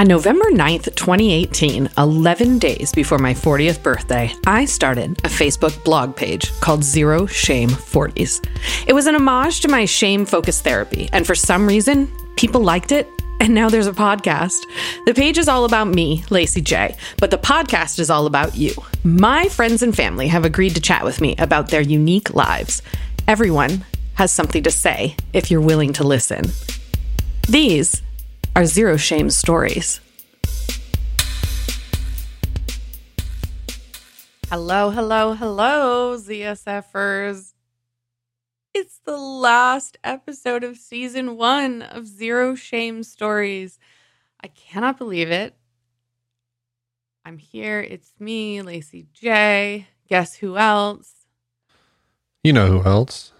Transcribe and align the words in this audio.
On 0.00 0.08
November 0.08 0.46
9th, 0.46 0.96
2018, 0.96 1.90
11 1.98 2.58
days 2.58 2.90
before 2.90 3.18
my 3.18 3.34
40th 3.34 3.82
birthday, 3.82 4.32
I 4.46 4.64
started 4.64 5.10
a 5.24 5.28
Facebook 5.28 5.84
blog 5.84 6.16
page 6.16 6.58
called 6.60 6.82
Zero 6.82 7.26
Shame 7.26 7.68
40s. 7.68 8.42
It 8.86 8.94
was 8.94 9.06
an 9.06 9.14
homage 9.14 9.60
to 9.60 9.68
my 9.68 9.84
shame 9.84 10.24
focused 10.24 10.64
therapy, 10.64 11.10
and 11.12 11.26
for 11.26 11.34
some 11.34 11.66
reason, 11.66 12.10
people 12.36 12.62
liked 12.62 12.92
it. 12.92 13.06
And 13.40 13.54
now 13.54 13.68
there's 13.68 13.86
a 13.86 13.92
podcast. 13.92 14.62
The 15.04 15.12
page 15.12 15.36
is 15.36 15.48
all 15.48 15.66
about 15.66 15.88
me, 15.88 16.24
Lacey 16.30 16.62
J, 16.62 16.96
but 17.18 17.30
the 17.30 17.36
podcast 17.36 17.98
is 17.98 18.08
all 18.08 18.24
about 18.24 18.56
you. 18.56 18.72
My 19.04 19.50
friends 19.50 19.82
and 19.82 19.94
family 19.94 20.28
have 20.28 20.46
agreed 20.46 20.76
to 20.76 20.80
chat 20.80 21.04
with 21.04 21.20
me 21.20 21.36
about 21.36 21.68
their 21.68 21.82
unique 21.82 22.32
lives. 22.32 22.80
Everyone 23.28 23.84
has 24.14 24.32
something 24.32 24.62
to 24.62 24.70
say 24.70 25.14
if 25.34 25.50
you're 25.50 25.60
willing 25.60 25.92
to 25.92 26.04
listen. 26.04 26.46
These 27.50 28.00
are 28.56 28.66
Zero 28.66 28.96
Shame 28.96 29.30
stories. 29.30 30.00
Hello, 34.48 34.90
hello, 34.90 35.34
hello, 35.34 36.16
ZSFers. 36.16 37.54
It's 38.74 39.00
the 39.04 39.16
last 39.16 39.98
episode 40.02 40.64
of 40.64 40.76
season 40.76 41.36
one 41.36 41.82
of 41.82 42.06
Zero 42.06 42.56
Shame 42.56 43.04
Stories. 43.04 43.78
I 44.42 44.48
cannot 44.48 44.98
believe 44.98 45.30
it. 45.30 45.54
I'm 47.24 47.38
here. 47.38 47.80
It's 47.80 48.12
me, 48.18 48.62
Lacey 48.62 49.06
J. 49.12 49.86
Guess 50.08 50.36
who 50.36 50.56
else? 50.56 51.14
You 52.42 52.52
know 52.52 52.66
who 52.66 52.88
else? 52.88 53.32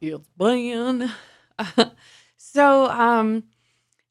Fields 0.00 0.28
Bland. 0.36 1.10
so, 2.36 2.86
um, 2.86 3.44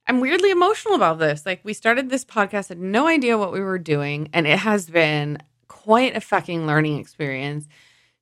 I'm 0.07 0.19
weirdly 0.19 0.51
emotional 0.51 0.95
about 0.95 1.19
this. 1.19 1.45
Like, 1.45 1.61
we 1.63 1.73
started 1.73 2.09
this 2.09 2.25
podcast, 2.25 2.69
had 2.69 2.79
no 2.79 3.07
idea 3.07 3.37
what 3.37 3.53
we 3.53 3.61
were 3.61 3.79
doing, 3.79 4.29
and 4.33 4.45
it 4.45 4.59
has 4.59 4.89
been 4.89 5.37
quite 5.67 6.15
a 6.15 6.21
fucking 6.21 6.67
learning 6.67 6.99
experience 6.99 7.67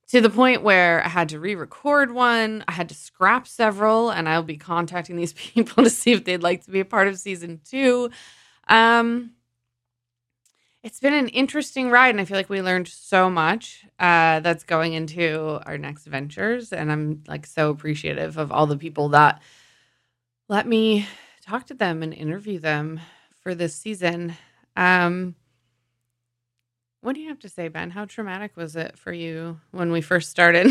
to 0.08 0.20
the 0.20 0.30
point 0.30 0.62
where 0.62 1.04
I 1.04 1.08
had 1.08 1.28
to 1.30 1.40
re 1.40 1.54
record 1.54 2.12
one. 2.12 2.64
I 2.68 2.72
had 2.72 2.88
to 2.90 2.94
scrap 2.94 3.48
several, 3.48 4.10
and 4.10 4.28
I'll 4.28 4.42
be 4.42 4.56
contacting 4.56 5.16
these 5.16 5.32
people 5.36 5.82
to 5.84 5.90
see 5.90 6.12
if 6.12 6.24
they'd 6.24 6.42
like 6.42 6.64
to 6.64 6.70
be 6.70 6.80
a 6.80 6.84
part 6.84 7.08
of 7.08 7.18
season 7.18 7.60
two. 7.64 8.10
Um, 8.68 9.32
it's 10.82 10.98
been 10.98 11.14
an 11.14 11.28
interesting 11.28 11.90
ride, 11.90 12.10
and 12.10 12.20
I 12.20 12.24
feel 12.24 12.36
like 12.36 12.48
we 12.50 12.60
learned 12.60 12.88
so 12.88 13.30
much 13.30 13.84
uh, 14.00 14.40
that's 14.40 14.64
going 14.64 14.94
into 14.94 15.60
our 15.64 15.78
next 15.78 16.06
ventures. 16.06 16.72
And 16.72 16.90
I'm 16.90 17.22
like 17.28 17.46
so 17.46 17.70
appreciative 17.70 18.36
of 18.36 18.50
all 18.50 18.66
the 18.66 18.76
people 18.76 19.10
that 19.10 19.40
let 20.48 20.66
me 20.66 21.06
talk 21.52 21.66
to 21.66 21.74
them 21.74 22.02
and 22.02 22.14
interview 22.14 22.58
them 22.58 22.98
for 23.42 23.54
this 23.54 23.74
season. 23.74 24.34
Um, 24.74 25.34
what 27.02 27.14
do 27.14 27.20
you 27.20 27.28
have 27.28 27.40
to 27.40 27.48
say, 27.50 27.68
Ben? 27.68 27.90
How 27.90 28.06
traumatic 28.06 28.56
was 28.56 28.74
it 28.74 28.96
for 28.98 29.12
you 29.12 29.60
when 29.70 29.92
we 29.92 30.00
first 30.00 30.30
started 30.30 30.68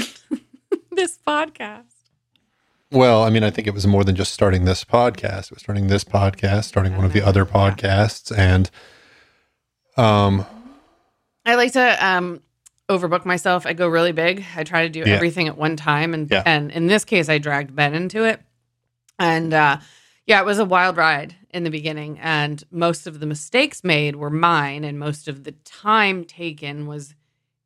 this 0.92 1.20
podcast? 1.28 1.84
Well, 2.92 3.24
I 3.24 3.30
mean, 3.30 3.44
I 3.44 3.52
think 3.52 3.68
it 3.68 3.76
was 3.76 3.86
more 3.86 4.04
than 4.04 4.16
just 4.16 4.34
starting 4.34 4.66
this 4.66 4.84
podcast. 4.84 5.46
It 5.46 5.52
was 5.52 5.60
starting 5.60 5.86
this 5.86 6.04
podcast, 6.04 6.64
starting 6.64 6.96
one 6.96 7.06
of 7.06 7.14
the 7.14 7.22
other 7.22 7.46
podcasts, 7.46 8.36
and 8.36 8.72
um, 9.98 10.46
I 11.46 11.56
like 11.56 11.74
to 11.74 12.06
um 12.06 12.42
overbook 12.90 13.24
myself. 13.24 13.68
I 13.68 13.74
go 13.74 13.88
really 13.88 14.12
big. 14.14 14.44
I 14.58 14.64
try 14.64 14.82
to 14.84 14.90
do 14.90 15.02
Yeah. 15.02 15.14
everything 15.14 15.48
at 15.48 15.58
one 15.60 15.76
time, 15.78 16.14
and 16.16 16.30
Yeah. 16.30 16.42
and 16.46 16.72
in 16.72 16.88
this 16.88 17.06
case, 17.06 17.30
I 17.30 17.38
dragged 17.38 17.76
Ben 17.76 17.94
into 17.94 18.24
it, 18.26 18.42
and 19.20 19.54
uh, 19.54 19.78
yeah, 20.32 20.40
it 20.40 20.46
was 20.46 20.60
a 20.60 20.66
wild 20.66 20.96
ride 20.96 21.36
in 21.50 21.66
the 21.66 21.70
beginning, 21.70 22.18
and 22.20 22.64
most 22.72 23.06
of 23.06 23.20
the 23.20 23.26
mistakes 23.26 23.84
made 23.84 24.16
were 24.16 24.30
mine, 24.30 24.86
and 24.86 24.98
most 24.98 25.28
of 25.28 25.44
the 25.44 25.52
time 25.66 26.24
taken 26.24 26.88
was 26.88 27.14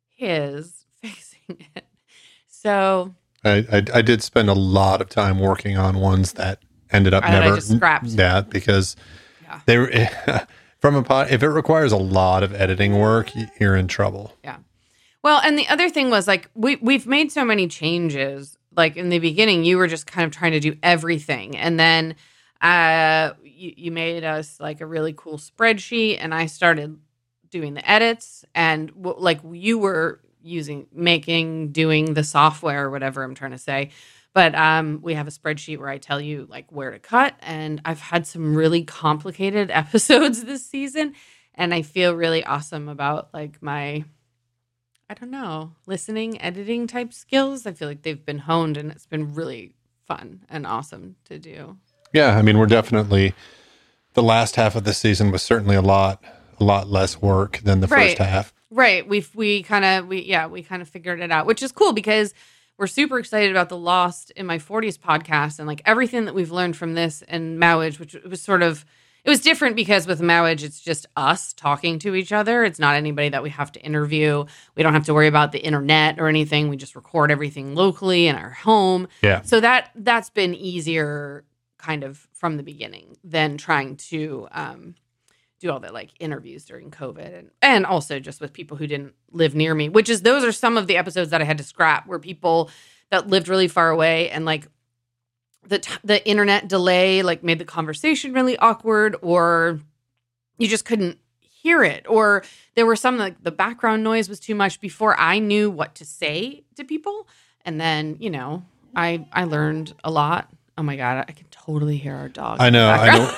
his 0.08 0.84
fixing 1.00 1.64
it. 1.76 1.84
So 2.48 3.14
I, 3.44 3.64
I 3.72 3.82
I 3.98 4.02
did 4.02 4.22
spend 4.22 4.48
a 4.50 4.54
lot 4.54 5.00
of 5.00 5.08
time 5.08 5.38
working 5.38 5.76
on 5.78 5.98
ones 6.00 6.32
that 6.32 6.58
ended 6.90 7.14
up 7.14 7.22
That 7.22 7.42
I 7.42 7.44
never 7.44 7.54
just 7.56 7.74
scrapped. 7.76 8.06
Yeah, 8.08 8.40
because 8.40 8.96
Yeah. 9.42 9.60
they 9.66 9.78
were 9.78 9.90
from 10.80 10.96
a 10.96 11.02
pod. 11.04 11.30
If 11.30 11.42
it 11.44 11.48
requires 11.48 11.92
a 11.92 11.96
lot 11.96 12.42
of 12.42 12.52
editing 12.54 12.98
work, 12.98 13.30
you're 13.60 13.76
in 13.76 13.86
trouble. 13.86 14.34
Yeah. 14.42 14.56
Well, 15.22 15.40
and 15.44 15.56
the 15.58 15.68
other 15.68 15.88
thing 15.88 16.10
was 16.10 16.26
like 16.26 16.50
we 16.54 16.76
we've 16.76 17.06
made 17.06 17.30
so 17.30 17.44
many 17.44 17.68
changes. 17.68 18.58
Like 18.76 18.96
in 18.96 19.08
the 19.08 19.20
beginning, 19.20 19.64
you 19.64 19.78
were 19.78 19.86
just 19.86 20.06
kind 20.06 20.26
of 20.26 20.32
trying 20.32 20.52
to 20.52 20.60
do 20.60 20.76
everything, 20.82 21.56
and 21.56 21.78
then 21.78 22.14
uh, 22.60 23.32
you, 23.42 23.72
you 23.76 23.90
made 23.90 24.24
us 24.24 24.58
like 24.60 24.80
a 24.80 24.86
really 24.86 25.12
cool 25.16 25.38
spreadsheet, 25.38 26.18
and 26.20 26.34
I 26.34 26.46
started 26.46 26.98
doing 27.50 27.74
the 27.74 27.88
edits, 27.88 28.44
and 28.54 28.88
w- 28.94 29.16
like 29.18 29.40
you 29.52 29.78
were 29.78 30.20
using 30.42 30.86
making 30.92 31.72
doing 31.72 32.14
the 32.14 32.24
software 32.24 32.86
or 32.86 32.90
whatever 32.90 33.22
I'm 33.22 33.34
trying 33.34 33.50
to 33.52 33.58
say. 33.58 33.90
But 34.32 34.54
um, 34.54 35.00
we 35.02 35.14
have 35.14 35.26
a 35.26 35.30
spreadsheet 35.30 35.78
where 35.78 35.88
I 35.88 35.98
tell 35.98 36.20
you 36.20 36.46
like 36.50 36.70
where 36.70 36.90
to 36.90 36.98
cut, 36.98 37.34
and 37.40 37.80
I've 37.84 38.00
had 38.00 38.26
some 38.26 38.54
really 38.54 38.84
complicated 38.84 39.70
episodes 39.72 40.44
this 40.44 40.64
season, 40.64 41.14
and 41.54 41.72
I 41.74 41.82
feel 41.82 42.14
really 42.14 42.44
awesome 42.44 42.88
about 42.88 43.32
like 43.32 43.62
my 43.62 44.04
I 45.08 45.14
don't 45.14 45.30
know, 45.30 45.72
listening, 45.86 46.40
editing 46.42 46.88
type 46.88 47.12
skills. 47.12 47.64
I 47.64 47.72
feel 47.72 47.86
like 47.86 48.02
they've 48.02 48.24
been 48.24 48.40
honed 48.40 48.76
and 48.76 48.90
it's 48.90 49.06
been 49.06 49.34
really 49.34 49.74
fun 50.04 50.44
and 50.48 50.66
awesome 50.66 51.16
to 51.26 51.38
do. 51.38 51.78
Yeah, 52.12 52.36
I 52.36 52.42
mean, 52.42 52.58
we're 52.58 52.66
definitely 52.66 53.34
the 54.14 54.22
last 54.22 54.56
half 54.56 54.74
of 54.76 54.84
the 54.84 54.94
season 54.94 55.30
was 55.30 55.42
certainly 55.42 55.76
a 55.76 55.82
lot 55.82 56.22
a 56.58 56.64
lot 56.64 56.88
less 56.88 57.20
work 57.20 57.58
than 57.58 57.80
the 57.80 57.86
Right. 57.86 58.16
first 58.16 58.18
half. 58.18 58.54
Right. 58.70 59.06
We've, 59.06 59.30
we 59.34 59.62
kind 59.62 59.84
of, 59.84 60.06
we, 60.08 60.22
yeah, 60.22 60.46
we 60.46 60.62
kind 60.62 60.80
of 60.80 60.88
figured 60.88 61.20
it 61.20 61.30
out, 61.30 61.44
which 61.44 61.62
is 61.62 61.70
cool 61.70 61.92
because 61.92 62.32
we're 62.78 62.86
super 62.86 63.18
excited 63.18 63.50
about 63.50 63.68
the 63.68 63.76
Lost 63.76 64.30
in 64.30 64.46
My 64.46 64.56
40s 64.58 64.98
podcast 64.98 65.58
and 65.58 65.68
like 65.68 65.82
everything 65.84 66.24
that 66.24 66.34
we've 66.34 66.50
learned 66.50 66.74
from 66.76 66.94
this 66.94 67.22
and 67.28 67.58
Mowage, 67.60 67.98
which 68.00 68.16
was 68.26 68.40
sort 68.40 68.62
of, 68.62 68.86
it 69.24 69.28
was 69.28 69.40
different 69.40 69.76
because 69.76 70.06
with 70.06 70.20
Mowage, 70.20 70.62
it's 70.62 70.80
just 70.80 71.04
us 71.16 71.52
talking 71.52 71.98
to 71.98 72.14
each 72.14 72.32
other. 72.32 72.64
It's 72.64 72.78
not 72.78 72.94
anybody 72.96 73.28
that 73.28 73.42
we 73.42 73.50
have 73.50 73.70
to 73.72 73.80
interview. 73.82 74.46
We 74.76 74.82
don't 74.82 74.94
have 74.94 75.04
to 75.06 75.14
worry 75.14 75.26
about 75.26 75.52
the 75.52 75.58
internet 75.58 76.18
or 76.18 76.28
anything. 76.28 76.68
We 76.70 76.76
just 76.78 76.96
record 76.96 77.30
everything 77.30 77.74
locally 77.74 78.28
in 78.28 78.36
our 78.36 78.50
home. 78.50 79.08
Yeah. 79.22 79.42
So 79.42 79.60
that 79.60 79.90
that's 79.94 80.30
been 80.30 80.54
easier 80.54 81.44
kind 81.78 82.04
of 82.04 82.26
from 82.32 82.56
the 82.56 82.62
beginning 82.62 83.16
than 83.22 83.56
trying 83.56 83.96
to 83.96 84.48
um, 84.52 84.94
do 85.60 85.70
all 85.70 85.80
the 85.80 85.92
like 85.92 86.10
interviews 86.20 86.64
during 86.64 86.90
COVID 86.90 87.38
and 87.38 87.50
and 87.62 87.86
also 87.86 88.18
just 88.18 88.40
with 88.40 88.52
people 88.52 88.76
who 88.76 88.86
didn't 88.86 89.14
live 89.30 89.54
near 89.54 89.74
me, 89.74 89.88
which 89.88 90.08
is 90.08 90.22
those 90.22 90.44
are 90.44 90.52
some 90.52 90.76
of 90.76 90.86
the 90.86 90.96
episodes 90.96 91.30
that 91.30 91.40
I 91.40 91.44
had 91.44 91.58
to 91.58 91.64
scrap 91.64 92.06
where 92.06 92.18
people 92.18 92.70
that 93.10 93.28
lived 93.28 93.48
really 93.48 93.68
far 93.68 93.90
away 93.90 94.30
and 94.30 94.44
like 94.44 94.66
the 95.66 95.78
t- 95.78 95.98
the 96.04 96.26
internet 96.28 96.68
delay 96.68 97.22
like 97.22 97.42
made 97.42 97.58
the 97.58 97.64
conversation 97.64 98.32
really 98.32 98.56
awkward 98.58 99.16
or 99.22 99.80
you 100.58 100.68
just 100.68 100.84
couldn't 100.84 101.18
hear 101.40 101.82
it 101.82 102.06
or 102.08 102.44
there 102.74 102.86
were 102.86 102.96
some 102.96 103.18
like 103.18 103.42
the 103.42 103.50
background 103.50 104.04
noise 104.04 104.28
was 104.28 104.38
too 104.38 104.54
much 104.54 104.80
before 104.80 105.18
I 105.18 105.38
knew 105.38 105.70
what 105.70 105.94
to 105.96 106.04
say 106.04 106.64
to 106.76 106.84
people 106.84 107.26
and 107.64 107.80
then 107.80 108.16
you 108.20 108.30
know 108.30 108.64
I 108.94 109.26
I 109.32 109.44
learned 109.44 109.94
a 110.02 110.10
lot. 110.10 110.50
Oh 110.78 110.82
my 110.82 110.96
god, 110.96 111.24
I 111.28 111.32
can 111.32 111.46
totally 111.50 111.96
hear 111.96 112.14
our 112.14 112.28
dog. 112.28 112.58
I 112.60 112.70
know. 112.70 112.88
I 112.88 113.16
know. 113.16 113.32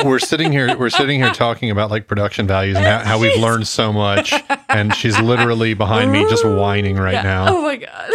we're 0.04 0.18
sitting 0.18 0.52
here. 0.52 0.76
We're 0.76 0.90
sitting 0.90 1.18
here 1.20 1.32
talking 1.32 1.70
about 1.70 1.90
like 1.90 2.06
production 2.06 2.46
values 2.46 2.76
and 2.76 2.84
how, 2.86 2.98
how 3.00 3.18
we've 3.18 3.40
learned 3.40 3.66
so 3.66 3.92
much. 3.92 4.32
And 4.68 4.94
she's 4.94 5.18
literally 5.20 5.74
behind 5.74 6.12
me, 6.12 6.28
just 6.28 6.44
whining 6.44 6.96
right 6.96 7.14
Yeah. 7.14 7.22
now. 7.22 7.46
Oh 7.56 7.62
my 7.62 7.76
god. 7.76 8.10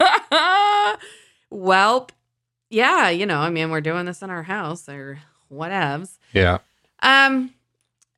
Welp. 1.52 2.10
Yeah, 2.70 3.08
you 3.08 3.24
know, 3.26 3.38
I 3.38 3.48
mean, 3.50 3.70
we're 3.70 3.80
doing 3.80 4.04
this 4.06 4.20
in 4.22 4.30
our 4.30 4.42
house 4.42 4.88
or 4.88 5.20
whatevs. 5.52 6.18
Yeah. 6.32 6.58
Um 7.02 7.54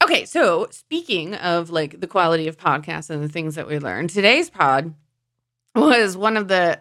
okay, 0.03 0.25
so 0.25 0.69
speaking 0.71 1.35
of 1.35 1.71
like 1.71 2.01
the 2.01 2.07
quality 2.07 2.49
of 2.49 2.57
podcasts 2.57 3.11
and 3.11 3.23
the 3.23 3.29
things 3.29 3.55
that 3.57 3.67
we 3.69 3.79
learned, 3.79 4.11
today's 4.11 4.49
pod 4.51 4.95
was 5.75 6.17
one 6.17 6.37
of 6.37 6.49
the 6.49 6.81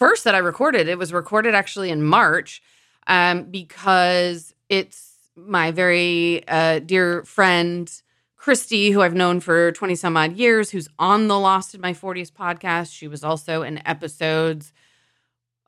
first 0.00 0.24
that 0.24 0.34
I 0.34 0.38
recorded. 0.38 0.88
It 0.88 0.98
was 0.98 1.12
recorded 1.12 1.54
actually 1.54 1.90
in 1.90 2.02
March 2.02 2.62
um 3.06 3.44
because 3.44 4.54
it's 4.68 5.16
my 5.36 5.70
very 5.70 6.42
uh 6.48 6.80
dear 6.80 7.24
friend 7.24 7.90
Christy, 8.36 8.90
who 8.90 9.02
I've 9.02 9.14
known 9.14 9.40
for 9.40 9.70
20 9.72 9.94
some 9.94 10.16
odd 10.16 10.32
years, 10.32 10.70
who's 10.70 10.88
on 10.98 11.28
the 11.28 11.38
Lost 11.38 11.74
in 11.74 11.80
My 11.82 11.92
40s 11.92 12.32
podcast. 12.32 12.90
She 12.90 13.06
was 13.06 13.22
also 13.22 13.62
in 13.62 13.86
episodes, 13.86 14.72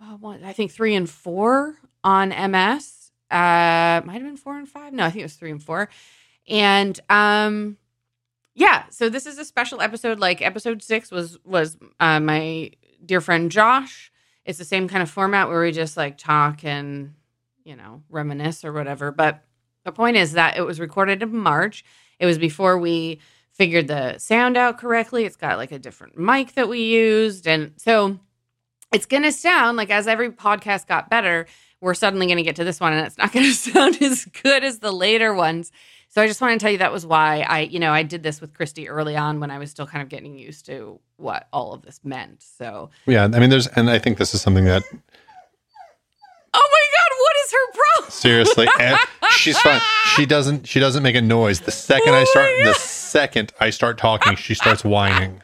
uh, 0.00 0.16
what, 0.16 0.42
I 0.42 0.54
think 0.54 0.72
three 0.72 0.94
and 0.94 1.08
four 1.08 1.76
on 2.02 2.30
MS. 2.30 3.10
Uh, 3.30 4.00
might 4.04 4.14
have 4.14 4.22
been 4.22 4.38
four 4.38 4.58
and 4.58 4.68
five. 4.68 4.94
No, 4.94 5.04
I 5.04 5.10
think 5.10 5.20
it 5.20 5.24
was 5.24 5.34
three 5.34 5.50
and 5.50 5.62
four. 5.62 5.90
And 6.48 6.98
um, 7.10 7.76
yeah, 8.54 8.84
so 8.90 9.08
this 9.08 9.26
is 9.26 9.38
a 9.38 9.44
special 9.44 9.80
episode. 9.80 10.18
Like 10.18 10.42
episode 10.42 10.82
six 10.82 11.10
was 11.10 11.38
was 11.44 11.76
uh, 12.00 12.20
my 12.20 12.70
dear 13.04 13.20
friend 13.20 13.50
Josh. 13.50 14.11
It's 14.44 14.58
the 14.58 14.64
same 14.64 14.88
kind 14.88 15.02
of 15.02 15.10
format 15.10 15.48
where 15.48 15.62
we 15.62 15.72
just 15.72 15.96
like 15.96 16.18
talk 16.18 16.64
and 16.64 17.14
you 17.64 17.76
know 17.76 18.02
reminisce 18.08 18.64
or 18.64 18.72
whatever. 18.72 19.12
But 19.12 19.42
The 19.84 19.92
point 19.92 20.16
is 20.16 20.32
that 20.32 20.56
it 20.56 20.62
was 20.62 20.80
recorded 20.80 21.22
in 21.22 21.36
March. 21.36 21.84
It 22.18 22.26
was 22.26 22.38
before 22.38 22.78
we 22.78 23.20
figured 23.52 23.88
the 23.88 24.18
sound 24.18 24.56
out 24.56 24.78
correctly. 24.78 25.24
It's 25.24 25.36
got 25.36 25.58
like 25.58 25.72
a 25.72 25.78
different 25.78 26.16
mic 26.18 26.54
that 26.54 26.68
we 26.68 26.82
used. 26.82 27.46
And 27.46 27.72
so 27.76 28.18
it's 28.92 29.06
going 29.06 29.24
to 29.24 29.32
sound 29.32 29.76
like 29.76 29.90
as 29.90 30.06
every 30.06 30.30
podcast 30.30 30.86
got 30.86 31.10
better, 31.10 31.46
we're 31.80 31.94
suddenly 31.94 32.26
going 32.26 32.36
to 32.38 32.42
get 32.42 32.56
to 32.56 32.64
this 32.64 32.80
one 32.80 32.92
and 32.92 33.06
it's 33.06 33.18
not 33.18 33.32
going 33.32 33.44
to 33.46 33.52
sound 33.52 34.00
as 34.02 34.24
good 34.24 34.64
as 34.64 34.78
the 34.78 34.92
later 34.92 35.34
ones. 35.34 35.70
So 36.14 36.20
I 36.20 36.26
just 36.26 36.42
want 36.42 36.52
to 36.52 36.62
tell 36.62 36.70
you 36.70 36.76
that 36.78 36.92
was 36.92 37.06
why 37.06 37.40
I, 37.40 37.60
you 37.60 37.78
know, 37.78 37.90
I 37.90 38.02
did 38.02 38.22
this 38.22 38.42
with 38.42 38.52
Christy 38.52 38.86
early 38.86 39.16
on 39.16 39.40
when 39.40 39.50
I 39.50 39.56
was 39.58 39.70
still 39.70 39.86
kind 39.86 40.02
of 40.02 40.10
getting 40.10 40.36
used 40.38 40.66
to 40.66 41.00
what 41.16 41.48
all 41.54 41.72
of 41.72 41.80
this 41.80 42.00
meant. 42.04 42.42
So 42.42 42.90
Yeah, 43.06 43.24
I 43.24 43.38
mean, 43.38 43.48
there's, 43.48 43.66
and 43.68 43.88
I 43.88 43.98
think 43.98 44.18
this 44.18 44.34
is 44.34 44.42
something 44.42 44.66
that 44.66 44.82
Oh 46.54 46.68
my 46.70 46.86
god, 46.92 47.16
what 47.18 47.36
is 47.46 47.52
her 47.52 47.72
problem? 47.72 48.10
seriously, 48.10 48.68
eh, 48.78 48.98
she's 49.30 49.58
fine. 49.58 49.80
She 50.14 50.26
doesn't, 50.26 50.68
she 50.68 50.80
doesn't 50.80 51.02
make 51.02 51.14
a 51.16 51.22
noise. 51.22 51.60
The 51.60 51.70
second 51.70 52.12
I 52.12 52.20
Oh 52.20 52.24
start, 52.26 52.50
my 52.58 52.64
the 52.66 52.74
second 52.74 53.52
I 53.58 53.70
start 53.70 53.96
talking, 53.96 54.36
she 54.36 54.52
starts 54.52 54.84
whining 54.84 55.40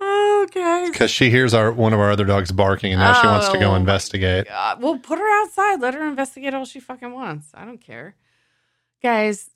Okay. 0.00 0.88
because 0.90 1.12
she 1.12 1.30
hears 1.30 1.54
our 1.54 1.70
one 1.70 1.92
of 1.92 2.00
our 2.00 2.10
other 2.10 2.24
dogs 2.24 2.50
barking, 2.50 2.92
and 2.92 3.00
now 3.00 3.12
she 3.12 3.28
wants 3.28 3.48
to 3.50 3.58
Oh 3.58 3.60
go 3.60 3.74
investigate. 3.76 4.48
God. 4.48 4.82
Well, 4.82 4.98
put 4.98 5.20
her 5.20 5.42
outside. 5.44 5.80
Let 5.80 5.94
her 5.94 6.04
investigate 6.04 6.52
all 6.52 6.64
she 6.64 6.80
fucking 6.80 7.12
wants. 7.12 7.48
I 7.54 7.64
don't 7.64 7.80
care. 7.80 8.16
Guys, 9.02 9.50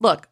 look, 0.00 0.28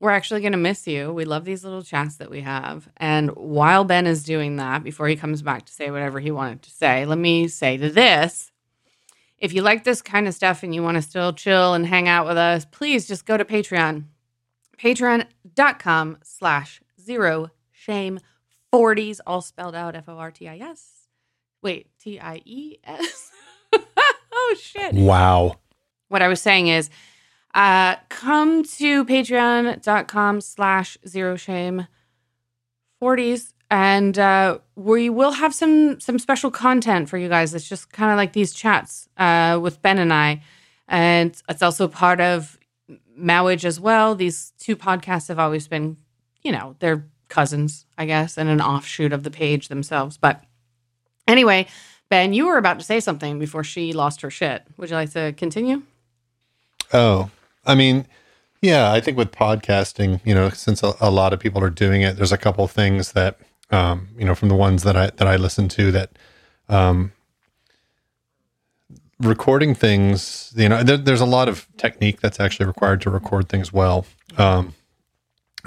we're 0.00 0.10
actually 0.10 0.40
going 0.40 0.52
to 0.52 0.58
miss 0.58 0.86
you. 0.86 1.12
We 1.12 1.24
love 1.24 1.44
these 1.44 1.64
little 1.64 1.82
chats 1.82 2.16
that 2.16 2.30
we 2.30 2.40
have. 2.40 2.88
And 2.96 3.30
while 3.30 3.84
Ben 3.84 4.06
is 4.06 4.24
doing 4.24 4.56
that, 4.56 4.82
before 4.82 5.06
he 5.06 5.16
comes 5.16 5.42
back 5.42 5.64
to 5.66 5.72
say 5.72 5.90
whatever 5.90 6.18
he 6.18 6.30
wanted 6.30 6.62
to 6.62 6.70
say, 6.70 7.04
let 7.06 7.18
me 7.18 7.46
say 7.48 7.76
to 7.76 7.88
this. 7.88 8.50
If 9.38 9.52
you 9.52 9.62
like 9.62 9.84
this 9.84 10.02
kind 10.02 10.26
of 10.26 10.34
stuff 10.34 10.62
and 10.62 10.74
you 10.74 10.82
want 10.82 10.96
to 10.96 11.02
still 11.02 11.32
chill 11.32 11.74
and 11.74 11.86
hang 11.86 12.08
out 12.08 12.26
with 12.26 12.36
us, 12.36 12.64
please 12.64 13.06
just 13.06 13.26
go 13.26 13.36
to 13.36 13.44
Patreon. 13.44 14.04
Patreon.com 14.78 16.18
slash 16.22 16.80
zero 17.00 17.50
shame 17.70 18.20
40s, 18.72 19.20
all 19.26 19.40
spelled 19.40 19.74
out 19.74 19.94
F 19.94 20.08
O 20.08 20.16
R 20.16 20.30
T 20.30 20.48
I 20.48 20.56
S. 20.58 21.08
Wait, 21.62 21.88
T 22.00 22.18
I 22.18 22.40
E 22.44 22.78
S? 22.84 23.30
Oh, 24.34 24.56
shit. 24.58 24.94
Wow. 24.94 25.56
What 26.08 26.22
I 26.22 26.28
was 26.28 26.40
saying 26.40 26.68
is, 26.68 26.88
uh, 27.54 27.96
come 28.08 28.64
to 28.64 29.04
patreon.com 29.04 30.40
slash 30.40 30.98
zero 31.06 31.36
shame 31.36 31.86
40s 33.02 33.52
and 33.72 34.18
uh, 34.18 34.58
we 34.76 35.08
will 35.08 35.32
have 35.32 35.54
some 35.54 35.98
some 35.98 36.18
special 36.18 36.50
content 36.50 37.08
for 37.08 37.16
you 37.16 37.30
guys. 37.30 37.54
It's 37.54 37.66
just 37.66 37.90
kind 37.90 38.10
of 38.10 38.18
like 38.18 38.34
these 38.34 38.52
chats 38.52 39.08
uh, 39.16 39.58
with 39.60 39.80
ben 39.80 39.98
and 39.98 40.12
i. 40.12 40.42
And 40.88 41.34
it's 41.48 41.62
also 41.62 41.88
part 41.88 42.20
of 42.20 42.58
mowage 43.18 43.64
as 43.64 43.80
well. 43.80 44.14
These 44.14 44.52
two 44.58 44.76
podcasts 44.76 45.28
have 45.28 45.38
always 45.38 45.66
been 45.68 45.96
you 46.42 46.52
know 46.52 46.76
they're 46.80 47.06
cousins 47.28 47.86
i 47.96 48.04
guess 48.04 48.36
and 48.36 48.50
an 48.50 48.60
offshoot 48.60 49.10
of 49.10 49.22
the 49.22 49.30
page 49.30 49.68
themselves. 49.68 50.18
But 50.18 50.44
anyway 51.26 51.66
ben 52.10 52.34
you 52.34 52.46
were 52.46 52.58
about 52.58 52.78
to 52.78 52.84
say 52.84 53.00
something 53.00 53.38
before 53.38 53.64
she 53.64 53.94
lost 53.94 54.20
her 54.20 54.30
shit. 54.30 54.64
Would 54.76 54.90
you 54.90 54.96
like 54.96 55.12
to 55.12 55.32
continue? 55.32 55.82
Oh, 56.92 57.30
I 57.64 57.74
mean, 57.74 58.06
yeah, 58.60 58.92
I 58.92 59.00
think 59.00 59.16
with 59.16 59.32
podcasting, 59.32 60.20
you 60.24 60.34
know, 60.34 60.50
since 60.50 60.82
a, 60.82 60.94
a 61.00 61.10
lot 61.10 61.32
of 61.32 61.40
people 61.40 61.62
are 61.62 61.70
doing 61.70 62.02
it, 62.02 62.16
there's 62.16 62.32
a 62.32 62.38
couple 62.38 62.66
things 62.68 63.12
that, 63.12 63.38
um, 63.70 64.08
you 64.16 64.24
know, 64.24 64.34
from 64.34 64.48
the 64.48 64.54
ones 64.54 64.82
that 64.84 64.96
I 64.96 65.10
that 65.10 65.26
I 65.26 65.36
listen 65.36 65.68
to 65.68 65.90
that, 65.92 66.10
um, 66.68 67.12
recording 69.20 69.74
things, 69.74 70.52
you 70.56 70.68
know, 70.68 70.82
there, 70.82 70.96
there's 70.96 71.20
a 71.20 71.26
lot 71.26 71.48
of 71.48 71.66
technique 71.76 72.20
that's 72.20 72.40
actually 72.40 72.66
required 72.66 73.00
to 73.02 73.10
record 73.10 73.48
things 73.48 73.72
well. 73.72 74.06
Um, 74.38 74.74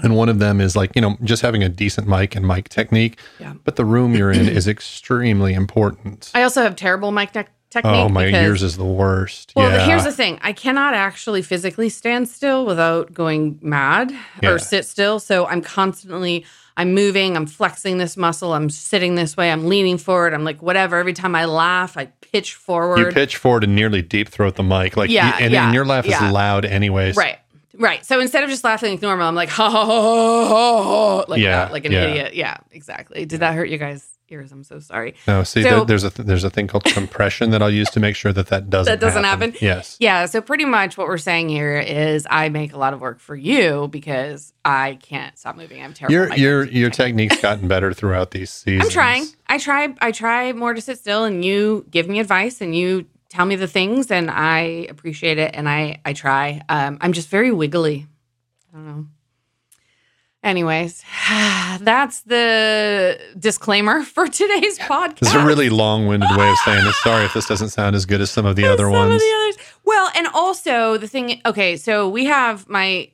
and 0.03 0.15
one 0.15 0.27
of 0.27 0.39
them 0.39 0.59
is 0.59 0.75
like, 0.75 0.91
you 0.95 1.01
know, 1.01 1.17
just 1.23 1.41
having 1.41 1.63
a 1.63 1.69
decent 1.69 2.07
mic 2.07 2.35
and 2.35 2.45
mic 2.45 2.67
technique. 2.67 3.17
Yeah. 3.39 3.53
But 3.63 3.77
the 3.77 3.85
room 3.85 4.13
you're 4.13 4.31
in 4.31 4.49
is 4.49 4.67
extremely 4.67 5.53
important. 5.53 6.31
I 6.35 6.43
also 6.43 6.61
have 6.61 6.75
terrible 6.75 7.11
mic 7.11 7.31
te- 7.31 7.45
technique. 7.75 7.95
Oh, 7.95 8.09
my 8.09 8.25
ears 8.27 8.63
is 8.63 8.77
the 8.77 8.85
worst. 8.85 9.53
Well, 9.55 9.69
yeah. 9.71 9.85
here's 9.85 10.03
the 10.03 10.11
thing: 10.11 10.39
I 10.41 10.53
cannot 10.53 10.93
actually 10.93 11.41
physically 11.41 11.89
stand 11.89 12.29
still 12.29 12.65
without 12.65 13.13
going 13.13 13.59
mad 13.61 14.11
Yeah. 14.41 14.51
or 14.51 14.59
sit 14.59 14.85
still. 14.85 15.19
So 15.19 15.45
I'm 15.47 15.61
constantly, 15.61 16.45
I'm 16.77 16.93
moving, 16.93 17.35
I'm 17.35 17.45
flexing 17.47 17.97
this 17.97 18.15
muscle, 18.17 18.53
I'm 18.53 18.69
sitting 18.69 19.15
this 19.15 19.35
way, 19.35 19.51
I'm 19.51 19.67
leaning 19.67 19.97
forward, 19.97 20.33
I'm 20.33 20.43
like 20.43 20.61
whatever. 20.61 20.97
Every 20.97 21.13
time 21.13 21.35
I 21.35 21.45
laugh, 21.45 21.97
I 21.97 22.05
pitch 22.21 22.53
forward. 22.55 22.99
You 22.99 23.05
pitch 23.11 23.37
forward 23.37 23.63
and 23.63 23.75
nearly 23.75 24.01
deep 24.01 24.29
throat 24.29 24.55
the 24.55 24.63
mic, 24.63 24.97
like 24.97 25.09
Yeah, 25.09 25.37
and, 25.39 25.53
yeah, 25.53 25.65
and 25.65 25.73
your 25.73 25.85
laugh 25.85 26.05
yeah. 26.05 26.25
is 26.25 26.31
loud 26.31 26.65
anyways. 26.65 27.15
Right. 27.15 27.37
Right. 27.77 28.05
So 28.05 28.19
instead 28.19 28.43
of 28.43 28.49
just 28.49 28.63
laughing 28.63 28.91
like 28.91 29.01
normal, 29.01 29.27
I'm 29.27 29.35
like, 29.35 29.49
ha 29.49 29.69
ha 29.69 29.85
ha 29.85 30.47
ha, 30.47 30.83
ha, 30.83 31.25
like 31.27 31.41
Yeah, 31.41 31.65
that, 31.65 31.71
like 31.71 31.85
an 31.85 31.91
yeah. 31.91 32.03
idiot. 32.05 32.35
Yeah, 32.35 32.57
exactly. 32.71 33.25
Did 33.25 33.39
that 33.41 33.53
hurt 33.55 33.69
you 33.69 33.77
guys' 33.77 34.07
ears? 34.29 34.51
I'm 34.51 34.63
so 34.63 34.79
sorry. 34.79 35.15
No, 35.27 35.43
see, 35.43 35.61
So- 35.63 35.69
there- 35.69 35.85
there's 35.85 36.03
a 36.03 36.09
th- 36.09 36.25
there's 36.27 36.43
a 36.43 36.49
thing 36.49 36.67
called 36.67 36.83
compression 36.85 37.51
that 37.51 37.61
I'll 37.61 37.69
use 37.69 37.89
to 37.91 37.99
make 37.99 38.15
sure 38.15 38.33
that 38.33 38.47
that 38.47 38.69
doesn't 38.69 38.91
That 38.91 38.99
doesn't 38.99 39.23
happen? 39.23 39.53
Yes. 39.61 39.97
Yeah. 39.99 40.25
So 40.25 40.41
pretty 40.41 40.65
much 40.65 40.97
what 40.97 41.07
we're 41.07 41.17
saying 41.17 41.49
here 41.49 41.77
is 41.77 42.25
I 42.29 42.49
make 42.49 42.73
a 42.73 42.77
lot 42.77 42.93
of 42.93 43.01
work 43.01 43.19
for 43.19 43.35
you 43.35 43.87
because 43.91 44.53
I 44.63 44.97
can't 45.01 45.37
stop 45.37 45.55
moving. 45.57 45.83
I'm 45.83 45.93
terrible. 45.93 46.13
Your 46.13 46.33
your 46.35 46.63
your 46.65 46.89
technique's 46.89 47.39
gotten 47.41 47.67
better 47.67 47.93
throughout 47.93 48.31
these 48.31 48.49
seasons. 48.51 48.83
I'm 48.85 48.89
trying. 48.91 49.27
I 49.47 49.57
try. 49.59 49.93
I 50.01 50.11
try 50.11 50.51
more 50.53 50.73
to 50.73 50.81
sit 50.81 50.97
still, 50.97 51.23
and 51.23 51.45
you 51.45 51.85
give 51.91 52.07
me 52.09 52.19
advice, 52.19 52.61
and 52.61 52.75
you 52.75 53.05
tell 53.35 53.45
me 53.45 53.55
the 53.57 53.67
things, 53.67 54.09
and 54.11 54.31
I 54.31 54.87
appreciate 54.89 55.37
it, 55.37 55.51
and 55.53 55.67
I 55.67 55.99
I 56.05 56.13
try. 56.13 56.61
Um, 56.69 56.97
I'm 57.01 57.13
just 57.13 57.29
very 57.29 57.51
wiggly. 57.51 58.07
I 58.73 58.77
don't 58.77 58.85
know. 58.85 59.05
Anyways, 60.43 61.03
that's 61.81 62.21
the 62.21 63.19
disclaimer 63.37 64.03
for 64.15 64.27
today's 64.27 64.77
podcast. 64.79 65.19
This 65.19 65.29
is 65.29 65.35
a 65.35 65.45
really 65.45 65.69
long-winded 65.69 66.29
way 66.37 66.49
of 66.49 66.57
saying 66.59 66.85
this. 66.85 67.01
Sorry 67.01 67.25
if 67.25 67.33
this 67.33 67.47
doesn't 67.47 67.69
sound 67.69 67.95
as 67.95 68.05
good 68.05 68.21
as 68.21 68.31
some 68.31 68.45
of 68.45 68.55
the 68.55 68.65
other 68.65 68.85
Some 68.85 68.91
ones. 68.93 69.15
of 69.15 69.19
the 69.19 69.35
others. 69.41 69.57
Well, 69.83 70.11
and 70.15 70.27
also 70.33 70.97
the 70.97 71.07
thing. 71.07 71.41
Okay, 71.45 71.77
so 71.77 72.07
we 72.07 72.25
have 72.25 72.69
my 72.69 73.09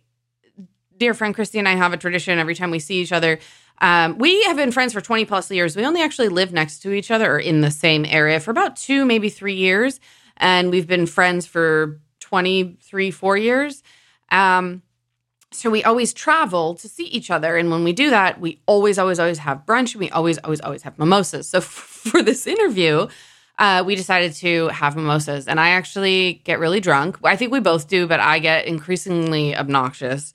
dear 0.98 1.14
friend 1.14 1.34
Christy 1.34 1.58
and 1.58 1.68
I 1.68 1.76
have 1.76 1.94
a 1.94 1.98
tradition 1.98 2.38
every 2.38 2.54
time 2.54 2.70
we 2.70 2.80
see 2.80 3.02
each 3.02 3.12
other. 3.12 3.40
Um, 3.82 4.20
we 4.20 4.44
have 4.44 4.56
been 4.56 4.72
friends 4.72 4.94
for 4.94 5.02
20 5.02 5.26
plus 5.26 5.50
years. 5.50 5.76
We 5.76 5.86
only 5.86 6.02
actually 6.02 6.30
live 6.30 6.54
next 6.54 6.80
to 6.84 6.94
each 6.94 7.10
other 7.10 7.34
or 7.34 7.40
in 7.40 7.62
the 7.62 7.72
same 7.72 8.06
area 8.06 8.40
for 8.40 8.52
about 8.52 8.76
two, 8.76 9.06
maybe 9.06 9.28
three 9.28 9.56
years. 9.56 10.00
And 10.38 10.70
we've 10.70 10.88
been 10.88 11.08
friends 11.08 11.48
for 11.48 12.00
23, 12.20 13.10
four 13.10 13.38
years. 13.38 13.82
Um, 14.30 14.84
so 15.52 15.70
we 15.70 15.84
always 15.84 16.14
travel 16.14 16.76
to 16.76 16.88
see 16.88 17.06
each 17.06 17.32
other. 17.32 17.58
And 17.58 17.72
when 17.72 17.84
we 17.84 17.92
do 17.92 18.12
that, 18.12 18.40
we 18.40 18.62
always, 18.68 19.00
always, 19.00 19.20
always 19.20 19.40
have 19.40 19.66
brunch 19.66 19.94
and 19.94 20.00
we 20.00 20.10
always, 20.12 20.38
always, 20.38 20.62
always 20.62 20.84
have 20.84 20.98
mimosas. 21.00 21.50
So 21.50 21.60
for 21.62 22.22
this 22.22 22.46
interview, 22.46 23.08
uh, 23.58 23.84
we 23.86 23.96
decided 23.96 24.34
to 24.36 24.68
have 24.70 24.96
mimosas. 24.96 25.48
And 25.48 25.60
I 25.60 25.70
actually 25.70 26.42
get 26.46 26.60
really 26.60 26.80
drunk. 26.80 27.18
I 27.24 27.36
think 27.36 27.52
we 27.52 27.60
both 27.60 27.88
do, 27.88 28.08
but 28.08 28.20
I 28.20 28.38
get 28.40 28.66
increasingly 28.66 29.56
obnoxious. 29.56 30.34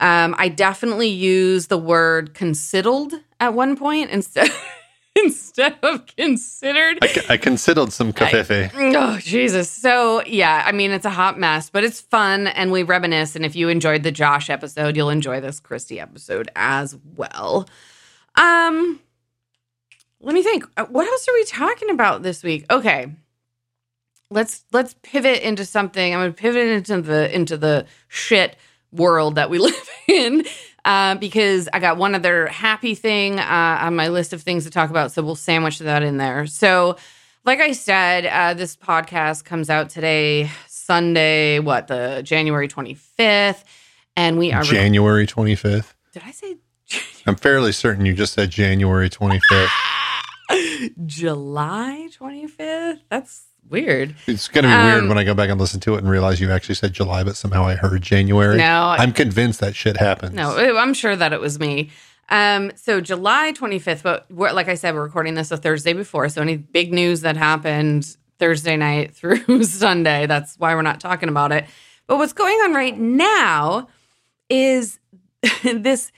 Um, 0.00 0.34
I 0.38 0.48
definitely 0.48 1.08
use 1.08 1.66
the 1.66 1.78
word 1.78 2.32
considered 2.34 3.12
at 3.40 3.54
one 3.54 3.76
point 3.76 4.10
instead 4.10 4.50
instead 5.16 5.76
of 5.82 6.06
considered. 6.06 6.98
I 7.28 7.36
considered 7.36 7.92
some 7.92 8.12
cafefe. 8.12 8.70
Oh 8.74 9.18
Jesus! 9.18 9.68
So 9.68 10.22
yeah, 10.24 10.62
I 10.64 10.72
mean 10.72 10.92
it's 10.92 11.04
a 11.04 11.10
hot 11.10 11.38
mess, 11.38 11.68
but 11.70 11.82
it's 11.82 12.00
fun 12.00 12.46
and 12.46 12.70
we 12.70 12.84
reminisce. 12.84 13.34
And 13.34 13.44
if 13.44 13.56
you 13.56 13.68
enjoyed 13.68 14.04
the 14.04 14.12
Josh 14.12 14.48
episode, 14.50 14.96
you'll 14.96 15.10
enjoy 15.10 15.40
this 15.40 15.58
Christy 15.58 15.98
episode 15.98 16.48
as 16.54 16.96
well. 17.16 17.68
Um, 18.36 19.00
let 20.20 20.34
me 20.34 20.42
think. 20.44 20.64
Uh, 20.76 20.84
What 20.86 21.08
else 21.08 21.28
are 21.28 21.34
we 21.34 21.44
talking 21.44 21.90
about 21.90 22.22
this 22.22 22.44
week? 22.44 22.66
Okay, 22.70 23.12
let's 24.30 24.64
let's 24.72 24.94
pivot 25.02 25.42
into 25.42 25.64
something. 25.64 26.14
I'm 26.14 26.20
gonna 26.20 26.32
pivot 26.32 26.68
into 26.68 27.02
the 27.02 27.34
into 27.34 27.56
the 27.56 27.86
shit 28.06 28.56
world 28.92 29.36
that 29.36 29.50
we 29.50 29.58
live 29.58 29.90
in. 30.08 30.44
Uh, 30.84 31.16
because 31.16 31.68
I 31.72 31.80
got 31.80 31.98
one 31.98 32.14
other 32.14 32.46
happy 32.46 32.94
thing 32.94 33.38
uh, 33.38 33.78
on 33.82 33.96
my 33.96 34.08
list 34.08 34.32
of 34.32 34.42
things 34.42 34.64
to 34.64 34.70
talk 34.70 34.88
about, 34.90 35.12
so 35.12 35.22
we'll 35.22 35.34
sandwich 35.34 35.80
that 35.80 36.02
in 36.02 36.16
there. 36.16 36.46
So, 36.46 36.96
like 37.44 37.60
I 37.60 37.72
said, 37.72 38.24
uh, 38.24 38.54
this 38.54 38.76
podcast 38.76 39.44
comes 39.44 39.68
out 39.68 39.90
today, 39.90 40.50
Sunday, 40.66 41.58
what, 41.58 41.88
the 41.88 42.22
January 42.24 42.68
25th. 42.68 43.64
And 44.16 44.38
we 44.38 44.52
are. 44.52 44.62
January 44.62 45.26
25th. 45.26 45.92
did 46.12 46.22
I 46.24 46.30
say 46.30 46.56
I'm 47.26 47.36
fairly 47.36 47.72
certain 47.72 48.06
you 48.06 48.14
just 48.14 48.32
said 48.32 48.48
January 48.48 49.10
25th. 49.10 49.68
July 51.06 52.08
25th? 52.18 53.00
That's 53.10 53.47
weird. 53.70 54.14
It's 54.26 54.48
going 54.48 54.64
to 54.64 54.68
be 54.68 54.84
weird 54.84 55.02
Um, 55.04 55.08
when 55.08 55.18
I 55.18 55.24
go 55.24 55.34
back 55.34 55.50
and 55.50 55.60
listen 55.60 55.80
to 55.80 55.94
it 55.94 55.98
and 55.98 56.08
realize 56.10 56.40
you 56.40 56.50
actually 56.50 56.74
said 56.76 56.92
July, 56.92 57.22
but 57.22 57.36
somehow 57.36 57.64
I 57.64 57.74
heard 57.74 58.02
January. 58.02 58.56
No, 58.58 58.94
I'm 58.98 59.12
convinced 59.12 59.60
that 59.60 59.74
shit 59.76 59.96
happens. 59.96 60.34
No, 60.34 60.56
I'm 60.76 60.94
sure 60.94 61.14
that 61.16 61.32
it 61.32 61.40
was 61.40 61.58
me. 61.58 61.90
Um, 62.30 62.72
so 62.76 63.00
July 63.00 63.52
25th, 63.56 64.02
but 64.02 64.26
we're, 64.30 64.52
like 64.52 64.68
I 64.68 64.74
said, 64.74 64.94
we're 64.94 65.02
recording 65.02 65.34
this 65.34 65.50
a 65.50 65.56
Thursday 65.56 65.92
before. 65.94 66.28
So 66.28 66.42
any 66.42 66.56
big 66.56 66.92
news 66.92 67.22
that 67.22 67.36
happened 67.36 68.16
Thursday 68.38 68.76
night 68.76 69.14
through 69.14 69.64
Sunday, 69.64 70.26
that's 70.26 70.56
why 70.58 70.74
we're 70.74 70.82
not 70.82 71.00
talking 71.00 71.28
about 71.28 71.52
it. 71.52 71.64
But 72.06 72.18
what's 72.18 72.32
going 72.32 72.54
on 72.58 72.74
right 72.74 72.98
now 72.98 73.88
is 74.50 74.98
this 75.62 76.12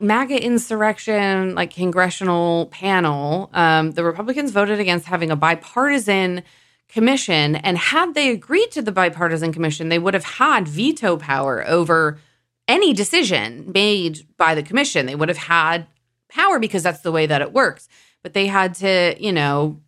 MAGA 0.00 0.42
insurrection, 0.42 1.54
like 1.54 1.74
congressional 1.74 2.66
panel. 2.66 3.50
Um, 3.52 3.92
the 3.92 4.02
Republicans 4.02 4.50
voted 4.50 4.80
against 4.80 5.06
having 5.06 5.30
a 5.30 5.36
bipartisan 5.36 6.42
commission. 6.88 7.56
And 7.56 7.78
had 7.78 8.14
they 8.14 8.30
agreed 8.30 8.70
to 8.72 8.82
the 8.82 8.92
bipartisan 8.92 9.52
commission, 9.52 9.90
they 9.90 9.98
would 9.98 10.14
have 10.14 10.24
had 10.24 10.66
veto 10.66 11.16
power 11.16 11.66
over 11.68 12.18
any 12.66 12.92
decision 12.92 13.70
made 13.72 14.26
by 14.36 14.54
the 14.54 14.62
commission. 14.62 15.06
They 15.06 15.14
would 15.14 15.28
have 15.28 15.38
had 15.38 15.86
power 16.28 16.58
because 16.58 16.82
that's 16.82 17.00
the 17.00 17.12
way 17.12 17.26
that 17.26 17.42
it 17.42 17.52
works. 17.52 17.88
But 18.22 18.34
they 18.34 18.46
had 18.46 18.74
to, 18.76 19.16
you 19.18 19.32
know, 19.32 19.80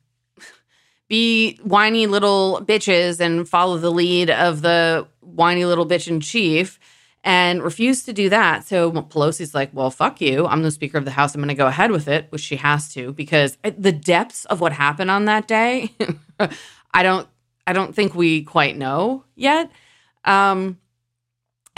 be 1.09 1.59
whiny 1.63 2.07
little 2.07 2.65
bitches 2.65 3.21
and 3.21 3.49
follow 3.49 3.79
the 3.79 3.91
lead 3.91 4.31
of 4.31 4.63
the 4.63 5.07
whiny 5.21 5.65
little 5.65 5.87
bitch 5.87 6.09
in 6.09 6.21
chief 6.21 6.79
and 7.25 7.63
refused 7.63 8.05
to 8.07 8.13
do 8.13 8.29
that. 8.29 8.67
So 8.67 8.91
Pelosi's 8.91 9.55
like, 9.55 9.71
well, 9.73 9.91
fuck 9.91 10.21
you. 10.21 10.47
I'm 10.47 10.63
the 10.63 10.71
Speaker 10.71 10.99
of 10.99 11.05
the 11.05 11.13
House. 11.13 11.35
I'm 11.35 11.41
going 11.41 11.49
to 11.49 11.55
go 11.55 11.67
ahead 11.67 11.91
with 11.91 12.09
it, 12.09 12.27
which 12.31 12.43
she 12.43 12.57
has 12.57 12.93
to 12.95 13.13
because 13.13 13.57
the 13.63 13.93
depths 13.93 14.45
of 14.47 14.61
what 14.61 14.73
happened 14.73 15.11
on 15.11 15.27
that 15.27 15.47
day, 15.47 15.95
I 16.93 17.03
don't, 17.03 17.29
I 17.67 17.73
don't 17.73 17.95
think 17.95 18.15
we 18.15 18.43
quite 18.43 18.77
know 18.77 19.25
yet. 19.37 19.71
Um, 20.25 20.79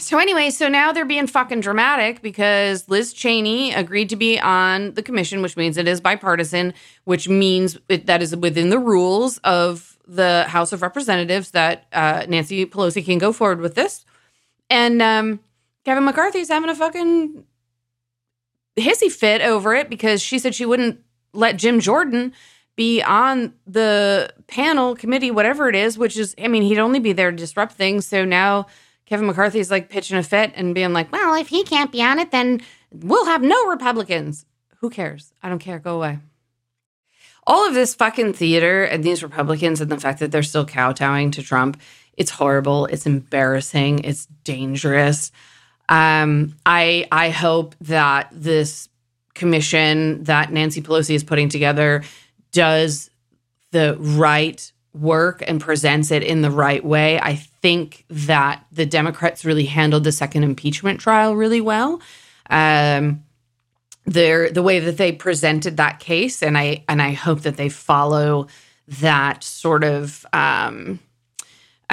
so 0.01 0.19
anyway, 0.19 0.51
so 0.51 0.69
now 0.69 0.93
they're 0.93 1.05
being 1.05 1.29
fucking 1.29 1.61
dramatic 1.61 2.21
because 2.21 2.89
Liz 2.89 3.13
Cheney 3.13 3.73
agreed 3.73 4.09
to 4.09 4.17
be 4.17 4.41
on 4.41 4.95
the 4.95 5.03
commission, 5.03 5.41
which 5.41 5.57
means 5.57 5.77
it 5.77 5.87
is 5.87 6.01
bipartisan, 6.01 6.75
which 7.05 7.29
means 7.29 7.79
it, 7.89 8.07
that 8.07 8.21
is 8.21 8.35
within 8.35 8.71
the 8.71 8.79
rules 8.79 9.39
of 9.39 9.97
the 10.07 10.45
House 10.49 10.73
of 10.73 10.83
Representatives 10.83 11.53
that 11.53 11.87
uh, 11.93 12.27
Nancy 12.29 12.67
Pelosi 12.67 13.05
can 13.05 13.19
go 13.19 13.33
forward 13.33 13.61
with 13.61 13.77
this. 13.77 14.05
And 14.71 15.03
um, 15.03 15.41
Kevin 15.85 16.05
McCarthy's 16.05 16.49
having 16.49 16.71
a 16.71 16.75
fucking 16.75 17.45
hissy 18.77 19.11
fit 19.11 19.41
over 19.41 19.75
it 19.75 19.89
because 19.89 20.21
she 20.23 20.39
said 20.39 20.55
she 20.55 20.67
wouldn't 20.67 21.01
let 21.33 21.57
Jim 21.57 21.81
Jordan 21.81 22.33
be 22.77 23.03
on 23.03 23.55
the 23.67 24.33
panel 24.49 24.97
committee, 24.97 25.31
whatever 25.31 25.69
it 25.69 25.77
is, 25.77 25.97
which 25.97 26.17
is, 26.17 26.35
I 26.43 26.49
mean, 26.49 26.63
he'd 26.63 26.79
only 26.79 26.99
be 26.99 27.13
there 27.13 27.31
to 27.31 27.37
disrupt 27.37 27.75
things. 27.75 28.07
So 28.07 28.25
now 28.25 28.67
Kevin 29.07 29.27
McCarthy's 29.27 29.71
like 29.71 29.91
pitching 29.91 30.17
a 30.17 30.23
fit 30.23 30.53
and 30.55 30.75
being 30.75 30.93
like, 30.93 31.13
well, 31.13 31.35
if 31.35 31.49
he 31.49 31.63
can't 31.63 31.93
be 31.93 32.03
on 32.03 32.19
it, 32.19 32.31
then 32.31 32.61
we'll 32.91 33.27
have 33.27 33.43
no 33.43 33.67
Republicans. 33.69 34.47
Who 34.79 34.91
cares? 34.91 35.33
I 35.43 35.49
don't 35.49 35.61
care. 35.61 35.79
Go 35.79 35.97
away. 35.97 36.19
All 37.47 37.69
of 37.69 37.75
this 37.75 37.95
fucking 37.95 38.33
theater 38.33 38.85
and 38.85 39.05
these 39.05 39.23
Republicans 39.23 39.81
and 39.81 39.91
the 39.91 40.01
fact 40.01 40.19
that 40.21 40.33
they're 40.33 40.43
still 40.43 40.65
kowtowing 40.67 41.31
to 41.33 41.43
Trump, 41.43 41.81
it's 42.17 42.31
horrible. 42.31 42.87
It's 42.87 43.07
embarrassing. 43.07 44.01
It's 44.01 44.27
dangerous. 44.45 45.33
Um, 45.89 46.57
I 46.65 47.07
I 47.13 47.31
hope 47.31 47.75
that 47.83 48.29
this 48.33 48.89
commission 49.35 50.25
that 50.25 50.53
Nancy 50.53 50.81
Pelosi 50.81 51.15
is 51.15 51.25
putting 51.25 51.49
together 51.49 52.05
does 52.53 53.11
the 53.73 53.97
right 53.99 54.73
work 54.95 55.43
and 55.47 55.61
presents 55.61 56.11
it 56.13 56.23
in 56.23 56.41
the 56.41 56.51
right 56.51 56.85
way. 56.85 57.19
I 57.21 57.35
think 57.35 58.05
that 58.09 58.65
the 58.71 58.87
Democrats 58.87 59.45
really 59.45 59.65
handled 59.65 60.05
the 60.05 60.13
second 60.13 60.45
impeachment 60.45 61.01
trial 61.01 61.35
really 61.35 61.61
well. 61.61 62.01
Um, 62.49 63.25
their 64.07 64.51
the 64.51 64.63
way 64.63 64.81
that 64.81 64.97
they 64.99 65.13
presented 65.13 65.79
that 65.79 65.99
case, 65.99 66.43
and 66.43 66.57
I 66.57 66.85
and 66.89 67.03
I 67.03 67.13
hope 67.13 67.41
that 67.41 67.57
they 67.57 67.69
follow 67.69 68.49
that 68.87 69.43
sort 69.43 69.83
of 69.83 70.27
um, 70.33 71.01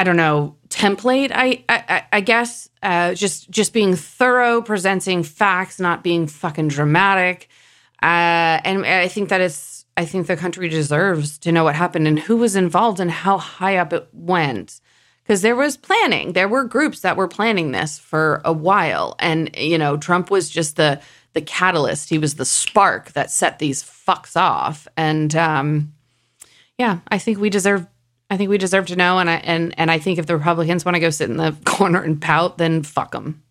I 0.02 0.04
don't 0.04 0.18
know 0.18 0.56
template. 0.70 1.32
I 1.32 1.64
I, 1.70 2.04
I 2.12 2.22
guess 2.22 2.68
uh, 2.82 3.14
just 3.14 3.52
just 3.52 3.72
being 3.72 3.96
thorough, 3.96 4.64
presenting 4.64 5.22
facts, 5.22 5.80
not 5.80 6.04
being 6.04 6.26
fucking 6.26 6.70
dramatic. 6.70 7.50
Uh, 8.02 8.58
and 8.66 8.84
I 8.84 9.08
think 9.08 9.30
that 9.30 9.42
it's 9.42 9.86
I 9.96 10.06
think 10.06 10.26
the 10.26 10.36
country 10.36 10.70
deserves 10.70 11.38
to 11.38 11.52
know 11.52 11.64
what 11.66 11.76
happened 11.76 12.08
and 12.08 12.18
who 12.18 12.38
was 12.38 12.56
involved 12.56 13.00
and 13.00 13.12
how 13.12 13.38
high 13.38 13.78
up 13.78 13.94
it 13.94 14.08
went. 14.12 14.82
Because 15.22 15.44
there 15.44 15.56
was 15.56 15.78
planning. 15.78 16.34
There 16.34 16.50
were 16.50 16.64
groups 16.64 17.02
that 17.02 17.16
were 17.16 17.28
planning 17.28 17.72
this 17.72 18.00
for 18.00 18.42
a 18.44 18.52
while. 18.52 19.16
And, 19.20 19.56
you 19.56 19.78
know, 19.78 19.98
Trump 19.98 20.32
was 20.32 20.50
just 20.50 20.78
the 20.78 21.00
the 21.34 21.42
catalyst. 21.42 22.10
He 22.10 22.18
was 22.18 22.36
the 22.36 22.46
spark 22.46 23.12
that 23.12 23.30
set 23.30 23.60
these 23.60 23.84
fucks 23.84 24.36
off. 24.36 24.88
And 24.98 25.36
um, 25.36 25.94
yeah, 26.80 27.02
I 27.10 27.20
think 27.20 27.38
we 27.38 27.52
deserve 27.52 27.86
I 28.32 28.38
think 28.38 28.50
we 28.50 28.58
deserve 28.58 28.88
to 28.88 28.96
know. 28.96 29.20
And 29.20 29.30
I 29.30 29.36
and 29.36 29.76
and 29.78 29.92
I 29.92 30.00
think 30.00 30.18
if 30.18 30.26
the 30.26 30.38
Republicans 30.38 30.86
want 30.86 30.96
to 30.96 31.02
go 31.02 31.10
sit 31.10 31.30
in 31.30 31.36
the 31.38 31.56
corner 31.66 32.02
and 32.02 32.20
pout, 32.20 32.58
then 32.58 32.82
fuck 32.82 33.12
them. 33.12 33.44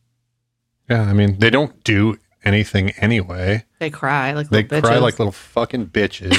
Yeah, 0.89 1.03
I 1.03 1.13
mean, 1.13 1.39
they 1.39 1.51
don't 1.51 1.85
do 1.85 2.17
anything 2.45 2.91
anyway. 2.93 3.65
They 3.79 3.91
cry 3.91 4.33
like 4.33 4.49
They 4.49 4.63
little 4.63 4.81
cry 4.81 4.97
bitches. 4.97 5.03
like 5.03 5.19
little 5.19 5.33
fucking 5.33 5.89
bitches. 5.89 6.37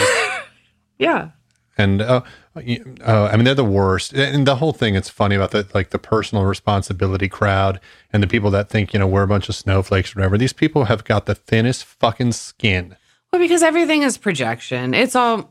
yeah. 0.97 1.29
and 1.77 2.01
uh, 2.01 2.21
uh, 2.55 3.29
I 3.31 3.35
mean 3.35 3.45
they're 3.45 3.53
the 3.53 3.63
worst. 3.63 4.11
And 4.13 4.47
the 4.47 4.55
whole 4.55 4.73
thing, 4.73 4.95
it's 4.95 5.07
funny 5.07 5.35
about 5.35 5.51
the 5.51 5.67
like 5.75 5.91
the 5.91 5.99
personal 5.99 6.43
responsibility 6.45 7.29
crowd 7.29 7.79
and 8.11 8.23
the 8.23 8.27
people 8.27 8.49
that 8.51 8.69
think 8.69 8.91
you 8.91 8.99
know 8.99 9.07
we're 9.07 9.23
a 9.23 9.27
bunch 9.27 9.49
of 9.49 9.55
snowflakes 9.55 10.15
or 10.15 10.19
whatever. 10.19 10.39
These 10.39 10.53
people 10.53 10.85
have 10.85 11.03
got 11.03 11.27
the 11.27 11.35
thinnest 11.35 11.85
fucking 11.85 12.31
skin. 12.31 12.97
Well, 13.31 13.39
because 13.39 13.63
everything 13.63 14.01
is 14.01 14.17
projection. 14.17 14.93
It's 14.93 15.15
all 15.15 15.50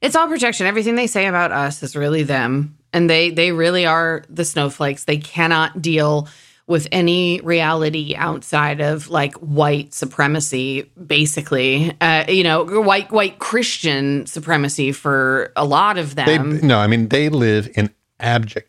it's 0.00 0.16
all 0.16 0.28
projection. 0.28 0.66
Everything 0.66 0.94
they 0.94 1.06
say 1.06 1.26
about 1.26 1.52
us 1.52 1.82
is 1.82 1.96
really 1.96 2.22
them. 2.22 2.76
And 2.92 3.08
they 3.08 3.30
they 3.30 3.52
really 3.52 3.86
are 3.86 4.24
the 4.30 4.44
snowflakes. 4.44 5.04
They 5.04 5.18
cannot 5.18 5.82
deal 5.82 6.28
with 6.66 6.86
any 6.92 7.40
reality 7.40 8.14
outside 8.16 8.80
of 8.80 9.08
like 9.08 9.34
white 9.36 9.94
supremacy 9.94 10.82
basically 11.06 11.96
uh, 12.02 12.26
you 12.28 12.44
know 12.44 12.82
white 12.82 13.10
white 13.10 13.38
christian 13.38 14.26
supremacy 14.26 14.92
for 14.92 15.50
a 15.56 15.64
lot 15.64 15.96
of 15.96 16.14
They 16.14 16.24
them 16.36 16.60
no, 16.62 16.78
I 16.78 16.86
mean 16.86 17.08
they 17.08 17.30
live 17.30 17.70
in 17.74 17.88
abject 18.20 18.68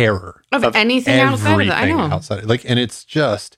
terror 0.00 0.42
Of 0.52 0.76
anything 0.76 1.18
outside 1.20 1.60
of 1.60 1.66
that, 1.68 1.84
I 1.84 1.90
know. 1.90 1.98
outside. 2.00 2.44
Like, 2.44 2.68
and 2.68 2.78
it's 2.78 3.04
just 3.04 3.56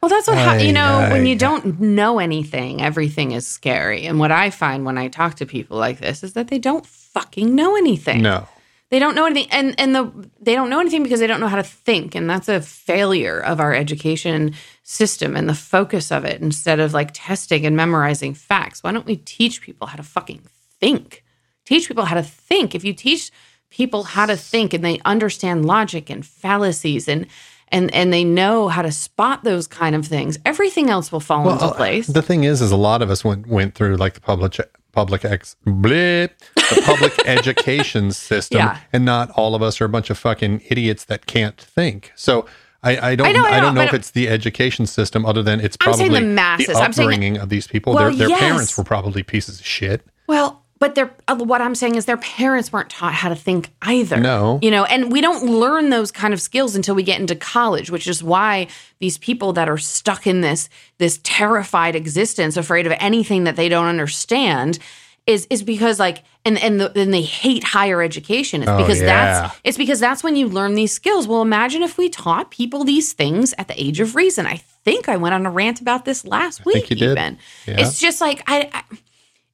Well, 0.00 0.08
that's 0.08 0.28
what 0.28 0.38
ha- 0.38 0.54
you 0.54 0.72
know. 0.72 1.08
when 1.10 1.26
you 1.26 1.34
don't 1.34 1.80
know 1.80 2.18
anything, 2.20 2.80
everything 2.80 3.32
is 3.32 3.46
scary. 3.46 4.06
And 4.06 4.18
what 4.18 4.30
I 4.30 4.50
find 4.50 4.84
when 4.84 4.96
I 4.96 5.08
talk 5.08 5.34
to 5.36 5.46
people 5.46 5.76
like 5.76 5.98
this 5.98 6.22
is 6.22 6.34
that 6.34 6.48
they 6.48 6.58
don't 6.58 6.86
fucking 6.86 7.54
know 7.54 7.76
anything. 7.76 8.22
no. 8.22 8.46
They 8.90 9.00
don't 9.00 9.14
know 9.14 9.26
anything, 9.26 9.50
and 9.52 9.74
and 9.78 9.94
the 9.94 10.10
they 10.40 10.54
don't 10.54 10.70
know 10.70 10.80
anything 10.80 11.02
because 11.02 11.20
they 11.20 11.26
don't 11.26 11.40
know 11.40 11.46
how 11.48 11.56
to 11.56 11.62
think, 11.62 12.14
and 12.14 12.30
that's 12.30 12.48
a 12.48 12.62
failure 12.62 13.38
of 13.38 13.60
our 13.60 13.74
education 13.74 14.54
system 14.82 15.36
and 15.36 15.46
the 15.46 15.54
focus 15.54 16.10
of 16.10 16.24
it. 16.24 16.40
Instead 16.40 16.80
of 16.80 16.94
like 16.94 17.10
testing 17.12 17.66
and 17.66 17.76
memorizing 17.76 18.32
facts, 18.32 18.82
why 18.82 18.90
don't 18.92 19.04
we 19.04 19.16
teach 19.16 19.60
people 19.60 19.88
how 19.88 19.96
to 19.96 20.02
fucking 20.02 20.40
think? 20.80 21.22
Teach 21.66 21.86
people 21.86 22.06
how 22.06 22.14
to 22.14 22.22
think. 22.22 22.74
If 22.74 22.82
you 22.82 22.94
teach 22.94 23.30
people 23.68 24.04
how 24.04 24.24
to 24.24 24.38
think 24.38 24.72
and 24.72 24.82
they 24.82 25.00
understand 25.04 25.66
logic 25.66 26.08
and 26.08 26.24
fallacies 26.24 27.08
and 27.08 27.26
and 27.72 27.92
and 27.94 28.12
they 28.12 28.24
know 28.24 28.68
how 28.68 28.82
to 28.82 28.92
spot 28.92 29.44
those 29.44 29.66
kind 29.66 29.94
of 29.94 30.06
things, 30.06 30.38
everything 30.44 30.90
else 30.90 31.10
will 31.12 31.20
fall 31.20 31.50
into 31.50 31.64
uh, 31.64 31.74
place. 31.74 32.06
The 32.06 32.22
thing 32.22 32.44
is, 32.44 32.60
is 32.60 32.70
a 32.70 32.76
lot 32.76 33.02
of 33.02 33.10
us 33.10 33.24
went 33.24 33.46
went 33.46 33.74
through 33.74 33.96
like 33.96 34.14
the 34.14 34.20
public 34.20 34.58
public 34.92 35.24
ex 35.24 35.56
bleh, 35.66 36.28
the 36.54 36.82
public 36.84 37.12
education 37.26 38.10
system, 38.12 38.58
Yeah. 38.58 38.78
and 38.92 39.04
not 39.04 39.30
all 39.32 39.54
of 39.54 39.62
us 39.62 39.80
are 39.80 39.84
a 39.84 39.88
bunch 39.88 40.10
of 40.10 40.18
fucking 40.18 40.62
idiots 40.68 41.04
that 41.06 41.26
can't 41.26 41.60
think. 41.60 42.12
So. 42.14 42.46
I, 42.80 43.10
I 43.10 43.16
don't. 43.16 43.26
I 43.26 43.30
I, 43.30 43.32
know, 43.32 43.44
I 43.44 43.60
don't 43.60 43.74
know 43.74 43.82
if 43.82 43.92
it's 43.92 44.12
the 44.12 44.28
education 44.28 44.86
system, 44.86 45.26
other 45.26 45.42
than 45.42 45.58
it's 45.58 45.76
I'm 45.80 45.86
probably 45.86 46.10
saying 46.10 46.12
the 46.12 46.20
masses. 46.20 46.76
I'm 46.76 46.92
saying- 46.92 47.08
upbringing 47.08 47.36
of 47.38 47.48
these 47.48 47.66
people. 47.66 47.92
Well, 47.92 48.04
their 48.04 48.14
their 48.14 48.28
yes. 48.28 48.38
parents 48.38 48.78
were 48.78 48.84
probably 48.84 49.24
pieces 49.24 49.58
of 49.58 49.66
shit. 49.66 50.06
Well, 50.28 50.62
but 50.78 50.94
they're 50.94 51.10
uh, 51.26 51.36
what 51.36 51.60
I'm 51.60 51.74
saying 51.74 51.96
is 51.96 52.04
their 52.06 52.16
parents 52.18 52.72
weren't 52.72 52.90
taught 52.90 53.12
how 53.12 53.28
to 53.28 53.34
think 53.36 53.70
either. 53.82 54.18
No. 54.18 54.58
You 54.62 54.70
know, 54.70 54.84
and 54.84 55.10
we 55.12 55.20
don't 55.20 55.44
learn 55.44 55.90
those 55.90 56.10
kind 56.12 56.32
of 56.32 56.40
skills 56.40 56.76
until 56.76 56.94
we 56.94 57.02
get 57.02 57.20
into 57.20 57.34
college, 57.34 57.90
which 57.90 58.06
is 58.06 58.22
why 58.22 58.68
these 59.00 59.18
people 59.18 59.52
that 59.54 59.68
are 59.68 59.78
stuck 59.78 60.26
in 60.26 60.40
this 60.40 60.68
this 60.98 61.20
terrified 61.22 61.94
existence, 61.96 62.56
afraid 62.56 62.86
of 62.86 62.92
anything 63.00 63.44
that 63.44 63.56
they 63.56 63.68
don't 63.68 63.86
understand, 63.86 64.78
is 65.26 65.46
is 65.50 65.62
because 65.62 65.98
like 65.98 66.22
and 66.44 66.56
and 66.62 66.80
the, 66.80 66.98
and 66.98 67.12
they 67.12 67.22
hate 67.22 67.64
higher 67.64 68.00
education. 68.02 68.62
It's 68.62 68.70
Oh, 68.70 68.78
because 68.78 69.00
yeah. 69.00 69.06
that's 69.06 69.60
it's 69.64 69.76
because 69.78 70.00
that's 70.00 70.22
when 70.22 70.36
you 70.36 70.48
learn 70.48 70.74
these 70.74 70.92
skills. 70.92 71.26
Well, 71.28 71.42
imagine 71.42 71.82
if 71.82 71.98
we 71.98 72.08
taught 72.08 72.50
people 72.50 72.84
these 72.84 73.12
things 73.12 73.54
at 73.58 73.68
the 73.68 73.80
age 73.80 74.00
of 74.00 74.14
reason. 74.14 74.46
I 74.46 74.56
think 74.84 75.08
I 75.08 75.16
went 75.16 75.34
on 75.34 75.44
a 75.44 75.50
rant 75.50 75.80
about 75.80 76.04
this 76.06 76.24
last 76.24 76.64
week. 76.64 76.86
think 76.86 76.90
you 76.90 76.96
did. 76.96 77.10
Even 77.18 77.38
Yeah. 77.66 77.80
it's 77.80 77.98
just 78.00 78.20
like 78.20 78.42
I, 78.46 78.70
I 78.72 78.82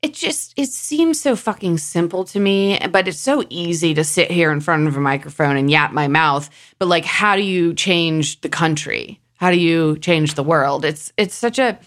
it 0.04 0.14
just 0.14 0.52
it 0.56 0.68
seems 0.68 1.20
so 1.20 1.34
fucking 1.36 1.78
simple 1.78 2.24
to 2.24 2.38
me 2.40 2.78
but 2.90 3.08
it's 3.08 3.18
so 3.18 3.42
easy 3.48 3.94
to 3.94 4.04
sit 4.04 4.30
here 4.30 4.52
in 4.52 4.60
front 4.60 4.86
of 4.86 4.96
a 4.96 5.00
microphone 5.00 5.56
and 5.56 5.70
yap 5.70 5.92
my 5.92 6.06
mouth 6.08 6.48
but 6.78 6.86
like 6.88 7.04
how 7.04 7.34
do 7.36 7.42
you 7.42 7.72
change 7.74 8.40
the 8.42 8.48
country 8.48 9.18
how 9.36 9.50
do 9.50 9.56
you 9.58 9.96
change 9.98 10.34
the 10.34 10.42
world 10.42 10.84
it's 10.84 11.12
it's 11.16 11.34
such 11.34 11.58
a 11.58 11.78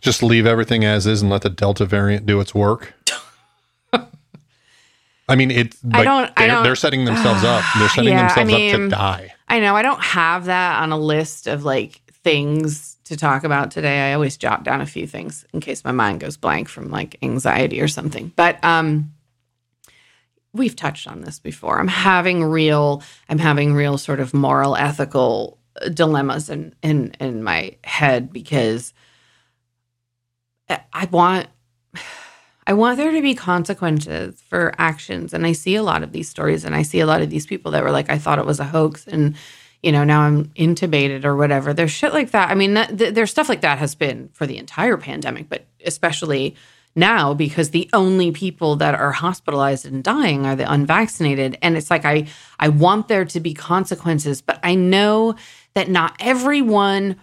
Just 0.00 0.22
leave 0.22 0.46
everything 0.46 0.84
as 0.84 1.06
is 1.06 1.20
and 1.22 1.30
let 1.30 1.42
the 1.42 1.50
Delta 1.50 1.84
variant 1.84 2.24
do 2.26 2.40
its 2.40 2.54
work. 2.54 2.94
I 5.28 5.36
mean, 5.36 5.50
it. 5.52 5.76
Like, 5.84 6.04
don't- 6.04 6.32
I 6.36 6.46
They're, 6.46 6.48
don't- 6.48 6.62
they're 6.64 6.74
setting 6.74 7.04
themselves 7.04 7.44
up. 7.44 7.62
They're 7.78 7.88
setting 7.88 8.08
Yeah, 8.14 8.32
I 8.34 8.42
themselves 8.44 8.52
up 8.52 8.58
to 8.72 8.78
mean, 8.78 8.88
die. 8.88 9.32
I 9.48 9.60
know 9.60 9.76
I 9.76 9.82
don't 9.82 10.02
have 10.02 10.46
that 10.46 10.82
on 10.82 10.90
a 10.90 10.98
list 10.98 11.46
of 11.46 11.64
like 11.64 12.00
things 12.24 12.89
to 13.10 13.16
talk 13.16 13.44
about 13.44 13.70
today. 13.70 14.10
I 14.10 14.14
always 14.14 14.36
jot 14.36 14.64
down 14.64 14.80
a 14.80 14.86
few 14.86 15.06
things 15.06 15.44
in 15.52 15.60
case 15.60 15.84
my 15.84 15.92
mind 15.92 16.20
goes 16.20 16.36
blank 16.36 16.68
from 16.68 16.90
like 16.90 17.16
anxiety 17.22 17.80
or 17.80 17.88
something. 17.88 18.32
But 18.34 18.62
um 18.64 19.12
we've 20.52 20.74
touched 20.74 21.06
on 21.06 21.20
this 21.20 21.38
before. 21.38 21.78
I'm 21.78 21.88
having 21.88 22.42
real 22.42 23.02
I'm 23.28 23.38
having 23.38 23.74
real 23.74 23.98
sort 23.98 24.20
of 24.20 24.32
moral 24.34 24.76
ethical 24.76 25.58
uh, 25.80 25.88
dilemmas 25.88 26.48
in 26.50 26.74
in 26.82 27.12
in 27.20 27.42
my 27.44 27.76
head 27.84 28.32
because 28.32 28.92
I- 30.68 30.80
I 30.92 31.04
want 31.10 31.48
I 32.66 32.72
want 32.74 32.98
there 32.98 33.10
to 33.10 33.22
be 33.22 33.34
consequences 33.34 34.40
for 34.48 34.72
actions. 34.78 35.34
And 35.34 35.44
I 35.44 35.52
see 35.52 35.74
a 35.74 35.82
lot 35.82 36.04
of 36.04 36.12
these 36.12 36.28
stories 36.28 36.64
and 36.64 36.74
I 36.76 36.82
see 36.82 37.00
a 37.00 37.06
lot 37.06 37.20
of 37.22 37.28
these 37.30 37.46
people 37.46 37.72
that 37.72 37.82
were 37.82 37.90
like, 37.90 38.08
I 38.10 38.18
thought 38.18 38.38
it 38.38 38.46
was 38.46 38.60
a 38.60 38.64
hoax 38.64 39.06
and, 39.08 39.34
you 39.82 39.92
know, 39.92 40.04
now 40.04 40.22
I'm 40.22 40.46
intubated 40.50 41.24
or 41.24 41.36
whatever. 41.36 41.72
There's 41.72 41.90
shit 41.90 42.12
like 42.12 42.32
that. 42.32 42.50
I 42.50 42.54
mean, 42.54 42.74
that, 42.74 42.98
th- 42.98 43.14
there's 43.14 43.30
stuff 43.30 43.48
like 43.48 43.62
that 43.62 43.78
has 43.78 43.94
been 43.94 44.28
for 44.32 44.46
the 44.46 44.58
entire 44.58 44.96
pandemic, 44.96 45.48
but 45.48 45.64
especially 45.84 46.54
now 46.94 47.32
because 47.34 47.70
the 47.70 47.88
only 47.92 48.30
people 48.32 48.76
that 48.76 48.94
are 48.94 49.12
hospitalized 49.12 49.86
and 49.86 50.02
dying 50.02 50.44
are 50.44 50.56
the 50.56 50.70
unvaccinated. 50.70 51.56
And 51.62 51.76
it's 51.76 51.90
like, 51.90 52.04
I, 52.04 52.26
I 52.58 52.68
want 52.68 53.08
there 53.08 53.24
to 53.24 53.40
be 53.40 53.54
consequences, 53.54 54.42
but 54.42 54.58
I 54.62 54.74
know 54.74 55.36
that 55.74 55.88
not 55.88 56.14
everyone 56.20 57.16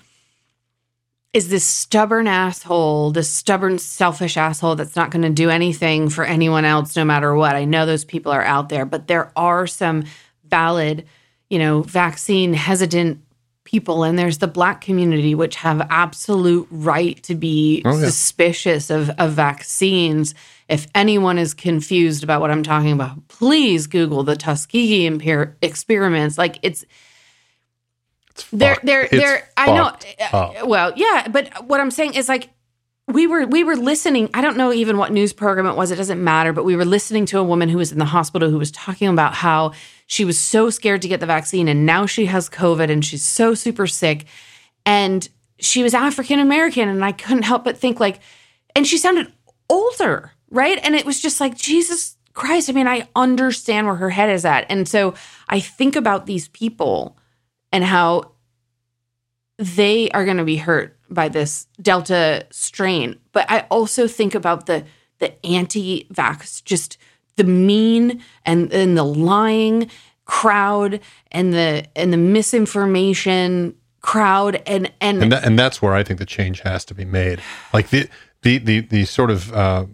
is 1.33 1.49
this 1.49 1.65
stubborn 1.65 2.25
asshole, 2.25 3.11
this 3.11 3.29
stubborn, 3.29 3.77
selfish 3.77 4.37
asshole 4.37 4.75
that's 4.75 4.95
not 4.95 5.11
going 5.11 5.21
to 5.21 5.29
do 5.29 5.49
anything 5.49 6.09
for 6.09 6.23
anyone 6.23 6.65
else 6.65 6.95
no 6.95 7.05
matter 7.05 7.35
what. 7.35 7.55
I 7.55 7.65
know 7.65 7.85
those 7.85 8.05
people 8.05 8.31
are 8.31 8.43
out 8.43 8.69
there, 8.69 8.85
but 8.85 9.07
there 9.07 9.31
are 9.35 9.67
some 9.67 10.05
valid, 10.45 11.05
you 11.49 11.59
know, 11.59 11.81
vaccine 11.83 12.53
hesitant 12.53 13.19
people. 13.63 14.03
And 14.03 14.17
there's 14.17 14.37
the 14.37 14.47
black 14.47 14.81
community, 14.81 15.35
which 15.35 15.57
have 15.57 15.85
absolute 15.89 16.67
right 16.71 17.21
to 17.23 17.35
be 17.35 17.81
Oh, 17.85 17.97
yeah. 17.97 18.05
suspicious 18.05 18.89
of, 18.89 19.09
of 19.11 19.31
vaccines. 19.33 20.33
If 20.69 20.87
anyone 20.95 21.37
is 21.37 21.53
confused 21.53 22.23
about 22.23 22.39
what 22.41 22.49
I'm 22.51 22.63
talking 22.63 22.91
about, 22.93 23.27
please 23.27 23.87
Google 23.87 24.23
the 24.23 24.35
Tuskegee 24.37 25.09
imper- 25.09 25.53
experiments. 25.61 26.37
Like 26.37 26.59
it's, 26.61 26.85
It's 28.31 28.45
they're 28.51 28.77
they're 28.83 29.07
they're 29.09 29.49
I 29.57 29.67
know 29.67 29.91
uh, 30.31 30.37
up. 30.37 30.67
well 30.67 30.93
yeah 30.95 31.27
but 31.27 31.65
what 31.67 31.79
I'm 31.79 31.89
saying 31.91 32.13
is 32.13 32.29
like 32.29 32.49
we 33.07 33.25
were 33.25 33.45
we 33.45 33.63
were 33.63 33.75
listening 33.75 34.29
I 34.33 34.41
don't 34.41 34.57
know 34.57 34.73
even 34.73 34.97
what 34.97 35.13
news 35.13 35.31
program 35.31 35.65
it 35.65 35.75
was 35.75 35.91
it 35.91 35.95
doesn't 35.95 36.21
matter 36.21 36.51
but 36.51 36.65
we 36.65 36.75
were 36.75 36.85
listening 36.85 37.25
to 37.27 37.39
a 37.39 37.43
woman 37.43 37.69
who 37.69 37.77
was 37.77 37.91
in 37.91 37.99
the 37.99 38.05
hospital 38.05 38.49
who 38.49 38.57
was 38.57 38.71
talking 38.71 39.07
about 39.07 39.33
how 39.33 39.71
she 40.07 40.25
was 40.25 40.37
so 40.37 40.69
scared 40.69 41.01
to 41.01 41.07
get 41.07 41.19
the 41.21 41.25
vaccine 41.25 41.67
and 41.67 41.85
now 41.85 42.05
she 42.05 42.25
has 42.25 42.49
covid 42.49 42.91
and 42.91 43.03
she's 43.03 43.23
so 43.23 43.53
super 43.53 43.87
sick. 43.87 44.25
And 44.85 45.27
she 45.59 45.83
was 45.83 45.93
African 45.93 46.39
American 46.39 46.89
and 46.89 47.03
I 47.03 47.13
couldn't 47.13 47.43
help 47.43 47.63
but 47.63 47.77
think 47.77 47.99
like 47.99 48.19
and 48.75 48.85
she 48.85 48.97
sounded 48.97 49.31
older 49.69 50.31
right? 50.49 50.79
And 50.81 50.95
it 50.95 51.05
was 51.05 51.21
just 51.21 51.39
like 51.39 51.57
Jesus 51.57 52.17
Christ 52.33 52.69
I 52.69 52.73
mean 52.73 52.87
I 52.87 53.07
understand 53.15 53.87
where 53.87 53.95
her 53.95 54.09
head 54.09 54.29
is 54.29 54.43
at. 54.43 54.65
And 54.69 54.87
so 54.87 55.13
I 55.47 55.61
think 55.61 55.95
about 55.95 56.25
these 56.25 56.49
people 56.49 57.17
and 57.71 57.85
how 57.85 58.33
they 59.57 60.09
are 60.11 60.25
going 60.25 60.37
to 60.37 60.43
be 60.43 60.57
hurt 60.57 60.96
by 61.09 61.27
this 61.29 61.67
delta 61.81 62.45
strain 62.51 63.17
but 63.31 63.49
i 63.49 63.61
also 63.69 64.07
think 64.07 64.35
about 64.35 64.65
the 64.65 64.83
the 65.19 65.45
anti-vax 65.45 66.63
just 66.63 66.97
the 67.37 67.43
mean 67.43 68.21
and 68.45 68.71
and 68.73 68.97
the 68.97 69.03
lying 69.03 69.89
crowd 70.25 70.99
and 71.31 71.53
the 71.53 71.85
and 71.95 72.13
the 72.13 72.17
misinformation 72.17 73.75
crowd 74.01 74.61
and 74.67 74.91
and, 75.01 75.23
and 75.23 75.31
that, 75.31 75.43
and 75.43 75.57
that's 75.57 75.81
where 75.81 75.93
I 75.93 76.03
think 76.03 76.19
the 76.19 76.25
change 76.25 76.61
has 76.61 76.85
to 76.85 76.93
be 76.93 77.05
made. 77.05 77.41
Like 77.73 77.89
the 77.89 78.07
the 78.41 78.57
the 78.59 78.79
the 78.81 79.05
sort 79.05 79.31
of 79.31 79.51
uh, 79.53 79.85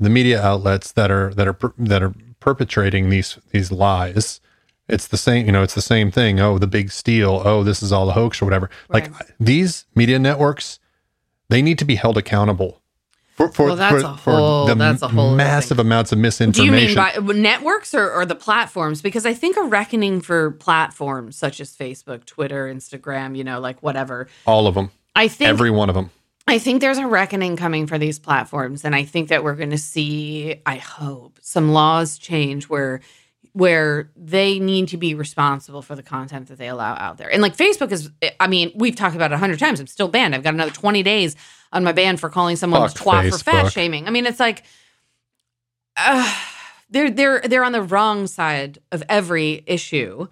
the 0.00 0.10
media 0.10 0.42
outlets 0.42 0.92
that 0.92 1.10
are 1.10 1.32
that 1.34 1.46
are 1.46 1.56
that 1.78 2.02
are 2.02 2.14
perpetrating 2.40 3.10
these 3.10 3.38
these 3.50 3.70
lies. 3.70 4.40
It's 4.88 5.06
the 5.06 5.16
same, 5.16 5.46
you 5.46 5.52
know. 5.52 5.62
It's 5.62 5.74
the 5.74 5.80
same 5.82 6.10
thing. 6.10 6.40
Oh, 6.40 6.58
the 6.58 6.66
big 6.66 6.90
steal. 6.90 7.42
Oh, 7.44 7.62
this 7.62 7.82
is 7.82 7.92
all 7.92 8.08
a 8.10 8.12
hoax 8.12 8.42
or 8.42 8.44
whatever. 8.46 8.68
Like 8.88 9.12
these 9.38 9.84
media 9.94 10.18
networks, 10.18 10.78
they 11.48 11.62
need 11.62 11.78
to 11.78 11.84
be 11.84 11.94
held 11.94 12.18
accountable 12.18 12.82
for 13.34 13.50
for, 13.50 13.66
Well, 13.66 13.76
that's 13.76 14.02
for, 14.02 14.06
a 14.06 14.08
whole- 14.08 14.66
for 14.66 14.74
the 14.74 14.74
that's 14.74 15.02
a 15.02 15.08
whole 15.08 15.34
massive 15.34 15.78
amounts 15.78 16.12
of 16.12 16.18
misinformation. 16.18 16.74
do 16.74 16.80
you 16.80 16.86
mean 16.86 16.94
by 16.94 17.32
networks 17.32 17.94
or, 17.94 18.10
or 18.12 18.26
the 18.26 18.34
platforms 18.34 19.00
because 19.00 19.24
i 19.24 19.32
think 19.32 19.56
a 19.56 19.62
reckoning 19.62 20.20
for 20.20 20.50
platforms 20.50 21.34
such 21.36 21.58
as 21.58 21.74
facebook 21.74 22.26
twitter 22.26 22.66
instagram 22.72 23.34
you 23.34 23.42
know 23.42 23.58
like 23.58 23.82
whatever 23.82 24.28
all 24.46 24.66
of 24.66 24.74
them, 24.74 24.90
i 25.16 25.28
think 25.28 25.48
every 25.48 25.70
one 25.70 25.88
of 25.88 25.94
them. 25.94 26.10
I 26.46 26.58
think 26.58 26.80
there's 26.80 26.98
a 26.98 27.06
reckoning 27.06 27.56
coming 27.56 27.86
for 27.86 27.98
these 27.98 28.18
platforms, 28.18 28.84
and 28.84 28.96
I 28.96 29.04
think 29.04 29.28
that 29.28 29.44
we're 29.44 29.54
going 29.54 29.70
to 29.70 29.78
see. 29.78 30.56
I 30.66 30.74
hope 30.74 31.38
some 31.40 31.72
laws 31.72 32.18
change 32.18 32.68
where 32.68 33.00
where 33.54 34.10
they 34.16 34.58
need 34.58 34.88
to 34.88 34.96
be 34.96 35.14
responsible 35.14 35.82
for 35.82 35.94
the 35.94 36.02
content 36.02 36.48
that 36.48 36.58
they 36.58 36.68
allow 36.68 36.94
out 36.94 37.18
there. 37.18 37.30
And 37.30 37.42
like 37.42 37.56
Facebook 37.56 37.92
is, 37.92 38.10
I 38.40 38.46
mean, 38.46 38.72
we've 38.74 38.96
talked 38.96 39.14
about 39.14 39.30
it 39.30 39.34
a 39.34 39.38
hundred 39.38 39.58
times. 39.58 39.78
I'm 39.78 39.86
still 39.86 40.08
banned. 40.08 40.34
I've 40.34 40.42
got 40.42 40.54
another 40.54 40.70
20 40.70 41.02
days 41.02 41.36
on 41.72 41.84
my 41.84 41.92
ban 41.92 42.16
for 42.16 42.30
calling 42.30 42.56
someone 42.56 42.88
Fuck 42.88 42.98
twat 42.98 43.30
for 43.30 43.38
fat 43.38 43.72
shaming. 43.72 44.06
I 44.06 44.10
mean, 44.10 44.26
it's 44.26 44.40
like. 44.40 44.64
Uh, 45.96 46.34
they're 46.92 47.10
they're 47.10 47.40
they're 47.40 47.64
on 47.64 47.72
the 47.72 47.82
wrong 47.82 48.26
side 48.26 48.78
of 48.92 49.02
every 49.08 49.64
issue, 49.66 50.28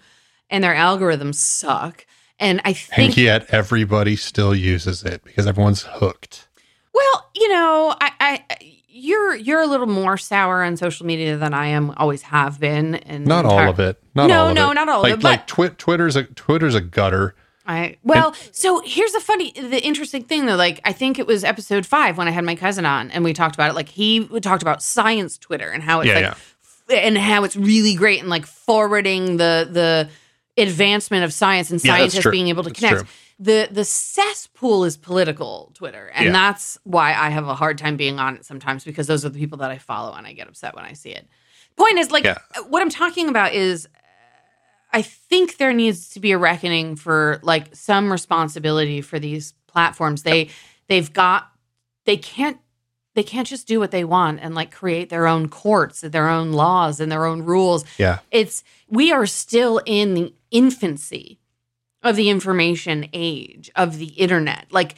and 0.49 0.63
their 0.63 0.75
algorithms 0.75 1.37
suck. 1.37 2.07
And 2.39 2.61
I 2.65 2.71
And 2.71 2.77
think 2.77 3.17
yet 3.17 3.47
everybody 3.53 4.17
still 4.17 4.55
uses 4.55 5.03
it 5.03 5.25
because 5.25 5.47
everyone's 5.47 5.83
hooked. 5.83 6.49
Well, 6.95 7.31
you 7.35 7.49
know, 7.49 7.95
I, 8.01 8.13
I 8.21 8.70
you're 9.01 9.35
you're 9.37 9.61
a 9.61 9.67
little 9.67 9.87
more 9.87 10.17
sour 10.19 10.63
on 10.63 10.77
social 10.77 11.07
media 11.07 11.37
than 11.37 11.55
I 11.55 11.67
am, 11.69 11.93
always 11.97 12.23
have 12.23 12.61
been, 12.61 12.97
and 12.97 13.27
Not 13.27 13.45
all 13.45 13.59
of 13.69 13.81
it. 13.81 14.03
Not 14.15 14.29
No, 14.29 14.43
all 14.43 14.49
of 14.49 14.55
no, 14.55 14.71
it. 14.71 14.75
not 14.75 14.89
all 14.89 14.97
of 14.99 15.03
like, 15.05 15.13
it, 15.15 15.23
Like 15.23 15.41
but- 15.41 15.49
twi- 15.49 15.69
Twitter's 15.79 16.17
a 16.17 16.25
Twitter's 16.25 16.75
a 16.75 16.81
gutter. 16.81 17.35
I 17.67 17.99
well, 18.03 18.35
so 18.53 18.83
here's 18.85 19.13
the 19.13 19.21
funny, 19.21 19.53
the 19.53 19.81
interesting 19.85 20.25
thing 20.25 20.47
though. 20.47 20.57
Like, 20.57 20.81
I 20.85 20.93
think 20.93 21.19
it 21.21 21.27
was 21.27 21.45
episode 21.45 21.87
five 21.87 22.19
when 22.19 22.27
I 22.27 22.31
had 22.33 22.45
my 22.45 22.57
cousin 22.57 22.85
on, 22.87 23.11
and 23.13 23.23
we 23.23 23.33
talked 23.33 23.55
about 23.55 23.71
it. 23.71 23.75
Like, 23.75 23.89
he 23.89 24.27
talked 24.41 24.63
about 24.63 24.83
science 24.83 25.39
Twitter 25.39 25.71
and 25.71 25.83
how 25.83 26.01
it's 26.01 26.09
Yeah, 26.09 26.15
like, 26.15 26.25
yeah. 26.25 26.31
f- 26.31 26.83
and 27.05 27.17
how 27.17 27.45
it's 27.45 27.55
really 27.57 27.95
great 27.95 28.19
and 28.21 28.29
like 28.29 28.47
forwarding 28.47 29.37
the 29.37 29.69
the 29.71 30.09
advancement 30.61 31.25
of 31.25 31.33
science 31.33 31.71
and 31.71 31.81
scientists 31.81 32.23
true. 32.23 32.33
being 32.33 32.49
able 32.49 32.63
to 32.65 32.71
That's 32.71 32.79
connect. 32.81 33.01
true. 33.01 33.09
The 33.43 33.69
the 33.71 33.85
cesspool 33.87 34.85
is 34.85 34.97
political 34.99 35.73
Twitter, 35.75 36.11
and 36.15 36.27
Yeah. 36.27 36.33
that's 36.33 36.77
why 36.85 37.15
I 37.15 37.31
have 37.31 37.49
a 37.49 37.55
hard 37.55 37.79
time 37.79 37.97
being 37.97 38.19
on 38.21 38.37
it 38.37 38.45
sometimes 38.45 38.85
because 38.85 39.07
those 39.07 39.25
are 39.25 39.31
the 39.31 39.39
people 39.39 39.59
that 39.59 39.71
I 39.71 39.79
follow, 39.79 40.13
and 40.13 40.27
I 40.27 40.35
get 40.35 40.47
upset 40.47 40.75
when 40.77 40.85
I 40.85 40.93
see 40.93 41.11
it. 41.11 41.27
Point 41.77 41.99
is, 41.99 42.11
like, 42.11 42.25
Yeah. 42.25 42.37
what 42.69 42.83
I'm 42.83 42.91
talking 42.91 43.29
about 43.31 43.55
is 43.55 43.87
uh, 43.87 43.99
I 44.93 45.03
think 45.03 45.57
there 45.57 45.73
needs 45.73 46.11
to 46.11 46.21
be 46.21 46.33
a 46.33 46.39
reckoning 46.39 46.97
for 46.97 47.41
like 47.43 47.75
some 47.75 48.13
responsibility 48.13 49.01
for 49.01 49.19
these 49.19 49.55
platforms. 49.67 50.23
They 50.23 50.51
they've 50.89 51.11
got 51.13 51.49
they 52.05 52.19
can't 52.19 52.59
they 53.15 53.23
can't 53.23 53.47
just 53.47 53.67
do 53.67 53.81
what 53.81 53.91
they 53.91 54.05
want 54.05 54.41
and 54.43 54.55
like 54.55 54.71
create 54.71 55.09
their 55.09 55.27
own 55.27 55.49
courts 55.49 56.03
and 56.03 56.13
their 56.13 56.29
own 56.29 56.53
laws 56.53 57.01
and 57.01 57.11
their 57.11 57.25
own 57.25 57.43
rules. 57.43 57.85
Yeah. 57.99 58.19
It's 58.31 58.63
we 58.89 59.13
are 59.13 59.27
still 59.27 59.81
in 59.87 60.15
the 60.15 60.35
infancy 60.51 61.40
of 62.03 62.17
the 62.17 62.31
information 62.31 63.09
age 63.13 63.71
of 63.77 63.99
the 63.99 64.07
internet. 64.07 64.67
Like 64.71 64.95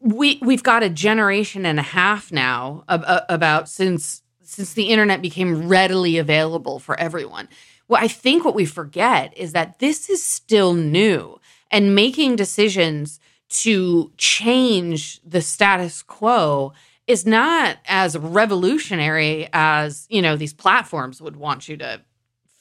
we 0.00 0.38
we've 0.42 0.62
got 0.62 0.82
a 0.82 0.88
generation 0.88 1.66
and 1.66 1.78
a 1.78 1.82
half 1.82 2.32
now 2.32 2.84
ab- 2.88 3.24
about 3.28 3.68
since 3.68 4.22
since 4.42 4.72
the 4.74 4.90
internet 4.90 5.22
became 5.22 5.68
readily 5.68 6.18
available 6.18 6.78
for 6.78 6.98
everyone. 6.98 7.48
Well, 7.88 8.02
I 8.02 8.08
think 8.08 8.44
what 8.44 8.54
we 8.54 8.64
forget 8.64 9.36
is 9.36 9.52
that 9.52 9.78
this 9.78 10.08
is 10.08 10.22
still 10.22 10.74
new 10.74 11.38
and 11.70 11.94
making 11.94 12.36
decisions 12.36 13.20
to 13.48 14.12
change 14.16 15.20
the 15.22 15.42
status 15.42 16.02
quo 16.02 16.72
is 17.06 17.26
not 17.26 17.76
as 17.86 18.16
revolutionary 18.16 19.48
as, 19.52 20.06
you 20.08 20.22
know, 20.22 20.36
these 20.36 20.54
platforms 20.54 21.20
would 21.20 21.36
want 21.36 21.68
you 21.68 21.76
to 21.76 22.00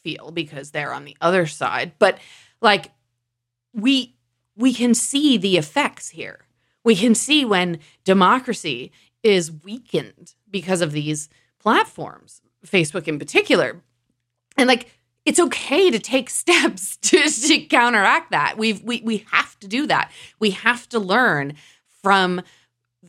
feel 0.04 0.32
because 0.32 0.72
they're 0.72 0.94
on 0.94 1.06
the 1.06 1.16
other 1.22 1.48
side. 1.48 1.94
But 2.00 2.20
like 2.62 2.92
we 3.74 4.16
we 4.56 4.74
can 4.74 4.94
see 4.94 5.38
the 5.38 5.58
effects 5.58 6.10
here. 6.10 6.46
We 6.84 6.96
can 6.96 7.16
see 7.16 7.44
when 7.44 7.80
democracy 8.04 8.92
is 9.24 9.52
weakened 9.52 10.36
because 10.50 10.82
of 10.82 10.92
these 10.92 11.30
platforms, 11.60 12.42
Facebook 12.66 13.08
in 13.08 13.18
particular. 13.18 13.82
And 14.58 14.68
like 14.68 14.92
it's 15.26 15.40
okay 15.40 15.90
to 15.90 16.00
take 16.00 16.30
steps 16.42 16.98
to, 16.98 17.24
to 17.24 17.60
counteract 17.66 18.32
that. 18.32 18.58
We've 18.58 18.82
we 18.84 19.02
we 19.02 19.26
have 19.32 19.60
to 19.60 19.68
do 19.68 19.88
that. 19.88 20.12
We 20.40 20.52
have 20.52 20.88
to 20.90 21.00
learn 21.00 21.56
from 22.02 22.42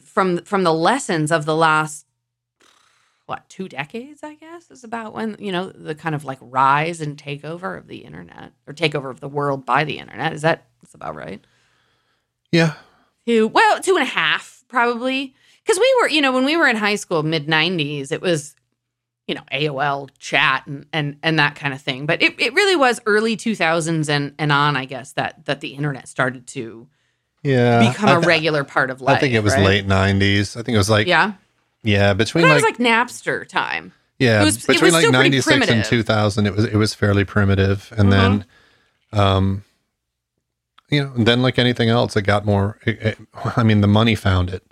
from 0.02 0.38
from 0.44 0.62
the 0.62 0.74
lessons 0.74 1.30
of 1.30 1.44
the 1.44 1.56
last 1.56 2.06
what 3.26 3.48
two 3.48 3.68
decades 3.68 4.22
i 4.22 4.34
guess 4.34 4.70
is 4.70 4.84
about 4.84 5.14
when 5.14 5.36
you 5.38 5.50
know 5.50 5.70
the 5.70 5.94
kind 5.94 6.14
of 6.14 6.24
like 6.24 6.38
rise 6.42 7.00
and 7.00 7.16
takeover 7.16 7.76
of 7.78 7.86
the 7.86 7.98
internet 7.98 8.52
or 8.66 8.74
takeover 8.74 9.10
of 9.10 9.20
the 9.20 9.28
world 9.28 9.64
by 9.64 9.84
the 9.84 9.98
internet 9.98 10.32
is 10.32 10.42
that 10.42 10.66
that's 10.82 10.94
about 10.94 11.14
right 11.14 11.42
Yeah. 12.52 12.74
two 13.26 13.48
well 13.48 13.80
two 13.80 13.94
and 13.96 14.02
a 14.02 14.10
half 14.10 14.64
probably 14.68 15.34
because 15.64 15.78
we 15.78 15.94
were 16.00 16.08
you 16.08 16.20
know 16.20 16.32
when 16.32 16.44
we 16.44 16.56
were 16.56 16.66
in 16.68 16.76
high 16.76 16.96
school 16.96 17.22
mid 17.22 17.46
90s 17.46 18.12
it 18.12 18.20
was 18.20 18.54
you 19.26 19.34
know 19.34 19.42
aol 19.52 20.10
chat 20.18 20.66
and 20.66 20.84
and 20.92 21.16
and 21.22 21.38
that 21.38 21.54
kind 21.54 21.72
of 21.72 21.80
thing 21.80 22.04
but 22.06 22.20
it, 22.22 22.38
it 22.40 22.52
really 22.52 22.76
was 22.76 23.00
early 23.06 23.36
2000s 23.36 24.08
and 24.08 24.34
and 24.38 24.52
on 24.52 24.76
i 24.76 24.84
guess 24.84 25.12
that 25.12 25.44
that 25.46 25.60
the 25.60 25.68
internet 25.74 26.06
started 26.08 26.46
to 26.48 26.86
Yeah. 27.42 27.88
become 27.90 28.08
I 28.10 28.12
a 28.12 28.16
th- 28.16 28.26
regular 28.26 28.64
part 28.64 28.90
of 28.90 29.00
life 29.00 29.16
I 29.16 29.20
think 29.20 29.34
it 29.34 29.42
was 29.42 29.54
right? 29.54 29.64
late 29.64 29.86
90s. 29.86 30.56
I 30.58 30.62
think 30.62 30.74
it 30.74 30.78
was 30.78 30.90
like, 30.90 31.06
yeah, 31.06 31.32
yeah 31.84 32.12
between 32.14 32.42
but 32.42 32.48
like, 32.48 32.54
was 32.56 32.62
like 32.64 32.78
napster 32.78 33.46
time 33.46 33.92
yeah, 34.18 34.42
it 34.42 34.44
was- 34.44 34.56
it 34.64 34.66
between 34.68 34.92
was 34.94 35.04
like 35.04 35.12
96 35.12 35.68
and 35.68 35.84
2000, 35.84 36.46
it 36.46 36.54
was, 36.54 36.64
it 36.66 36.76
was 36.76 36.94
fairly 36.94 37.24
primitive. 37.24 37.92
And 37.96 38.12
then, 38.12 38.44
um, 39.12 39.64
you 40.88 41.02
know, 41.02 41.12
then 41.16 41.42
like 41.42 41.58
anything 41.58 41.88
else, 41.88 42.16
it 42.16 42.22
got 42.22 42.44
more, 42.46 42.78
it, 42.86 43.02
it- 43.02 43.18
I 43.56 43.64
mean, 43.64 43.80
the 43.80 43.88
money 43.88 44.14
found 44.14 44.50
it, 44.50 44.62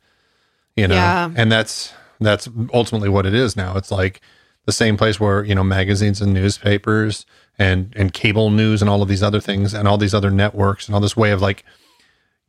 you 0.77 0.87
know, 0.87 0.95
Yeah. 0.95 1.31
and 1.35 1.51
that's, 1.51 1.93
that's 2.21 2.49
ultimately 2.73 3.09
what 3.09 3.27
it 3.27 3.35
is 3.35 3.57
now. 3.57 3.77
It's 3.77 3.91
like 3.91 4.21
the 4.65 4.73
same 4.73 4.97
place 4.97 5.19
where, 5.19 5.43
you 5.45 5.57
know, 5.57 5.65
magazines 5.65 6.21
and 6.21 6.33
newspapers 6.33 7.27
and, 7.59 7.93
and 7.97 8.13
cable 8.13 8.51
news 8.51 8.81
and 8.81 8.89
all 8.89 9.03
of 9.03 9.09
these 9.09 9.25
other 9.25 9.41
things 9.41 9.75
and 9.75 9.89
all 9.89 9.99
these 9.99 10.15
other 10.15 10.31
networks 10.31 10.87
and 10.87 10.95
all 10.95 11.01
this 11.01 11.17
way 11.17 11.33
of 11.33 11.43
like 11.43 11.65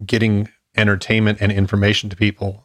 getting 0.06 0.48
entertainment 0.78 1.40
and 1.42 1.52
information 1.52 2.10
to 2.12 2.16
people 2.16 2.63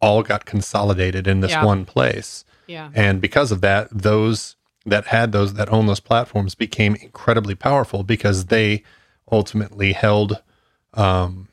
all 0.00 0.22
got 0.22 0.44
consolidated 0.44 1.26
in 1.26 1.40
this 1.40 1.50
Yeah. 1.52 1.64
one 1.64 1.84
place. 1.84 2.44
yeah 2.66 2.90
And 2.94 3.20
because 3.20 3.50
of 3.52 3.60
that, 3.62 3.88
those 3.90 4.56
that 4.86 5.06
had 5.06 5.32
those 5.32 5.54
that 5.54 5.68
own 5.70 5.86
those 5.86 6.00
platforms 6.00 6.54
became 6.54 6.94
incredibly 6.96 7.54
powerful 7.54 8.02
because 8.04 8.46
they 8.46 8.82
ultimately 9.30 9.92
held 9.92 10.42
um 10.94 11.48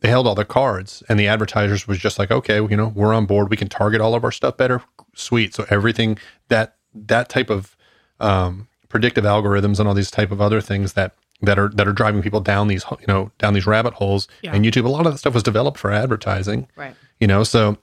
they 0.00 0.08
held 0.08 0.26
all 0.26 0.34
the 0.34 0.44
cards 0.44 1.02
and 1.08 1.18
the 1.20 1.28
advertisers 1.28 1.86
was 1.86 1.98
just 1.98 2.18
like, 2.18 2.30
okay, 2.32 2.56
you 2.56 2.76
know, 2.76 2.88
we're 2.88 3.14
on 3.14 3.24
board. 3.24 3.50
We 3.50 3.56
can 3.56 3.68
target 3.68 4.00
all 4.00 4.16
of 4.16 4.24
our 4.24 4.32
stuff 4.32 4.56
better. 4.56 4.82
Sweet. 5.14 5.54
So 5.54 5.64
everything 5.70 6.18
that 6.48 6.76
that 6.94 7.28
type 7.28 7.50
of 7.50 7.76
um 8.20 8.68
predictive 8.88 9.24
algorithms 9.24 9.78
and 9.78 9.88
all 9.88 9.94
these 9.94 10.10
type 10.10 10.30
of 10.32 10.40
other 10.40 10.60
things 10.60 10.92
that 10.94 11.14
that 11.40 11.58
are 11.58 11.68
that 11.70 11.86
are 11.88 11.92
driving 11.92 12.22
people 12.22 12.40
down 12.40 12.68
these 12.68 12.84
you 13.00 13.06
know 13.06 13.30
down 13.38 13.52
these 13.54 13.66
rabbit 13.66 13.94
holes 13.94 14.28
Yeah. 14.42 14.54
and 14.54 14.64
YouTube 14.64 14.84
a 14.84 14.88
lot 14.88 15.06
of 15.06 15.12
that 15.12 15.18
stuff 15.18 15.34
was 15.34 15.42
developed 15.42 15.78
for 15.78 15.90
advertising 15.92 16.68
right 16.76 16.94
you 17.22 17.28
know 17.28 17.44
so 17.44 17.78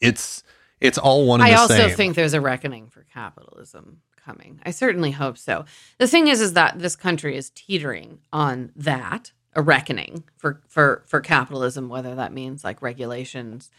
it's 0.00 0.42
it's 0.80 0.98
all 0.98 1.26
one 1.26 1.40
and 1.40 1.48
I 1.48 1.54
also 1.54 1.76
same 1.76 1.96
think 1.96 2.16
there's 2.16 2.34
a 2.34 2.40
reckoning 2.40 2.88
for 2.88 3.04
capitalism 3.04 4.02
coming. 4.16 4.60
I 4.66 4.72
certainly 4.72 5.12
hope 5.12 5.38
so. 5.38 5.64
The 5.98 6.08
thing 6.08 6.26
is, 6.26 6.40
is 6.40 6.54
that 6.54 6.78
this 6.80 6.96
country 6.96 7.36
is 7.36 7.50
teetering 7.50 8.18
on 8.32 8.72
that 8.74 9.32
a 9.54 9.62
reckoning 9.62 10.24
for 10.36 10.60
for 10.66 11.04
for 11.06 11.20
capitalism, 11.20 11.88
whether 11.88 12.16
that 12.16 12.32
means 12.32 12.64
like 12.64 12.82
regulations 12.82 13.70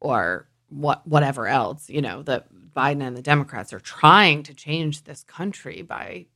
or 0.00 0.48
what 0.68 1.06
whatever 1.06 1.46
else. 1.46 1.88
You 1.88 2.02
know, 2.02 2.22
that 2.24 2.46
Biden 2.76 3.02
and 3.02 3.16
the 3.16 3.22
Democrats 3.22 3.72
are 3.72 3.80
trying 3.80 4.42
to 4.42 4.52
change 4.54 5.04
this 5.04 5.22
country 5.22 5.82
by 5.82 6.26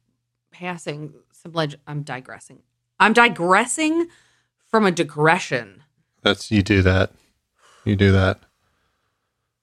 passing 0.52 1.14
some 1.32 1.52
leg. 1.52 1.74
I'm 1.87 2.02
digressing. 2.02 2.61
I'm 3.00 3.12
digressing 3.12 4.06
from 4.68 4.87
a 4.87 4.92
digression. 4.92 5.82
That's 6.22 6.50
you 6.52 6.62
do 6.62 6.80
that. 6.82 7.12
You 7.88 7.96
do 7.96 8.12
that. 8.12 8.37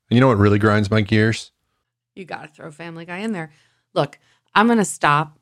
And 0.09 0.17
you 0.17 0.19
know 0.19 0.27
what 0.27 0.39
really 0.39 0.57
grinds 0.57 0.89
my 0.89 1.01
gears? 1.01 1.51
You 2.15 2.25
got 2.25 2.41
to 2.41 2.47
throw 2.47 2.71
Family 2.71 3.05
Guy 3.05 3.19
in 3.19 3.33
there. 3.33 3.51
Look, 3.93 4.17
I'm 4.55 4.65
going 4.65 4.79
to 4.79 4.85
stop 4.85 5.37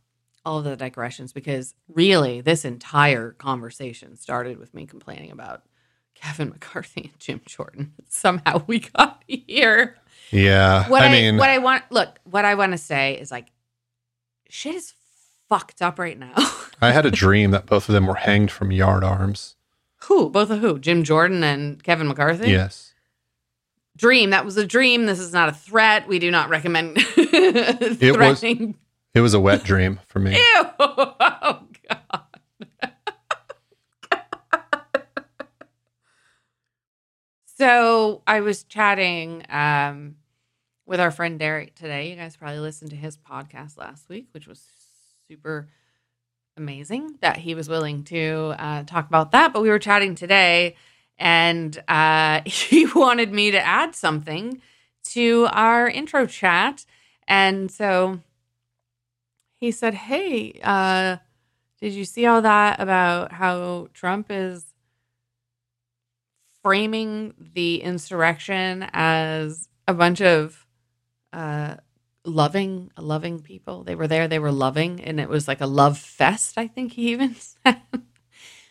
all 0.46 0.58
of 0.58 0.66
the 0.66 0.76
digressions 0.76 1.32
because 1.32 1.76
really, 1.88 2.42
this 2.42 2.66
entire 2.66 3.32
conversation 3.32 4.18
started 4.18 4.60
with 4.60 4.74
me 4.74 4.86
complaining 4.86 5.32
about 5.32 5.64
Kevin 6.14 6.50
McCarthy 6.50 7.04
and 7.04 7.20
Jim 7.20 7.42
Jordan. 7.46 7.94
Somehow 8.10 8.64
we 8.68 8.80
got 8.80 9.24
here. 9.28 9.96
Yeah. 10.32 10.90
What 10.90 11.04
I, 11.04 11.08
I, 11.08 11.12
mean, 11.12 11.38
what 11.38 11.50
I 11.50 11.60
want, 11.60 11.84
look, 11.90 12.20
what 12.26 12.44
I 12.44 12.56
want 12.56 12.74
to 12.74 12.78
say 12.78 13.14
is 13.14 13.32
like, 13.32 13.48
shit 14.50 14.76
is 14.76 14.94
fucked 15.48 15.82
up 15.82 16.00
right 16.00 16.20
now. 16.20 16.34
I 16.82 16.92
had 16.92 17.06
a 17.06 17.12
dream 17.12 17.52
that 17.52 17.66
both 17.66 17.88
of 17.88 17.94
them 17.94 18.08
were 18.08 18.16
hanged 18.16 18.52
from 18.52 18.72
yard 18.72 19.06
arms. 19.06 19.56
Who? 20.04 20.30
Both 20.30 20.50
of 20.50 20.60
who? 20.60 20.80
Jim 20.80 21.04
Jordan 21.04 21.44
and 21.44 21.82
Kevin 21.84 22.08
McCarthy? 22.08 22.52
Yes. 22.52 22.94
Dream. 23.96 24.32
That 24.32 24.46
was 24.46 24.58
a 24.58 24.66
dream. 24.66 25.06
This 25.06 25.20
is 25.20 25.34
not 25.34 25.50
a 25.50 25.54
threat. 25.54 26.08
We 26.08 26.20
do 26.20 26.32
not 26.32 26.50
recommend 26.50 26.96
was- 27.18 27.98
threatening. 27.98 28.76
It 29.14 29.22
was 29.22 29.34
a 29.36 29.40
wet 29.40 29.64
dream 29.64 30.00
for 30.08 30.20
me. 30.20 30.32
Ew. 30.36 30.64
Oh, 30.80 31.64
God. 31.88 32.22
so 37.58 38.22
I 38.26 38.42
was 38.42 38.64
chatting 38.64 39.46
um, 39.50 40.16
with 40.86 41.00
our 41.00 41.12
friend 41.12 41.38
Derek 41.38 41.76
today. 41.76 42.10
You 42.10 42.16
guys 42.16 42.36
probably 42.36 42.60
listened 42.60 42.92
to 42.92 42.98
his 42.98 43.18
podcast 43.18 43.78
last 43.78 44.10
week, 44.10 44.28
which 44.32 44.48
was 44.48 44.62
super 45.28 45.68
amazing 46.58 47.16
that 47.22 47.38
he 47.38 47.56
was 47.56 47.70
willing 47.70 48.04
to 48.06 48.54
uh, 48.58 48.84
talk 48.84 49.08
about 49.08 49.32
that. 49.32 49.54
But 49.54 49.62
we 49.62 49.70
were 49.70 49.80
chatting 49.80 50.16
today, 50.16 50.76
and 51.18 51.82
uh, 51.88 52.42
he 52.46 52.86
wanted 52.88 53.32
me 53.32 53.52
to 53.52 53.60
add 53.60 53.96
something 53.96 54.62
to 55.06 55.48
our 55.52 55.88
intro 55.88 56.26
chat. 56.26 56.86
And 57.28 57.72
so 57.72 58.20
he 59.60 59.72
said, 59.72 59.94
Hey, 59.94 60.60
uh, 60.64 61.18
did 61.82 61.94
you 61.94 62.06
see 62.06 62.26
all 62.26 62.42
that 62.42 62.80
about 62.80 63.34
how 63.34 63.90
Trump 63.94 64.28
is 64.30 64.74
framing 66.64 67.34
the 67.54 67.82
insurrection 67.82 68.88
as 68.94 69.68
a 69.88 69.94
bunch 69.94 70.22
of 70.22 70.66
uh, 71.34 71.76
loving, 72.26 72.92
loving 72.98 73.42
people? 73.42 73.84
They 73.84 73.96
were 73.96 74.08
there, 74.08 74.28
they 74.28 74.40
were 74.40 74.52
loving, 74.52 75.02
and 75.02 75.20
it 75.20 75.30
was 75.30 75.48
like 75.48 75.62
a 75.62 75.68
love 75.68 75.98
fest, 75.98 76.58
I 76.58 76.68
think 76.68 76.94
he 76.94 77.12
even 77.12 77.36
said. 77.66 77.82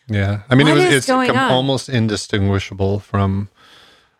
Yeah. 0.09 0.41
I 0.49 0.55
mean, 0.55 0.67
What 0.67 0.77
it 0.77 0.85
was 0.85 0.95
it's 0.95 1.05
com- 1.07 1.37
almost 1.37 1.89
indistinguishable 1.89 2.99
from 2.99 3.49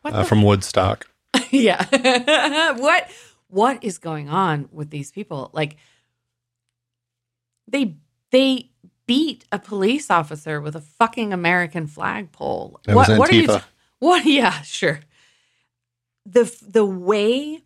uh, 0.06 0.24
from 0.24 0.44
Woodstock. 0.44 1.08
yeah. 1.52 2.74
what 2.78 3.10
what 3.48 3.84
is 3.84 3.98
going 3.98 4.30
on 4.30 4.70
with 4.72 4.90
these 4.90 5.12
people? 5.12 5.50
Like 5.54 5.78
they 7.68 7.98
they 8.32 8.70
beat 9.06 9.46
a 9.52 9.60
police 9.60 10.10
officer 10.10 10.62
with 10.62 10.76
a 10.76 10.82
fucking 10.82 11.34
American 11.34 11.88
flagpole. 11.88 12.80
That 12.86 12.96
what 12.96 13.10
what 13.18 13.32
are 13.32 13.36
you 13.36 13.48
t- 13.48 13.58
what 14.00 14.26
yeah, 14.26 14.62
sure. 14.62 15.02
The 16.26 16.52
the 16.66 16.86
way 16.86 17.64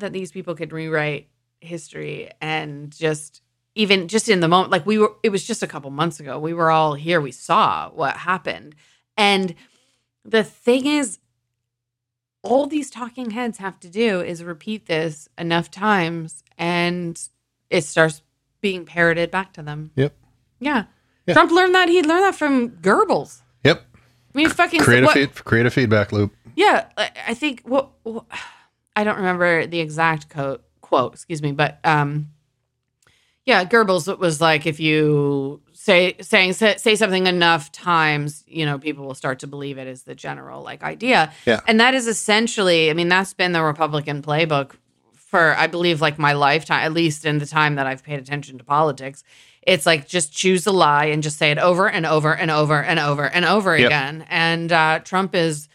that 0.00 0.12
these 0.12 0.32
people 0.32 0.54
could 0.54 0.72
rewrite 0.72 1.28
history 1.60 2.30
and 2.40 2.90
just 2.90 3.40
even 3.74 4.06
just 4.08 4.28
in 4.28 4.40
the 4.40 4.48
moment 4.48 4.70
like 4.70 4.84
we 4.86 4.98
were 4.98 5.12
it 5.22 5.30
was 5.30 5.44
just 5.46 5.62
a 5.62 5.66
couple 5.66 5.90
months 5.90 6.20
ago. 6.20 6.38
We 6.38 6.52
were 6.54 6.70
all 6.70 6.94
here, 6.94 7.20
we 7.20 7.32
saw 7.32 7.90
what 7.90 8.16
happened. 8.18 8.74
And 9.16 9.54
the 10.24 10.44
thing 10.44 10.86
is 10.86 11.18
all 12.42 12.66
these 12.66 12.90
talking 12.90 13.30
heads 13.30 13.58
have 13.58 13.80
to 13.80 13.88
do 13.88 14.20
is 14.20 14.44
repeat 14.44 14.86
this 14.86 15.28
enough 15.38 15.70
times 15.70 16.44
and 16.58 17.20
it 17.70 17.82
starts 17.84 18.22
being 18.60 18.84
parroted 18.84 19.30
back 19.30 19.52
to 19.54 19.62
them. 19.62 19.90
Yep. 19.96 20.14
Yeah. 20.60 20.84
Yeah. 21.26 21.34
Trump 21.34 21.50
learned 21.50 21.74
that. 21.74 21.88
He 21.88 22.02
learned 22.02 22.24
that 22.24 22.34
from 22.34 22.70
Goebbels. 22.70 23.40
Yep. 23.64 23.82
I 23.94 23.98
mean, 24.38 24.50
fucking 24.50 24.80
Create 24.80 25.02
a 25.04 25.06
what- 25.06 25.14
feed, 25.14 25.34
create 25.44 25.64
a 25.66 25.70
feedback 25.70 26.12
loop. 26.12 26.34
yeah, 26.54 26.86
I 27.26 27.32
think 27.34 27.62
what, 27.64 27.90
what 28.02 28.26
I 28.96 29.04
don't 29.04 29.16
remember 29.16 29.66
the 29.66 29.80
exact 29.80 30.28
quote, 30.28 30.62
quote, 30.80 31.14
excuse 31.14 31.42
me, 31.42 31.52
but 31.52 31.78
um, 31.84 32.30
yeah, 33.44 33.64
Goebbels 33.64 34.18
was 34.18 34.40
like, 34.40 34.66
if 34.66 34.80
you 34.80 35.60
say 35.72 36.16
saying 36.20 36.54
say, 36.54 36.76
say 36.76 36.94
something 36.96 37.26
enough 37.26 37.70
times, 37.72 38.42
you 38.46 38.64
know, 38.64 38.78
people 38.78 39.04
will 39.04 39.14
start 39.14 39.40
to 39.40 39.46
believe 39.46 39.76
it 39.76 39.86
is 39.86 40.04
the 40.04 40.14
general 40.14 40.62
like 40.62 40.82
idea. 40.82 41.32
Yeah. 41.44 41.60
and 41.66 41.78
that 41.80 41.94
is 41.94 42.06
essentially, 42.06 42.90
I 42.90 42.94
mean, 42.94 43.08
that's 43.08 43.34
been 43.34 43.52
the 43.52 43.62
Republican 43.62 44.22
playbook 44.22 44.72
for 45.14 45.54
I 45.58 45.66
believe 45.66 46.00
like 46.00 46.18
my 46.18 46.32
lifetime, 46.32 46.80
at 46.84 46.92
least 46.92 47.26
in 47.26 47.38
the 47.38 47.46
time 47.46 47.74
that 47.74 47.86
I've 47.86 48.02
paid 48.04 48.18
attention 48.20 48.56
to 48.58 48.64
politics. 48.64 49.24
It's 49.62 49.84
like 49.86 50.06
just 50.06 50.32
choose 50.32 50.66
a 50.66 50.72
lie 50.72 51.06
and 51.06 51.22
just 51.22 51.36
say 51.38 51.50
it 51.50 51.58
over 51.58 51.88
and 51.88 52.06
over 52.06 52.34
and 52.34 52.50
over 52.50 52.82
and 52.82 52.98
over 53.00 53.24
and 53.26 53.44
over 53.44 53.76
Yep. 53.76 53.86
again. 53.86 54.26
And 54.28 54.70
uh, 54.72 55.00
Trump 55.04 55.34
is 55.34 55.68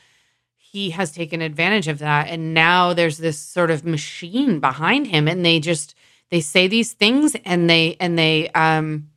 he 0.71 0.91
has 0.91 1.11
taken 1.11 1.41
advantage 1.41 1.87
of 1.87 1.99
that 1.99 2.27
and 2.27 2.53
now 2.53 2.93
there's 2.93 3.17
this 3.17 3.39
sort 3.39 3.71
of 3.71 3.85
machine 3.85 4.59
behind 4.59 5.07
him 5.07 5.27
and 5.27 5.45
they 5.45 5.59
just 5.59 5.95
they 6.29 6.41
say 6.41 6.67
these 6.67 6.93
things 6.93 7.35
and 7.45 7.69
they 7.69 7.95
and 7.99 8.17
they 8.17 8.49
um 8.49 9.09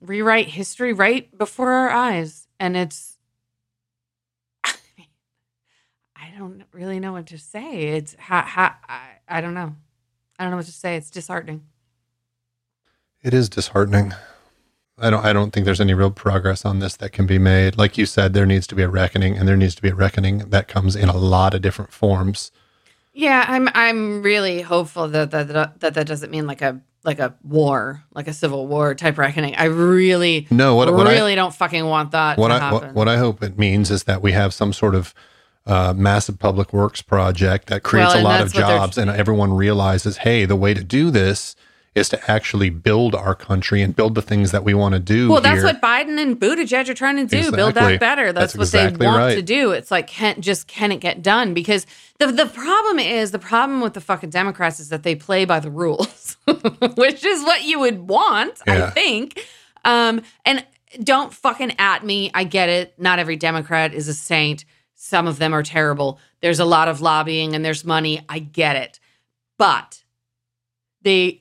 rewrite 0.00 0.48
history 0.48 0.92
right 0.92 1.36
before 1.36 1.72
our 1.72 1.90
eyes 1.90 2.48
and 2.58 2.76
it's 2.76 3.18
I 4.64 6.32
don't 6.38 6.64
really 6.72 7.00
know 7.00 7.12
what 7.12 7.26
to 7.26 7.38
say 7.38 7.88
it's 7.88 8.16
I, 8.28 8.72
I 9.28 9.40
don't 9.40 9.54
know. 9.54 9.74
I 10.38 10.44
don't 10.44 10.50
know 10.50 10.58
what 10.58 10.66
to 10.66 10.72
say. 10.72 10.96
It's 10.96 11.10
disheartening. 11.10 11.62
It 13.22 13.34
is 13.34 13.48
disheartening. 13.48 14.12
I 14.98 15.10
don't 15.10 15.24
I 15.24 15.32
don't 15.32 15.50
think 15.52 15.66
there's 15.66 15.80
any 15.80 15.92
real 15.94 16.10
progress 16.10 16.64
on 16.64 16.78
this 16.78 16.96
that 16.96 17.12
can 17.12 17.26
be 17.26 17.38
made. 17.38 17.76
Like 17.76 17.98
you 17.98 18.06
said, 18.06 18.32
there 18.32 18.46
needs 18.46 18.66
to 18.68 18.74
be 18.74 18.82
a 18.82 18.88
reckoning 18.88 19.36
and 19.36 19.46
there 19.46 19.56
needs 19.56 19.74
to 19.74 19.82
be 19.82 19.90
a 19.90 19.94
reckoning 19.94 20.38
that 20.50 20.68
comes 20.68 20.96
in 20.96 21.08
a 21.10 21.16
lot 21.16 21.52
of 21.54 21.60
different 21.60 21.92
forms. 21.92 22.50
Yeah, 23.12 23.44
I'm 23.46 23.68
I'm 23.74 24.22
really 24.22 24.62
hopeful 24.62 25.08
that 25.08 25.30
that 25.32 25.48
that, 25.48 25.80
that, 25.80 25.94
that 25.94 26.06
doesn't 26.06 26.30
mean 26.30 26.46
like 26.46 26.62
a 26.62 26.80
like 27.04 27.18
a 27.18 27.34
war, 27.44 28.02
like 28.14 28.26
a 28.26 28.32
civil 28.32 28.66
war 28.66 28.94
type 28.94 29.18
reckoning. 29.18 29.54
I 29.56 29.64
really 29.64 30.46
No, 30.50 30.74
what, 30.74 30.92
what 30.92 31.06
really 31.06 31.32
I, 31.32 31.36
don't 31.36 31.54
fucking 31.54 31.84
want 31.84 32.10
that 32.12 32.38
what 32.38 32.48
to 32.48 32.54
I 32.54 32.58
happen. 32.58 32.80
what, 32.88 32.94
what 32.94 33.08
I 33.08 33.18
hope 33.18 33.42
it 33.42 33.58
means 33.58 33.90
is 33.90 34.04
that 34.04 34.22
we 34.22 34.32
have 34.32 34.52
some 34.54 34.72
sort 34.72 34.94
of 34.94 35.14
uh, 35.66 35.92
massive 35.96 36.38
public 36.38 36.72
works 36.72 37.02
project 37.02 37.68
that 37.68 37.82
creates 37.82 38.14
Well, 38.14 38.22
a 38.22 38.24
lot 38.24 38.40
of 38.40 38.46
that's 38.52 38.54
what 38.60 38.66
they're- 38.68 38.78
jobs 38.78 38.98
and 38.98 39.10
everyone 39.10 39.52
realizes, 39.52 40.18
hey, 40.18 40.46
the 40.46 40.56
way 40.56 40.72
to 40.74 40.82
do 40.82 41.10
this 41.10 41.54
is 41.96 42.10
to 42.10 42.30
actually 42.30 42.68
build 42.68 43.14
our 43.14 43.34
country 43.34 43.80
and 43.80 43.96
build 43.96 44.14
the 44.14 44.20
things 44.20 44.52
that 44.52 44.62
we 44.62 44.74
want 44.74 44.92
to 44.92 45.00
do. 45.00 45.30
Well, 45.30 45.40
that's 45.40 45.64
what 45.64 45.80
Biden 45.80 46.20
and 46.20 46.38
Buttigieg 46.38 46.90
are 46.90 46.94
trying 46.94 47.16
to 47.16 47.24
do. 47.24 47.50
Build 47.50 47.74
that 47.74 47.98
better. 47.98 48.34
That's, 48.34 48.52
That's 48.52 48.56
what 48.56 48.64
exactly 48.64 48.98
they 48.98 49.06
want 49.06 49.18
right. 49.18 49.34
to 49.34 49.42
do. 49.42 49.70
It's 49.70 49.90
like 49.90 50.06
can't 50.06 50.40
just 50.40 50.68
can 50.68 50.92
it 50.92 51.00
get 51.00 51.22
done? 51.22 51.54
Because 51.54 51.86
the 52.18 52.26
the 52.26 52.44
problem 52.44 52.98
is 52.98 53.30
the 53.30 53.38
problem 53.38 53.80
with 53.80 53.94
the 53.94 54.02
fucking 54.02 54.28
Democrats 54.28 54.78
is 54.78 54.90
that 54.90 55.04
they 55.04 55.14
play 55.14 55.46
by 55.46 55.58
the 55.58 55.70
rules, 55.70 56.36
which 56.96 57.24
is 57.24 57.42
what 57.42 57.64
you 57.64 57.80
would 57.80 58.06
want, 58.06 58.60
I 58.66 58.90
think. 58.90 59.42
Um, 59.86 60.20
and 60.44 60.66
don't 61.02 61.32
fucking 61.32 61.76
at 61.78 62.04
me. 62.04 62.30
I 62.34 62.44
get 62.44 62.68
it. 62.68 62.92
Not 62.98 63.18
every 63.18 63.36
Democrat 63.36 63.94
is 63.94 64.06
a 64.06 64.14
saint. 64.14 64.66
Some 64.94 65.26
of 65.26 65.38
them 65.38 65.54
are 65.54 65.62
terrible. 65.62 66.18
There's 66.42 66.60
a 66.60 66.64
lot 66.66 66.88
of 66.88 67.00
lobbying 67.00 67.54
and 67.54 67.64
there's 67.64 67.86
money. 67.86 68.20
I 68.28 68.38
get 68.40 68.76
it. 68.76 69.00
But 69.58 70.04
they 71.02 71.40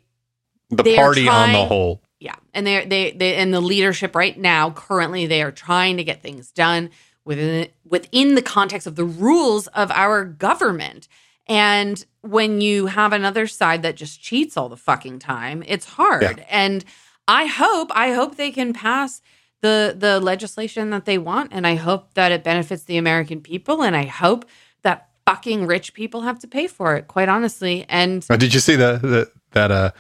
the 0.70 0.84
they 0.84 0.96
party 0.96 1.28
on 1.28 1.52
the 1.52 1.66
whole. 1.66 2.02
yeah, 2.20 2.36
and 2.54 2.66
they're 2.66 2.86
they 2.86 3.12
they 3.12 3.36
and 3.36 3.54
the 3.54 3.62
leadership 3.62 4.16
right 4.16 4.38
now 4.38 4.72
currently 4.72 5.26
they 5.26 5.42
are 5.42 5.52
trying 5.52 5.98
to 5.98 6.04
get 6.04 6.22
things 6.22 6.52
done 6.52 6.90
within 7.24 7.68
within 7.84 8.36
the 8.36 8.42
context 8.42 8.88
of 8.88 8.96
the 8.96 9.06
rules 9.06 9.68
of 9.68 9.92
our 9.92 10.24
government. 10.24 11.08
And 11.48 12.04
when 12.22 12.60
you 12.60 12.88
have 12.88 13.14
another 13.14 13.46
side 13.46 13.84
that 13.84 13.96
just 13.96 14.20
cheats 14.20 14.58
all 14.58 14.68
the 14.68 14.78
fucking 14.78 15.20
time, 15.20 15.64
it's 15.68 15.86
hard. 15.86 16.24
Yeah. 16.24 16.46
And 16.50 16.84
I 17.28 17.46
hope 17.46 17.92
I 17.94 18.14
hope 18.14 18.36
they 18.36 18.52
can 18.52 18.74
pass 18.74 19.22
the 19.62 19.96
the 19.98 20.20
legislation 20.20 20.90
that 20.92 21.06
they 21.06 21.18
want 21.18 21.52
and 21.54 21.66
I 21.66 21.76
hope 21.76 22.14
that 22.14 22.32
it 22.32 22.44
benefits 22.44 22.84
the 22.84 22.98
American 22.98 23.42
people 23.42 23.84
and 23.84 23.96
I 23.96 24.06
hope 24.06 24.46
that 24.84 25.10
fucking 25.26 25.66
rich 25.66 25.94
people 25.94 26.22
have 26.22 26.40
to 26.40 26.48
pay 26.48 26.68
for 26.68 26.96
it, 26.96 27.08
quite 27.08 27.30
honestly. 27.30 27.86
And 27.90 28.22
did 28.28 28.54
you 28.54 28.60
see 28.60 28.76
the, 28.76 29.00
the 29.02 29.32
that 29.52 29.72
uh, 29.72 29.92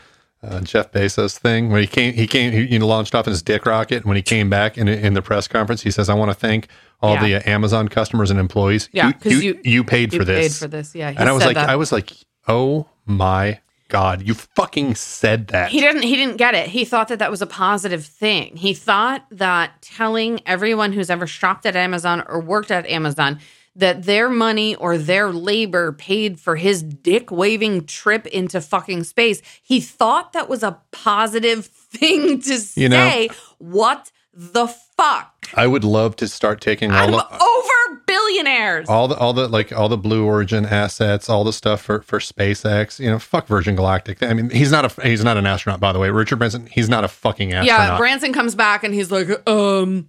uh, 0.47 0.61
Jeff 0.61 0.91
Bezos 0.91 1.37
thing 1.37 1.69
where 1.69 1.81
he 1.81 1.87
came 1.87 2.13
he 2.13 2.27
came 2.27 2.51
he 2.53 2.61
you 2.73 2.79
know, 2.79 2.87
launched 2.87 3.13
off 3.15 3.27
in 3.27 3.31
his 3.31 3.41
dick 3.41 3.65
rocket 3.65 3.97
and 3.97 4.05
when 4.05 4.15
he 4.15 4.21
came 4.21 4.49
back 4.49 4.77
in 4.77 4.87
in 4.87 5.13
the 5.13 5.21
press 5.21 5.47
conference 5.47 5.81
he 5.81 5.91
says 5.91 6.09
I 6.09 6.13
want 6.13 6.31
to 6.31 6.35
thank 6.35 6.67
all 7.01 7.15
Yeah. 7.15 7.23
the 7.23 7.35
uh, 7.35 7.49
Amazon 7.51 7.87
customers 7.89 8.31
and 8.31 8.39
employees. 8.39 8.89
Yeah, 8.93 9.07
you 9.07 9.13
'cause 9.13 9.31
you, 9.33 9.39
you- 9.39 9.59
you 9.63 9.83
paid 9.83 10.13
you 10.13 10.19
for 10.19 10.25
this. 10.25 10.57
paid 10.59 10.63
for 10.63 10.67
this. 10.69 10.95
Yeah. 10.95 11.09
and 11.09 11.27
I 11.27 11.31
was 11.33 11.45
like 11.45 11.55
that. 11.55 11.69
I 11.69 11.75
was 11.75 11.91
like 11.91 12.11
oh 12.47 12.87
my 13.05 13.59
god 13.89 14.27
you 14.27 14.33
fucking 14.33 14.95
said 14.95 15.47
that. 15.49 15.69
He 15.69 15.79
didn't. 15.79 16.01
He 16.03 16.15
didn't 16.15 16.37
get 16.37 16.55
it. 16.55 16.69
He 16.69 16.85
thought 16.85 17.07
that 17.09 17.19
that 17.19 17.29
was 17.29 17.41
a 17.41 17.45
positive 17.47 18.03
thing. 18.05 18.55
He 18.57 18.73
thought 18.73 19.25
that 19.31 19.79
telling 19.81 20.39
everyone 20.47 20.93
who's 20.93 21.09
ever 21.11 21.27
shopped 21.27 21.65
at 21.67 21.75
Amazon 21.75 22.23
or 22.27 22.39
worked 22.39 22.71
at 22.71 22.87
Amazon 22.87 23.39
that 23.75 24.03
their 24.03 24.29
money 24.29 24.75
or 24.75 24.97
their 24.97 25.31
labor 25.31 25.91
paid 25.91 26.39
for 26.39 26.55
his 26.55 26.81
dick 26.81 27.29
waving 27.31 27.85
trip 27.85 28.25
into 28.27 28.61
fucking 28.61 29.03
space. 29.03 29.41
He 29.61 29.81
thought 29.81 30.33
that 30.33 30.47
was 30.47 30.63
a 30.63 30.79
positive 30.91 31.65
thing 31.91 32.41
to 32.41 32.59
You 32.75 32.89
know- 32.89 33.09
say. 33.09 33.29
what 33.57 34.11
the 34.33 34.67
fuck? 34.67 35.31
I 35.53 35.67
would 35.67 35.83
love 35.83 36.15
to 36.17 36.27
start 36.27 36.59
taking 36.61 36.91
all 36.91 36.97
I'm 36.97 37.11
the, 37.11 37.25
over 37.35 38.01
billionaires. 38.05 38.89
all 38.89 39.07
the 39.07 39.15
all 39.15 39.31
the 39.33 39.47
like 39.47 39.71
all 39.71 39.87
the 39.87 39.97
Blue 39.97 40.25
Origin 40.25 40.65
assets, 40.65 41.29
all 41.29 41.43
the 41.43 41.53
stuff 41.53 41.81
for 41.81 42.01
for 42.01 42.19
SpaceX. 42.19 42.99
You 42.99 43.09
know, 43.11 43.19
fuck 43.19 43.47
Virgin 43.47 43.75
Galactic. 43.75 44.21
I 44.23 44.33
mean, 44.33 44.49
he's 44.49 44.71
not 44.71 44.97
a 44.97 45.01
he's 45.07 45.23
not 45.23 45.37
an 45.37 45.45
astronaut, 45.45 45.79
by 45.79 45.93
the 45.93 45.99
way. 45.99 46.09
Richard 46.09 46.37
Branson, 46.37 46.65
he's 46.67 46.89
not 46.89 47.03
a 47.03 47.07
fucking 47.07 47.53
astronaut. 47.53 47.87
Yeah, 47.91 47.97
Branson 47.97 48.33
comes 48.33 48.55
back 48.55 48.83
and 48.83 48.93
he's 48.93 49.11
like, 49.11 49.27
um, 49.47 50.07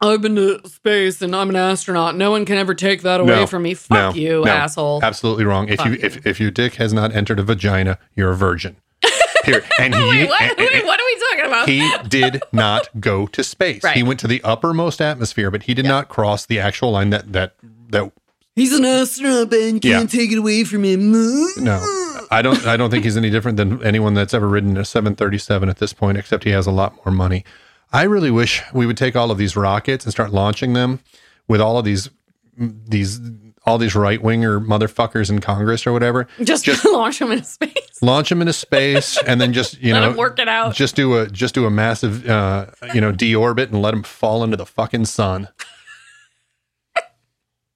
I've 0.00 0.20
been 0.20 0.36
to 0.36 0.60
space 0.68 1.22
and 1.22 1.34
I'm 1.34 1.48
an 1.48 1.56
astronaut. 1.56 2.16
No 2.16 2.30
one 2.30 2.44
can 2.44 2.58
ever 2.58 2.74
take 2.74 3.02
that 3.02 3.20
away 3.20 3.34
No, 3.36 3.46
from 3.46 3.62
me. 3.62 3.74
Fuck 3.74 4.14
no, 4.14 4.20
you, 4.20 4.44
no. 4.44 4.50
asshole. 4.50 5.00
Absolutely 5.02 5.44
wrong. 5.44 5.68
If 5.68 5.84
you 5.84 5.92
you. 5.92 5.98
if 6.02 6.26
if 6.26 6.38
your 6.40 6.50
dick 6.50 6.74
has 6.74 6.92
not 6.92 7.14
entered 7.14 7.38
a 7.38 7.42
vagina, 7.42 7.98
you're 8.14 8.30
a 8.30 8.36
virgin. 8.36 8.76
Period. 9.44 9.64
And 9.78 9.94
he 9.94 10.00
Wait, 10.00 10.28
what? 10.28 10.42
and- 10.42 10.58
Wait, 10.58 10.84
what 10.84 11.00
are 11.00 11.04
we 11.04 11.20
talking 11.30 11.46
about? 11.46 11.68
he 11.68 12.08
did 12.08 12.42
not 12.52 12.88
go 13.00 13.26
to 13.28 13.42
space. 13.42 13.82
Right. 13.84 13.96
He 13.96 14.02
went 14.02 14.20
to 14.20 14.26
the 14.28 14.42
uppermost 14.42 15.00
atmosphere, 15.00 15.50
but 15.50 15.62
he 15.64 15.72
did 15.74 15.86
not 15.86 16.08
cross 16.08 16.44
the 16.46 16.58
actual 16.60 16.90
line 16.92 17.10
that 17.10 17.32
that 17.32 17.54
that 17.90 18.12
He's 18.54 18.72
an 18.72 18.84
astronaut, 18.86 19.50
Ben. 19.50 19.80
Yeah. 19.82 20.04
take 20.06 20.32
it 20.32 20.38
away 20.38 20.64
from 20.64 20.82
him. 20.84 21.12
no. 21.62 21.78
I 22.30 22.42
don't 22.42 22.66
I 22.66 22.76
don't 22.76 22.90
think 22.90 23.04
he's 23.04 23.16
any 23.16 23.30
different 23.30 23.56
than 23.56 23.82
anyone 23.84 24.14
that's 24.14 24.34
ever 24.34 24.48
ridden 24.48 24.76
a 24.76 24.84
737 24.84 25.68
at 25.68 25.76
this 25.78 25.92
point 25.92 26.18
except 26.18 26.44
he 26.44 26.50
has 26.50 26.66
a 26.66 26.70
lot 26.72 26.96
more 27.04 27.14
money. 27.14 27.44
I 27.92 28.02
really 28.02 28.30
wish 28.30 28.62
we 28.72 28.86
would 28.86 28.96
take 28.96 29.16
all 29.16 29.30
of 29.30 29.38
these 29.38 29.56
rockets 29.56 30.04
and 30.04 30.12
start 30.12 30.32
launching 30.32 30.72
them 30.72 31.00
with 31.48 31.60
all 31.60 31.78
of 31.78 31.84
these 31.84 32.10
these 32.58 33.20
all 33.66 33.78
these 33.78 33.94
right 33.94 34.22
winger 34.22 34.60
motherfuckers 34.60 35.28
in 35.28 35.40
Congress 35.40 35.86
or 35.86 35.92
whatever. 35.92 36.28
Just, 36.42 36.66
launch 36.84 37.18
them 37.18 37.32
into 37.32 37.44
space. 37.44 38.00
launch 38.02 38.28
them 38.28 38.40
into 38.40 38.52
space 38.52 39.20
and 39.26 39.40
then 39.40 39.52
just 39.52 39.80
you 39.80 39.92
know 39.92 40.12
work 40.12 40.38
it 40.38 40.48
out. 40.48 40.74
just 40.74 40.94
do 40.96 41.18
a 41.18 41.26
just 41.26 41.54
do 41.54 41.66
a 41.66 41.70
massive 41.70 42.28
uh 42.28 42.66
you 42.94 43.00
know 43.00 43.12
deorbit 43.12 43.64
and 43.66 43.82
let 43.82 43.90
them 43.92 44.02
fall 44.02 44.44
into 44.44 44.56
the 44.56 44.66
fucking 44.66 45.04
sun 45.06 45.48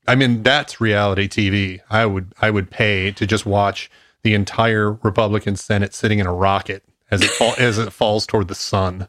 i 0.07 0.15
mean 0.15 0.43
that's 0.43 0.81
reality 0.81 1.27
tv 1.27 1.81
i 1.89 2.05
would 2.05 2.33
i 2.43 2.51
would 2.51 2.71
pay 2.71 3.11
to 3.11 3.27
just 3.27 3.47
watch 3.47 3.91
the 4.23 4.35
entire 4.35 4.93
republican 4.93 5.57
senate 5.57 5.95
sitting 5.95 6.19
in 6.19 6.27
a 6.27 6.33
rocket 6.35 6.85
as 7.11 7.23
it 7.23 7.31
fall, 7.31 7.55
as 7.59 7.79
it 7.79 7.91
falls 7.93 8.27
toward 8.27 8.49
the 8.49 8.55
sun 8.55 9.09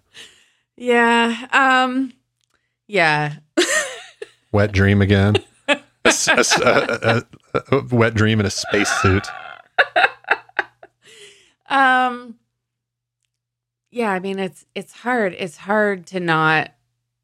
Yeah. 0.81 1.47
Um. 1.51 2.11
Yeah. 2.87 3.35
wet 4.51 4.71
dream 4.71 4.99
again 4.99 5.35
A 6.03 7.23
wet 7.91 8.15
dream 8.15 8.39
in 8.39 8.47
a 8.47 8.49
spacesuit 8.49 9.27
Um. 11.69 12.35
Yeah. 13.91 14.09
I 14.09 14.19
mean, 14.19 14.39
it's 14.39 14.65
it's 14.73 14.91
hard. 14.93 15.35
It's 15.37 15.57
hard 15.57 16.07
to 16.07 16.19
not. 16.19 16.71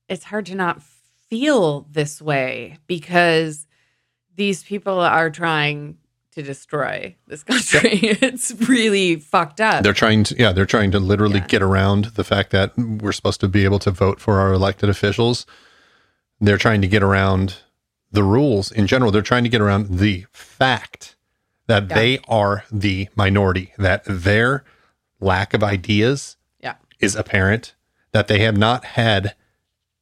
It's 0.08 0.26
hard 0.26 0.46
to 0.46 0.56
not 0.56 0.84
feel 1.28 1.88
this 1.90 2.22
way 2.22 2.78
because 2.86 3.66
these 4.36 4.62
people 4.64 5.00
are 5.00 5.32
trying 5.32 5.98
to 6.38 6.44
destroy 6.44 7.16
this 7.28 7.44
country. 7.44 7.90
it's 8.02 8.54
really 8.70 9.16
fucked 9.18 9.60
up. 9.60 9.84
They're 9.84 9.92
trying 9.94 10.24
to, 10.26 10.36
yeah, 10.38 10.52
they're 10.52 10.66
trying 10.66 10.92
to 10.92 11.00
literally 11.00 11.40
Yeah. 11.40 11.48
get 11.48 11.62
around 11.62 12.06
the 12.16 12.24
fact 12.24 12.52
that 12.52 12.78
we're 12.78 13.12
supposed 13.12 13.40
to 13.42 13.48
be 13.48 13.64
able 13.66 13.80
to 13.80 13.92
vote 13.92 14.20
for 14.20 14.40
our 14.40 14.54
elected 14.54 14.90
officials. 14.90 15.46
They're 16.40 16.58
trying 16.60 16.82
to 16.82 16.88
get 16.88 17.02
around 17.04 17.56
the 18.12 18.24
rules 18.24 18.72
in 18.72 18.88
general. 18.88 19.12
They're 19.12 19.22
trying 19.22 19.44
to 19.44 19.50
get 19.50 19.62
around 19.62 19.98
the 20.00 20.26
fact 20.32 21.16
that 21.68 21.90
Yeah. 21.90 21.96
they 21.96 22.20
are 22.28 22.64
the 22.72 23.10
minority, 23.16 23.74
that 23.78 24.04
their 24.08 24.64
lack 25.20 25.54
of 25.54 25.64
ideas 25.64 26.38
yeah. 26.62 26.76
is 27.00 27.16
apparent, 27.16 27.74
that 28.12 28.28
they 28.28 28.40
have 28.40 28.56
not 28.58 28.86
had 28.86 29.36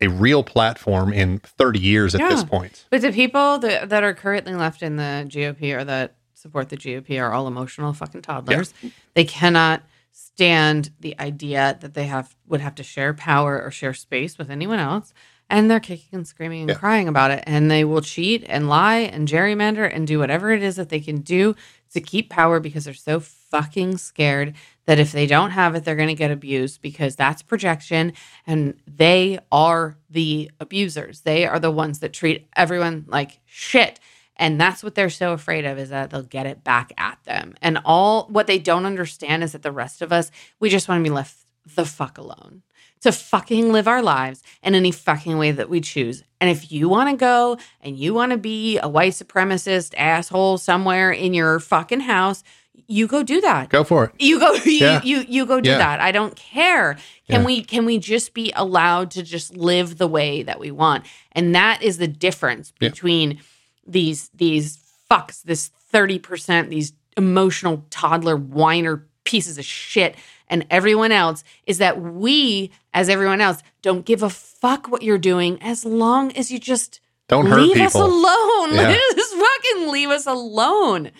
a 0.02 0.08
real 0.10 0.44
platform 0.44 1.14
in 1.14 1.40
30 1.40 1.80
years 1.80 2.14
at 2.14 2.30
this 2.30 2.44
point. 2.44 2.86
But 2.90 3.02
the 3.02 3.14
people 3.14 3.58
that, 3.60 3.88
that 3.88 4.04
are 4.04 4.14
currently 4.14 4.54
left 4.54 4.84
in 4.84 4.98
the 4.98 5.26
GOP 5.30 5.74
or 5.74 5.86
that 5.86 6.16
support 6.46 6.70
the 6.70 6.78
GOP 6.78 7.20
are 7.20 7.34
all 7.34 7.48
emotional 7.48 7.92
fucking 7.92 8.22
toddlers. 8.22 8.72
They 9.16 9.24
cannot 9.26 9.82
stand 10.12 10.92
the 11.00 11.20
idea 11.20 11.76
that 11.82 11.96
they 11.96 12.06
have 12.06 12.36
would 12.48 12.62
have 12.62 12.76
to 12.76 12.84
share 12.84 13.16
power 13.16 13.60
or 13.60 13.72
share 13.72 13.96
space 13.96 14.38
with 14.38 14.52
anyone 14.52 14.78
else. 14.78 15.12
And 15.50 15.70
they're 15.72 15.80
kicking 15.80 16.10
and 16.20 16.28
screaming 16.28 16.62
and 16.62 16.70
Yeah. 16.70 16.76
crying 16.76 17.08
about 17.08 17.32
it. 17.32 17.44
And 17.48 17.70
they 17.72 17.84
will 17.84 18.02
cheat 18.02 18.46
and 18.48 18.70
lie 18.70 18.98
and 18.98 19.28
gerrymander 19.28 19.92
and 19.92 20.06
do 20.06 20.20
whatever 20.20 20.52
it 20.52 20.62
is 20.62 20.76
that 20.76 20.90
they 20.90 21.00
can 21.00 21.22
do 21.22 21.56
to 21.94 22.00
keep 22.02 22.30
power 22.30 22.60
because 22.60 22.86
they're 22.86 22.94
so 22.94 23.20
fucking 23.20 23.98
scared 23.98 24.54
that 24.86 25.00
if 25.00 25.12
they 25.12 25.26
don't 25.26 25.52
have 25.52 25.74
it, 25.74 25.84
they're 25.84 25.96
going 25.96 26.10
to 26.10 26.14
get 26.16 26.30
abused 26.32 26.80
because 26.84 27.16
that's 27.16 27.42
projection 27.42 28.14
and 28.46 28.76
they 28.88 29.40
are 29.52 29.98
the 30.12 30.52
abusers. 30.60 31.22
They 31.22 31.48
are 31.48 31.60
the 31.60 31.72
ones 31.72 32.00
that 32.00 32.14
treat 32.14 32.48
everyone 32.56 33.06
like 33.08 33.40
shit. 33.46 34.00
And 34.38 34.60
that's 34.60 34.84
what 34.84 34.96
they're 34.96 35.10
so 35.10 35.32
afraid 35.34 35.66
of 35.66 35.78
is 35.78 35.90
that 35.90 36.10
they'll 36.10 36.22
get 36.24 36.46
it 36.46 36.64
back 36.64 36.92
at 36.98 37.18
them. 37.24 37.56
And 37.62 37.80
all 37.86 38.28
what 38.28 38.48
they 38.48 38.60
don't 38.60 38.86
understand 38.86 39.44
is 39.44 39.54
that 39.54 39.64
the 39.64 39.72
rest 39.72 40.02
of 40.02 40.12
us, 40.12 40.30
we 40.60 40.70
just 40.70 40.88
want 40.90 41.00
to 41.00 41.10
be 41.10 41.14
left 41.14 41.38
the 41.76 41.86
fuck 41.86 42.18
alone 42.18 42.62
to 43.02 43.12
fucking 43.12 43.72
live 43.72 43.88
our 43.88 44.02
lives 44.02 44.42
in 44.64 44.76
any 44.76 44.92
fucking 44.92 45.38
way 45.38 45.52
that 45.52 45.70
we 45.70 45.80
choose. 45.80 46.24
And 46.42 46.50
if 46.50 46.72
you 46.72 46.90
want 46.90 47.10
to 47.10 47.16
go 47.16 47.58
and 47.82 47.98
you 47.98 48.14
want 48.14 48.32
to 48.32 48.38
be 48.38 48.78
a 48.80 48.88
white 48.90 49.14
supremacist 49.14 49.94
asshole 49.98 50.58
somewhere 50.58 51.12
in 51.12 51.34
your 51.34 51.60
fucking 51.60 52.02
house, 52.02 52.44
you 52.88 53.08
go 53.08 53.24
do 53.24 53.42
that. 53.42 53.70
Go 53.70 53.84
for 53.84 54.06
it. 54.06 54.12
You 54.20 54.40
go 54.40 54.54
you 54.66 54.72
Yeah. 54.74 55.02
you, 55.04 55.26
you 55.28 55.46
go 55.46 55.62
do 55.62 55.70
Yeah. 55.70 55.78
that. 55.78 56.02
I 56.02 56.12
don't 56.12 56.36
care. 56.36 56.96
Can 57.30 57.42
Yeah. 57.42 57.46
we 57.46 57.64
can 57.64 57.86
we 57.86 58.00
just 58.00 58.34
be 58.34 58.52
allowed 58.56 59.12
to 59.12 59.24
just 59.24 59.56
live 59.56 59.98
the 59.98 60.08
way 60.08 60.44
that 60.44 60.60
we 60.60 60.72
want? 60.72 61.06
And 61.32 61.56
that 61.56 61.82
is 61.82 61.98
the 62.00 62.08
difference 62.08 62.74
between 62.80 63.40
these 63.86 64.30
these 64.34 64.78
fucks, 65.10 65.44
this 65.44 65.72
30%, 65.94 66.70
these 66.70 66.94
emotional 67.16 67.86
toddler 67.90 68.36
whiner 68.36 69.06
pieces 69.24 69.58
of 69.58 69.66
shit 69.66 70.16
and 70.48 70.66
everyone 70.70 71.12
else 71.12 71.44
is 71.66 71.80
that 71.80 72.02
we 72.02 72.72
as 72.94 73.10
everyone 73.10 73.42
else 73.42 73.62
don't 73.82 74.06
give 74.06 74.22
a 74.22 74.30
fuck 74.30 74.88
what 74.88 75.02
you're 75.02 75.18
doing 75.18 75.62
as 75.62 75.86
long 75.86 76.32
as 76.34 76.52
you 76.52 76.60
just 76.60 77.00
Don't 77.28 77.48
hurt 77.48 77.60
leave 77.60 77.78
us 77.78 77.96
alone. 77.96 78.74
Yeah. 78.74 78.96
Just 79.16 79.36
fucking 79.36 79.92
leave 79.92 80.10
us 80.10 80.28
alone. 80.28 81.12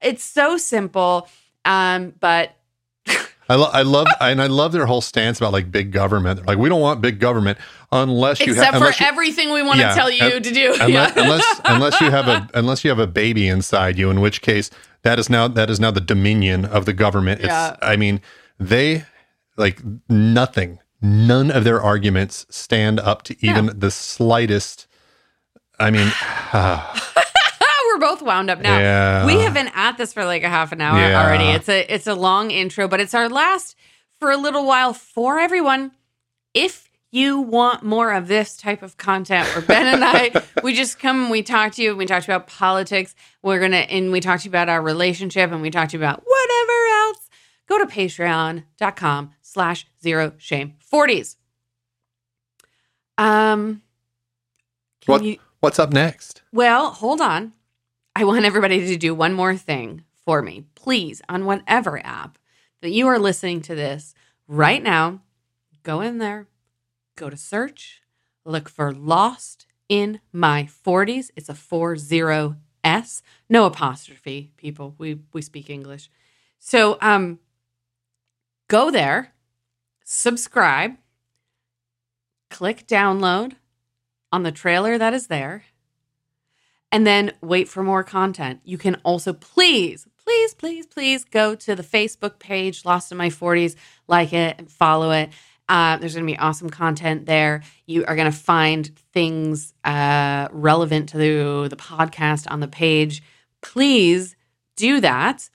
It's 0.00 0.24
so 0.24 0.56
simple. 0.56 1.28
Um, 1.64 2.14
but 2.18 2.56
I, 3.48 3.56
lo- 3.56 3.70
I 3.72 3.82
love 3.82 4.06
and 4.20 4.40
I 4.40 4.46
love 4.46 4.72
their 4.72 4.86
whole 4.86 5.00
stance 5.00 5.38
about 5.38 5.52
like 5.52 5.70
big 5.70 5.90
government. 5.92 6.36
They're 6.38 6.46
like, 6.46 6.58
we 6.58 6.68
don't 6.68 6.80
want 6.80 7.00
big 7.00 7.18
government 7.20 7.58
unless 7.90 8.40
you 8.40 8.52
except 8.52 8.74
have 8.74 8.82
for 8.82 8.88
you, 9.02 9.06
everything 9.08 9.52
we 9.52 9.62
want 9.62 9.78
Yeah, 9.78 9.90
to 9.90 9.94
tell 9.94 10.10
you 10.10 10.40
to 10.40 10.50
do. 10.52 10.72
unless, 10.80 10.88
Yeah. 11.16 11.22
unless 11.22 11.60
unless 11.64 12.00
you 12.00 12.10
have 12.10 12.28
a 12.28 12.48
unless 12.54 12.84
you 12.84 12.90
have 12.90 12.98
a 13.00 13.06
baby 13.06 13.48
inside 13.48 13.98
you, 13.98 14.10
in 14.10 14.20
which 14.20 14.40
case 14.40 14.70
that 15.02 15.18
is 15.18 15.28
now 15.28 15.48
that 15.48 15.68
is 15.70 15.80
now 15.80 15.90
the 15.90 16.00
dominion 16.00 16.64
of 16.64 16.84
the 16.86 16.92
government. 16.92 17.40
It's 17.40 17.48
Yeah. 17.48 17.76
I 17.82 17.96
mean, 17.96 18.20
they 18.58 19.04
like 19.56 19.80
nothing, 20.08 20.78
none 21.02 21.50
of 21.50 21.64
their 21.64 21.82
arguments 21.82 22.46
stand 22.48 23.00
up 23.00 23.22
to 23.24 23.36
even 23.44 23.70
the 23.78 23.90
slightest. 23.90 24.86
I 25.80 25.90
mean, 25.90 26.10
We're 26.54 26.84
both 28.02 28.20
wound 28.22 28.50
up 28.50 28.60
now. 28.60 28.78
Yeah. 28.78 29.24
We 29.26 29.40
have 29.40 29.54
been 29.54 29.70
at 29.74 29.96
this 29.96 30.12
for 30.12 30.24
like 30.24 30.42
a 30.42 30.48
half 30.48 30.72
an 30.72 30.80
hour 30.80 30.98
Yeah. 30.98 31.22
already. 31.24 31.44
It's 31.44 31.68
a 31.68 31.94
it's 31.94 32.06
a 32.06 32.14
long 32.14 32.50
intro, 32.50 32.88
but 32.88 33.00
it's 33.00 33.14
our 33.14 33.28
last 33.28 33.76
for 34.18 34.30
a 34.30 34.36
little 34.36 34.66
while 34.66 34.92
for 34.92 35.38
everyone. 35.38 35.92
If 36.54 36.90
you 37.14 37.40
want 37.40 37.82
more 37.82 38.12
of 38.12 38.26
this 38.26 38.56
type 38.56 38.82
of 38.82 38.96
content 38.96 39.46
where 39.54 39.60
Ben 39.62 39.86
and 39.94 40.02
I 40.04 40.42
we 40.62 40.74
just 40.74 40.98
come 40.98 41.22
and 41.22 41.30
we 41.30 41.42
talk 41.42 41.72
to 41.74 41.82
you 41.82 41.90
and 41.90 41.98
we 41.98 42.06
talk 42.06 42.22
to 42.24 42.32
you 42.32 42.34
about 42.36 42.48
politics. 42.48 43.14
We're 43.42 43.60
gonna 43.60 43.84
and 43.96 44.10
we 44.12 44.20
talk 44.20 44.40
to 44.40 44.44
you 44.44 44.50
about 44.50 44.68
our 44.68 44.82
relationship 44.82 45.52
and 45.52 45.62
we 45.62 45.70
talk 45.70 45.90
to 45.90 45.96
you 45.96 46.02
about 46.02 46.22
whatever 46.26 46.78
else. 47.06 47.28
Go 47.68 47.78
to 47.78 47.86
patreon.com 47.86 49.32
slash 49.42 49.86
zero 50.02 50.32
shame 50.38 50.74
40s. 50.92 51.36
Um 53.18 53.82
What- 55.06 55.22
you 55.24 55.36
what's 55.60 55.78
up 55.78 55.92
next? 55.92 56.42
well, 56.52 56.90
hold 56.92 57.20
on. 57.20 57.52
I 58.14 58.24
want 58.24 58.44
everybody 58.44 58.86
to 58.86 58.96
do 58.96 59.14
one 59.14 59.32
more 59.32 59.56
thing 59.56 60.04
for 60.24 60.42
me. 60.42 60.64
Please, 60.74 61.22
on 61.28 61.46
whatever 61.46 62.04
app 62.04 62.38
that 62.82 62.90
you 62.92 63.06
are 63.06 63.18
listening 63.18 63.62
to 63.62 63.74
this 63.74 64.14
right 64.46 64.82
now, 64.82 65.22
go 65.82 66.02
in 66.02 66.18
there, 66.18 66.46
go 67.16 67.30
to 67.30 67.36
search, 67.36 68.02
look 68.44 68.68
for 68.68 68.92
Lost 68.92 69.66
in 69.88 70.20
My 70.30 70.64
40s. 70.86 71.30
It's 71.36 71.48
a 71.48 71.54
40S, 71.54 73.22
no 73.48 73.64
apostrophe, 73.64 74.52
people. 74.58 74.94
We 74.98 75.20
we 75.32 75.40
speak 75.40 75.70
English. 75.70 76.10
So, 76.58 76.98
um 77.00 77.38
go 78.68 78.90
there, 78.90 79.32
subscribe, 80.04 80.96
click 82.50 82.86
download 82.86 83.54
on 84.30 84.42
the 84.42 84.52
trailer 84.52 84.98
that 84.98 85.14
is 85.14 85.28
there 85.28 85.64
and 86.92 87.06
then 87.06 87.32
wait 87.40 87.68
for 87.68 87.82
more 87.82 88.04
content. 88.04 88.60
You 88.64 88.76
can 88.76 88.96
also 89.02 89.32
please, 89.32 90.06
please, 90.22 90.54
please, 90.54 90.86
please 90.86 91.24
go 91.24 91.54
to 91.54 91.74
the 91.74 91.82
Facebook 91.82 92.38
page, 92.38 92.84
Lost 92.84 93.10
in 93.10 93.18
My 93.18 93.30
40s, 93.30 93.74
like 94.06 94.34
it 94.34 94.56
and 94.58 94.70
follow 94.70 95.10
it. 95.10 95.30
Uh, 95.68 95.96
there's 95.96 96.14
going 96.14 96.26
to 96.26 96.32
be 96.32 96.38
awesome 96.38 96.68
content 96.68 97.24
there. 97.24 97.62
You 97.86 98.04
are 98.04 98.14
going 98.14 98.30
to 98.30 98.36
find 98.36 98.86
things 99.14 99.72
uh, 99.84 100.48
relevant 100.52 101.08
to 101.10 101.18
the, 101.18 101.66
the 101.70 101.76
podcast 101.76 102.46
on 102.50 102.60
the 102.60 102.68
page. 102.68 103.22
Please 103.62 104.36
do 104.76 105.00
that. 105.00 105.48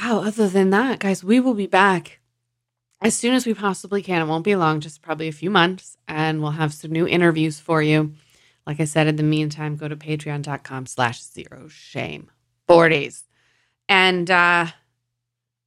Wow, 0.00 0.20
other 0.20 0.48
than 0.48 0.70
that, 0.70 1.00
guys, 1.00 1.22
we 1.22 1.40
will 1.40 1.52
be 1.52 1.66
back 1.66 2.20
as 3.02 3.14
soon 3.14 3.34
as 3.34 3.44
we 3.44 3.52
possibly 3.52 4.02
can. 4.02 4.22
It 4.22 4.26
won't 4.26 4.44
be 4.44 4.56
long, 4.56 4.80
just 4.80 5.02
probably 5.02 5.28
a 5.28 5.32
few 5.32 5.50
months, 5.50 5.98
and 6.08 6.40
we'll 6.40 6.52
have 6.52 6.72
some 6.72 6.92
new 6.92 7.06
interviews 7.06 7.60
for 7.60 7.82
you. 7.82 8.14
Like 8.66 8.80
I 8.80 8.84
said, 8.84 9.06
in 9.06 9.16
the 9.16 9.22
meantime, 9.22 9.76
go 9.76 9.88
to 9.88 9.96
patreon.com 9.96 10.86
slash 10.86 11.22
zero 11.22 11.68
shame 11.68 12.30
40s. 12.68 13.24
And 13.88 14.30
uh, 14.30 14.66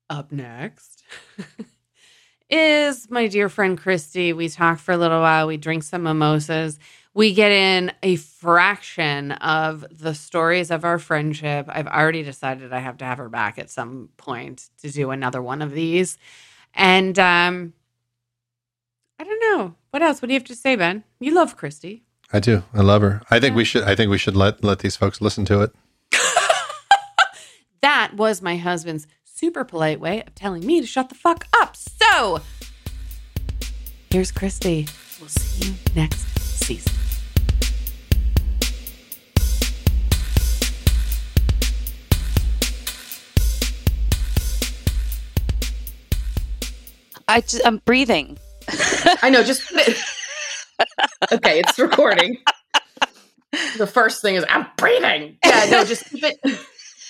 up 0.10 0.32
next 0.32 1.04
is 2.50 3.10
my 3.10 3.28
dear 3.28 3.50
friend 3.50 3.78
Christy. 3.78 4.32
We 4.32 4.48
talk 4.48 4.80
for 4.80 4.94
a 4.94 4.98
little 4.98 5.22
while, 5.22 5.48
we 5.48 5.58
drink 5.58 5.84
some 5.84 6.04
mimosas. 6.04 6.80
We 7.16 7.34
get 7.34 7.52
in 7.52 7.92
a 8.02 8.16
fraction 8.16 9.34
of 9.34 9.86
the 9.92 10.16
stories 10.16 10.72
of 10.72 10.84
our 10.84 10.98
friendship. 10.98 11.68
I've 11.70 11.86
already 11.88 12.24
decided 12.24 12.74
I 12.74 12.80
have 12.80 12.98
to 12.98 13.06
have 13.06 13.20
her 13.20 13.30
back 13.30 13.60
at 13.60 13.70
some 13.70 14.10
point 14.18 14.70
to 14.82 14.90
do 14.90 15.12
another 15.12 15.42
one 15.42 15.62
of 15.62 15.74
these. 15.74 16.18
And 16.74 17.20
um, 17.20 17.74
I 19.20 19.26
don't 19.26 19.40
know. 19.40 19.76
What 19.92 20.02
else? 20.02 20.22
What 20.22 20.28
do 20.28 20.34
you 20.34 20.40
have 20.40 20.48
to 20.48 20.56
say, 20.56 20.76
Ben? 20.76 21.04
You 21.20 21.36
love 21.36 21.56
Christy. 21.56 22.04
I 22.34 22.40
do. 22.40 22.64
I 22.74 22.82
love 22.82 23.02
her. 23.04 23.22
I 23.30 23.40
think 23.40 23.52
Yeah. 23.54 23.58
we 23.58 23.64
should. 23.64 23.84
I 23.84 23.96
think 23.96 24.10
we 24.10 24.18
should 24.18 24.36
let 24.36 24.64
let 24.64 24.80
these 24.80 24.96
folks 24.96 25.22
listen 25.22 25.46
to 25.46 25.62
it. 25.62 25.72
That 27.82 28.14
was 28.16 28.42
my 28.42 28.56
husband's 28.56 29.08
super 29.26 29.66
polite 29.66 30.00
way 30.00 30.24
of 30.24 30.34
telling 30.36 30.66
me 30.66 30.80
to 30.80 30.88
shut 30.88 31.10
the 31.10 31.16
fuck 31.16 31.46
up. 31.54 31.76
So, 31.76 32.40
here's 34.10 34.32
Christy. 34.32 34.88
We'll 35.20 35.28
see 35.28 35.68
you 35.68 35.74
next 35.94 36.26
season. 36.40 36.94
I 47.28 47.42
just, 47.42 47.62
I'm 47.66 47.78
breathing. 47.86 48.38
I 49.22 49.30
know, 49.30 49.44
just 49.44 49.62
okay, 51.32 51.60
it's 51.60 51.78
recording. 51.80 52.38
The 53.78 53.88
first 53.88 54.22
thing 54.22 54.36
is 54.36 54.46
I'm 54.50 54.66
breathing. 54.78 55.38
Yeah, 55.46 55.68
no, 55.70 55.86
just 55.86 56.10
keep 56.10 56.24
it 56.24 56.40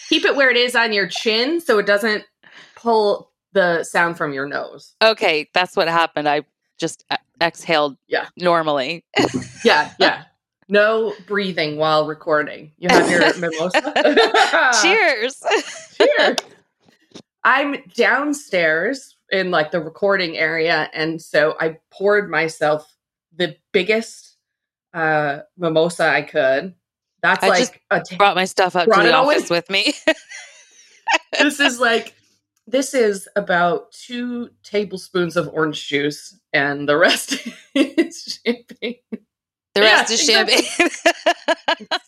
keep 0.09 0.25
it 0.25 0.35
where 0.35 0.49
it 0.51 0.57
is 0.57 0.75
on 0.75 0.91
your 0.93 1.07
chin 1.07 1.61
so 1.61 1.79
it 1.79 1.85
doesn't 1.85 2.23
pull 2.75 3.31
the 3.53 3.83
sound 3.83 4.17
from 4.17 4.33
your 4.33 4.47
nose. 4.47 4.93
Okay, 5.01 5.49
that's 5.53 5.75
what 5.77 5.87
happened. 5.87 6.27
I 6.27 6.43
just 6.79 7.05
e- 7.11 7.15
exhaled 7.41 7.97
Yeah. 8.07 8.27
normally. 8.37 9.05
Yeah, 9.63 9.93
yeah. 9.97 10.23
No 10.67 11.13
breathing 11.25 11.77
while 11.77 12.05
recording. 12.05 12.73
You 12.77 12.89
have 12.89 13.09
your 13.09 13.21
mimosa. 13.39 13.93
Cheers. 14.81 15.41
Cheers. 15.97 16.37
I'm 17.45 17.75
downstairs 17.95 19.15
in 19.31 19.51
like 19.51 19.71
the 19.71 19.79
recording 19.79 20.37
area, 20.37 20.89
and 20.93 21.21
so 21.21 21.55
I 21.59 21.77
poured 21.91 22.29
myself 22.29 22.92
the 23.35 23.57
biggest 23.71 24.37
uh 24.93 25.39
mimosa 25.57 26.07
I 26.07 26.21
could. 26.23 26.75
That's 27.21 27.43
I 27.43 27.49
like 27.49 27.59
just 27.59 27.73
a 27.89 28.01
t- 28.01 28.17
Brought 28.17 28.35
my 28.35 28.45
stuff 28.45 28.75
up 28.75 28.85
to 28.85 29.01
the 29.03 29.13
office 29.13 29.49
with 29.49 29.69
me. 29.69 29.93
this 31.39 31.59
is 31.59 31.79
like 31.79 32.15
this 32.67 32.93
is 32.93 33.27
about 33.35 33.91
two 33.91 34.49
tablespoons 34.63 35.35
of 35.35 35.49
orange 35.49 35.87
juice, 35.87 36.39
and 36.53 36.87
the 36.87 36.97
rest 36.97 37.47
is 37.75 38.39
champagne. 38.45 38.95
The 39.11 39.81
Yeah, 39.81 39.93
rest 39.95 40.11
is 40.11 40.21
champagne. 40.23 40.89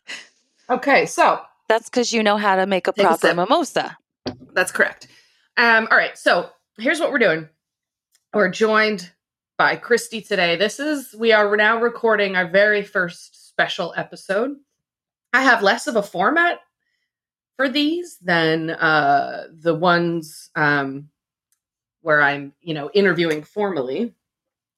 Okay, 0.69 1.05
so 1.05 1.41
That's 1.69 1.89
because 1.89 2.11
you 2.11 2.23
know 2.23 2.37
how 2.37 2.55
to 2.55 2.65
make 2.65 2.87
a 2.87 2.91
Take 2.91 3.05
a 3.05 3.07
proper 3.09 3.33
mimosa. 3.35 3.97
That's 4.53 4.71
correct. 4.71 5.07
Um, 5.57 5.87
all 5.91 5.97
right, 5.97 6.17
so 6.17 6.49
here's 6.79 6.99
what 6.99 7.11
we're 7.11 7.19
doing. 7.19 7.47
We're 8.33 8.49
joined 8.49 9.11
by 9.57 9.75
Christy 9.75 10.21
today. 10.21 10.57
This 10.57 10.79
is 10.79 11.15
we 11.17 11.31
are 11.31 11.55
now 11.55 11.79
recording 11.79 12.35
our 12.35 12.47
very 12.47 12.83
first 12.83 13.49
special 13.49 13.93
episode. 13.95 14.57
I 15.33 15.43
have 15.43 15.63
less 15.63 15.87
of 15.87 15.95
a 15.95 16.03
format 16.03 16.59
for 17.55 17.69
these 17.69 18.17
than 18.17 18.71
uh, 18.71 19.47
the 19.51 19.73
ones 19.73 20.49
um, 20.55 21.09
where 22.01 22.21
I'm, 22.21 22.53
you 22.61 22.73
know, 22.73 22.89
interviewing 22.93 23.43
formally. 23.43 24.13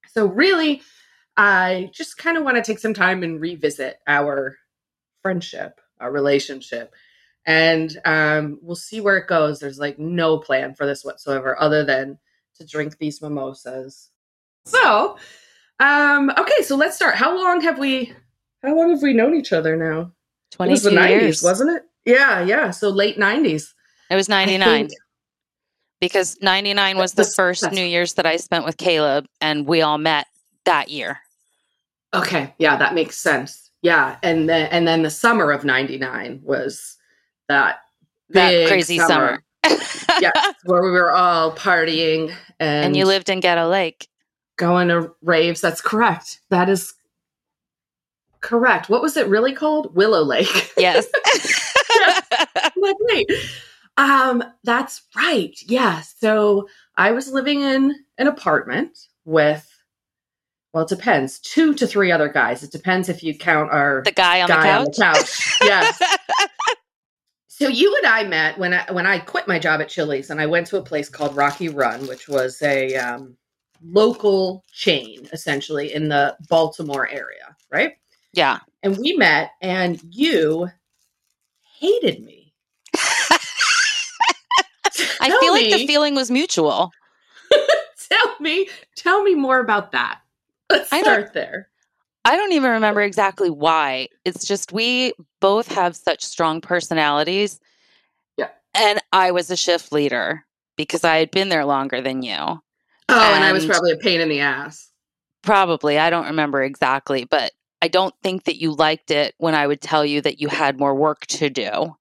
So 0.09 0.28
really, 0.28 0.84
I 1.36 1.89
just 1.91 2.17
kind 2.17 2.38
of 2.38 2.43
want 2.43 2.57
to 2.57 2.63
take 2.63 2.80
some 2.80 2.93
time 2.93 3.23
and 3.23 3.41
revisit 3.41 3.99
our 4.05 4.57
friendship, 5.23 5.82
our 5.99 6.11
relationship, 6.11 6.93
and 7.45 7.97
um, 8.05 8.59
we'll 8.61 8.75
see 8.75 9.01
where 9.01 9.17
it 9.17 9.28
goes. 9.28 9.59
There's 9.59 9.80
like 9.80 9.97
no 9.97 10.38
plan 10.38 10.75
for 10.75 10.86
this 10.86 11.03
whatsoever, 11.03 11.59
other 11.59 11.84
than 11.84 12.19
to 12.55 12.65
drink 12.65 12.97
these 12.97 13.21
mimosas. 13.21 14.11
So, 14.68 15.18
um, 15.80 16.32
okay, 16.38 16.63
so 16.63 16.76
let's 16.76 16.95
start. 16.95 17.15
How 17.15 17.36
long 17.36 17.61
have 17.61 17.80
we? 17.80 18.13
How 18.63 18.76
long 18.76 18.89
have 18.89 19.01
we 19.01 19.13
known 19.13 19.36
each 19.36 19.53
other 19.53 19.76
now? 19.76 20.11
It 20.59 20.70
was 20.70 20.84
the 20.84 20.91
'90s, 20.91 21.09
years. 21.09 21.43
wasn't 21.43 21.72
it? 21.72 21.84
Yeah, 22.05 22.41
yeah. 22.41 22.72
So 22.72 22.89
late 22.89 23.18
90s. 23.18 23.74
It 24.09 24.15
was 24.15 24.30
99 24.30 24.89
because 25.99 26.38
99 26.41 26.97
was 26.97 27.13
the 27.13 27.26
first 27.26 27.70
New 27.72 27.84
Year's 27.84 28.13
that 28.13 28.26
I 28.26 28.38
spent 28.38 28.63
with 28.63 28.78
Caleb 28.78 29.26
and 29.41 29.68
we 29.68 29.82
all 29.82 29.97
met 29.97 30.28
that 30.63 30.89
year. 30.89 31.20
Okay, 32.13 32.53
yeah, 32.57 32.78
that 32.78 32.93
makes 32.93 33.18
sense. 33.18 33.70
Yeah, 33.82 34.18
and 34.24 34.47
then 34.47 34.70
and 34.72 34.88
then 34.88 35.03
the 35.03 35.09
summer 35.09 35.51
of 35.51 35.65
99 35.65 36.41
was 36.43 36.97
that 37.49 37.80
That 38.30 38.51
big 38.51 38.68
crazy 38.70 38.99
summer. 38.99 39.43
yes, 39.65 40.55
where 40.63 40.82
we 40.82 40.91
were 40.91 41.11
all 41.11 41.51
partying 41.51 42.34
and, 42.59 42.86
and 42.86 42.97
you 42.97 43.05
lived 43.05 43.30
in 43.30 43.41
Ghetto 43.41 43.68
Lake. 43.68 44.07
Going 44.58 44.89
to 44.89 45.14
raves. 45.22 45.62
That's 45.62 45.82
correct. 45.82 46.39
That 46.49 46.70
is 46.70 46.93
correct. 48.41 48.89
What 48.89 49.01
was 49.01 49.16
it 49.18 49.28
really 49.28 49.53
called? 49.53 49.95
Willow 49.95 50.24
Lake. 50.24 50.74
Yes. 50.78 51.08
Like, 52.76 52.95
wait. 52.99 53.30
Um, 53.97 54.43
that's 54.64 55.01
right. 55.16 55.55
Yeah. 55.66 56.01
So 56.01 56.68
I 56.95 57.12
was 57.12 57.32
living 57.32 57.62
in 57.62 57.95
an 58.20 58.28
apartment 58.28 58.97
with, 59.26 59.68
well, 60.74 60.84
it 60.84 60.89
depends, 60.89 61.39
two 61.39 61.74
to 61.74 61.88
three 61.88 62.12
other 62.12 62.30
guys. 62.30 62.62
It 62.62 62.72
depends 62.72 63.10
if 63.10 63.24
you 63.24 63.36
count 63.36 63.72
our 63.72 64.03
the 64.05 64.12
guy 64.12 64.41
on 64.41 64.47
guy 64.47 64.84
the 64.84 64.86
couch. 64.91 64.99
on 64.99 65.14
the 65.14 65.18
couch. 65.20 65.58
yes. 65.62 66.01
So 67.49 67.68
you 67.68 67.95
and 67.97 68.05
I 68.05 68.24
met 68.24 68.60
when 68.60 68.76
I 68.76 68.86
when 68.91 69.08
I 69.08 69.18
quit 69.18 69.47
my 69.47 69.58
job 69.58 69.82
at 69.82 69.89
Chili's 69.89 70.30
and 70.30 70.39
I 70.39 70.45
went 70.45 70.68
to 70.68 70.78
a 70.78 70.84
place 70.84 71.10
called 71.10 71.36
Rocky 71.36 71.70
Run, 71.70 72.05
which 72.05 72.30
was 72.30 72.62
a 72.62 72.95
um, 72.97 73.36
local 73.84 74.63
chain 74.71 75.28
essentially 75.34 75.93
in 75.93 76.09
the 76.09 76.36
Baltimore 76.49 77.07
area, 77.09 77.55
right? 77.71 77.93
yeah. 78.34 78.59
And 78.84 78.97
we 78.97 79.13
met, 79.13 79.51
and 79.61 79.99
you 80.11 80.69
hated 81.80 82.23
me. 82.23 82.53
I 85.19 85.38
feel 85.41 85.51
like 85.51 85.71
the 85.71 85.88
feeling 85.88 86.15
was 86.15 86.32
mutual. 86.32 86.91
Tell 88.09 88.36
me, 88.39 88.69
tell 88.95 89.21
me 89.21 89.36
more 89.36 89.59
about 89.59 89.91
that. 89.91 90.21
Let's 90.69 90.93
I 90.93 91.01
start 91.01 91.34
there. 91.34 91.67
I 92.23 92.38
don't 92.38 92.53
even 92.53 92.71
remember 92.71 93.01
exactly 93.01 93.49
why. 93.49 94.07
It's 94.23 94.45
just 94.45 94.71
we 94.71 95.11
both 95.41 95.67
have 95.73 95.93
such 95.93 96.23
strong 96.23 96.61
personalities. 96.61 97.59
Yeah. 98.38 98.47
And 98.73 99.01
I 99.11 99.32
was 99.32 99.51
a 99.51 99.57
shift 99.57 99.91
leader 99.91 100.45
because 100.78 101.03
I 101.03 101.17
had 101.17 101.32
been 101.32 101.49
there 101.49 101.65
longer 101.65 101.99
than 101.99 102.21
you. 102.21 102.61
Oh, 103.10 103.34
and 103.34 103.43
I 103.43 103.51
was 103.53 103.66
probably 103.66 103.91
a 103.91 103.97
pain 103.97 104.20
in 104.22 104.30
the 104.30 104.39
ass. 104.41 104.89
Probably. 105.43 105.97
I 105.97 106.10
don't 106.10 106.26
remember 106.26 106.62
exactly, 106.62 107.26
but 107.26 107.51
I 107.82 107.88
don't 107.88 108.14
think 108.24 108.45
that 108.45 108.60
you 108.60 108.74
liked 108.74 109.12
it 109.12 109.34
when 109.38 109.55
I 109.55 109.68
would 109.68 109.82
tell 109.82 110.03
you 110.05 110.22
that 110.22 110.41
you 110.41 110.47
had 110.49 110.78
more 110.80 110.93
work 110.95 111.26
to 111.28 111.49
do 111.49 111.95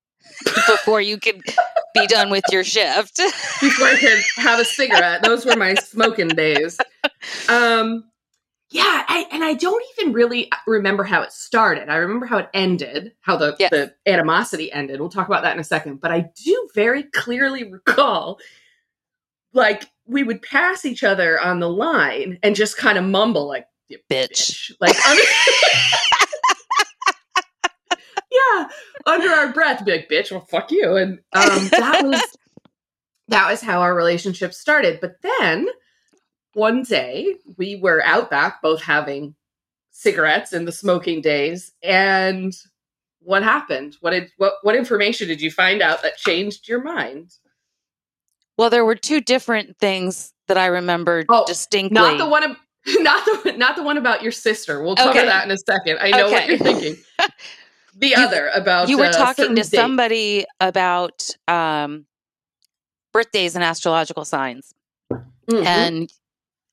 before 0.44 1.00
you 1.00 1.18
could 1.18 1.40
be 1.94 2.06
done 2.08 2.30
with 2.30 2.44
your 2.50 2.64
shift. 2.64 3.18
before 3.60 3.86
I 3.86 3.96
could 3.98 4.20
have 4.36 4.58
a 4.58 4.64
cigarette. 4.64 5.22
Those 5.22 5.44
were 5.46 5.54
my 5.56 5.74
smoking 5.74 6.28
days. 6.28 6.78
Um, 7.48 8.04
yeah, 8.70 9.04
I, 9.06 9.26
and 9.30 9.44
I 9.44 9.54
don't 9.54 9.82
even 9.98 10.12
really 10.12 10.50
remember 10.66 11.04
how 11.04 11.22
it 11.22 11.30
started. 11.32 11.88
I 11.88 11.96
remember 11.96 12.26
how 12.26 12.38
it 12.38 12.48
ended, 12.52 13.12
how 13.20 13.36
the, 13.36 13.54
Yes. 13.60 13.70
the 13.70 13.94
animosity 14.06 14.72
ended. 14.72 14.98
We'll 14.98 15.08
talk 15.08 15.28
about 15.28 15.42
that 15.44 15.54
in 15.54 15.60
a 15.60 15.64
second. 15.64 16.00
But 16.00 16.10
I 16.10 16.30
do 16.44 16.68
very 16.74 17.04
clearly 17.04 17.70
recall, 17.70 18.40
like, 19.52 19.88
we 20.06 20.22
would 20.22 20.42
pass 20.42 20.84
each 20.84 21.04
other 21.04 21.40
on 21.40 21.60
the 21.60 21.68
line 21.68 22.38
and 22.42 22.56
just 22.56 22.76
kind 22.76 22.98
of 22.98 23.04
mumble, 23.04 23.46
like, 23.48 23.66
Bitch. 23.90 24.00
bitch. 24.10 24.72
Like, 24.80 24.96
under- 25.06 25.22
yeah, 28.30 28.68
under 29.06 29.28
our 29.28 29.52
breath, 29.52 29.84
be 29.84 29.92
like, 29.92 30.08
bitch, 30.10 30.30
well, 30.30 30.40
fuck 30.40 30.70
you. 30.70 30.96
And 30.96 31.18
um, 31.32 31.68
that 31.70 32.00
was 32.04 32.22
that 33.28 33.50
was 33.50 33.60
how 33.60 33.80
our 33.80 33.94
relationship 33.94 34.54
started. 34.54 35.00
But 35.00 35.16
then 35.22 35.68
one 36.54 36.82
day 36.82 37.36
we 37.56 37.76
were 37.76 38.02
out 38.04 38.30
back, 38.30 38.62
both 38.62 38.82
having 38.82 39.34
cigarettes 39.90 40.52
in 40.52 40.64
the 40.64 40.72
smoking 40.72 41.20
days, 41.20 41.72
and 41.82 42.52
what 43.20 43.42
happened? 43.42 43.96
What 44.00 44.10
did 44.10 44.30
what 44.36 44.54
what 44.62 44.76
information 44.76 45.28
did 45.28 45.40
you 45.40 45.50
find 45.50 45.82
out 45.82 46.02
that 46.02 46.16
changed 46.16 46.68
your 46.68 46.82
mind? 46.82 47.30
Well, 48.58 48.70
there 48.70 48.84
were 48.84 48.94
two 48.94 49.20
different 49.20 49.76
things 49.78 50.32
that 50.48 50.56
I 50.58 50.66
remember 50.66 51.24
Oh, 51.28 51.44
distinctly. 51.46 51.94
Not 52.00 52.18
the 52.18 52.26
one. 52.28 52.42
ab- 52.44 52.56
Not 53.00 53.24
the 53.44 53.52
not 53.56 53.76
the 53.76 53.82
one 53.82 53.96
about 53.98 54.22
your 54.22 54.30
sister. 54.32 54.82
We'll 54.82 54.94
cover 54.96 55.10
Okay. 55.10 55.26
that 55.26 55.44
in 55.44 55.50
a 55.50 55.58
second. 55.58 55.98
I 56.00 56.10
know 56.10 56.30
what 56.30 56.46
you're 56.48 56.58
thinking. 56.58 56.96
The 57.98 58.08
You- 58.08 58.16
other 58.18 58.48
about 58.54 58.90
you 58.90 58.98
were 58.98 59.06
uh, 59.06 59.12
talking 59.12 59.48
to 59.56 59.62
date. 59.62 59.64
somebody 59.64 60.44
about 60.60 61.30
um, 61.48 62.04
birthdays 63.12 63.54
and 63.54 63.64
astrological 63.64 64.26
signs. 64.26 64.74
Mhm. 65.50 65.64
And 65.64 66.12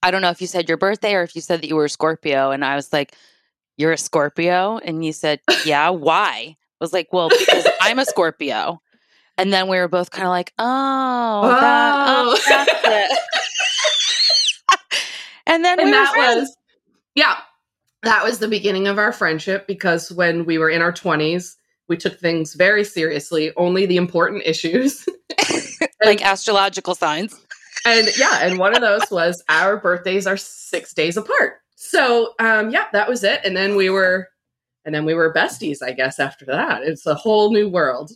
I 0.01 0.11
don't 0.11 0.21
know 0.21 0.31
if 0.31 0.41
you 0.41 0.47
said 0.47 0.67
your 0.67 0.77
birthday 0.77 1.13
or 1.15 1.23
if 1.23 1.33
you 1.33 1.41
said 1.41 1.61
that 1.61 1.67
you 1.69 1.77
were 1.77 1.85
a 1.85 1.89
Scorpio. 1.89 2.51
And 2.51 2.65
I 2.65 2.75
was 2.75 2.91
like, 2.91 3.15
You're 3.77 3.93
a 3.93 3.97
Scorpio? 3.97 4.79
And 4.79 5.05
you 5.05 5.13
said, 5.13 5.39
Yeah, 5.63 5.89
why? 5.91 6.57
I 6.57 6.57
was 6.81 6.91
like, 6.91 7.07
Well, 7.13 7.29
because 7.29 7.65
I'm 7.79 7.99
a 7.99 8.05
Scorpio. 8.05 8.81
And 9.37 9.51
then 9.51 9.67
we 9.67 9.77
were 9.77 9.87
both 9.87 10.11
kind 10.11 10.25
of 10.25 10.29
like, 10.29 10.53
Oh, 10.59 11.41
that, 11.59 11.93
oh, 12.07 12.37
Oh. 12.37 12.39
that's 12.47 12.71
it. 12.85 13.19
and 15.47 15.63
then 15.65 15.79
and 15.79 15.87
we 15.87 15.91
that 15.91 16.13
was 16.15 16.55
yeah 17.15 17.37
that 18.03 18.23
was 18.23 18.39
the 18.39 18.47
beginning 18.47 18.87
of 18.87 18.97
our 18.97 19.11
friendship 19.11 19.67
because 19.67 20.11
when 20.11 20.45
we 20.45 20.57
were 20.57 20.69
in 20.69 20.81
our 20.81 20.91
20s 20.91 21.55
we 21.87 21.97
took 21.97 22.19
things 22.19 22.53
very 22.53 22.83
seriously 22.83 23.51
only 23.57 23.85
the 23.85 23.97
important 23.97 24.43
issues 24.45 25.05
like 26.05 26.25
astrological 26.25 26.95
signs. 26.95 27.39
and 27.85 28.07
yeah 28.17 28.39
and 28.41 28.57
one 28.57 28.75
of 28.75 28.81
those 28.81 29.03
was 29.11 29.43
our 29.49 29.77
birthdays 29.77 30.25
are 30.27 30.37
six 30.37 30.93
days 30.93 31.17
apart 31.17 31.55
so 31.75 32.33
um 32.39 32.69
yeah 32.69 32.85
that 32.93 33.07
was 33.09 33.23
it 33.23 33.41
and 33.43 33.55
then 33.55 33.75
we 33.75 33.89
were 33.89 34.27
and 34.85 34.93
then 34.95 35.05
we 35.05 35.13
were 35.13 35.33
besties 35.33 35.81
i 35.83 35.91
guess 35.91 36.19
after 36.19 36.45
that 36.45 36.83
it's 36.83 37.05
a 37.05 37.15
whole 37.15 37.51
new 37.51 37.67
world 37.69 38.11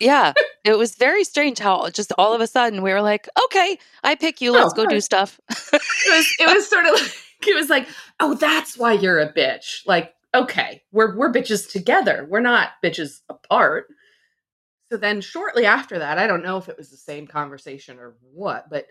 Yeah. 0.00 0.32
It 0.64 0.76
was 0.78 0.94
very 0.94 1.24
strange 1.24 1.58
how 1.58 1.88
just 1.90 2.12
all 2.18 2.34
of 2.34 2.40
a 2.40 2.46
sudden 2.46 2.82
we 2.82 2.92
were 2.92 3.02
like, 3.02 3.28
Okay, 3.46 3.78
I 4.04 4.14
pick 4.14 4.40
you. 4.40 4.50
Oh, 4.50 4.60
Let's 4.60 4.74
go 4.74 4.86
do 4.86 5.00
stuff. 5.00 5.40
it 5.50 5.56
was 5.72 6.26
it 6.40 6.54
was 6.54 6.68
sort 6.68 6.86
of 6.86 6.92
like 6.92 7.12
it 7.46 7.54
was 7.54 7.70
like 7.70 7.88
oh 8.20 8.34
that's 8.34 8.76
why 8.76 8.92
you're 8.92 9.20
a 9.20 9.32
bitch 9.32 9.80
like 9.86 10.12
okay 10.34 10.82
we're 10.92 11.16
we're 11.16 11.32
bitches 11.32 11.70
together 11.70 12.26
we're 12.28 12.40
not 12.40 12.70
bitches 12.84 13.20
apart 13.28 13.86
so 14.90 14.96
then 14.96 15.20
shortly 15.20 15.64
after 15.64 16.00
that 16.00 16.18
i 16.18 16.26
don't 16.26 16.42
know 16.42 16.56
if 16.58 16.68
it 16.68 16.76
was 16.76 16.90
the 16.90 16.96
same 16.96 17.26
conversation 17.28 17.98
or 18.00 18.16
what 18.34 18.68
but 18.68 18.86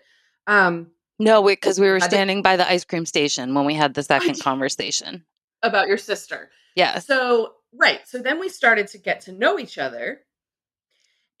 um 0.46 0.90
No, 1.18 1.42
because 1.44 1.78
we 1.78 1.88
were 1.90 2.00
standing 2.00 2.40
by 2.42 2.56
the 2.56 2.68
ice 2.68 2.84
cream 2.84 3.04
station 3.04 3.54
when 3.54 3.66
we 3.66 3.74
had 3.74 3.92
the 3.94 4.02
second 4.02 4.40
conversation. 4.40 5.24
about 5.62 5.86
your 5.88 5.98
sister 5.98 6.50
Yes. 6.74 7.06
so 7.06 7.52
right 7.74 8.00
so 8.06 8.18
then 8.18 8.40
we 8.40 8.48
started 8.48 8.88
to 8.88 8.98
get 8.98 9.20
to 9.22 9.32
know 9.32 9.58
each 9.58 9.76
other 9.76 10.20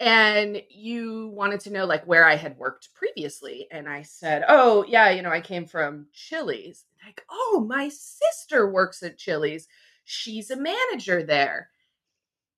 and 0.00 0.62
you 0.70 1.28
wanted 1.34 1.60
to 1.60 1.72
know 1.72 1.84
like 1.84 2.04
where 2.04 2.24
i 2.24 2.36
had 2.36 2.56
worked 2.56 2.88
previously 2.94 3.66
and 3.70 3.88
i 3.88 4.02
said 4.02 4.44
oh 4.48 4.84
yeah 4.88 5.10
you 5.10 5.22
know 5.22 5.30
i 5.30 5.40
came 5.40 5.66
from 5.66 6.06
chili's. 6.12 6.84
Like 7.04 7.24
oh 7.30 7.64
my 7.68 7.88
sister 7.88 8.70
works 8.70 9.02
at 9.02 9.18
chili's. 9.18 9.66
She's 10.04 10.50
a 10.50 10.56
manager 10.56 11.22
there. 11.22 11.70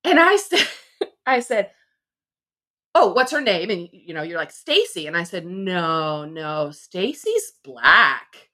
And 0.03 0.19
i 0.19 0.35
said 0.37 0.67
i 1.25 1.39
said 1.39 1.71
oh 2.93 3.13
what's 3.13 3.31
her 3.31 3.41
name? 3.41 3.69
And 3.69 3.89
you 3.91 4.13
know 4.13 4.23
you're 4.23 4.37
like 4.37 4.51
stacy. 4.51 5.07
And 5.07 5.17
i 5.17 5.23
said 5.23 5.45
no 5.45 6.25
no 6.25 6.71
stacy's 6.71 7.53
black. 7.63 8.49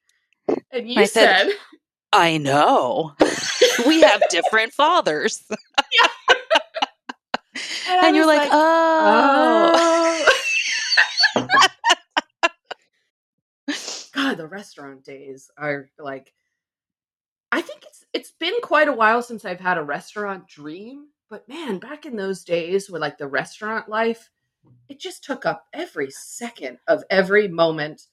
And 0.72 0.90
you 0.90 1.02
I 1.02 1.06
said, 1.06 1.48
said 1.48 1.56
I 2.14 2.38
know. 2.38 3.14
we 3.86 4.02
have 4.02 4.22
different 4.30 4.74
fathers. 4.74 5.44
I 7.90 8.08
and 8.08 8.16
you're 8.16 8.26
was 8.26 8.36
like, 8.36 8.50
oh. 8.52 9.74
Oh. 11.36 11.68
God, 14.14 14.38
the 14.38 14.48
restaurant 14.48 15.04
days 15.04 15.50
are 15.58 15.90
like 16.00 16.34
I 17.52 17.62
think 17.62 17.84
it's 17.84 18.06
it's 18.14 18.32
been 18.32 18.56
quite 18.62 18.88
a 18.88 18.94
while 18.94 19.22
since 19.22 19.46
I've 19.46 19.60
had 19.60 19.78
a 19.78 19.84
restaurant 19.84 20.48
dream, 20.48 21.08
but 21.30 21.48
man, 21.48 21.80
back 21.80 22.06
in 22.06 22.16
those 22.16 22.44
days 22.44 22.90
with 22.90 23.02
like 23.02 23.18
the 23.18 23.28
restaurant 23.28 23.88
life, 23.90 24.30
it 24.90 25.00
just 25.00 25.24
took 25.24 25.46
up 25.46 25.66
every 25.74 26.12
second 26.12 26.80
of 26.88 27.04
every 27.10 27.48
moment 27.48 28.08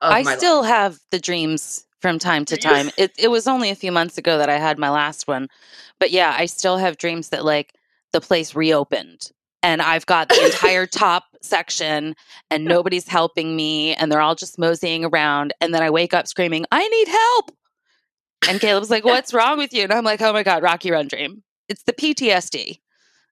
of 0.00 0.12
I 0.12 0.22
still 0.24 0.62
life. 0.62 0.70
have 0.70 0.98
the 1.10 1.18
dreams 1.18 1.86
from 2.00 2.18
time 2.18 2.44
to 2.46 2.56
time. 2.56 2.90
It 2.98 3.12
it 3.18 3.28
was 3.28 3.46
only 3.46 3.70
a 3.70 3.74
few 3.74 3.92
months 3.92 4.18
ago 4.18 4.38
that 4.38 4.50
I 4.50 4.58
had 4.58 4.78
my 4.78 4.90
last 4.90 5.26
one. 5.26 5.48
But 5.98 6.10
yeah, 6.10 6.34
I 6.36 6.46
still 6.46 6.76
have 6.76 6.98
dreams 6.98 7.30
that 7.30 7.44
like 7.44 7.72
the 8.12 8.20
place 8.20 8.54
reopened 8.54 9.30
and 9.62 9.82
I've 9.82 10.06
got 10.06 10.28
the 10.28 10.44
entire 10.44 10.86
top 10.86 11.24
section 11.42 12.14
and 12.50 12.64
nobody's 12.64 13.08
helping 13.08 13.56
me 13.56 13.94
and 13.94 14.10
they're 14.10 14.20
all 14.20 14.34
just 14.34 14.58
moseying 14.58 15.04
around 15.04 15.52
and 15.60 15.74
then 15.74 15.82
I 15.82 15.90
wake 15.90 16.14
up 16.14 16.28
screaming, 16.28 16.66
"I 16.70 16.86
need 16.88 17.08
help." 17.08 17.50
And 18.48 18.60
Caleb's 18.60 18.90
like, 18.90 19.04
"What's 19.04 19.34
wrong 19.34 19.58
with 19.58 19.72
you?" 19.72 19.82
And 19.82 19.92
I'm 19.92 20.04
like, 20.04 20.20
"Oh 20.20 20.32
my 20.32 20.42
god, 20.42 20.62
Rocky 20.62 20.90
Run 20.90 21.08
dream. 21.08 21.42
It's 21.68 21.82
the 21.82 21.92
PTSD." 21.92 22.78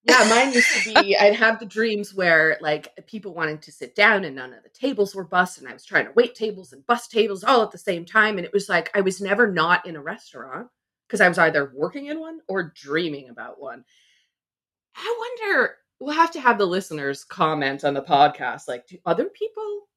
Yeah, 0.07 0.27
mine 0.29 0.53
used 0.53 0.85
to 0.85 1.03
be 1.03 1.16
I'd 1.16 1.35
have 1.35 1.59
the 1.59 1.66
dreams 1.66 2.14
where 2.14 2.59
like 2.61 2.89
people 3.07 3.33
wanted 3.33 3.62
to 3.62 3.72
sit 3.72 3.95
down 3.95 4.25
and 4.25 4.37
none 4.37 4.53
of 4.53 4.62
the 4.62 4.68
tables 4.68 5.14
were 5.14 5.25
bussed 5.25 5.59
and 5.59 5.68
I 5.68 5.72
was 5.72 5.85
trying 5.85 6.05
to 6.05 6.12
wait 6.12 6.35
tables 6.35 6.75
and 6.75 6.87
bus 6.87 7.09
tables 7.09 7.43
all 7.43 7.62
at 7.62 7.70
the 7.70 7.79
same 7.79 8.05
time 8.05 8.37
and 8.37 8.45
it 8.45 8.53
was 8.53 8.68
like 8.68 8.91
I 8.95 9.01
was 9.01 9.22
never 9.22 9.51
not 9.51 9.87
in 9.87 9.97
a 9.97 10.03
restaurant 10.03 10.68
because 11.09 11.22
I 11.22 11.29
was 11.29 11.39
either 11.39 11.72
working 11.75 12.07
in 12.07 12.20
one 12.20 12.41
or 12.49 12.72
dreaming 12.75 13.31
about 13.31 13.59
one. 13.59 13.85
I 14.97 15.36
wonder 15.40 15.76
we'll 16.01 16.14
have 16.14 16.30
to 16.32 16.40
have 16.40 16.59
the 16.59 16.66
listeners 16.66 17.24
comment 17.24 17.84
on 17.84 17.95
the 17.95 18.03
podcast 18.03 18.68
like 18.68 18.86
do 18.86 18.99
other 19.07 19.26
people 19.26 19.88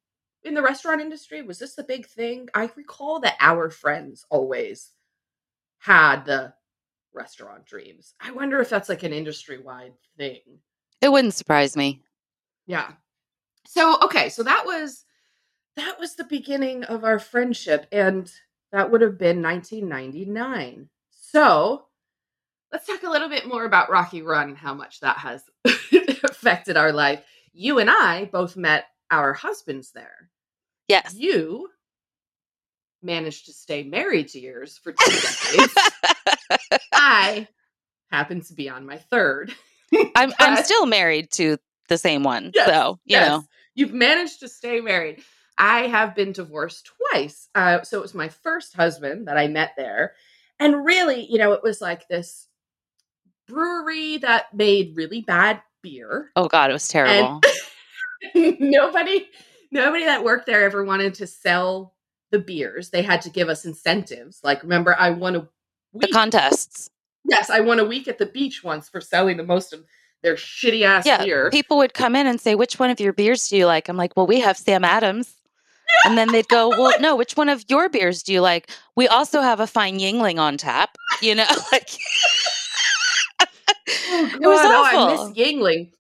in 0.44 0.54
the 0.54 0.62
restaurant 0.62 1.02
industry 1.02 1.42
was 1.42 1.60
this 1.60 1.76
the 1.76 1.84
big 1.84 2.08
thing? 2.08 2.48
I 2.54 2.70
recall 2.76 3.20
that 3.22 3.36
our 3.40 3.70
friends 3.70 4.26
always 4.30 4.92
had 5.80 6.26
the 6.26 6.54
restaurant 7.14 7.66
dreams. 7.66 8.14
I 8.20 8.32
wonder 8.32 8.60
if 8.60 8.70
that's 8.70 8.90
like 8.90 9.04
an 9.04 9.14
industry 9.14 9.60
wide 9.60 9.94
thing. 10.18 10.42
It 11.02 11.12
wouldn't 11.12 11.34
surprise 11.34 11.76
me. 11.76 12.04
Yeah. 12.66 12.92
So 13.66 14.00
okay, 14.04 14.30
so 14.30 14.44
that 14.44 14.66
was 14.66 15.04
that 15.76 16.00
was 16.00 16.16
the 16.16 16.24
beginning 16.24 16.84
of 16.86 17.04
our 17.04 17.20
friendship 17.20 17.86
and 17.92 18.32
that 18.72 18.92
would 18.92 19.02
have 19.02 19.18
been 19.18 19.42
1999. 19.42 20.90
So, 21.12 21.87
let's 22.72 22.88
talk 22.88 23.04
a 23.04 23.10
little 23.10 23.30
bit 23.30 23.48
more 23.48 23.66
about 23.66 23.90
Rocky 23.90 24.22
Run 24.22 24.50
and 24.50 24.58
how 24.58 24.74
much 24.74 25.00
that 25.00 25.18
has 25.18 25.44
affected 26.24 26.78
our 26.78 26.92
life. 26.92 27.24
You 27.54 27.80
and 27.80 27.90
I 27.90 28.26
both 28.26 28.56
met 28.56 28.86
our 29.10 29.34
husbands 29.34 29.92
there. 29.92 30.30
Yes. 30.88 31.16
You 31.16 31.70
managed 33.02 33.46
to 33.46 33.54
stay 33.54 33.84
married 33.84 34.30
to 34.30 34.40
yours 34.40 34.78
for 34.78 34.92
two 34.92 35.12
decades. 35.12 35.74
I 36.94 37.48
happen 38.12 38.42
to 38.42 38.54
be 38.54 38.70
on 38.70 38.86
my 38.86 38.98
third. 38.98 39.54
I'm 40.16 40.34
I'm 40.40 40.64
still 40.64 40.86
married 40.86 41.32
to 41.34 41.58
the 41.88 41.98
same 41.98 42.24
one. 42.24 42.52
Yes, 42.54 42.68
so, 42.68 43.00
you 43.06 43.16
yes, 43.16 43.30
know. 43.30 43.44
you've 43.76 43.94
managed 43.94 44.42
to 44.42 44.50
stay 44.50 44.82
married. 44.82 45.24
I 45.58 45.88
have 45.88 46.16
been 46.16 46.34
divorced 46.34 46.92
twice. 47.12 47.48
Uh, 47.56 47.82
so 47.82 47.98
it 47.98 48.02
was 48.02 48.14
my 48.14 48.30
first 48.30 48.76
husband 48.76 49.28
that 49.28 49.38
I 49.38 49.48
met 49.48 49.72
there. 49.78 50.14
And 50.60 50.86
really, 50.86 51.26
you 51.26 51.38
know, 51.38 51.54
it 51.54 51.64
was 51.64 51.82
like 51.82 52.08
this 52.08 52.48
brewery 53.48 54.18
that 54.20 54.54
made 54.54 54.96
really 54.96 55.22
bad 55.22 55.62
beer. 55.82 56.32
Oh 56.36 56.48
god, 56.48 56.70
it 56.70 56.74
was 56.74 56.88
terrible. 56.88 57.42
nobody 58.36 59.28
nobody 59.72 60.06
that 60.06 60.24
worked 60.24 60.46
there 60.46 60.64
ever 60.64 60.84
wanted 60.84 61.14
to 61.16 61.28
sell 61.28 61.94
the 62.32 62.40
beers. 62.40 62.90
They 62.90 63.02
had 63.02 63.22
to 63.24 63.30
give 63.30 63.50
us 63.50 63.66
incentives. 63.66 64.40
Like 64.44 64.64
remember 64.64 64.96
I 64.98 65.12
won 65.12 65.36
a 65.36 65.48
the 65.94 66.08
contests. 66.10 66.90
yes, 67.26 67.50
I 67.50 67.62
won 67.62 67.80
a 67.80 67.86
week 67.86 68.08
at 68.08 68.18
the 68.18 68.26
beach 68.26 68.64
once 68.64 68.90
for 68.90 69.02
selling 69.02 69.38
the 69.38 69.44
most 69.44 69.74
of 69.74 69.84
their 70.24 70.36
shitty 70.36 70.84
ass 70.84 71.06
Yeah. 71.06 71.24
beer. 71.24 71.50
People 71.52 71.78
would 71.78 71.94
come 71.94 72.16
in 72.16 72.28
and 72.28 72.42
say, 72.42 72.56
Which 72.56 72.80
one 72.80 72.90
of 72.90 73.00
your 73.00 73.14
beers 73.14 73.48
do 73.48 73.56
you 73.58 73.66
like? 73.66 73.88
I'm 73.88 73.98
like, 73.98 74.16
Well, 74.18 74.28
we 74.28 74.40
have 74.42 74.58
Sam 74.58 74.84
Adams. 74.84 75.34
And 76.06 76.18
then 76.18 76.28
they'd 76.32 76.48
go, 76.50 76.70
Well, 76.70 77.00
no, 77.00 77.16
which 77.16 77.38
one 77.38 77.50
of 77.50 77.64
your 77.70 77.88
beers 77.88 78.22
do 78.24 78.34
you 78.34 78.42
like? 78.42 78.70
We 78.96 79.08
also 79.08 79.42
have 79.42 79.60
a 79.60 79.68
fine 79.68 80.00
Yuengling 80.00 80.40
on 80.40 80.58
tap. 80.58 80.98
You 81.22 81.36
know, 81.36 81.48
like 81.72 81.90
Oh, 83.88 84.30
It 84.42 84.48
was 84.48 84.62
God, 84.62 84.96
oh, 84.96 85.08
I 85.08 85.12
miss 85.30 85.38
Yuengling. 85.38 85.92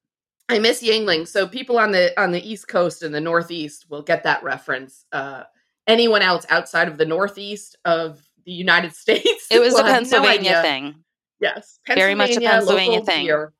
I 0.49 0.59
miss 0.59 0.81
Yuengling. 0.83 1.27
So 1.27 1.47
people 1.47 1.77
on 1.77 1.91
the 1.91 2.19
on 2.21 2.31
the 2.31 2.41
East 2.49 2.67
Coast 2.67 3.03
and 3.03 3.13
the 3.13 3.21
Northeast 3.21 3.85
will 3.89 4.01
get 4.01 4.23
that 4.23 4.43
reference. 4.43 5.05
Uh, 5.11 5.43
anyone 5.87 6.21
else 6.21 6.45
outside 6.49 6.87
of 6.87 6.97
the 6.97 7.05
Northeast 7.05 7.77
of 7.85 8.21
the 8.45 8.51
United 8.51 8.93
States, 8.95 9.47
it 9.51 9.59
was 9.59 9.73
a 9.73 9.77
have 9.77 9.85
no 9.87 9.91
Pennsylvania 9.93 10.61
thing. 10.61 10.95
Yes, 11.39 11.79
Very 11.87 12.15
much 12.15 12.31
a 12.31 12.39
Pennsylvania 12.41 12.51
Pennsylvania 13.01 13.05
thing. 13.05 13.25
beer. 13.27 13.53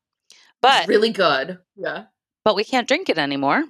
But 0.61 0.79
It's 0.81 0.87
really 0.89 1.11
good. 1.11 1.59
Yeah. 1.75 2.05
but 2.43 2.55
we 2.55 2.63
can't 2.63 2.87
drink 2.87 3.07
it 3.09 3.19
anymore 3.19 3.63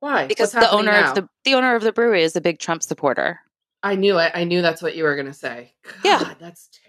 Why? 0.00 0.26
because 0.26 0.54
What's 0.54 0.66
the 0.66 0.72
owner 0.72 0.92
now? 0.92 1.08
of 1.08 1.14
the 1.16 1.28
the 1.44 1.54
owner 1.54 1.74
of 1.74 1.82
the 1.82 1.92
brewery 1.92 2.22
is 2.22 2.36
a 2.36 2.40
big 2.40 2.58
Trump 2.58 2.82
supporter. 2.82 3.40
I 3.82 3.94
knew 3.96 4.18
it. 4.18 4.32
I 4.34 4.44
knew 4.44 4.62
that's 4.62 4.82
what 4.82 4.94
you 4.96 5.04
were 5.04 5.14
going 5.16 5.26
to 5.26 5.32
say. 5.34 5.72
God, 5.84 5.94
Yeah. 6.04 6.34
that's 6.38 6.68
terrible. 6.72 6.85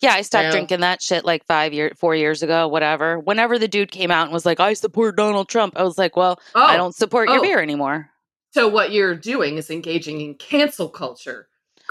Yeah, 0.00 0.12
I 0.14 0.22
stopped 0.22 0.50
drinking 0.52 0.80
that 0.80 1.02
shit 1.02 1.24
like 1.26 1.44
five 1.46 1.74
years, 1.74 1.92
four 1.98 2.14
years 2.14 2.42
ago, 2.42 2.66
whatever. 2.68 3.18
Whenever 3.18 3.58
the 3.58 3.68
dude 3.68 3.90
came 3.90 4.10
out 4.10 4.24
and 4.24 4.32
was 4.32 4.46
like, 4.46 4.58
"I 4.58 4.72
support 4.72 5.16
Donald 5.16 5.48
Trump," 5.48 5.74
I 5.76 5.82
was 5.82 5.98
like, 5.98 6.16
"Well, 6.16 6.40
Oh, 6.54 6.62
I 6.62 6.76
don't 6.78 6.94
support 6.94 7.28
your 7.28 7.38
oh. 7.38 7.42
beer 7.42 7.60
anymore." 7.60 8.08
So 8.52 8.66
what 8.66 8.92
you're 8.92 9.14
doing 9.14 9.58
is 9.58 9.70
engaging 9.70 10.20
in 10.22 10.34
cancel 10.34 10.88
culture. 10.88 11.48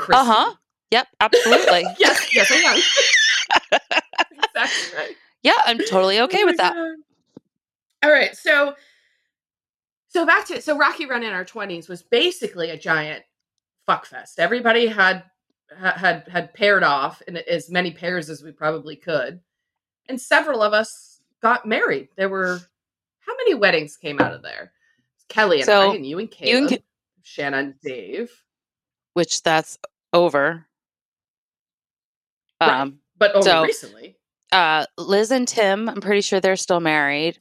Uh 0.09 0.25
huh. 0.25 0.55
Yep, 0.91 1.07
absolutely. 1.21 1.83
yes, 1.99 2.33
yes, 2.33 2.51
I 2.51 2.55
am. 2.55 3.79
exactly 4.55 4.97
right. 4.97 5.15
yeah, 5.43 5.53
I'm 5.65 5.77
totally 5.77 6.19
okay 6.21 6.41
Oh 6.43 6.45
with 6.45 6.57
that. 6.57 6.73
God. 6.73 6.95
All 8.03 8.11
right, 8.11 8.35
so 8.35 8.73
so 10.07 10.25
back 10.25 10.45
to 10.47 10.61
so 10.61 10.77
Rocky 10.77 11.05
Run 11.05 11.21
in 11.23 11.31
our 11.33 11.45
twenties 11.45 11.87
was 11.87 12.01
basically 12.01 12.71
a 12.71 12.77
giant 12.77 13.23
fuckfest. 13.87 14.39
Everybody 14.39 14.87
had 14.87 14.95
ha- 15.17 15.23
had 15.77 16.27
had 16.27 16.53
paired 16.53 16.83
off 16.83 17.21
in 17.27 17.37
as 17.37 17.69
many 17.69 17.91
pairs 17.91 18.29
as 18.29 18.43
we 18.43 18.51
probably 18.51 18.95
could, 18.95 19.39
and 20.07 20.19
several 20.19 20.61
of 20.61 20.73
us 20.73 21.21
got 21.41 21.65
married. 21.65 22.09
There 22.17 22.29
were 22.29 22.59
how 23.19 23.35
many 23.37 23.53
weddings 23.53 23.97
came 23.97 24.19
out 24.19 24.33
of 24.33 24.41
there? 24.41 24.71
Kelly 25.27 25.57
and 25.57 25.65
So, 25.65 25.91
I, 25.91 25.95
and 25.95 26.05
you 26.05 26.17
and 26.19 26.29
you 26.41 26.57
and 26.57 26.69
Caleb, 26.69 26.83
Shanna 27.23 27.57
and 27.57 27.73
Dave. 27.81 28.31
Which 29.13 29.43
that's 29.43 29.77
over. 30.13 30.65
Right. 32.61 32.69
Um, 32.81 32.99
But 33.17 33.35
only 33.35 33.45
So- 33.45 33.63
recently, 33.63 34.17
uh, 34.51 34.85
Liz 34.97 35.31
and 35.31 35.47
Tim, 35.47 35.87
I'm 35.89 36.01
pretty 36.01 36.21
sure 36.21 36.39
they're 36.39 36.55
still 36.55 36.79
married. 36.79 37.39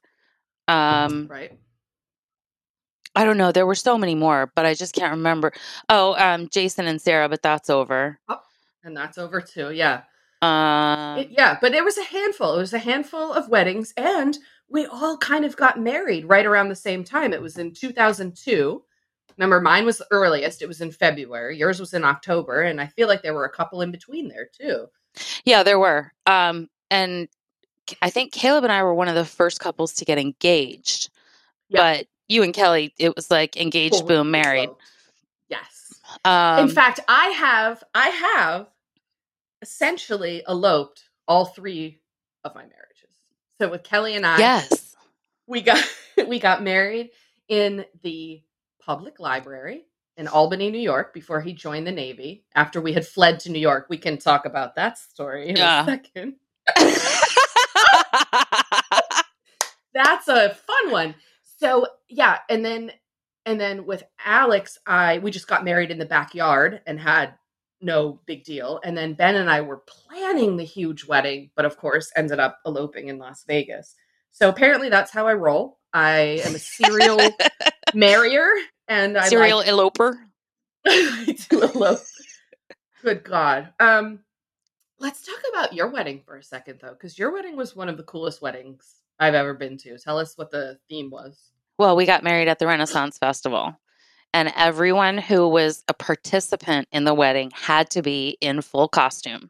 Um, 0.68 1.28
right? 1.28 1.58
I 3.14 3.24
don't 3.24 3.38
know. 3.38 3.50
There 3.52 3.66
were 3.66 3.74
so 3.74 3.98
many 3.98 4.14
more, 4.14 4.52
but 4.54 4.66
I 4.66 4.74
just 4.74 4.94
can't 4.94 5.10
remember. 5.12 5.52
Oh, 5.88 6.14
um, 6.22 6.48
Jason 6.48 6.86
and 6.86 7.00
Sarah, 7.00 7.28
but 7.28 7.42
that's 7.42 7.68
over. 7.70 8.18
And 8.84 8.96
that's 8.96 9.18
over 9.18 9.40
too. 9.40 9.72
Yeah. 9.72 10.02
Um, 10.40 11.18
It- 11.18 11.30
yeah, 11.30 11.58
but 11.60 11.72
there 11.72 11.84
was 11.84 11.98
a 11.98 12.04
handful. 12.04 12.54
It 12.54 12.58
was 12.60 12.72
a 12.74 12.78
handful 12.78 13.32
of 13.32 13.48
weddings, 13.48 13.92
and 13.96 14.38
we 14.68 14.86
all 14.86 15.16
kind 15.18 15.44
of 15.44 15.56
got 15.56 15.80
married 15.80 16.26
right 16.26 16.46
around 16.46 16.68
the 16.68 16.76
same 16.76 17.02
time. 17.02 17.32
It 17.32 17.42
was 17.42 17.58
in 17.58 17.72
2002. 17.74 18.82
Remember, 19.36 19.60
mine 19.60 19.84
was 19.84 19.98
the 19.98 20.06
earliest. 20.10 20.62
It 20.62 20.68
was 20.68 20.80
in 20.80 20.90
February. 20.92 21.56
Yours 21.56 21.80
was 21.80 21.94
in 21.94 22.04
October, 22.04 22.62
and 22.62 22.80
I 22.80 22.86
feel 22.86 23.08
like 23.08 23.22
there 23.22 23.34
were 23.34 23.44
a 23.44 23.50
couple 23.50 23.82
in 23.82 23.90
between 23.90 24.28
there 24.28 24.48
too. 24.58 24.86
Yeah, 25.44 25.62
there 25.64 25.78
were. 25.78 26.12
Um, 26.26 26.68
and 26.90 27.28
I 28.02 28.10
think 28.10 28.32
Caleb 28.32 28.64
and 28.64 28.72
I 28.72 28.82
were 28.82 28.94
one 28.94 29.08
of 29.08 29.14
the 29.16 29.24
first 29.24 29.60
couples 29.60 29.92
to 29.94 30.04
get 30.04 30.18
engaged. 30.18 31.10
Yeah. 31.68 31.80
You 32.28 32.42
and 32.42 32.52
Kelly, 32.52 32.92
it 32.98 33.16
was 33.16 33.30
like 33.30 33.56
engaged, 33.56 34.06
boom, 34.06 34.30
married. 34.30 34.70
Yes. 35.48 35.94
Um, 36.24 36.60
in 36.60 36.68
fact, 36.68 37.00
I 37.08 37.28
have 37.28 37.82
I 37.94 38.08
have 38.08 38.66
essentially 39.62 40.42
eloped 40.46 41.04
all 41.26 41.46
three 41.46 42.00
of 42.44 42.54
my 42.54 42.62
marriages. 42.62 42.74
So 43.60 43.70
with 43.70 43.82
Kelly 43.82 44.14
and 44.14 44.26
I, 44.26 44.38
yes. 44.38 44.94
we 45.46 45.62
got 45.62 45.82
we 46.28 46.38
got 46.38 46.62
married 46.62 47.10
in 47.48 47.84
the 48.02 48.42
public 48.80 49.18
library 49.20 49.84
in 50.16 50.28
Albany, 50.28 50.70
New 50.70 50.80
York, 50.80 51.14
before 51.14 51.40
he 51.40 51.52
joined 51.52 51.86
the 51.86 51.92
Navy. 51.92 52.44
After 52.54 52.80
we 52.80 52.92
had 52.92 53.06
fled 53.06 53.40
to 53.40 53.50
New 53.50 53.60
York, 53.60 53.86
we 53.88 53.98
can 53.98 54.18
talk 54.18 54.44
about 54.46 54.74
that 54.74 54.98
story 54.98 55.48
in 55.48 55.56
Yeah. 55.56 55.82
a 55.82 55.86
second. 55.86 56.34
That's 59.94 60.28
a 60.28 60.50
fun 60.54 60.90
one. 60.90 61.14
So 61.58 61.86
yeah, 62.08 62.38
and 62.48 62.64
then 62.64 62.92
and 63.44 63.60
then 63.60 63.86
with 63.86 64.02
Alex, 64.24 64.78
I 64.86 65.18
we 65.18 65.30
just 65.30 65.48
got 65.48 65.64
married 65.64 65.90
in 65.90 65.98
the 65.98 66.06
backyard 66.06 66.80
and 66.86 66.98
had 67.00 67.34
no 67.80 68.20
big 68.26 68.44
deal. 68.44 68.80
And 68.84 68.96
then 68.96 69.14
Ben 69.14 69.36
and 69.36 69.50
I 69.50 69.60
were 69.60 69.82
planning 69.86 70.56
the 70.56 70.64
huge 70.64 71.06
wedding, 71.06 71.50
but 71.54 71.64
of 71.64 71.76
course 71.76 72.10
ended 72.16 72.40
up 72.40 72.58
eloping 72.66 73.08
in 73.08 73.18
Las 73.18 73.44
Vegas. 73.46 73.94
So 74.32 74.48
apparently 74.48 74.88
that's 74.88 75.10
how 75.12 75.26
I 75.26 75.34
roll. 75.34 75.78
I 75.92 76.42
am 76.44 76.54
a 76.54 76.58
serial 76.58 77.18
marrier 77.94 78.48
and 78.88 79.16
I 79.16 79.28
Serial 79.28 79.58
like, 79.58 79.68
eloper. 79.68 80.18
I 80.86 81.36
do 81.50 81.62
elope. 81.62 82.00
Good 83.02 83.24
God. 83.24 83.72
Um, 83.80 84.20
let's 84.98 85.24
talk 85.24 85.40
about 85.50 85.72
your 85.72 85.88
wedding 85.88 86.22
for 86.24 86.36
a 86.36 86.42
second, 86.42 86.80
though, 86.82 86.92
because 86.92 87.18
your 87.18 87.32
wedding 87.32 87.56
was 87.56 87.76
one 87.76 87.88
of 87.88 87.96
the 87.96 88.02
coolest 88.02 88.42
weddings 88.42 88.98
I've 89.18 89.34
ever 89.34 89.54
been 89.54 89.76
to. 89.78 89.98
Tell 89.98 90.18
us 90.18 90.36
what 90.36 90.50
the 90.50 90.78
theme 90.88 91.10
was. 91.10 91.50
Well, 91.78 91.96
we 91.96 92.06
got 92.06 92.24
married 92.24 92.48
at 92.48 92.58
the 92.58 92.66
Renaissance 92.66 93.18
Festival. 93.18 93.78
And 94.34 94.52
everyone 94.56 95.18
who 95.18 95.48
was 95.48 95.82
a 95.88 95.94
participant 95.94 96.88
in 96.92 97.04
the 97.04 97.14
wedding 97.14 97.50
had 97.54 97.90
to 97.90 98.02
be 98.02 98.36
in 98.40 98.60
full 98.60 98.88
costume. 98.88 99.48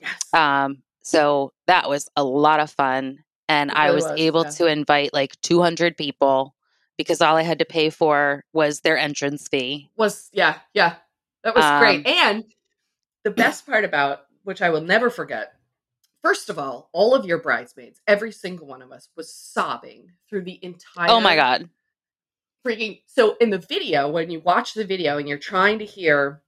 Yes. 0.00 0.20
Um, 0.32 0.82
so 1.02 1.52
that 1.66 1.88
was 1.88 2.08
a 2.16 2.22
lot 2.22 2.60
of 2.60 2.70
fun. 2.70 3.24
And 3.48 3.70
It 3.70 3.76
I 3.76 3.90
was, 3.90 4.04
was, 4.04 4.12
able 4.18 4.44
yeah. 4.44 4.50
to 4.50 4.66
invite 4.66 5.12
like 5.12 5.40
200 5.42 5.96
people 5.96 6.54
because 6.96 7.20
all 7.20 7.36
I 7.36 7.42
had 7.42 7.58
to 7.58 7.64
pay 7.64 7.90
for 7.90 8.44
was 8.52 8.80
their 8.80 8.96
entrance 8.96 9.48
fee. 9.48 9.90
Was 9.96 10.28
yeah, 10.32 10.58
yeah. 10.72 10.96
That 11.42 11.54
was 11.54 11.64
great. 11.80 12.06
Um, 12.06 12.12
And 12.12 12.44
the 13.24 13.30
best 13.30 13.66
part 13.66 13.84
about 13.84 14.22
which 14.44 14.62
I 14.62 14.70
will 14.70 14.80
never 14.80 15.10
forget. 15.10 15.55
First 16.26 16.50
of 16.50 16.58
all, 16.58 16.90
all 16.92 17.14
of 17.14 17.24
your 17.24 17.38
bridesmaids, 17.38 18.00
every 18.08 18.32
single 18.32 18.66
one 18.66 18.82
of 18.82 18.90
us 18.90 19.08
was 19.16 19.32
sobbing 19.32 20.10
through 20.28 20.42
the 20.42 20.58
entire 20.60 21.08
Oh 21.08 21.20
my 21.20 21.36
god. 21.36 21.70
freaking 22.66 23.00
so 23.06 23.36
in 23.40 23.50
the 23.50 23.58
video 23.58 24.10
when 24.10 24.28
you 24.28 24.40
watch 24.40 24.74
the 24.74 24.84
video 24.84 25.18
and 25.18 25.28
you're 25.28 25.38
trying 25.38 25.78
to 25.78 25.84
hear 25.84 26.42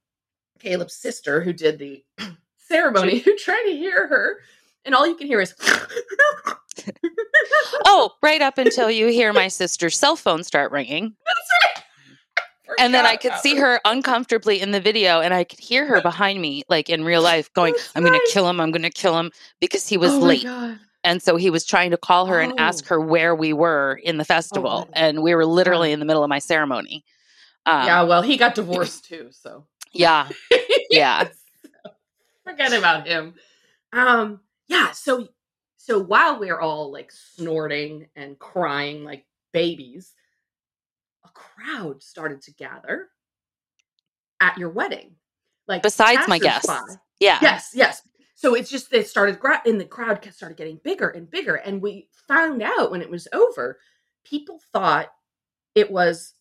caleb's 0.59 0.95
sister 0.95 1.43
who 1.43 1.53
did 1.53 1.79
the 1.79 2.03
ceremony 2.57 3.23
you're 3.27 3.39
trying 3.39 3.67
to 3.67 3.77
hear 3.77 4.09
her 4.09 4.41
and 4.85 4.97
all 4.97 5.07
you 5.07 5.15
can 5.15 5.29
hear 5.29 5.41
is 5.41 5.55
Oh, 7.85 8.11
right 8.21 8.43
up 8.43 8.59
until 8.59 8.91
you 8.91 9.07
hear 9.07 9.33
my 9.33 9.47
sister's 9.47 9.97
cell 9.97 10.17
phone 10.17 10.43
start 10.43 10.73
ringing. 10.73 11.15
And 12.79 12.93
then 12.95 13.07
I 13.07 13.17
could 13.17 13.35
see 13.35 13.57
her 13.57 13.81
uncomfortably 13.85 14.61
in 14.61 14.73
the 14.73 14.81
video, 14.81 15.21
and 15.21 15.33
I 15.33 15.45
could 15.45 15.59
hear 15.59 15.87
her 15.87 16.01
behind 16.01 16.41
me, 16.41 16.65
like 16.69 16.89
in 16.91 17.05
real 17.05 17.23
life, 17.23 17.53
going, 17.55 17.73
That's 17.75 17.93
I'm 17.97 18.03
going 18.05 18.19
to 18.19 18.31
kill 18.33 18.49
him. 18.49 18.61
I'm 18.61 18.71
going 18.71 18.83
to 18.83 18.91
kill 18.91 19.19
him 19.19 19.31
because 19.61 19.89
he 19.89 19.97
was 19.97 20.13
Oh 20.13 20.19
late. 20.19 20.47
And 21.05 21.23
so 21.23 21.37
he 21.37 21.49
was 21.49 21.65
trying 21.65 21.93
to 21.93 21.97
call 21.97 22.27
her 22.27 22.41
and 22.41 22.53
ask 22.59 22.85
Oh. 22.87 22.89
her 22.97 23.01
where 23.01 23.35
we 23.35 23.53
were 23.53 23.99
in 24.03 24.19
the 24.19 24.25
festival. 24.25 24.81
God. 24.81 24.89
and 24.93 25.23
we 25.23 25.35
were 25.35 25.47
literally 25.47 25.93
in 25.93 26.01
the 26.01 26.05
middle 26.05 26.23
of 26.25 26.29
my 26.29 26.41
ceremony. 26.41 27.05
Um, 27.67 27.87
yeah 27.87 28.03
well 28.03 28.23
he 28.23 28.37
got 28.39 28.55
divorced 28.55 29.05
too 29.05 29.29
so 29.31 29.67
yeah. 29.93 30.29
Yeah. 30.91 31.29
forget 32.45 32.73
about 32.73 33.07
him 33.07 33.35
um 33.93 34.41
yeah 34.69 34.93
so 34.93 35.29
so 35.77 35.99
while 35.99 36.39
we're 36.39 36.59
all 36.61 36.91
like 36.91 37.11
snorting 37.13 38.07
and 38.17 38.39
crying 38.39 39.05
like 39.05 39.27
babies 39.53 40.15
a 41.25 41.29
crowd 41.31 42.03
started 42.03 42.43
to 42.43 42.53
gather 42.53 43.09
at 44.41 44.57
your 44.59 44.71
wedding 44.71 45.17
like 45.67 45.83
Besides 45.83 46.27
my 46.29 46.39
guests. 46.39 46.69
Yeah. 47.21 47.39
yes 47.43 47.71
yes 47.75 48.03
so 48.35 48.55
it's 48.55 48.71
just 48.71 48.93
it 48.93 49.09
started 49.09 49.41
gra- 49.41 49.63
and 49.67 49.81
the 49.81 49.85
crowd 49.85 50.25
started 50.33 50.57
getting 50.57 50.81
bigger 50.85 51.09
and 51.09 51.29
bigger 51.31 51.57
and 51.57 51.83
we 51.83 52.09
found 52.29 52.63
out 52.63 52.91
when 52.91 53.03
it 53.03 53.11
was 53.11 53.27
over 53.33 53.79
people 54.25 54.61
thought 54.73 55.09
it 55.75 55.91
was 55.91 56.35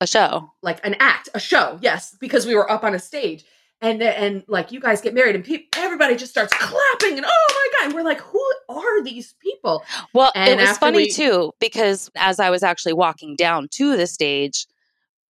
A 0.00 0.06
show. 0.06 0.50
like 0.62 0.84
an 0.86 0.96
act, 1.00 1.28
a 1.34 1.40
show, 1.40 1.78
yes, 1.82 2.16
because 2.20 2.46
we 2.46 2.54
were 2.54 2.70
up 2.70 2.82
on 2.84 2.94
a 2.94 2.98
stage. 2.98 3.44
And 3.82 4.02
and 4.02 4.44
like 4.46 4.72
you 4.72 4.78
guys 4.80 5.00
get 5.00 5.14
married 5.14 5.34
and 5.34 5.42
people, 5.44 5.66
everybody 5.76 6.14
just 6.14 6.30
starts 6.32 6.52
clapping 6.54 7.16
and 7.16 7.24
oh 7.26 7.46
my 7.50 7.68
god, 7.78 7.86
and 7.86 7.94
we're 7.94 8.02
like, 8.02 8.20
who 8.20 8.44
are 8.68 9.02
these 9.02 9.34
people? 9.40 9.82
Well, 10.12 10.30
it 10.34 10.58
was 10.58 10.76
funny 10.76 10.98
we- 10.98 11.10
too 11.10 11.52
because 11.60 12.10
as 12.16 12.38
I 12.40 12.50
was 12.50 12.62
actually 12.62 12.92
walking 12.92 13.36
down 13.36 13.68
to 13.72 13.96
the 13.96 14.06
stage, 14.06 14.66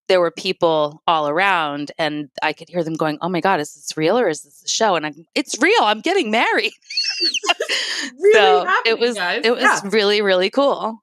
there 0.09 0.21
were 0.21 0.33
people 0.33 1.01
all 1.07 1.29
around, 1.29 1.93
and 1.97 2.29
I 2.43 2.53
could 2.53 2.69
hear 2.69 2.83
them 2.83 2.95
going, 2.95 3.19
"Oh 3.23 3.29
my 3.29 3.41
god, 3.41 3.61
is 3.61 3.73
this 3.75 3.97
real 3.97 4.19
or 4.19 4.29
is 4.29 4.43
this 4.43 4.65
a 4.65 4.69
show?" 4.69 4.97
And 4.97 5.07
I'm, 5.07 5.25
"It's 5.37 5.57
real. 5.63 5.83
I'm 5.83 6.01
getting 6.01 6.31
married." 6.33 6.73
Really 8.19 8.33
so 8.35 8.67
it 8.87 8.99
was 8.99 9.15
guys. 9.15 9.43
it 9.45 9.51
was 9.53 9.63
Yeah. 9.63 9.81
really 9.85 10.23
really 10.23 10.51
cool. 10.51 11.01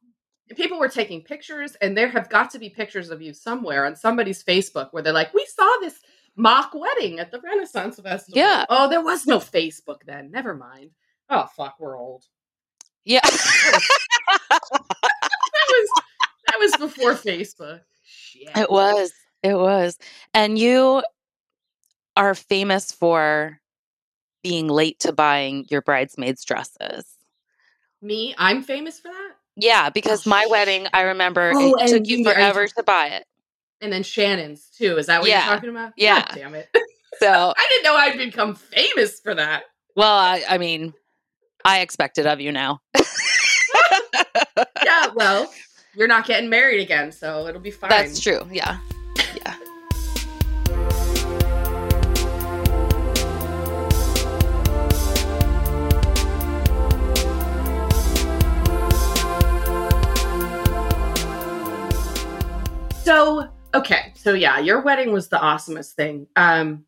People 0.56 0.80
were 0.80 0.89
taking 0.89 1.22
pictures, 1.22 1.76
and 1.82 1.95
there 1.95 2.08
have 2.10 2.28
got 2.30 2.50
to 2.52 2.60
be 2.60 2.70
pictures 2.70 3.10
of 3.10 3.22
you 3.22 3.34
somewhere 3.34 3.86
on 3.86 3.95
somebody's 3.95 4.43
Facebook 4.43 4.89
where 4.91 5.04
they're 5.04 5.14
like, 5.14 5.34
"We 5.34 5.45
saw 5.56 5.72
this 5.80 6.00
mock 6.38 6.71
wedding 6.73 7.19
at 7.19 7.31
the 7.31 7.41
Renaissance 7.41 7.99
Festival." 7.99 8.38
Yeah. 8.38 8.65
Oh, 8.69 8.89
there 8.89 9.03
was 9.03 9.27
no 9.27 9.39
Facebook 9.39 10.03
then. 10.05 10.31
Never 10.31 10.55
mind. 10.55 10.91
Oh 11.29 11.47
fuck, 11.55 11.75
we're 11.79 11.97
old. 11.97 12.23
Yeah. 13.03 13.21
That 15.57 15.67
was 15.69 16.01
that 16.47 16.59
was 16.59 16.71
before 16.77 17.13
Facebook. 17.13 17.81
Shit. 18.05 18.49
It 18.55 18.69
was. 18.69 19.11
It 19.43 19.55
was. 19.55 19.97
And 20.33 20.57
you 20.57 21.03
are 22.15 22.35
famous 22.35 22.91
for 22.91 23.59
being 24.43 24.67
late 24.67 24.99
to 24.99 25.11
buying 25.11 25.65
your 25.69 25.81
bridesmaids' 25.81 26.43
dresses. 26.45 27.05
Me, 28.01 28.33
I'm 28.38 28.63
famous 28.63 28.99
for 28.99 29.09
that. 29.09 29.31
Yeah, 29.55 29.89
because 29.89 30.25
oh, 30.25 30.29
my 30.29 30.45
wedding, 30.49 30.88
I 30.93 31.01
remember 31.01 31.51
Oh, 31.53 31.75
it 31.79 31.88
took 31.89 32.07
you 32.07 32.23
forever 32.23 32.67
to 32.67 32.83
buy 32.83 33.07
it. 33.07 33.25
And 33.82 33.91
then 33.93 34.03
Shannon's 34.03 34.69
too. 34.75 34.97
Is 34.97 35.05
that 35.07 35.21
what 35.21 35.30
Yeah. 35.30 35.45
you're 35.45 35.55
talking 35.55 35.69
about? 35.69 35.93
Yeah. 35.97 36.21
God 36.21 36.32
damn 36.36 36.55
it. 36.55 36.69
So, 37.19 37.28
I 37.57 37.67
didn't 37.69 37.84
know 37.84 37.95
I'd 37.95 38.15
become 38.19 38.53
famous 38.53 39.19
for 39.19 39.34
that. 39.34 39.63
well, 39.95 40.15
I, 40.19 40.43
I 40.47 40.59
mean, 40.59 40.93
I 41.65 41.80
expect 41.80 42.19
it 42.19 42.28
of 42.28 42.39
you 42.39 42.51
now. 42.51 42.80
Yeah, 44.84 45.07
well, 45.15 45.51
you're 45.95 46.07
not 46.07 46.28
getting 46.28 46.47
married 46.47 46.80
again, 46.80 47.11
so 47.11 47.47
it'll 47.47 47.59
be 47.59 47.71
fine. 47.71 47.89
That's 47.89 48.19
true. 48.19 48.47
Yeah. 48.51 48.78
Yeah. 49.36 49.55
So, 63.03 63.47
okay. 63.74 64.11
So 64.15 64.34
yeah, 64.34 64.59
your 64.59 64.82
wedding 64.82 65.11
was 65.11 65.28
the 65.30 65.38
awesomest 65.38 65.93
thing. 65.93 66.28
Um 66.36 66.86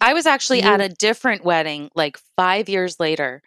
I 0.00 0.12
was 0.12 0.26
actually 0.26 0.62
at 0.62 0.80
a 0.80 0.88
different 0.88 1.44
wedding 1.44 1.90
like 1.94 2.18
five 2.36 2.68
years 2.68 2.98
later, 3.00 3.42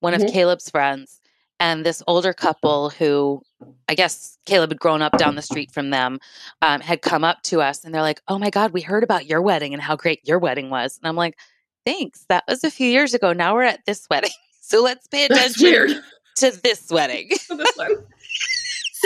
one 0.00 0.14
of 0.14 0.20
Mhm. 0.20 0.32
Caleb's 0.32 0.70
friends, 0.70 1.20
and 1.58 1.84
this 1.86 2.02
older 2.06 2.32
couple 2.32 2.90
who 2.90 3.42
I 3.88 3.94
guess 3.94 4.36
Caleb 4.44 4.70
had 4.70 4.78
grown 4.78 5.00
up 5.02 5.16
down 5.16 5.34
the 5.36 5.42
street 5.42 5.72
from 5.72 5.90
them 5.90 6.20
um, 6.60 6.80
had 6.82 7.00
come 7.00 7.24
up 7.24 7.42
to 7.44 7.62
us 7.62 7.82
and 7.84 7.94
they're 7.94 8.02
like, 8.02 8.20
Oh 8.28 8.38
my 8.38 8.50
God, 8.50 8.72
we 8.72 8.82
heard 8.82 9.02
about 9.02 9.26
your 9.26 9.40
wedding 9.40 9.72
and 9.72 9.82
how 9.82 9.96
great 9.96 10.20
your 10.28 10.38
wedding 10.38 10.68
was. 10.70 10.98
And 10.98 11.08
I'm 11.08 11.16
like, 11.16 11.38
Thanks. 11.86 12.24
That 12.28 12.44
was 12.48 12.62
a 12.64 12.70
few 12.70 12.88
years 12.88 13.14
ago. 13.14 13.32
Now 13.32 13.54
we're 13.54 13.62
at 13.62 13.84
this 13.86 14.06
wedding. 14.10 14.30
So 14.60 14.82
let's 14.82 15.06
pay 15.06 15.24
attention 15.26 16.02
to 16.36 16.50
this 16.62 16.90
wedding. 16.90 17.28
this. 17.48 17.48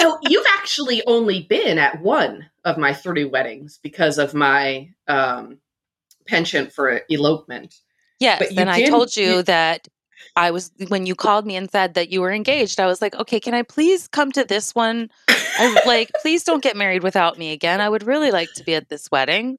So 0.01 0.19
you've 0.23 0.47
actually 0.59 1.03
only 1.07 1.43
been 1.43 1.79
at 1.79 2.01
one 2.01 2.47
of 2.65 2.79
my 2.79 2.93
three 2.93 3.25
weddings 3.25 3.79
because 3.83 4.19
of 4.19 4.35
my 4.35 4.91
um 5.09 5.59
penchant 6.27 6.73
for 6.73 7.03
elopement. 7.09 7.75
Yes. 8.19 8.39
But 8.39 8.59
and 8.59 8.71
I 8.71 8.87
told 8.87 9.17
you 9.17 9.43
that 9.45 9.89
I 10.37 10.51
was, 10.51 10.71
when 10.89 11.07
you 11.07 11.15
called 11.15 11.47
me 11.47 11.57
and 11.57 11.71
said 11.71 11.95
that 11.95 12.11
you 12.11 12.21
were 12.21 12.31
engaged, 12.31 12.79
I 12.79 12.87
was 12.87 13.01
like, 13.03 13.15
okay, 13.17 13.41
can 13.41 13.55
I 13.55 13.63
please 13.63 14.07
come 14.07 14.31
to 14.33 14.45
this 14.45 14.75
one? 14.75 15.11
I, 15.29 15.83
like, 15.87 16.11
please 16.21 16.45
don't 16.45 16.63
get 16.63 16.77
married 16.77 17.03
without 17.03 17.39
me 17.39 17.53
again. 17.53 17.81
I 17.81 17.89
would 17.89 18.07
really 18.07 18.31
like 18.31 18.53
to 18.55 18.65
be 18.65 18.75
at 18.75 18.89
this 18.89 19.11
wedding 19.11 19.59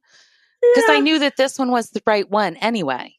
because 0.62 0.90
I 0.90 1.00
knew 1.00 1.20
that 1.20 1.38
this 1.38 1.58
one 1.58 1.72
was 1.72 1.90
the 1.90 2.02
right 2.06 2.30
one 2.30 2.56
anyway. 2.58 3.16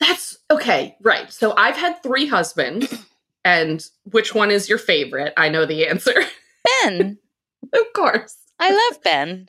That's 0.00 0.38
okay, 0.50 0.96
right. 1.02 1.30
So 1.32 1.54
I've 1.56 1.76
had 1.76 2.02
three 2.02 2.26
husbands, 2.26 3.04
and 3.48 3.82
which 4.04 4.34
one 4.34 4.50
is 4.50 4.68
your 4.68 4.76
favorite? 4.76 5.32
I 5.38 5.48
know 5.48 5.64
the 5.64 5.86
answer. 5.86 6.12
Ben, 6.84 7.18
of 7.72 7.92
course. 7.94 8.36
I 8.60 8.70
love 8.70 9.02
Ben. 9.02 9.48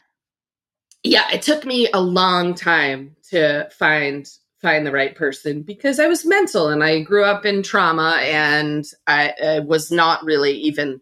Yeah, 1.04 1.30
it 1.32 1.42
took 1.42 1.66
me 1.66 1.90
a 1.94 2.00
long 2.00 2.54
time 2.54 3.18
to 3.32 3.70
find 3.78 4.26
find 4.62 4.86
the 4.86 4.92
right 4.92 5.16
person 5.16 5.64
because 5.64 6.00
I 6.00 6.08
was 6.08 6.26
mental 6.26 6.68
and 6.68 6.84
I 6.84 7.02
grew 7.02 7.24
up 7.24 7.46
in 7.46 7.64
trauma 7.64 8.20
and 8.22 8.86
I, 9.08 9.34
I 9.42 9.60
was 9.60 9.90
not 9.90 10.24
really 10.24 10.52
even 10.54 11.00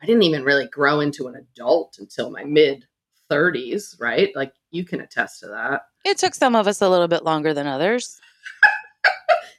I 0.00 0.06
didn't 0.06 0.22
even 0.22 0.44
really 0.44 0.68
grow 0.68 1.00
into 1.00 1.26
an 1.26 1.34
adult 1.34 1.96
until 1.98 2.30
my 2.30 2.44
mid 2.44 2.86
30s, 3.30 4.00
right? 4.00 4.34
Like 4.34 4.52
you 4.70 4.84
can 4.84 5.00
attest 5.00 5.40
to 5.40 5.48
that. 5.48 5.82
It 6.04 6.18
took 6.18 6.34
some 6.34 6.54
of 6.54 6.66
us 6.66 6.80
a 6.80 6.88
little 6.88 7.08
bit 7.08 7.24
longer 7.24 7.54
than 7.54 7.68
others. 7.68 8.20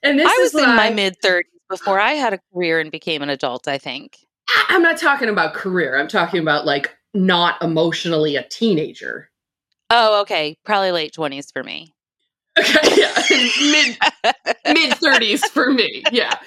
And 0.04 0.20
this 0.20 0.28
I 0.28 0.38
was 0.40 0.54
in 0.54 0.76
my 0.76 0.92
mid 0.92 1.20
30s 1.26 1.57
before 1.70 2.00
I 2.00 2.14
had 2.14 2.34
a 2.34 2.40
career 2.54 2.80
and 2.80 2.92
became 2.92 3.22
an 3.22 3.30
adult, 3.30 3.68
I 3.68 3.78
think. 3.78 4.18
I'm 4.70 4.82
not 4.82 4.98
talking 4.98 5.30
about 5.30 5.54
career. 5.54 5.98
I'm 6.00 6.08
talking 6.08 6.42
about 6.42 6.66
like 6.66 6.96
not 7.14 7.62
emotionally 7.62 8.36
a 8.36 8.44
teenager. 8.44 9.30
Oh, 9.90 10.22
okay. 10.22 10.58
Probably 10.66 10.92
late 10.92 11.14
20s 11.14 11.52
for 11.52 11.64
me. 11.64 11.94
Okay, 12.60 12.96
yeah, 12.96 13.14
mid 13.30 13.98
mid 14.74 14.92
30s 14.98 15.42
for 15.50 15.72
me. 15.72 16.04
Yeah. 16.12 16.38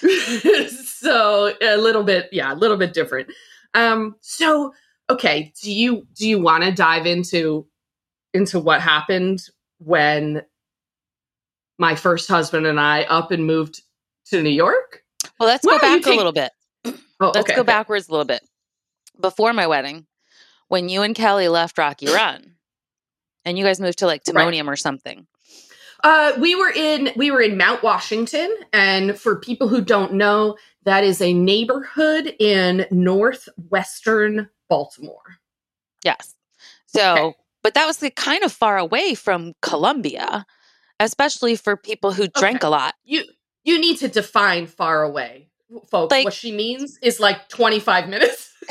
so 0.68 1.54
a 1.62 1.76
little 1.76 2.02
bit, 2.02 2.28
yeah, 2.32 2.52
a 2.52 2.56
little 2.56 2.76
bit 2.76 2.92
different. 2.92 3.28
Um 3.72 4.16
so 4.20 4.74
okay, 5.08 5.52
do 5.62 5.72
you 5.72 6.06
do 6.14 6.28
you 6.28 6.38
want 6.38 6.64
to 6.64 6.72
dive 6.72 7.06
into 7.06 7.66
into 8.34 8.58
what 8.60 8.80
happened 8.80 9.42
when 9.78 10.42
my 11.78 11.94
first 11.94 12.28
husband 12.28 12.66
and 12.66 12.78
I 12.78 13.02
up 13.04 13.30
and 13.30 13.46
moved 13.46 13.82
to 14.38 14.42
New 14.42 14.50
York? 14.50 15.02
Well, 15.38 15.48
let's 15.48 15.64
Why 15.64 15.72
go 15.74 15.78
back 15.80 16.06
a 16.06 16.10
little 16.10 16.32
bit. 16.32 16.52
Oh, 16.84 16.92
Let's 17.34 17.38
okay, 17.38 17.54
go 17.54 17.60
okay. 17.62 17.66
backwards 17.66 18.08
a 18.08 18.10
little 18.10 18.24
bit. 18.26 18.42
Before 19.20 19.52
my 19.52 19.66
wedding, 19.66 20.06
when 20.68 20.88
you 20.88 21.02
and 21.02 21.14
Kelly 21.14 21.48
left 21.48 21.78
Rocky 21.78 22.06
Run, 22.06 22.56
and 23.44 23.56
you 23.56 23.64
guys 23.64 23.80
moved 23.80 23.98
to 23.98 24.06
like 24.06 24.22
Right. 24.32 24.34
Timonium 24.52 24.66
or 24.68 24.76
something. 24.76 25.26
Uh, 26.02 26.32
we 26.38 26.54
were 26.54 26.70
in 26.70 27.10
we 27.16 27.30
were 27.30 27.40
in 27.40 27.56
Mount 27.56 27.82
Washington, 27.82 28.52
and 28.72 29.18
for 29.18 29.36
people 29.38 29.68
who 29.68 29.80
don't 29.80 30.12
know, 30.14 30.56
that 30.84 31.04
is 31.04 31.22
a 31.22 31.32
neighborhood 31.32 32.34
in 32.40 32.86
northwestern 32.90 34.48
Baltimore. 34.68 35.38
Yes. 36.04 36.34
So, 36.86 37.12
Okay. 37.12 37.36
but 37.62 37.74
that 37.74 37.86
was 37.86 38.02
like 38.02 38.16
kind 38.16 38.42
of 38.42 38.52
far 38.52 38.76
away 38.76 39.14
from 39.14 39.54
Columbia, 39.62 40.44
especially 41.00 41.56
for 41.56 41.76
people 41.76 42.12
who 42.12 42.28
drank 42.28 42.62
a 42.62 42.68
lot. 42.68 42.94
You 43.04 43.24
you 43.64 43.78
need 43.80 43.96
to 43.98 44.08
define 44.08 44.66
far 44.66 45.02
away, 45.02 45.48
folks. 45.90 46.10
Like- 46.12 46.24
what 46.24 46.34
she 46.34 46.52
means 46.52 46.98
is 47.02 47.18
like 47.20 47.48
25 47.48 48.08
minutes. 48.08 48.52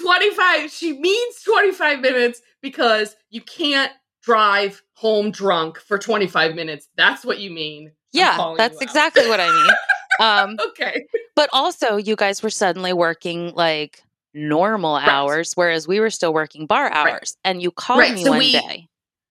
25 0.00 0.70
she 0.70 0.98
means 0.98 1.42
25 1.42 2.00
minutes 2.00 2.40
because 2.62 3.16
you 3.30 3.40
can't 3.42 3.92
drive 4.22 4.82
home 4.94 5.30
drunk 5.30 5.78
for 5.78 5.98
25 5.98 6.54
minutes. 6.54 6.88
That's 6.96 7.24
what 7.24 7.38
you 7.38 7.50
mean. 7.50 7.92
Yeah, 8.12 8.54
that's 8.56 8.80
exactly 8.80 9.28
what 9.28 9.40
I 9.40 9.46
mean. 9.48 9.70
Um, 10.20 10.58
Okay. 10.72 11.06
but 11.34 11.48
also, 11.50 11.96
you 11.96 12.14
guys 12.14 12.42
were 12.42 12.50
suddenly 12.50 12.92
working 12.92 13.54
like 13.54 14.02
normal 14.34 14.96
Right. 14.96 15.08
hours, 15.08 15.54
whereas 15.54 15.88
we 15.88 15.98
were 15.98 16.10
still 16.10 16.34
working 16.34 16.66
bar 16.66 16.90
Right. 16.90 16.94
hours. 16.94 17.38
And 17.42 17.62
you 17.62 17.70
called 17.70 18.00
Right, 18.00 18.12
me 18.14 18.24
so 18.24 18.30
one 18.32 18.38
we- 18.40 18.52
day. 18.52 18.86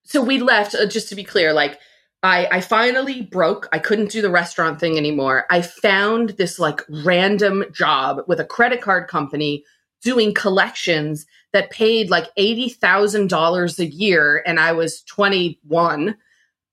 So 0.09 0.23
we 0.23 0.39
left 0.39 0.73
uh, 0.73 0.87
just 0.87 1.07
to 1.09 1.15
be 1.15 1.23
clear 1.23 1.53
like 1.53 1.79
I, 2.23 2.47
I 2.51 2.61
finally 2.61 3.21
broke 3.21 3.69
i 3.71 3.79
couldn't 3.79 4.11
do 4.11 4.21
the 4.21 4.29
restaurant 4.29 4.79
thing 4.79 4.97
anymore. 4.97 5.45
I 5.49 5.61
found 5.61 6.29
this 6.31 6.59
like 6.59 6.81
random 6.89 7.63
job 7.71 8.21
with 8.27 8.39
a 8.39 8.45
credit 8.45 8.81
card 8.81 9.07
company 9.07 9.63
doing 10.03 10.33
collections 10.33 11.25
that 11.53 11.69
paid 11.69 12.09
like 12.09 12.33
$80000 12.35 13.79
a 13.79 13.85
year 13.85 14.43
and 14.45 14.59
i 14.59 14.71
was 14.71 15.03
21 15.03 16.17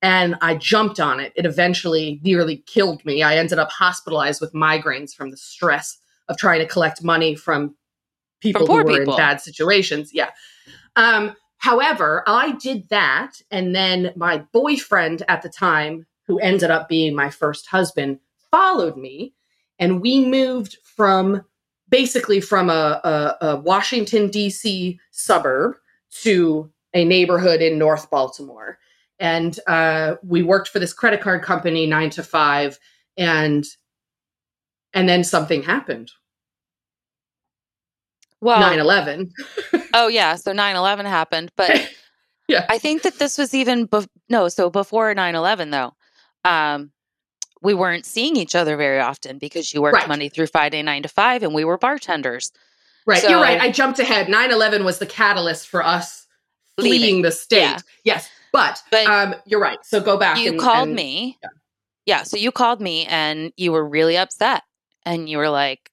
and 0.03 0.37
i 0.41 0.55
jumped 0.55 0.99
on 0.99 1.21
it. 1.21 1.33
It 1.37 1.45
eventually 1.45 2.21
nearly 2.25 2.59
killed 2.67 3.05
me. 3.05 3.23
I 3.23 3.37
ended 3.37 3.59
up 3.59 3.71
hospitalized 3.71 4.41
with 4.41 4.55
migraines 4.55 5.15
from 5.15 5.31
the 5.31 5.37
stress 5.37 5.99
of 6.29 6.39
trying 6.39 6.61
to 6.61 6.67
collect 6.67 7.05
money 7.05 7.35
from 7.35 7.77
people 8.41 8.67
poor 8.67 8.79
who 8.81 8.85
were 8.85 8.99
people. 8.99 9.15
in 9.15 9.19
bad 9.19 9.41
situations 9.43 10.13
yeah. 10.15 10.31
Um 10.97 11.37
However, 11.67 12.23
I 12.29 12.53
did 12.53 12.89
that. 12.91 13.43
And 13.51 13.75
then 13.75 14.13
my 14.15 14.39
boyfriend 14.53 15.25
at 15.27 15.43
the 15.43 15.49
time, 15.49 16.07
who 16.29 16.39
ended 16.39 16.71
up 16.71 16.89
being 16.89 17.13
my 17.13 17.29
first 17.29 17.67
husband, 17.67 18.21
followed 18.53 18.97
me. 18.97 19.35
And 19.81 20.01
we 20.01 20.25
moved 20.25 20.77
from 20.85 21.43
basically 21.89 22.41
from 22.41 22.71
a, 22.71 23.01
a, 23.03 23.47
a 23.47 23.57
Washington, 23.57 24.31
D.C. 24.31 25.01
suburb 25.11 25.75
to 26.23 26.71
a 26.95 27.05
neighborhood 27.05 27.61
in 27.61 27.79
North 27.79 28.11
Baltimore. 28.11 28.79
And 29.19 29.59
uh, 29.67 30.15
we 30.23 30.45
worked 30.45 30.69
for 30.69 30.79
this 30.79 30.93
credit 30.93 31.21
card 31.21 31.43
company 31.43 31.85
nine 31.85 32.11
to 32.11 32.23
five. 32.23 32.79
And 33.17 33.67
and 34.95 35.09
then 35.09 35.25
something 35.25 35.65
happened. 35.65 36.13
Well, 38.41 38.61
9 38.61 38.79
11. 38.79 39.33
oh, 39.95 40.09
yeah. 40.09 40.35
So 40.37 40.53
9 40.53 40.77
11 40.77 41.07
happened. 41.07 41.51
But 41.57 41.91
yeah. 42.49 42.67
I 42.69 42.79
think 42.79 43.03
that 43.03 43.19
this 43.19 43.39
was 43.39 43.55
even, 43.55 43.89
bef- 43.89 44.09
no, 44.29 44.49
so 44.49 44.71
before 44.71 45.13
9 45.15 45.35
11, 45.35 45.71
though. 45.71 45.93
Um, 46.45 46.91
we 47.63 47.75
weren't 47.75 48.05
seeing 48.07 48.37
each 48.37 48.55
other 48.55 48.77
very 48.77 49.01
often 49.01 49.39
because 49.39 49.73
you 49.73 49.83
worked 49.83 49.95
Right. 49.97 50.09
Monday 50.09 50.29
through 50.29 50.47
Friday, 50.49 50.83
nine 50.83 51.03
to 51.03 51.09
five, 51.09 51.43
and 51.43 51.55
we 51.55 51.65
were 51.65 51.79
bartenders. 51.79 52.53
Right, 53.07 53.23
So- 53.23 53.29
you're 53.31 53.41
right. 53.41 53.61
I 53.61 53.71
jumped 53.71 53.99
ahead. 53.99 54.27
9/11 54.29 54.85
was 54.85 54.99
the 54.99 55.07
catalyst 55.07 55.67
for 55.69 55.83
us 55.85 56.27
Leaving. 56.79 56.99
fleeing 57.01 57.23
the 57.23 57.33
state. 57.33 57.61
Yeah. 57.61 57.79
Yes, 58.05 58.29
but, 58.53 58.81
But 58.91 59.07
um, 59.07 59.35
you're 59.47 59.61
right. 59.61 59.79
So 59.83 60.01
go 60.01 60.17
back. 60.19 60.39
you 60.39 60.51
and- 60.53 60.61
called 60.61 60.89
and- 60.89 60.95
me. 60.97 61.39
yeah. 61.43 61.49
Yeah. 62.05 62.23
So 62.23 62.37
you 62.37 62.53
called 62.53 62.81
me 62.81 63.07
and 63.07 63.53
you 63.57 63.73
were 63.73 63.85
really 63.89 64.17
upset. 64.17 64.63
And 65.05 65.29
you 65.29 65.39
were 65.39 65.49
like, 65.51 65.91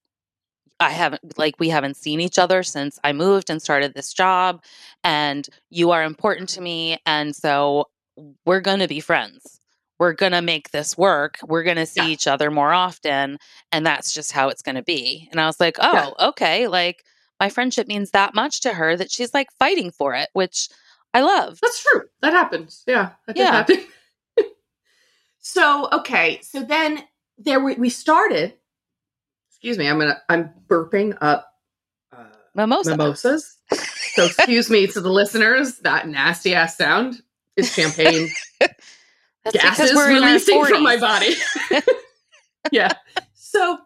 I 0.84 0.90
haven't, 0.92 1.38
like, 1.38 1.56
we 1.60 1.70
haven't 1.70 1.98
seen 1.98 2.20
each 2.20 2.38
other 2.38 2.64
since 2.64 3.00
I 3.04 3.14
moved 3.14 3.50
and 3.50 3.62
started 3.62 3.94
this 3.94 4.14
job. 4.14 4.64
And 5.04 5.48
you 5.70 5.92
are 5.92 6.04
important 6.04 6.50
to 6.50 6.62
me. 6.62 6.98
And 7.06 7.36
so 7.36 7.90
we're 8.46 8.62
going 8.62 8.80
to 8.80 8.88
be 8.88 9.00
friends. 9.00 9.60
We're 10.00 10.14
going 10.14 10.32
to 10.34 10.42
make 10.42 10.72
this 10.72 10.98
work. 10.98 11.38
We're 11.44 11.64
going 11.64 11.78
to 11.78 11.86
see 11.86 12.02
Yeah. 12.02 12.08
each 12.08 12.28
other 12.28 12.52
more 12.52 12.74
often. 12.74 13.38
And 13.72 13.86
that's 13.86 14.14
just 14.14 14.32
how 14.32 14.50
it's 14.50 14.62
going 14.62 14.76
to 14.76 14.84
be. 14.84 15.28
And 15.32 15.40
I 15.40 15.46
was 15.46 15.60
like, 15.60 15.78
oh, 15.80 15.94
Yeah. 16.20 16.28
okay. 16.30 16.68
Like, 16.68 17.04
my 17.40 17.50
friendship 17.50 17.88
means 17.88 18.12
that 18.12 18.34
much 18.36 18.62
to 18.62 18.74
her 18.74 18.96
that 18.96 19.12
she's 19.12 19.34
like 19.34 19.48
fighting 19.60 19.92
for 19.92 20.14
it, 20.16 20.30
which 20.34 20.70
I 21.14 21.22
love. 21.22 21.60
That's 21.62 21.82
true. 21.84 22.04
That 22.22 22.34
happens. 22.34 22.84
Yeah, 22.88 23.12
that 23.28 23.36
did 23.36 23.42
Yeah. 23.44 23.52
happen. 23.52 23.80
so 25.40 25.90
okay, 25.92 26.40
so 26.42 26.64
then 26.64 27.04
there 27.38 27.60
we, 27.60 27.76
we 27.76 27.90
started. 27.90 28.54
Excuse 29.64 29.78
me. 29.78 29.88
I'm 29.88 29.97
gonna. 29.97 30.22
I'm 30.28 30.49
burping 30.68 31.18
up 31.22 31.53
uh, 32.11 32.26
Mimosa. 32.53 32.97
mimosas. 32.97 33.55
So 34.14 34.26
excuse 34.26 34.70
me 34.70 34.88
to 34.88 34.99
the 34.99 35.09
listeners. 35.09 35.78
That 35.78 36.05
nasty 36.09 36.53
ass 36.53 36.76
sound 36.76 37.22
is 37.55 37.74
champagne 37.74 38.28
That's 38.59 39.55
gases 39.55 39.91
because 39.91 39.95
we're 39.95 40.09
in 40.09 40.22
releasing 40.22 40.66
from 40.66 40.84
my 40.84 40.97
body. 40.97 41.36
yeah. 42.74 42.91
So 43.36 43.80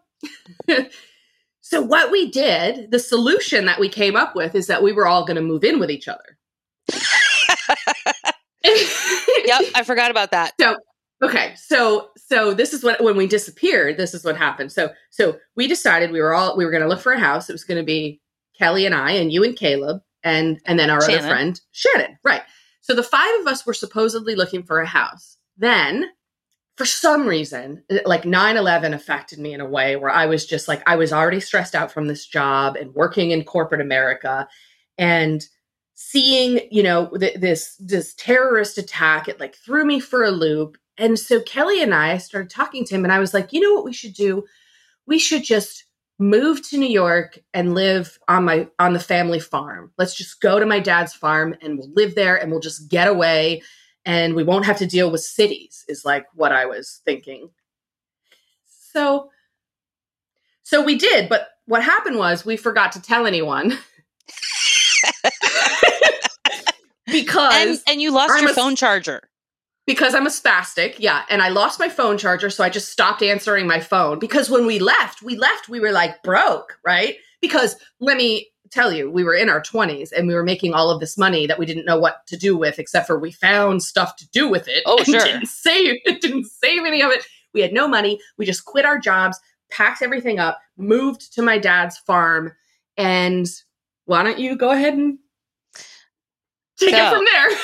so 1.60 1.80
what 1.80 2.10
we 2.10 2.28
did, 2.28 2.90
the 2.90 2.98
solution 2.98 3.66
that 3.66 3.78
we 3.78 3.88
came 3.88 4.16
up 4.16 4.34
with 4.34 4.56
is 4.56 4.66
that 4.66 4.82
we 4.82 4.92
were 4.92 5.06
all 5.06 5.24
going 5.24 5.36
to 5.36 5.42
move 5.42 5.62
in 5.62 5.78
with 5.78 5.92
each 5.92 6.08
other. 6.08 6.38
yep, 8.64 9.62
I 9.76 9.84
forgot 9.84 10.10
about 10.10 10.32
that. 10.32 10.54
Okay, 11.22 11.52
so 11.56 12.10
so 12.16 12.54
this 12.54 12.72
is 12.72 12.84
what 12.84 13.02
when 13.02 13.16
we 13.16 13.26
disappeared, 13.26 13.96
this 13.96 14.14
is 14.14 14.24
what 14.24 14.36
happened. 14.36 14.70
So 14.70 14.90
so 15.10 15.38
we 15.56 15.66
decided 15.66 16.12
we 16.12 16.20
were 16.20 16.34
all 16.34 16.56
we 16.56 16.64
were 16.64 16.70
going 16.70 16.82
to 16.82 16.88
look 16.88 17.00
for 17.00 17.12
a 17.12 17.18
house. 17.18 17.48
It 17.48 17.54
was 17.54 17.64
going 17.64 17.78
to 17.80 17.86
be 17.86 18.20
Kelly 18.56 18.86
and 18.86 18.94
I 18.94 19.12
and 19.12 19.32
you 19.32 19.42
and 19.42 19.56
Caleb 19.56 20.00
and 20.22 20.60
and 20.66 20.78
then 20.78 20.90
our 20.90 21.02
other 21.02 21.20
friend 21.20 21.60
Shannon. 21.72 22.18
Right. 22.22 22.42
So 22.80 22.94
the 22.94 23.02
five 23.02 23.40
of 23.40 23.46
us 23.46 23.66
were 23.66 23.74
supposedly 23.74 24.34
looking 24.34 24.62
for 24.62 24.80
a 24.80 24.86
house. 24.86 25.36
Then 25.56 26.06
for 26.76 26.84
some 26.84 27.26
reason, 27.26 27.82
eh, 27.90 27.98
like 28.06 28.22
9/11 28.22 28.94
affected 28.94 29.40
me 29.40 29.52
in 29.52 29.60
a 29.60 29.68
way 29.68 29.96
where 29.96 30.12
I 30.12 30.26
was 30.26 30.46
just 30.46 30.68
like 30.68 30.82
I 30.88 30.94
was 30.94 31.12
already 31.12 31.40
stressed 31.40 31.74
out 31.74 31.90
from 31.90 32.06
this 32.06 32.24
job 32.26 32.76
and 32.76 32.94
working 32.94 33.32
in 33.32 33.42
corporate 33.42 33.80
America 33.80 34.48
and 34.96 35.44
seeing, 35.94 36.60
you 36.70 36.84
know, 36.84 37.08
th- 37.18 37.40
this 37.40 37.74
this 37.80 38.14
terrorist 38.14 38.78
attack 38.78 39.26
it 39.28 39.40
like 39.40 39.56
threw 39.56 39.84
me 39.84 39.98
for 39.98 40.22
a 40.24 40.30
loop. 40.30 40.78
And 40.98 41.18
so 41.18 41.40
Kelly 41.42 41.82
and 41.82 41.94
I 41.94 42.18
started 42.18 42.50
talking 42.50 42.84
to 42.84 42.94
him 42.94 43.04
and 43.04 43.12
I 43.12 43.18
was 43.20 43.32
like, 43.32 43.52
"You 43.52 43.60
know 43.60 43.74
what 43.74 43.84
we 43.84 43.92
should 43.92 44.14
do? 44.14 44.44
We 45.06 45.18
should 45.18 45.44
just 45.44 45.84
move 46.18 46.66
to 46.68 46.76
New 46.78 46.88
York 46.88 47.38
and 47.54 47.74
live 47.74 48.18
on 48.28 48.44
my 48.44 48.68
on 48.78 48.92
the 48.92 49.00
family 49.00 49.40
farm. 49.40 49.92
Let's 49.98 50.14
just 50.14 50.40
go 50.40 50.58
to 50.58 50.66
my 50.66 50.80
dad's 50.80 51.14
farm 51.14 51.54
and 51.62 51.78
we'll 51.78 51.92
live 51.94 52.14
there 52.14 52.36
and 52.36 52.50
we'll 52.50 52.60
just 52.60 52.88
get 52.88 53.06
away 53.08 53.62
and 54.04 54.34
we 54.34 54.42
won't 54.42 54.66
have 54.66 54.78
to 54.78 54.86
deal 54.86 55.10
with 55.10 55.20
cities 55.22 55.84
is 55.88 56.04
like 56.04 56.26
what 56.34 56.50
I 56.52 56.66
was 56.66 57.00
thinking. 57.04 57.50
So 58.92 59.30
so 60.64 60.82
we 60.84 60.98
did, 60.98 61.28
but 61.28 61.48
what 61.66 61.82
happened 61.82 62.18
was 62.18 62.44
we 62.44 62.56
forgot 62.56 62.92
to 62.92 63.00
tell 63.02 63.26
anyone. 63.26 63.78
because 67.06 67.54
And 67.54 67.80
and 67.88 68.02
you 68.02 68.10
lost 68.10 68.32
I'm 68.34 68.42
your 68.42 68.50
a- 68.50 68.54
phone 68.54 68.76
charger. 68.76 69.22
Because 69.88 70.14
I'm 70.14 70.26
a 70.26 70.30
spastic, 70.30 70.96
yeah, 70.98 71.22
and 71.30 71.40
I 71.40 71.48
lost 71.48 71.80
my 71.80 71.88
phone 71.88 72.18
charger, 72.18 72.50
so 72.50 72.62
I 72.62 72.68
just 72.68 72.92
stopped 72.92 73.22
answering 73.22 73.66
my 73.66 73.80
phone. 73.80 74.18
Because 74.18 74.50
when 74.50 74.66
we 74.66 74.78
left, 74.78 75.22
we 75.22 75.34
left, 75.34 75.70
we 75.70 75.80
were 75.80 75.92
like 75.92 76.22
broke, 76.22 76.78
right? 76.84 77.16
Because 77.40 77.74
let 77.98 78.18
me 78.18 78.48
tell 78.70 78.92
you, 78.92 79.10
we 79.10 79.24
were 79.24 79.34
in 79.34 79.48
our 79.48 79.62
20s 79.62 80.12
and 80.12 80.28
we 80.28 80.34
were 80.34 80.42
making 80.42 80.74
all 80.74 80.90
of 80.90 81.00
this 81.00 81.16
money 81.16 81.46
that 81.46 81.58
we 81.58 81.64
didn't 81.64 81.86
know 81.86 81.98
what 81.98 82.26
to 82.26 82.36
do 82.36 82.54
with, 82.54 82.78
except 82.78 83.06
for 83.06 83.18
we 83.18 83.32
found 83.32 83.82
stuff 83.82 84.14
to 84.16 84.28
do 84.28 84.46
with 84.46 84.68
it. 84.68 84.82
Oh, 84.84 85.02
sure. 85.04 85.20
Didn't 85.20 85.46
save 85.46 85.96
it, 86.04 86.20
didn't 86.20 86.44
save 86.44 86.84
any 86.84 87.02
of 87.02 87.10
it. 87.10 87.24
We 87.54 87.62
had 87.62 87.72
no 87.72 87.88
money. 87.88 88.20
We 88.36 88.44
just 88.44 88.66
quit 88.66 88.84
our 88.84 88.98
jobs, 88.98 89.40
packed 89.70 90.02
everything 90.02 90.38
up, 90.38 90.58
moved 90.76 91.32
to 91.32 91.40
my 91.40 91.56
dad's 91.56 91.96
farm, 91.96 92.52
and 92.98 93.46
why 94.04 94.22
don't 94.22 94.38
you 94.38 94.54
go 94.54 94.70
ahead 94.70 94.92
and 94.92 95.18
take 96.78 96.92
it 96.92 97.10
from 97.10 97.24
there? 97.24 97.58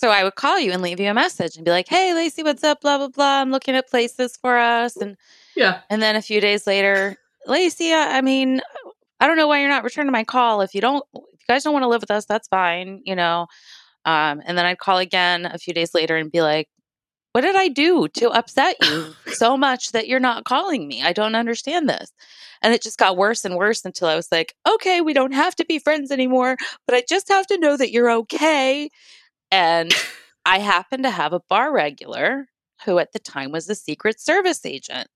So 0.00 0.08
I 0.08 0.24
would 0.24 0.34
call 0.34 0.58
you 0.58 0.72
and 0.72 0.80
leave 0.80 0.98
you 0.98 1.10
a 1.10 1.14
message 1.14 1.56
and 1.56 1.64
be 1.64 1.70
like, 1.70 1.86
"Hey, 1.86 2.14
Lacey, 2.14 2.42
what's 2.42 2.64
up? 2.64 2.80
Blah 2.80 2.96
blah 2.96 3.08
blah. 3.08 3.42
I'm 3.42 3.50
looking 3.50 3.74
at 3.76 3.90
places 3.90 4.34
for 4.40 4.56
us." 4.56 4.96
And 4.96 5.14
Yeah. 5.56 5.80
and 5.90 6.00
then 6.00 6.16
a 6.16 6.22
few 6.22 6.40
days 6.40 6.66
later, 6.66 7.16
Lacey, 7.46 7.92
I, 7.92 8.16
I 8.18 8.20
mean, 8.22 8.62
I 9.20 9.26
don't 9.26 9.36
know 9.36 9.46
why 9.46 9.60
you're 9.60 9.68
not 9.68 9.84
returning 9.84 10.10
my 10.12 10.24
call. 10.24 10.62
If 10.62 10.74
you 10.74 10.80
don't, 10.80 11.04
if 11.14 11.40
you 11.40 11.46
guys 11.54 11.64
don't 11.64 11.74
want 11.74 11.82
to 11.82 11.88
live 11.88 12.00
with 12.00 12.10
us, 12.10 12.24
that's 12.24 12.48
fine, 12.48 13.02
you 13.04 13.14
know. 13.14 13.46
Um, 14.06 14.42
and 14.46 14.56
then 14.56 14.64
I'd 14.66 14.78
call 14.78 14.98
again 14.98 15.44
a 15.46 15.58
few 15.58 15.74
days 15.74 15.94
later 15.94 16.16
and 16.16 16.32
be 16.32 16.40
like, 16.40 16.68
"What 17.32 17.42
did 17.42 17.56
I 17.56 17.68
do 17.68 18.08
to 18.08 18.30
upset 18.30 18.76
you 18.82 19.14
so 19.34 19.56
much 19.66 19.92
that 19.92 20.08
you're 20.08 20.20
not 20.20 20.44
calling 20.44 20.88
me? 20.88 21.02
I 21.02 21.12
don't 21.12 21.34
understand 21.34 21.90
this." 21.90 22.10
And 22.62 22.74
it 22.74 22.82
just 22.82 22.98
got 22.98 23.16
worse 23.18 23.44
and 23.44 23.56
worse 23.56 23.84
until 23.84 24.08
I 24.08 24.16
was 24.16 24.28
like, 24.32 24.54
"Okay, 24.68 25.02
we 25.02 25.12
don't 25.12 25.32
have 25.34 25.54
to 25.56 25.66
be 25.66 25.78
friends 25.78 26.10
anymore, 26.10 26.56
but 26.86 26.96
I 26.96 27.02
just 27.08 27.28
have 27.28 27.46
to 27.48 27.58
know 27.58 27.76
that 27.76 27.92
you're 27.92 28.10
okay." 28.10 28.88
And 29.50 29.92
I 30.44 30.58
happened 30.58 31.04
to 31.04 31.10
have 31.10 31.32
a 31.32 31.40
bar 31.48 31.72
regular 31.72 32.46
who 32.84 32.98
at 32.98 33.12
the 33.12 33.18
time 33.18 33.52
was 33.52 33.68
a 33.68 33.74
Secret 33.74 34.20
Service 34.20 34.64
agent. 34.64 35.08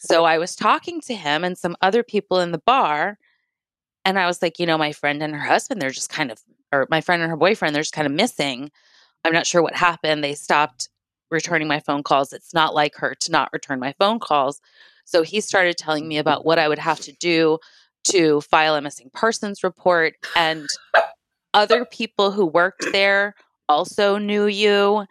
So 0.00 0.24
I 0.24 0.38
was 0.38 0.54
talking 0.54 1.00
to 1.02 1.14
him 1.14 1.44
and 1.44 1.56
some 1.56 1.76
other 1.80 2.02
people 2.02 2.40
in 2.40 2.52
the 2.52 2.62
bar. 2.64 3.18
And 4.04 4.18
I 4.18 4.26
was 4.26 4.42
like, 4.42 4.58
you 4.58 4.66
know, 4.66 4.78
my 4.78 4.92
friend 4.92 5.22
and 5.22 5.34
her 5.34 5.40
husband, 5.40 5.80
they're 5.80 5.90
just 5.90 6.10
kind 6.10 6.30
of, 6.30 6.40
or 6.72 6.86
my 6.90 7.00
friend 7.00 7.22
and 7.22 7.30
her 7.30 7.36
boyfriend, 7.36 7.74
they're 7.74 7.82
just 7.82 7.94
kind 7.94 8.06
of 8.06 8.12
missing. 8.12 8.70
I'm 9.24 9.32
not 9.32 9.46
sure 9.46 9.62
what 9.62 9.74
happened. 9.74 10.22
They 10.22 10.34
stopped 10.34 10.88
returning 11.30 11.68
my 11.68 11.80
phone 11.80 12.02
calls. 12.02 12.32
It's 12.32 12.54
not 12.54 12.74
like 12.74 12.94
her 12.96 13.14
to 13.14 13.32
not 13.32 13.52
return 13.52 13.80
my 13.80 13.94
phone 13.98 14.18
calls. 14.18 14.60
So 15.04 15.22
he 15.22 15.40
started 15.40 15.76
telling 15.76 16.06
me 16.06 16.18
about 16.18 16.44
what 16.44 16.58
I 16.58 16.68
would 16.68 16.78
have 16.78 17.00
to 17.00 17.12
do 17.12 17.58
to 18.04 18.40
file 18.42 18.76
a 18.76 18.80
missing 18.80 19.10
persons 19.12 19.64
report. 19.64 20.14
And 20.36 20.66
other 21.58 21.84
people 21.84 22.30
who 22.30 22.46
worked 22.46 22.86
there 22.92 23.34
also 23.68 24.16
knew 24.16 24.46
you. 24.46 25.04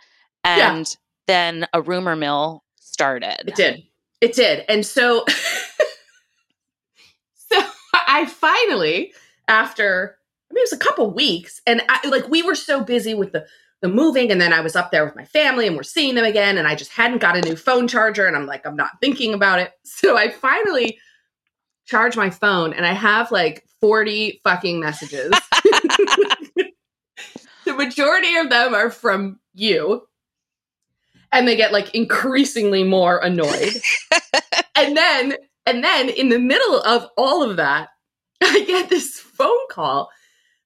And 0.44 0.88
yeah. 0.88 0.96
then 1.28 1.68
a 1.74 1.82
rumor 1.82 2.16
mill 2.16 2.64
started. 2.80 3.48
It 3.48 3.56
did. 3.56 3.84
It 4.22 4.34
did. 4.34 4.64
And 4.70 4.86
so, 4.86 5.26
so 7.36 7.62
I 7.94 8.26
finally, 8.26 9.14
after, 9.50 10.18
I 10.50 10.54
mean, 10.54 10.62
it 10.62 10.70
was 10.72 10.74
a 10.74 10.78
couple 10.78 11.12
weeks, 11.12 11.62
and 11.68 11.82
I, 11.90 12.08
like 12.08 12.30
we 12.30 12.42
were 12.42 12.56
so 12.56 12.84
busy 12.84 13.14
with 13.14 13.34
the 13.34 13.46
the 13.82 13.88
moving 13.88 14.32
and 14.32 14.42
then 14.42 14.54
I 14.54 14.62
was 14.62 14.76
up 14.76 14.90
there 14.90 15.06
with 15.06 15.16
my 15.16 15.26
family 15.26 15.68
and 15.68 15.76
we're 15.76 15.84
seeing 15.84 16.16
them 16.16 16.26
again 16.26 16.58
and 16.58 16.68
I 16.68 16.74
just 16.74 16.92
hadn't 16.92 17.20
got 17.20 17.38
a 17.38 17.42
new 17.42 17.56
phone 17.56 17.88
charger 17.88 18.26
and 18.26 18.36
I'm 18.36 18.48
like 18.48 18.66
I'm 18.66 18.76
not 18.76 19.00
thinking 19.02 19.36
about 19.36 19.60
it. 19.60 19.72
So 19.84 20.18
I 20.18 20.32
finally 20.32 20.98
charge 21.86 22.18
my 22.18 22.32
phone 22.32 22.74
and 22.74 22.88
I 22.88 22.94
have 22.94 23.32
like 23.32 23.68
40 23.80 24.42
fucking 24.44 24.80
messages. 24.80 25.32
majority 27.78 28.36
of 28.36 28.50
them 28.50 28.74
are 28.74 28.90
from 28.90 29.40
you. 29.54 30.08
And 31.32 31.48
they 31.48 31.56
get 31.56 31.74
like 31.74 31.94
increasingly 31.94 32.84
more 32.84 33.20
annoyed. 33.20 33.82
and 34.76 34.96
then 34.96 35.36
and 35.66 35.84
then 35.84 36.10
in 36.10 36.30
the 36.30 36.40
middle 36.40 36.82
of 36.82 37.08
all 37.18 37.44
of 37.44 37.58
that, 37.58 37.90
I 38.42 38.64
get 38.66 38.90
this 38.90 39.20
phone 39.20 39.68
call 39.70 40.10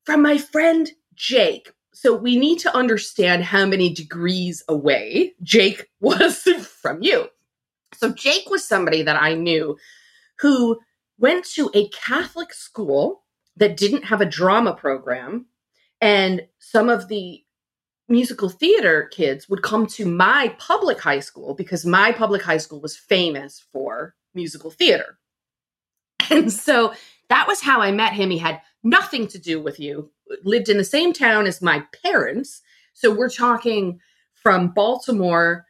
from 0.03 0.22
my 0.22 0.38
friend 0.38 0.89
Jake, 1.16 1.72
so 1.93 2.16
we 2.16 2.38
need 2.38 2.59
to 2.59 2.76
understand 2.76 3.43
how 3.43 3.66
many 3.66 3.93
degrees 3.93 4.64
away 4.68 5.34
Jake 5.43 5.88
was 5.99 6.43
from 6.82 7.01
you. 7.01 7.28
So 7.93 8.12
Jake 8.14 8.49
was 8.49 8.68
somebody 8.68 9.03
that 9.03 9.22
I 9.22 9.34
knew 9.34 9.78
who 10.39 10.80
went 11.20 11.45
to 11.53 11.70
a 11.74 11.89
Catholic 11.89 12.53
school 12.53 13.24
that 13.57 13.78
didn't 13.78 14.05
have 14.05 14.22
a 14.22 14.26
drama 14.26 14.74
program. 14.74 15.45
And 16.02 16.47
some 16.60 16.89
of 16.89 17.08
the 17.08 17.43
musical 18.10 18.49
theater 18.49 19.10
kids 19.12 19.47
would 19.47 19.62
come 19.62 19.88
to 19.88 20.06
my 20.06 20.54
public 20.58 20.99
high 20.99 21.20
school 21.20 21.54
because 21.54 21.86
my 21.86 22.12
public 22.12 22.41
high 22.41 22.58
school 22.58 22.82
was 22.82 22.97
famous 22.97 23.64
for 23.72 24.16
musical 24.34 24.72
theater. 24.72 25.18
And 26.30 26.52
so 26.52 26.93
that 27.28 27.45
was 27.45 27.62
how 27.62 27.82
I 27.82 27.91
met 27.91 28.14
him. 28.14 28.30
He 28.30 28.38
had 28.38 28.62
nothing 28.84 29.28
to 29.28 29.38
do 29.38 29.62
with 29.62 29.82
you 29.82 30.12
lived 30.43 30.70
in 30.70 30.78
the 30.78 30.84
same 30.84 31.14
town 31.14 31.47
as 31.47 31.62
my 31.62 31.84
parents. 32.04 32.62
So 32.93 33.14
we're 33.14 33.30
talking 33.30 33.99
from 34.34 34.70
Baltimore 34.70 35.66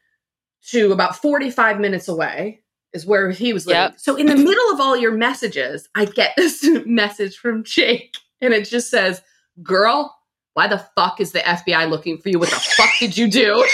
to 0.68 0.92
about 0.92 1.16
45 1.16 1.80
minutes 1.80 2.08
away 2.08 2.60
is 2.92 3.06
where 3.06 3.30
he 3.30 3.52
was 3.52 3.66
living. 3.66 3.82
Yep. 3.82 3.94
So 3.98 4.16
in 4.16 4.26
the 4.26 4.36
middle 4.36 4.72
of 4.72 4.80
all 4.80 4.96
your 4.96 5.12
messages, 5.12 5.88
I 5.94 6.04
get 6.04 6.34
this 6.36 6.64
message 6.86 7.36
from 7.36 7.64
Jake 7.64 8.16
and 8.40 8.52
it 8.52 8.68
just 8.68 8.90
says, 8.90 9.22
"Girl, 9.62 10.14
why 10.54 10.68
the 10.68 10.84
fuck 10.96 11.20
is 11.20 11.32
the 11.32 11.40
FBI 11.40 11.88
looking 11.88 12.18
for 12.18 12.28
you? 12.28 12.38
What 12.38 12.50
the 12.50 12.56
fuck 12.56 12.90
did 12.98 13.16
you 13.16 13.30
do?" 13.30 13.66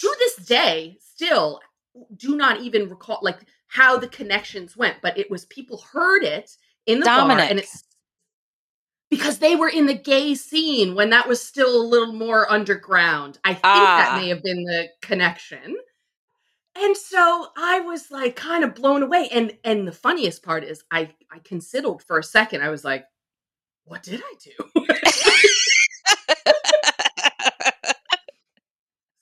to 0.00 0.16
this 0.18 0.46
day, 0.46 0.96
still 1.00 1.60
do 2.16 2.36
not 2.36 2.60
even 2.60 2.88
recall 2.88 3.18
like 3.22 3.40
how 3.68 3.98
the 3.98 4.08
connections 4.08 4.76
went, 4.76 4.96
but 5.02 5.18
it 5.18 5.30
was 5.30 5.46
people 5.46 5.84
heard 5.92 6.22
it 6.22 6.56
in 6.86 7.00
the 7.00 7.06
Dominic. 7.06 7.38
bar, 7.38 7.50
and 7.50 7.58
it's 7.58 7.84
because 9.10 9.38
they 9.38 9.56
were 9.56 9.68
in 9.68 9.86
the 9.86 9.94
gay 9.94 10.34
scene 10.34 10.94
when 10.94 11.10
that 11.10 11.28
was 11.28 11.40
still 11.40 11.80
a 11.80 11.86
little 11.86 12.12
more 12.12 12.50
underground. 12.50 13.38
I 13.44 13.54
think 13.54 13.64
ah. 13.64 13.96
that 13.96 14.20
may 14.20 14.28
have 14.28 14.42
been 14.42 14.64
the 14.64 14.88
connection. 15.02 15.76
And 16.76 16.96
so 16.96 17.48
I 17.56 17.80
was 17.80 18.10
like 18.10 18.34
kind 18.34 18.64
of 18.64 18.74
blown 18.74 19.02
away. 19.02 19.28
And 19.30 19.56
and 19.62 19.86
the 19.86 19.92
funniest 19.92 20.42
part 20.42 20.64
is 20.64 20.82
I 20.90 21.10
I 21.30 21.38
considered 21.44 22.02
for 22.02 22.18
a 22.18 22.24
second. 22.24 22.62
I 22.62 22.70
was 22.70 22.84
like, 22.84 23.04
what 23.84 24.02
did 24.02 24.22
I 24.24 24.34
do? 24.42 24.52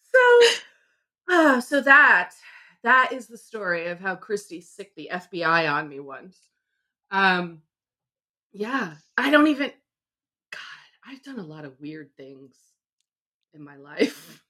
so 0.03 0.41
uh, 1.29 1.61
so 1.61 1.81
that 1.81 2.33
that 2.83 3.13
is 3.13 3.27
the 3.27 3.39
story 3.39 3.89
of 3.89 4.01
how 4.01 4.17
Christy 4.17 4.61
sicked 4.61 4.97
the 4.97 5.11
FBI 5.13 5.73
on 5.73 5.89
me 5.89 6.01
once. 6.01 6.39
Um, 7.11 7.63
yeah, 8.53 8.95
I 9.17 9.31
don't 9.31 9.47
even. 9.49 9.71
God, 10.51 10.61
I've 11.07 11.23
done 11.23 11.39
a 11.39 11.45
lot 11.45 11.65
of 11.65 11.81
weird 11.81 12.11
things 12.17 12.55
in 13.55 13.63
my 13.65 13.77
life. 13.77 14.43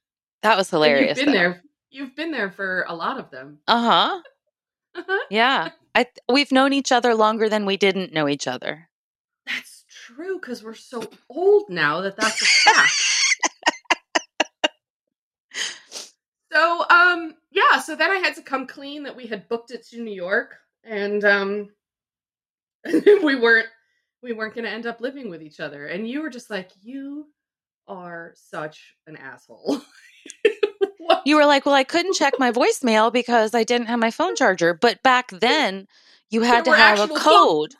That 0.42 0.56
was 0.56 0.68
hilarious. 0.70 1.18
you've 1.18 1.26
been 1.26 1.34
though. 1.34 1.38
there. 1.38 1.62
You've 1.90 2.16
been 2.16 2.30
there 2.32 2.50
for 2.50 2.84
a 2.88 2.94
lot 2.94 3.18
of 3.18 3.30
them. 3.30 3.58
Uh 3.66 3.80
huh. 3.80 4.20
Uh-huh. 4.94 5.18
Yeah, 5.30 5.70
I 5.94 6.06
we've 6.30 6.52
known 6.52 6.72
each 6.72 6.92
other 6.92 7.14
longer 7.14 7.48
than 7.48 7.64
we 7.64 7.76
didn't 7.76 8.12
know 8.12 8.28
each 8.28 8.46
other. 8.46 8.88
True 10.06 10.38
because 10.40 10.62
we're 10.64 10.74
so 10.74 11.08
old 11.28 11.68
now 11.68 12.00
that 12.00 12.16
that's 12.16 12.42
a 12.42 12.44
fact. 12.44 12.92
so, 16.52 16.84
um, 16.90 17.34
yeah. 17.50 17.78
So 17.80 17.94
then 17.94 18.10
I 18.10 18.16
had 18.16 18.34
to 18.36 18.42
come 18.42 18.66
clean 18.66 19.04
that 19.04 19.16
we 19.16 19.26
had 19.26 19.48
booked 19.48 19.70
it 19.70 19.86
to 19.88 20.00
New 20.00 20.14
York, 20.14 20.56
and 20.84 21.24
um, 21.24 21.68
we 23.22 23.36
weren't 23.36 23.68
we 24.22 24.32
weren't 24.32 24.54
going 24.54 24.64
to 24.64 24.70
end 24.70 24.86
up 24.86 25.00
living 25.00 25.28
with 25.28 25.42
each 25.42 25.60
other 25.60 25.86
and 25.86 26.08
you 26.08 26.22
were 26.22 26.30
just 26.30 26.50
like 26.50 26.70
you 26.80 27.26
are 27.88 28.32
such 28.34 28.94
an 29.06 29.16
asshole 29.16 29.80
you 31.24 31.36
were 31.36 31.46
like 31.46 31.66
well 31.66 31.74
i 31.74 31.84
couldn't 31.84 32.14
check 32.14 32.34
my 32.38 32.50
voicemail 32.50 33.12
because 33.12 33.54
i 33.54 33.64
didn't 33.64 33.88
have 33.88 33.98
my 33.98 34.10
phone 34.10 34.34
charger 34.34 34.74
but 34.74 35.02
back 35.02 35.28
then 35.30 35.86
you 36.30 36.42
had 36.42 36.64
there 36.64 36.74
to 36.74 36.80
have 36.80 37.10
a 37.10 37.14
code 37.14 37.74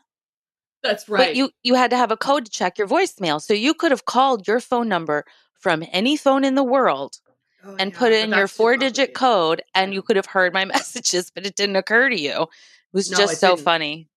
that's 0.83 1.09
right 1.09 1.29
but 1.29 1.37
you 1.37 1.51
you 1.63 1.75
had 1.75 1.91
to 1.91 1.97
have 1.97 2.11
a 2.11 2.17
code 2.17 2.45
to 2.45 2.51
check 2.51 2.79
your 2.79 2.89
voicemail 2.89 3.41
so 3.41 3.55
you 3.55 3.75
could 3.75 3.91
have 3.91 4.05
called 4.05 4.47
your 4.47 4.61
phone 4.61 4.89
number 4.89 5.25
from 5.55 5.85
any 5.93 6.17
phone 6.17 6.45
in 6.45 6.55
the 6.55 6.65
world 6.65 7.19
oh, 7.65 7.77
and 7.79 7.93
yeah, 7.93 7.99
put 7.99 8.13
in 8.13 8.31
your 8.31 8.49
four 8.49 8.77
digit 8.77 9.15
code 9.15 9.63
and 9.75 9.95
you 9.95 10.03
could 10.03 10.17
have 10.17 10.27
heard 10.27 10.53
my 10.53 10.65
messages 10.77 11.31
but 11.35 11.47
it 11.47 11.57
didn't 11.57 11.77
occur 11.77 12.09
to 12.09 12.21
you 12.21 12.43
it 12.43 12.49
was 12.93 13.11
no, 13.11 13.19
just 13.19 13.39
so 13.41 13.51
didn't. 13.51 13.65
funny 13.65 14.09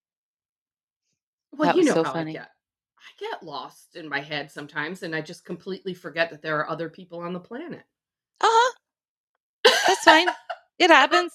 well, 1.58 1.74
that 1.74 1.78
you 1.78 1.86
know 1.86 1.94
so 1.94 2.04
how 2.04 2.14
funny. 2.14 2.32
I 2.32 2.42
get. 2.42 2.50
I 2.98 3.30
get 3.32 3.44
lost 3.44 3.96
in 3.96 4.10
my 4.10 4.20
head 4.20 4.52
sometimes, 4.52 5.04
and 5.04 5.16
I 5.16 5.22
just 5.22 5.46
completely 5.46 5.94
forget 5.94 6.30
that 6.32 6.42
there 6.42 6.58
are 6.60 6.70
other 6.70 6.90
people 6.90 7.20
on 7.20 7.34
the 7.34 7.40
planet. 7.40 7.84
Uh 8.42 8.48
huh. 8.50 8.74
That's 9.88 10.04
fine. 10.04 10.28
it 10.80 10.90
happens. 10.90 11.32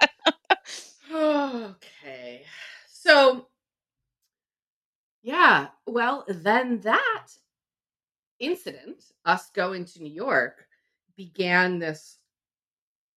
okay. 1.14 2.42
So, 2.90 3.46
yeah. 5.24 5.68
Well, 5.86 6.24
then 6.28 6.80
that 6.80 7.28
incident, 8.38 9.04
us 9.24 9.50
going 9.50 9.86
to 9.86 10.02
New 10.02 10.12
York, 10.12 10.66
began 11.16 11.78
this 11.78 12.18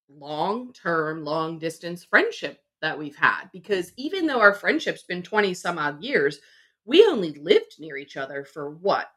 long 0.10 0.72
term, 0.74 1.24
long 1.24 1.60
distance 1.60 2.04
friendship 2.06 2.62
that 2.82 2.98
we've 2.98 3.16
had 3.16 3.46
because 3.52 3.92
even 3.98 4.26
though 4.26 4.40
our 4.40 4.54
friendship's 4.54 5.04
been 5.04 5.22
20 5.22 5.54
some 5.54 5.78
odd 5.78 6.02
years, 6.02 6.40
we 6.86 7.06
only 7.06 7.34
lived 7.34 7.76
near 7.80 7.98
each 7.98 8.16
other 8.16 8.46
for 8.46 8.70
what? 8.70 9.08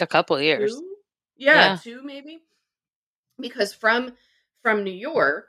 A 0.00 0.06
couple 0.06 0.40
years. 0.40 0.74
Yeah, 1.36 1.54
yeah, 1.54 1.76
two 1.80 2.02
maybe. 2.02 2.40
Because 3.38 3.72
from 3.72 4.12
from 4.62 4.82
New 4.82 4.90
York, 4.90 5.48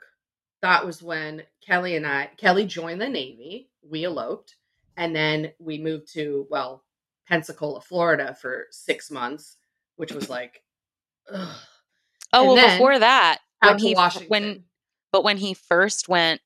that 0.62 0.86
was 0.86 1.02
when 1.02 1.42
Kelly 1.66 1.96
and 1.96 2.06
I 2.06 2.30
Kelly 2.36 2.66
joined 2.66 3.00
the 3.00 3.08
Navy, 3.08 3.70
we 3.82 4.04
eloped, 4.04 4.54
and 4.96 5.14
then 5.14 5.52
we 5.58 5.78
moved 5.78 6.12
to 6.12 6.46
well, 6.50 6.83
Pensacola, 7.28 7.80
Florida 7.80 8.36
for 8.40 8.66
6 8.70 9.10
months, 9.10 9.56
which 9.96 10.12
was 10.12 10.28
like 10.28 10.62
ugh. 11.32 11.56
Oh, 12.32 12.40
and 12.40 12.52
well 12.52 12.70
before 12.70 12.98
that, 12.98 13.38
when 13.60 13.78
he 13.78 13.94
Washington. 13.94 14.28
when 14.28 14.64
but 15.12 15.24
when 15.24 15.36
he 15.36 15.54
first 15.54 16.08
went 16.08 16.40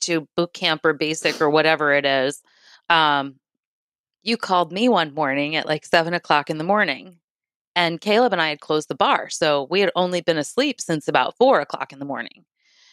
to 0.00 0.28
boot 0.36 0.52
camp 0.52 0.84
or 0.84 0.92
basic 0.92 1.40
or 1.40 1.50
whatever 1.50 1.92
it 1.92 2.04
is, 2.04 2.42
um, 2.88 3.36
you 4.22 4.36
called 4.36 4.72
me 4.72 4.88
one 4.88 5.14
morning 5.14 5.56
at 5.56 5.66
like 5.66 5.84
seven 5.84 6.14
o'clock 6.14 6.50
in 6.50 6.58
the 6.58 6.64
morning. 6.64 7.16
And 7.76 8.00
Caleb 8.00 8.32
and 8.32 8.42
I 8.42 8.48
had 8.48 8.60
closed 8.60 8.88
the 8.88 8.96
bar. 8.96 9.30
So 9.30 9.68
we 9.70 9.80
had 9.80 9.92
only 9.94 10.20
been 10.20 10.38
asleep 10.38 10.80
since 10.80 11.06
about 11.06 11.36
four 11.36 11.60
o'clock 11.60 11.92
in 11.92 12.00
the 12.00 12.04
morning. 12.04 12.44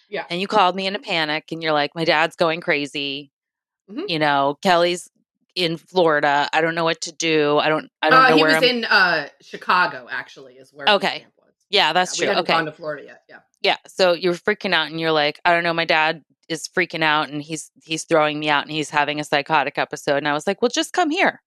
Yeah. 0.10 0.26
And 0.30 0.40
you 0.40 0.48
called 0.48 0.76
me 0.76 0.86
in 0.86 0.96
a 0.96 1.00
panic 1.00 1.46
and 1.52 1.64
you're 1.64 1.74
like, 1.74 1.96
my 1.96 2.06
dad's 2.06 2.36
going 2.36 2.62
crazy. 2.62 3.32
Mm-hmm. 3.90 4.04
You 4.08 4.20
know, 4.20 4.60
Kelly's 4.62 5.10
in 5.56 5.78
Florida. 5.78 6.50
I 6.54 6.62
don't 6.62 6.76
know 6.76 6.84
what 6.84 7.02
to 7.02 7.12
do. 7.12 7.58
I 7.58 7.70
don't, 7.70 7.90
I 8.02 8.10
don't 8.10 8.24
uh, 8.26 8.30
know 8.30 8.36
he 8.36 8.42
where 8.44 8.60
was 8.60 8.70
I'm... 8.70 8.78
in 8.78 8.86
uh, 8.86 9.28
Chicago, 9.42 10.08
actually, 10.12 10.56
is 10.56 10.72
where 10.74 10.88
okay. 10.90 11.26
Yeah, 11.70 11.94
that's 11.94 12.20
yeah, 12.20 12.34
true. 12.34 12.42
okay. 12.42 12.54
gone 12.54 12.66
to 12.66 12.72
Florida 12.72 13.04
yet. 13.06 13.22
Yeah. 13.28 13.40
Yeah. 13.62 13.78
So 13.88 14.14
you're 14.14 14.34
freaking 14.36 14.74
out 14.74 14.88
and 14.92 15.00
you're 15.00 15.12
like, 15.12 15.40
I 15.44 15.52
don't 15.54 15.64
know, 15.64 15.74
my 15.74 15.86
dad 15.86 16.24
is 16.48 16.68
freaking 16.68 17.02
out 17.04 17.30
and 17.30 17.42
he's 17.42 17.72
he's 17.84 18.04
throwing 18.04 18.40
me 18.40 18.50
out 18.50 18.64
and 18.64 18.72
he's 18.72 18.92
having 18.92 19.20
a 19.20 19.24
psychotic 19.24 19.78
episode 19.80 20.18
and 20.18 20.28
I 20.28 20.34
was 20.34 20.46
like, 20.46 20.62
"Well, 20.62 20.70
just 20.70 20.94
come 20.94 21.10
here." 21.10 21.42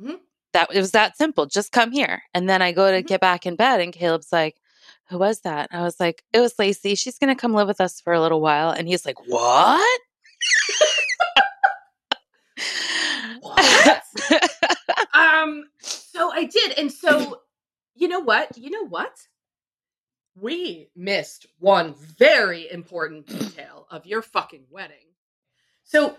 Mm-hmm. 0.00 0.14
that 0.54 0.68
it 0.72 0.78
was 0.80 0.92
that 0.92 1.16
simple. 1.16 1.44
Just 1.46 1.72
come 1.72 1.92
here. 1.92 2.22
And 2.32 2.48
then 2.48 2.62
I 2.62 2.72
go 2.72 2.90
to 2.90 3.02
Mhm. 3.02 3.06
get 3.06 3.20
back 3.20 3.44
in 3.44 3.56
bed, 3.56 3.80
and 3.82 3.92
Caleb's 3.92 4.32
like, 4.32 4.56
"Who 5.10 5.18
was 5.18 5.40
that?" 5.40 5.68
I 5.72 5.82
was 5.82 6.00
like, 6.00 6.22
"It 6.32 6.40
was 6.40 6.58
Lacey. 6.58 6.94
She's 6.94 7.18
gonna 7.18 7.36
come 7.36 7.52
live 7.52 7.68
with 7.68 7.80
us 7.82 8.00
for 8.00 8.14
a 8.14 8.20
little 8.20 8.40
while." 8.40 8.70
And 8.70 8.88
he's 8.88 9.04
like, 9.04 9.18
"What?" 9.26 10.00
What? 13.54 14.02
um 15.14 15.64
so 15.80 16.32
i 16.32 16.44
did 16.44 16.78
and 16.78 16.92
so 17.02 17.40
you 17.96 18.08
know 18.08 18.20
what 18.20 18.56
you 18.56 18.70
know 18.70 18.86
what? 18.86 19.12
We 20.38 20.90
missed 20.94 21.46
one 21.58 21.94
very 21.94 22.70
important 22.70 23.26
detail 23.26 23.86
of 23.90 24.04
your 24.04 24.20
fucking 24.20 24.66
wedding. 24.70 24.96
So 25.84 26.16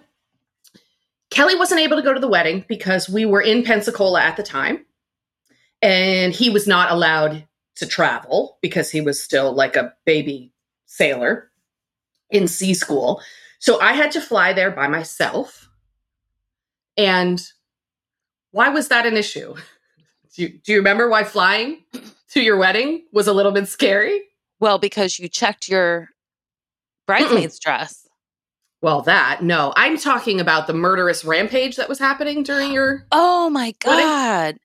kelly 1.29 1.55
wasn't 1.55 1.81
able 1.81 1.97
to 1.97 2.03
go 2.03 2.13
to 2.13 2.19
the 2.19 2.27
wedding 2.27 2.65
because 2.67 3.09
we 3.09 3.25
were 3.25 3.41
in 3.41 3.63
pensacola 3.63 4.21
at 4.21 4.37
the 4.37 4.43
time 4.43 4.85
and 5.81 6.33
he 6.33 6.49
was 6.49 6.67
not 6.67 6.89
allowed 6.89 7.45
to 7.75 7.85
travel 7.85 8.57
because 8.61 8.89
he 8.89 9.01
was 9.01 9.21
still 9.21 9.53
like 9.53 9.75
a 9.75 9.93
baby 10.05 10.53
sailor 10.85 11.51
in 12.31 12.47
sea 12.47 12.73
school. 12.73 13.21
So 13.59 13.79
i 13.79 13.93
had 13.93 14.11
to 14.13 14.21
fly 14.21 14.53
there 14.53 14.71
by 14.71 14.87
myself 14.87 15.66
and 16.97 17.41
why 18.51 18.69
was 18.69 18.87
that 18.89 19.05
an 19.05 19.15
issue? 19.15 19.55
Do 20.35 20.41
you, 20.43 20.49
do 20.49 20.71
you 20.71 20.77
remember 20.79 21.09
why 21.09 21.23
flying 21.23 21.83
to 22.31 22.41
your 22.41 22.57
wedding 22.57 23.05
was 23.13 23.27
a 23.27 23.33
little 23.33 23.51
bit 23.51 23.67
scary? 23.67 24.21
well, 24.59 24.79
because 24.79 25.19
you 25.19 25.27
checked 25.29 25.69
your 25.69 26.09
bridesmaid's 27.05 27.59
dress. 27.59 28.07
Well, 28.81 29.01
that, 29.03 29.43
no. 29.43 29.71
I'm 29.75 29.97
talking 29.97 30.39
about 30.39 30.65
the 30.67 30.73
murderous 30.73 31.23
rampage 31.23 31.75
that 31.77 31.87
was 31.89 31.99
happening 31.99 32.41
during 32.43 32.71
your. 32.71 33.05
Oh 33.11 33.49
my 33.49 33.73
god! 33.79 34.57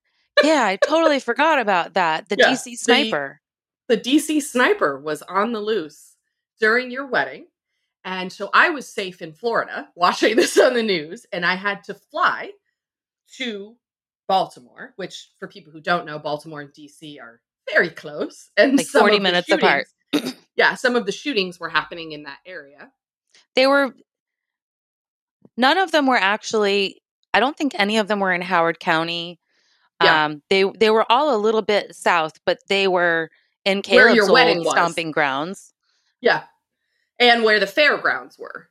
yeah, 0.43 0.64
I 0.64 0.76
totally 0.76 1.20
forgot 1.20 1.59
about 1.59 1.95
that. 1.95 2.28
The 2.30 2.37
Yeah, 2.39 2.53
DC 2.53 2.64
the- 2.64 2.74
sniper. 2.76 3.41
The 3.89 3.97
DC 3.99 4.41
sniper 4.43 4.99
was 4.99 5.22
on 5.22 5.53
the 5.53 5.61
loose 5.61 6.16
during 6.61 6.91
your 6.91 7.07
wedding. 7.07 7.47
And 8.05 8.32
so 8.32 8.50
I 8.53 8.70
was 8.70 8.88
safe 8.88 9.22
in 9.22 9.32
Florida 9.32 9.88
watching 9.96 10.36
this 10.36 10.59
on 10.59 10.74
the 10.74 10.82
news, 10.82 11.26
and 11.32 11.44
I 11.46 11.55
had 11.55 11.84
to 11.84 11.94
fly 11.94 12.50
to 13.36 13.76
Baltimore, 14.28 14.92
which, 14.96 15.30
for 15.38 15.48
people 15.48 15.72
who 15.72 15.80
don't 15.80 16.07
know, 16.07 16.18
Baltimore 16.18 16.61
and 16.62 16.70
DC 16.72 17.20
are 17.20 17.40
very 17.70 17.90
close. 17.90 18.50
And 18.57 18.76
Like 18.76 18.86
40 18.86 19.16
of 19.16 19.18
the 19.18 19.22
minutes 19.22 19.50
apart. 19.50 19.86
yeah, 20.57 20.74
some 20.74 20.96
of 20.96 21.07
the 21.07 21.12
shootings 21.12 21.59
were 21.61 21.68
happening 21.68 22.12
in 22.12 22.24
that 22.24 22.38
area. 22.46 22.90
they 23.55 23.66
were 23.66 23.94
none 25.57 25.78
of 25.78 25.90
them 25.90 26.07
were 26.07 26.16
actually 26.16 27.03
i 27.34 27.40
don't 27.40 27.57
think 27.57 27.72
any 27.78 27.98
of 27.98 28.09
them 28.09 28.20
were 28.20 28.32
in 28.32 28.40
howard 28.42 28.78
county 28.80 29.38
Yeah. 30.03 30.24
um 30.26 30.42
they 30.50 30.64
they 30.78 30.90
were 30.90 31.11
all 31.11 31.34
a 31.34 31.38
little 31.38 31.62
bit 31.62 31.94
south 31.94 32.34
but 32.46 32.59
they 32.68 32.88
were 32.88 33.30
in 33.64 33.78
Where 33.88 34.14
Caleb's 34.14 34.28
old 34.28 34.66
stomping 34.66 35.11
grounds 35.12 35.72
Yeah. 36.20 36.44
And 37.23 37.45
where 37.45 37.61
the 37.61 37.66
fairgrounds 37.66 38.39
were 38.39 38.68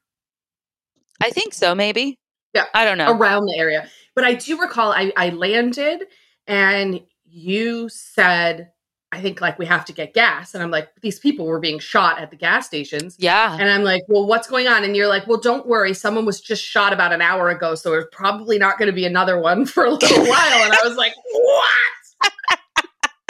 i 1.22 1.30
think 1.30 1.54
so 1.54 1.74
maybe 1.76 2.20
Yeah. 2.54 2.66
i 2.74 2.84
don't 2.86 2.97
know 2.97 3.12
around 3.12 3.45
the 3.45 3.58
area. 3.58 3.88
But 4.14 4.26
I 4.26 4.34
do 4.34 4.60
recall 4.60 4.91
I, 4.91 5.14
I 5.16 5.30
landed 5.30 6.04
and 6.45 6.99
you 7.24 7.88
said, 7.88 8.72
I 9.14 9.22
think 9.22 9.39
like 9.39 9.58
we 9.58 9.66
have 9.66 9.86
to 9.86 9.93
get 9.93 10.14
gas. 10.14 10.54
And 10.54 10.62
I'm 10.62 10.70
like, 10.72 10.89
these 11.02 11.18
people 11.18 11.45
were 11.45 11.60
being 11.62 11.80
shot 11.80 12.20
at 12.20 12.30
the 12.30 12.36
gas 12.36 12.66
stations. 12.66 13.16
yeah 13.20 13.56
And 13.58 13.70
I'm 13.70 13.84
like, 13.84 14.04
well, 14.10 14.26
what's 14.28 14.49
going 14.49 14.68
on? 14.68 14.84
And 14.84 14.97
you're 14.97 15.08
like, 15.08 15.28
well, 15.28 15.39
don't 15.39 15.66
worry. 15.66 15.93
Someone 15.93 16.26
was 16.26 16.41
just 16.41 16.62
shot 16.62 16.91
about 16.91 17.14
an 17.14 17.22
hour 17.22 17.49
ago. 17.49 17.74
So 17.76 17.89
there's 17.91 18.08
probably 18.12 18.58
not 18.58 18.78
going 18.78 18.88
to 18.88 18.93
be 18.93 19.06
another 19.06 19.39
one 19.39 19.66
for 19.74 19.86
a 19.86 19.91
little 19.91 20.26
while. 20.26 20.64
And 20.64 20.74
I 20.74 20.80
was 20.84 20.97
like, 20.97 21.14
what? 21.32 22.32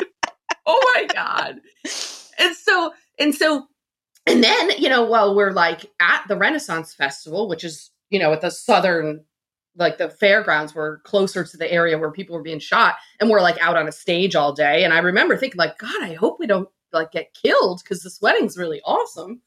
oh 0.65 0.93
my 0.95 1.05
God. 1.13 1.59
And 2.39 2.55
so, 2.55 2.93
and 3.19 3.35
so, 3.35 3.67
and 4.27 4.43
then, 4.43 4.71
you 4.77 4.89
know, 4.89 5.03
while 5.03 5.35
we're 5.35 5.51
like 5.51 5.91
at 5.99 6.23
the 6.27 6.37
Renaissance 6.37 6.93
Festival, 6.93 7.47
which 7.47 7.63
is, 7.63 7.89
you 8.09 8.19
know, 8.19 8.31
at 8.33 8.41
the 8.41 8.51
southern, 8.51 9.23
like 9.75 9.97
the 9.97 10.09
fairgrounds 10.09 10.75
were 10.75 11.01
closer 11.05 11.43
to 11.43 11.57
the 11.57 11.71
area 11.71 11.97
where 11.97 12.11
people 12.11 12.35
were 12.35 12.43
being 12.43 12.59
shot, 12.59 12.95
and 13.19 13.29
we're 13.29 13.41
like 13.41 13.59
out 13.61 13.77
on 13.77 13.87
a 13.87 13.91
stage 13.91 14.35
all 14.35 14.53
day. 14.53 14.83
And 14.83 14.93
I 14.93 14.99
remember 14.99 15.37
thinking, 15.37 15.57
like, 15.57 15.77
God, 15.77 16.03
I 16.03 16.13
hope 16.13 16.39
we 16.39 16.47
don't 16.47 16.69
like 16.93 17.11
get 17.11 17.33
killed 17.33 17.81
because 17.83 18.03
this 18.03 18.21
wedding's 18.21 18.57
really 18.57 18.81
awesome. 18.85 19.41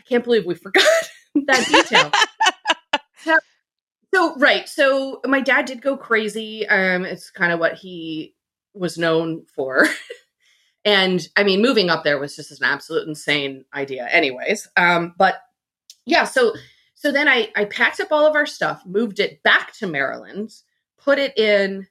I 0.00 0.02
can't 0.08 0.24
believe 0.24 0.46
we 0.46 0.54
forgot 0.54 0.84
that 1.46 1.66
detail. 1.66 2.10
so, 3.18 3.38
so, 4.12 4.36
right. 4.36 4.68
So 4.68 5.20
my 5.26 5.40
dad 5.40 5.66
did 5.66 5.82
go 5.82 5.96
crazy. 5.96 6.66
Um, 6.68 7.04
it's 7.04 7.30
kind 7.30 7.52
of 7.52 7.60
what 7.60 7.74
he 7.74 8.34
was 8.72 8.98
known 8.98 9.44
for. 9.54 9.86
and 10.84 11.26
I 11.36 11.44
mean, 11.44 11.62
moving 11.62 11.90
up 11.90 12.04
there 12.04 12.18
was 12.18 12.36
just 12.36 12.50
an 12.50 12.64
absolute 12.64 13.08
insane 13.08 13.64
idea, 13.74 14.06
anyways. 14.10 14.68
Um, 14.76 15.14
but 15.16 15.36
yeah, 16.04 16.24
so 16.24 16.54
so 16.94 17.10
then 17.12 17.28
I 17.28 17.50
I 17.56 17.64
packed 17.66 18.00
up 18.00 18.12
all 18.12 18.26
of 18.26 18.34
our 18.34 18.46
stuff, 18.46 18.82
moved 18.86 19.20
it 19.20 19.42
back 19.42 19.72
to 19.74 19.86
Maryland, 19.86 20.52
put 20.98 21.18
it 21.18 21.36
in. 21.38 21.86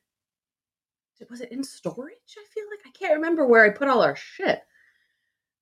Was 1.29 1.39
it 1.39 1.53
in 1.53 1.63
storage? 1.63 2.35
I 2.37 2.43
feel 2.53 2.65
like 2.69 2.81
I 2.85 2.91
can't 2.91 3.15
remember 3.15 3.47
where 3.47 3.63
I 3.63 3.69
put 3.69 3.87
all 3.87 4.01
our 4.01 4.15
shit. 4.15 4.61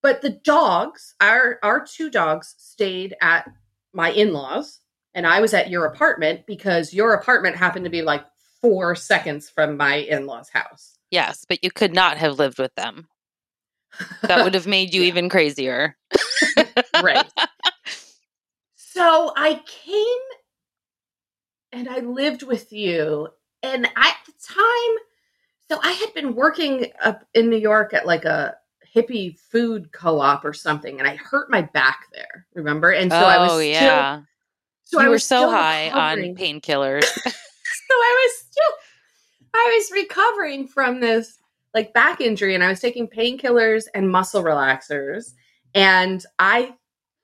But 0.01 0.21
the 0.21 0.32
dogs, 0.32 1.13
our 1.21 1.59
our 1.61 1.86
two 1.86 2.09
dogs, 2.09 2.55
stayed 2.57 3.15
at 3.21 3.47
my 3.93 4.09
in 4.11 4.34
laws, 4.34 4.79
and 5.13 5.27
I 5.27 5.39
was 5.39 5.53
at 5.53 5.69
your 5.69 5.86
apartment 5.86 6.47
because 6.47 6.93
your 6.93 7.13
apartment 7.13 7.57
happened 7.57 7.86
to 7.86 7.91
be 7.91 8.01
like 8.01 8.25
four 8.61 8.95
seconds 8.95 9.49
from 9.49 9.77
my 9.77 9.95
in 9.95 10.25
laws' 10.27 10.49
house. 10.49 10.97
yes 11.09 11.45
but 11.49 11.63
you 11.63 11.71
could 11.71 11.93
not 11.93 12.17
have 12.17 12.38
lived 12.38 12.59
with 12.59 12.73
them 12.75 13.07
that 14.24 14.44
would 14.44 14.54
have 14.54 14.68
made 14.68 14.94
you 14.94 15.02
Yeah. 15.02 15.08
even 15.08 15.30
crazier 15.30 15.98
right. 17.02 17.32
So 18.76 19.32
I 19.36 19.62
came 19.66 20.22
and 21.72 21.88
I 21.89 22.00
lived 22.00 22.44
with 22.44 22.74
you. 22.74 23.30
And 23.64 23.86
at 23.86 24.18
the 24.26 24.34
time, 24.44 24.98
so 25.70 25.80
I 25.82 25.92
had 25.94 26.14
been 26.14 26.36
working 26.36 26.88
up 27.04 27.24
in 27.34 27.50
New 27.50 27.58
York 27.58 27.94
at 27.94 28.06
like 28.06 28.26
a 28.26 28.56
hippie 28.94 29.39
food 29.39 29.92
co-op 29.94 30.44
or 30.44 30.54
something, 30.54 31.00
and 31.00 31.08
I 31.08 31.16
hurt 31.16 31.50
my 31.50 31.62
back 31.62 32.08
there. 32.12 32.46
Remember? 32.54 32.92
And 32.92 33.12
so 33.12 33.18
oh 33.20 33.26
I 33.26 33.38
was 33.38 33.52
oh, 33.52 33.56
still, 33.56 33.70
yeah 33.70 34.22
so 34.92 35.00
you 35.00 35.06
I 35.06 35.08
were 35.08 35.14
was 35.14 35.24
so 35.24 35.38
still 35.38 35.52
high 35.52 35.89
on 35.89 36.18
painkillers 36.36 37.04
so 37.24 37.30
I 37.94 38.28
was 38.28 38.46
still 38.46 38.74
I 39.54 39.78
was 39.78 39.92
recovering 39.92 40.68
from 40.68 41.00
this 41.00 41.38
like 41.74 41.93
back 41.93 42.22
injury 42.22 42.55
and 42.55 42.63
I 42.63 42.69
was 42.69 42.80
taking 42.80 43.07
painkillers 43.07 43.86
and 43.93 44.09
muscle 44.09 44.43
relaxers 44.43 45.34
and 45.74 46.24
I 46.39 46.74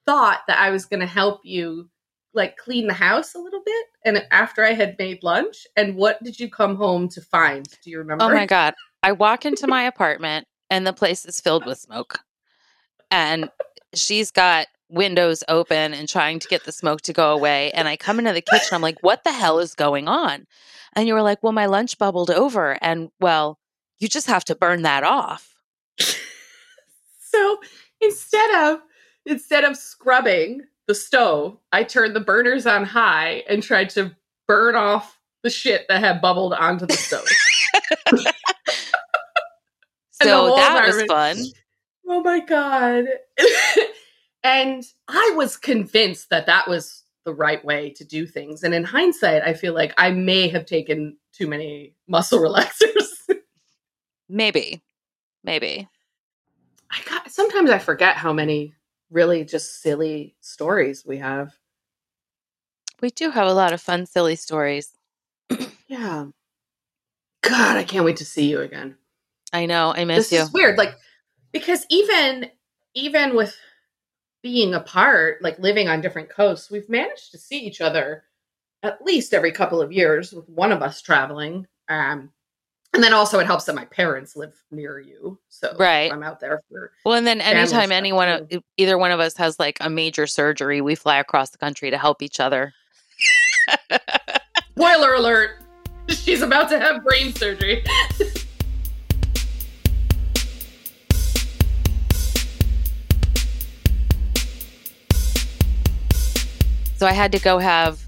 thought 0.06 0.42
that 0.48 0.60
I 0.60 0.70
was 0.70 0.86
going 0.86 1.02
to 1.02 1.06
help 1.06 1.42
you 1.44 1.90
like 2.34 2.58
clean 2.58 2.88
the 2.88 2.94
house 2.94 3.36
a 3.36 3.40
little 3.40 3.62
bit 3.66 3.86
and 4.06 4.26
after 4.32 4.64
I 4.64 4.74
had 4.74 4.98
made 5.00 5.24
lunch 5.24 5.66
and 5.76 5.96
what 5.96 6.24
did 6.24 6.40
you 6.40 6.50
come 6.50 6.76
home 6.76 7.10
to 7.10 7.22
find 7.22 7.68
do 7.84 7.90
you 7.90 7.98
remember 7.98 8.26
Oh 8.26 8.34
my 8.34 8.46
God. 8.46 8.74
I 9.04 9.12
walk 9.12 9.46
into 9.46 9.68
my 9.68 9.84
apartment 9.84 10.48
and 10.70 10.86
the 10.86 10.94
place 10.94 11.26
is 11.26 11.40
filled 11.40 11.66
with 11.66 11.78
smoke. 11.78 12.20
And 13.10 13.50
she's 13.94 14.32
got 14.32 14.68
windows 14.90 15.44
open 15.48 15.94
and 15.94 16.08
trying 16.08 16.40
to 16.40 16.48
get 16.48 16.66
the 16.66 16.72
smoke 16.72 17.02
to 17.02 17.14
go 17.14 17.32
away. 17.32 17.72
And 17.72 17.88
I 17.88 17.98
come 17.98 18.20
into 18.20 18.34
the 18.34 18.42
kitchen. 18.42 18.70
I'm 18.74 18.82
like, 18.82 18.98
what 19.02 19.24
the 19.24 19.32
hell 19.32 19.60
is 19.60 19.76
going 19.76 20.08
on? 20.08 20.46
And 20.94 21.08
you 21.08 21.14
were 21.14 21.22
like, 21.22 21.42
well, 21.44 21.54
my 21.54 21.68
lunch 21.68 21.98
bubbled 21.98 22.32
over. 22.32 22.78
And 22.82 23.10
well, 23.20 23.60
you 24.00 24.08
just 24.08 24.28
have 24.28 24.46
to 24.46 24.56
burn 24.56 24.84
that 24.84 25.04
off. 25.04 25.56
so 27.20 27.60
instead 28.02 28.56
of 28.56 28.80
instead 29.26 29.64
of 29.64 29.76
scrubbing 29.76 30.62
the 30.88 30.96
stove 30.96 31.58
I 31.72 31.84
turned 31.84 32.16
the 32.16 32.22
burners 32.22 32.66
on 32.66 32.86
high 32.86 33.44
and 33.50 33.62
tried 33.62 33.90
to 33.92 34.16
burn 34.48 34.76
off 34.76 35.20
the 35.44 35.50
shit 35.50 35.86
that 35.90 36.00
had 36.00 36.22
bubbled 36.22 36.54
onto 36.54 36.86
the 36.86 36.94
stove 36.94 37.26
So 40.22 40.56
that 40.56 40.88
was 40.88 41.04
fun. 41.04 41.38
Oh 42.08 42.22
my 42.22 42.40
god. 42.40 43.06
and 44.44 44.84
I 45.08 45.34
was 45.36 45.58
convinced 45.58 46.30
that 46.30 46.48
that 46.48 46.68
was 46.68 47.04
the 47.26 47.34
right 47.34 47.64
way 47.64 47.92
to 47.92 48.06
do 48.06 48.26
things. 48.26 48.64
And 48.64 48.74
in 48.74 48.84
hindsight, 48.84 49.44
I 49.44 49.54
feel 49.54 49.74
like 49.74 49.94
I 49.98 50.12
may 50.12 50.48
have 50.48 50.66
taken 50.66 51.18
too 51.34 51.48
many 51.48 51.94
muscle 52.08 52.40
relaxers. 52.42 53.17
Maybe. 54.30 54.82
Maybe. 55.44 55.88
I 56.92 56.98
got 57.10 57.32
sometimes 57.32 57.70
I 57.70 57.80
forget 57.80 58.16
how 58.16 58.34
many 58.34 58.74
really 59.10 59.46
just 59.46 59.82
silly 59.82 60.36
stories 60.42 61.06
we 61.06 61.18
have. 61.18 61.54
We 63.02 63.10
do 63.10 63.30
have 63.30 63.48
a 63.48 63.54
lot 63.54 63.74
of 63.74 63.82
fun, 63.82 64.06
silly 64.06 64.36
stories. 64.36 64.98
Yeah. 65.88 66.26
God, 67.42 67.78
I 67.78 67.84
can't 67.84 68.04
wait 68.04 68.18
to 68.18 68.26
see 68.26 68.50
you 68.50 68.60
again. 68.60 68.98
I 69.54 69.66
know. 69.66 69.94
I 69.96 70.04
miss 70.04 70.30
this 70.30 70.38
you. 70.38 70.44
is 70.44 70.52
weird 70.52 70.78
like 70.78 70.96
because 71.54 71.86
even 71.90 72.50
even 72.94 73.36
with 73.36 73.56
being 74.44 74.74
apart 74.74 75.42
like 75.42 75.58
living 75.60 75.88
on 75.88 76.02
different 76.02 76.30
coasts 76.30 76.70
we've 76.70 76.90
managed 76.90 77.32
to 77.32 77.38
see 77.38 77.60
each 77.60 77.82
other 77.82 78.24
at 78.84 79.02
least 79.02 79.34
every 79.34 79.52
couple 79.52 79.82
of 79.82 79.92
years 79.92 80.32
with 80.34 80.48
one 80.50 80.72
of 80.72 80.82
us 80.82 81.02
traveling 81.02 81.66
um 81.90 82.30
And 82.98 83.04
then 83.04 83.14
also 83.14 83.38
it 83.38 83.46
helps 83.46 83.66
that 83.66 83.76
my 83.76 83.86
parents 83.86 84.36
live 84.36 84.56
near 84.72 85.00
you. 85.00 85.38
So 85.50 85.76
Right. 85.78 86.12
I'm 86.12 86.24
out 86.24 86.40
there 86.40 86.64
for 86.68 86.92
Well, 87.06 87.14
and 87.14 87.28
then 87.28 87.42
anytime 87.42 87.92
anyone, 87.92 88.48
too. 88.48 88.64
either 88.78 88.98
one 88.98 89.12
of 89.12 89.20
us 89.20 89.38
has 89.38 89.60
like 89.60 89.78
a 89.82 89.88
major 89.88 90.26
surgery, 90.26 90.82
we 90.82 90.96
fly 90.96 91.20
across 91.20 91.52
the 91.52 91.60
country 91.60 91.92
to 91.92 91.98
help 92.00 92.24
each 92.24 92.40
other. 92.40 92.74
Spoiler 94.76 95.14
alert. 95.14 95.62
She's 96.10 96.42
about 96.42 96.70
to 96.70 96.80
have 96.80 97.04
brain 97.04 97.36
surgery. 97.36 97.86
So 106.96 107.06
I 107.06 107.14
had 107.14 107.32
to 107.34 107.40
go 107.40 107.60
have 107.60 108.00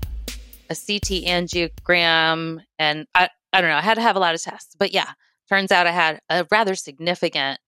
a 0.69 0.75
CT 0.75 1.25
angiogram 1.27 2.61
and 2.79 3.05
I, 3.13 3.29
I 3.53 3.61
don't 3.61 3.69
know, 3.69 3.77
I 3.77 3.81
had 3.81 3.95
to 3.95 4.01
have 4.01 4.15
a 4.15 4.19
lot 4.19 4.35
of 4.35 4.41
tests. 4.41 4.75
But 4.77 4.93
yeah, 4.93 5.09
turns 5.49 5.71
out 5.71 5.87
I 5.87 5.91
had 5.91 6.19
a 6.29 6.45
rather 6.51 6.75
significant 6.75 7.59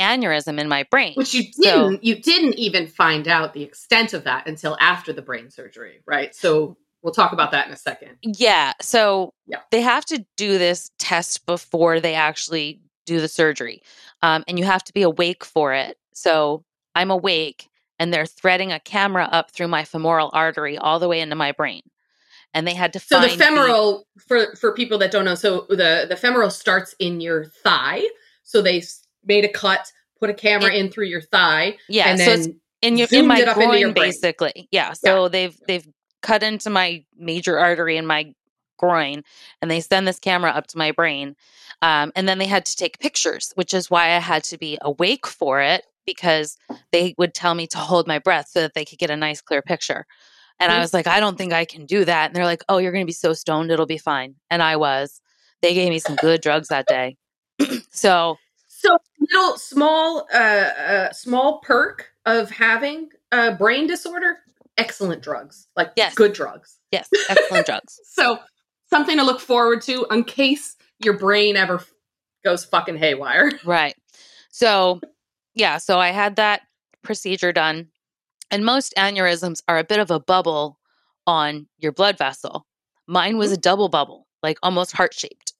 aneurysm 0.00 0.58
in 0.58 0.68
my 0.68 0.84
brain. 0.90 1.14
Which 1.14 1.34
you 1.34 1.44
So- 1.52 1.62
didn't 1.90 2.04
you 2.04 2.16
didn't 2.16 2.54
even 2.58 2.86
find 2.86 3.28
out 3.28 3.52
the 3.54 3.62
extent 3.62 4.12
of 4.12 4.24
that 4.24 4.46
until 4.48 4.76
after 4.80 5.12
the 5.12 5.22
brain 5.22 5.50
surgery, 5.50 6.00
right? 6.06 6.34
So 6.34 6.76
we'll 7.02 7.12
talk 7.14 7.32
about 7.32 7.52
that 7.52 7.66
in 7.66 7.72
a 7.72 7.76
second. 7.76 8.16
Yeah. 8.22 8.72
So 8.80 9.32
Yeah. 9.46 9.60
they 9.70 9.82
have 9.82 10.04
to 10.06 10.24
do 10.36 10.58
this 10.58 10.90
test 10.98 11.46
before 11.46 12.00
they 12.00 12.14
actually 12.14 12.80
do 13.06 13.20
the 13.20 13.28
surgery. 13.28 13.82
Um, 14.22 14.42
and 14.48 14.58
you 14.58 14.64
have 14.64 14.82
to 14.84 14.92
be 14.92 15.02
awake 15.02 15.44
for 15.44 15.74
it. 15.74 15.98
So 16.14 16.64
I'm 16.94 17.10
awake 17.10 17.68
and 17.98 18.12
they're 18.12 18.26
threading 18.26 18.72
a 18.72 18.80
camera 18.80 19.28
up 19.30 19.50
through 19.52 19.68
my 19.68 19.84
femoral 19.84 20.30
artery 20.32 20.76
all 20.78 20.98
the 20.98 21.08
way 21.08 21.20
into 21.20 21.36
my 21.36 21.52
brain. 21.52 21.82
And 22.54 22.66
they 22.66 22.74
had 22.74 22.92
to 22.92 23.00
So 23.00 23.18
find 23.18 23.30
the 23.30 23.36
femoral 23.36 24.06
for 24.28 24.54
for 24.56 24.72
people 24.72 24.96
that 24.98 25.10
don't 25.10 25.24
know, 25.24 25.34
so 25.34 25.66
the 25.68 26.06
the 26.08 26.16
femoral 26.16 26.50
starts 26.50 26.94
in 26.98 27.20
your 27.20 27.46
thigh. 27.46 28.02
So 28.44 28.62
they 28.62 28.82
made 29.24 29.44
a 29.44 29.48
cut, 29.48 29.90
put 30.20 30.30
a 30.30 30.34
camera 30.34 30.72
in 30.72 30.90
through 30.90 31.06
your 31.06 31.20
thigh, 31.20 31.76
yeah, 31.88 32.08
and 32.08 32.18
so 32.18 32.24
then 32.24 32.38
it's 32.38 32.48
in 32.82 32.96
your 32.96 33.08
in 33.10 33.26
my 33.26 33.40
it 33.40 33.54
groin 33.54 33.92
basically. 33.92 34.68
Yeah. 34.70 34.92
So 34.92 35.28
they've 35.28 35.58
they've 35.66 35.86
cut 36.22 36.42
into 36.42 36.70
my 36.70 37.04
major 37.16 37.58
artery 37.58 37.96
in 37.96 38.06
my 38.06 38.32
groin 38.78 39.22
and 39.60 39.70
they 39.70 39.80
send 39.80 40.06
this 40.06 40.18
camera 40.18 40.50
up 40.50 40.66
to 40.68 40.78
my 40.78 40.90
brain. 40.90 41.36
Um, 41.82 42.12
and 42.16 42.28
then 42.28 42.38
they 42.38 42.46
had 42.46 42.66
to 42.66 42.76
take 42.76 42.98
pictures, 42.98 43.52
which 43.56 43.74
is 43.74 43.90
why 43.90 44.06
I 44.12 44.18
had 44.18 44.44
to 44.44 44.58
be 44.58 44.78
awake 44.80 45.26
for 45.26 45.60
it 45.60 45.84
because 46.06 46.56
they 46.92 47.14
would 47.18 47.34
tell 47.34 47.54
me 47.54 47.66
to 47.68 47.78
hold 47.78 48.06
my 48.06 48.18
breath 48.18 48.48
so 48.48 48.60
that 48.60 48.74
they 48.74 48.84
could 48.84 48.98
get 48.98 49.10
a 49.10 49.16
nice 49.16 49.40
clear 49.40 49.62
picture. 49.62 50.06
And 50.60 50.70
I 50.72 50.76
Mhm. 50.76 50.80
was 50.82 50.94
like, 50.94 51.06
I 51.06 51.20
don't 51.20 51.36
think 51.36 51.52
I 51.52 51.64
can 51.64 51.84
do 51.86 52.04
that. 52.04 52.26
And 52.26 52.36
they're 52.36 52.44
like, 52.44 52.62
Oh, 52.68 52.78
you're 52.78 52.92
going 52.92 53.04
to 53.04 53.08
be 53.08 53.12
so 53.12 53.32
stoned, 53.32 53.70
it'll 53.70 53.86
be 53.86 53.98
fine. 53.98 54.36
And 54.50 54.62
I 54.62 54.76
was. 54.76 55.20
They 55.62 55.74
gave 55.74 55.88
me 55.90 55.98
some 55.98 56.16
good 56.16 56.40
drugs 56.42 56.68
that 56.68 56.86
day. 56.86 57.16
so 57.90 58.36
So 58.68 58.96
little 59.20 59.56
small 59.58 60.26
uh, 60.32 60.36
uh 60.36 61.12
small 61.12 61.58
perk 61.60 62.10
of 62.26 62.50
having 62.50 63.08
a 63.32 63.52
brain 63.54 63.86
disorder, 63.86 64.38
excellent 64.78 65.22
drugs. 65.22 65.66
Like 65.76 65.92
Yes. 65.96 66.14
good 66.14 66.32
drugs. 66.34 66.78
yes, 66.92 67.08
excellent 67.28 67.66
drugs. 67.66 67.98
So 68.04 68.38
something 68.90 69.16
to 69.16 69.24
look 69.24 69.40
forward 69.40 69.82
to 69.82 70.06
in 70.10 70.24
case 70.24 70.76
your 71.00 71.18
brain 71.18 71.56
ever 71.56 71.76
f- 71.76 71.92
goes 72.44 72.64
fucking 72.64 72.96
haywire. 72.96 73.50
Right. 73.64 73.96
So, 74.50 75.00
yeah, 75.54 75.78
so 75.78 75.98
I 75.98 76.10
had 76.10 76.36
that 76.36 76.62
procedure 77.02 77.52
done. 77.52 77.88
And 78.50 78.64
most 78.64 78.94
aneurysms 78.96 79.62
are 79.68 79.78
a 79.78 79.84
bit 79.84 79.98
of 79.98 80.10
a 80.10 80.20
bubble 80.20 80.78
on 81.26 81.66
your 81.78 81.92
blood 81.92 82.18
vessel. 82.18 82.66
Mine 83.06 83.36
was 83.36 83.52
a 83.52 83.56
double 83.56 83.88
bubble, 83.88 84.26
like 84.42 84.58
almost 84.62 84.92
heart 84.92 85.14
shaped. 85.14 85.54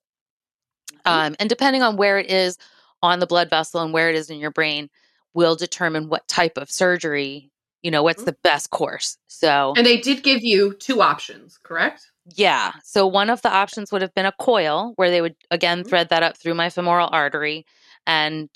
Um, 1.04 1.34
and 1.38 1.48
depending 1.48 1.82
on 1.82 1.96
where 1.96 2.18
it 2.18 2.30
is 2.30 2.56
on 3.02 3.18
the 3.18 3.26
blood 3.26 3.50
vessel 3.50 3.80
and 3.80 3.92
where 3.92 4.08
it 4.08 4.16
is 4.16 4.30
in 4.30 4.38
your 4.38 4.50
brain, 4.50 4.88
will 5.34 5.56
determine 5.56 6.08
what 6.08 6.26
type 6.28 6.56
of 6.56 6.70
surgery, 6.70 7.50
you 7.82 7.90
know, 7.90 8.02
what's 8.02 8.22
Mhm. 8.22 8.26
the 8.26 8.36
best 8.44 8.70
course. 8.70 9.18
So, 9.26 9.74
And 9.76 9.84
they 9.84 9.98
did 9.98 10.22
give 10.22 10.42
you 10.42 10.74
two 10.74 11.02
options, 11.02 11.58
correct? 11.58 12.10
yeah. 12.34 12.72
So 12.82 13.06
one 13.06 13.28
of 13.28 13.42
the 13.42 13.50
options 13.50 13.92
would 13.92 14.00
have 14.00 14.14
been 14.14 14.24
a 14.26 14.32
coil 14.32 14.92
where 14.96 15.10
they 15.10 15.20
would 15.20 15.36
again 15.50 15.82
Mhm. 15.82 15.88
thread 15.88 16.08
that 16.08 16.22
up 16.22 16.36
through 16.38 16.54
my 16.54 16.70
femoral 16.70 17.08
artery 17.12 17.66
and 18.06 18.48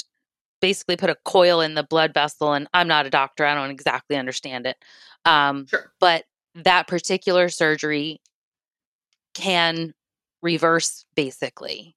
basically 0.60 0.96
put 0.96 1.10
a 1.10 1.16
coil 1.24 1.60
in 1.60 1.74
the 1.74 1.82
blood 1.82 2.12
vessel. 2.14 2.52
And 2.52 2.68
I'm 2.74 2.88
not 2.88 3.06
a 3.06 3.10
doctor, 3.10 3.44
I 3.44 3.54
don't 3.54 3.70
exactly 3.70 4.16
understand 4.16 4.66
it. 4.66 4.76
Um, 5.24 5.66
Sure. 5.66 5.92
but 6.00 6.24
that 6.54 6.86
particular 6.86 7.48
surgery 7.48 8.20
can 9.34 9.94
reverse 10.42 11.04
basically. 11.14 11.96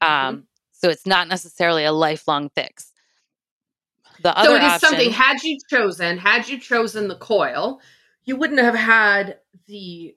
Um, 0.00 0.46
So 0.72 0.88
it's 0.90 1.06
not 1.06 1.26
necessarily 1.26 1.84
a 1.84 1.92
lifelong 1.92 2.50
fix. 2.54 2.92
The 4.22 4.36
other 4.36 4.48
so 4.48 4.54
it 4.54 4.62
is 4.62 4.72
option, 4.72 4.88
something 4.88 5.10
had 5.10 5.42
you 5.42 5.58
chosen 5.70 6.18
had 6.18 6.48
you 6.48 6.58
chosen 6.58 7.08
the 7.08 7.16
coil 7.16 7.80
you 8.24 8.36
wouldn't 8.36 8.60
have 8.60 8.74
had 8.74 9.38
the 9.66 10.14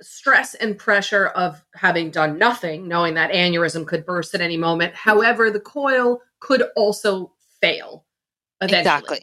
stress 0.00 0.54
and 0.54 0.78
pressure 0.78 1.26
of 1.28 1.64
having 1.74 2.10
done 2.10 2.38
nothing 2.38 2.88
knowing 2.88 3.14
that 3.14 3.30
aneurysm 3.32 3.86
could 3.86 4.06
burst 4.06 4.34
at 4.34 4.40
any 4.40 4.56
moment 4.56 4.94
however 4.94 5.50
the 5.50 5.60
coil 5.60 6.20
could 6.40 6.62
also 6.76 7.32
fail 7.60 8.04
eventually. 8.62 8.80
exactly. 8.80 9.20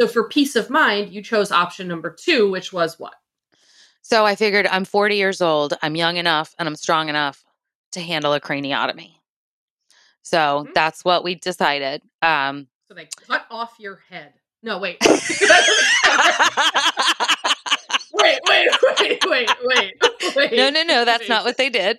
so 0.00 0.06
for 0.06 0.28
peace 0.28 0.54
of 0.56 0.70
mind 0.70 1.12
you 1.12 1.20
chose 1.22 1.50
option 1.50 1.88
number 1.88 2.10
two 2.10 2.50
which 2.50 2.72
was 2.72 2.98
what 2.98 3.14
So 4.02 4.24
I 4.24 4.36
figured 4.36 4.68
I'm 4.68 4.84
40 4.84 5.16
years 5.16 5.40
old, 5.42 5.74
I'm 5.82 5.96
young 5.96 6.16
enough, 6.16 6.54
and 6.60 6.68
I'm 6.68 6.76
strong 6.76 7.08
enough 7.08 7.44
to 7.90 8.00
handle 8.00 8.32
a 8.34 8.40
craniotomy. 8.40 9.14
So 10.22 10.66
Mhm. 10.68 10.74
that's 10.74 11.04
what 11.04 11.24
we 11.24 11.34
decided. 11.34 12.02
Um, 12.22 12.68
so 12.86 12.94
they 12.94 13.08
cut 13.26 13.46
off 13.50 13.74
your 13.80 13.96
head 14.08 14.32
no 14.62 14.78
wait 14.78 14.96
wait 18.48 18.70
wait 18.98 19.20
wait 19.28 19.50
wait 19.64 19.94
wait 20.24 20.36
wait 20.36 20.52
no, 20.52 20.70
no, 20.70 20.82
no, 20.82 21.04
that's 21.04 21.22
wait. 21.22 21.28
not 21.28 21.44
what 21.44 21.56
they 21.56 21.68
did. 21.70 21.98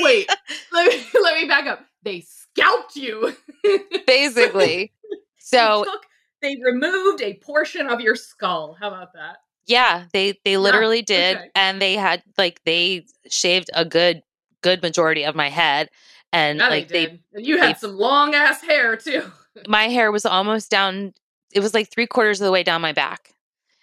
Wait, 0.00 0.28
let 0.72 0.86
me 0.88 1.04
let 1.22 1.34
me 1.40 1.46
back 1.46 1.66
up. 1.66 1.80
They 2.02 2.22
scalped 2.22 2.96
you. 2.96 3.34
Basically. 4.06 4.92
So 5.38 5.84
they, 5.84 5.90
took, 5.90 6.02
they 6.42 6.56
removed 6.72 7.22
a 7.22 7.34
portion 7.34 7.88
of 7.88 8.00
your 8.00 8.16
skull. 8.16 8.76
How 8.80 8.88
about 8.88 9.12
that? 9.14 9.36
yeah, 9.66 10.04
they 10.12 10.38
they 10.44 10.56
literally 10.56 11.02
did, 11.02 11.36
okay. 11.36 11.50
and 11.54 11.80
they 11.80 11.94
had 11.94 12.22
like 12.38 12.60
they 12.64 13.04
shaved 13.28 13.70
a 13.74 13.84
good 13.84 14.22
good 14.62 14.82
majority 14.82 15.24
of 15.24 15.34
my 15.34 15.48
head, 15.50 15.88
and 16.32 16.58
Yeah, 16.58 16.68
like 16.68 16.88
they 16.88 17.06
they 17.06 17.20
and 17.34 17.46
you 17.46 17.58
had 17.58 17.76
they- 17.76 17.78
some 17.78 17.96
long 17.96 18.34
ass 18.34 18.62
hair 18.62 18.96
too. 18.96 19.22
my 19.68 19.84
hair 19.88 20.10
was 20.10 20.24
almost 20.26 20.70
down 20.70 21.12
it 21.52 21.60
was 21.60 21.74
like 21.74 21.90
three 21.90 22.06
quarters 22.06 22.40
of 22.40 22.46
the 22.46 22.50
way 22.52 22.62
down 22.62 22.80
my 22.80 22.92
back 22.94 23.34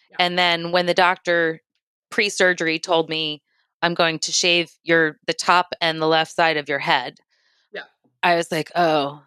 Yeah. 0.09 0.17
and 0.19 0.39
then 0.39 0.71
when 0.71 0.87
the 0.87 0.95
doctor 0.95 1.61
pre-surgery 2.09 2.79
told 2.79 3.09
me 3.09 3.41
i'm 3.81 3.93
going 3.93 4.19
to 4.19 4.31
shave 4.31 4.71
your 4.83 5.17
the 5.27 5.33
top 5.33 5.73
and 5.81 6.01
the 6.01 6.07
left 6.07 6.33
side 6.33 6.57
of 6.57 6.67
your 6.69 6.79
head 6.79 7.17
Yeah. 7.71 7.83
i 8.23 8.35
was 8.35 8.51
like 8.51 8.71
oh 8.75 9.21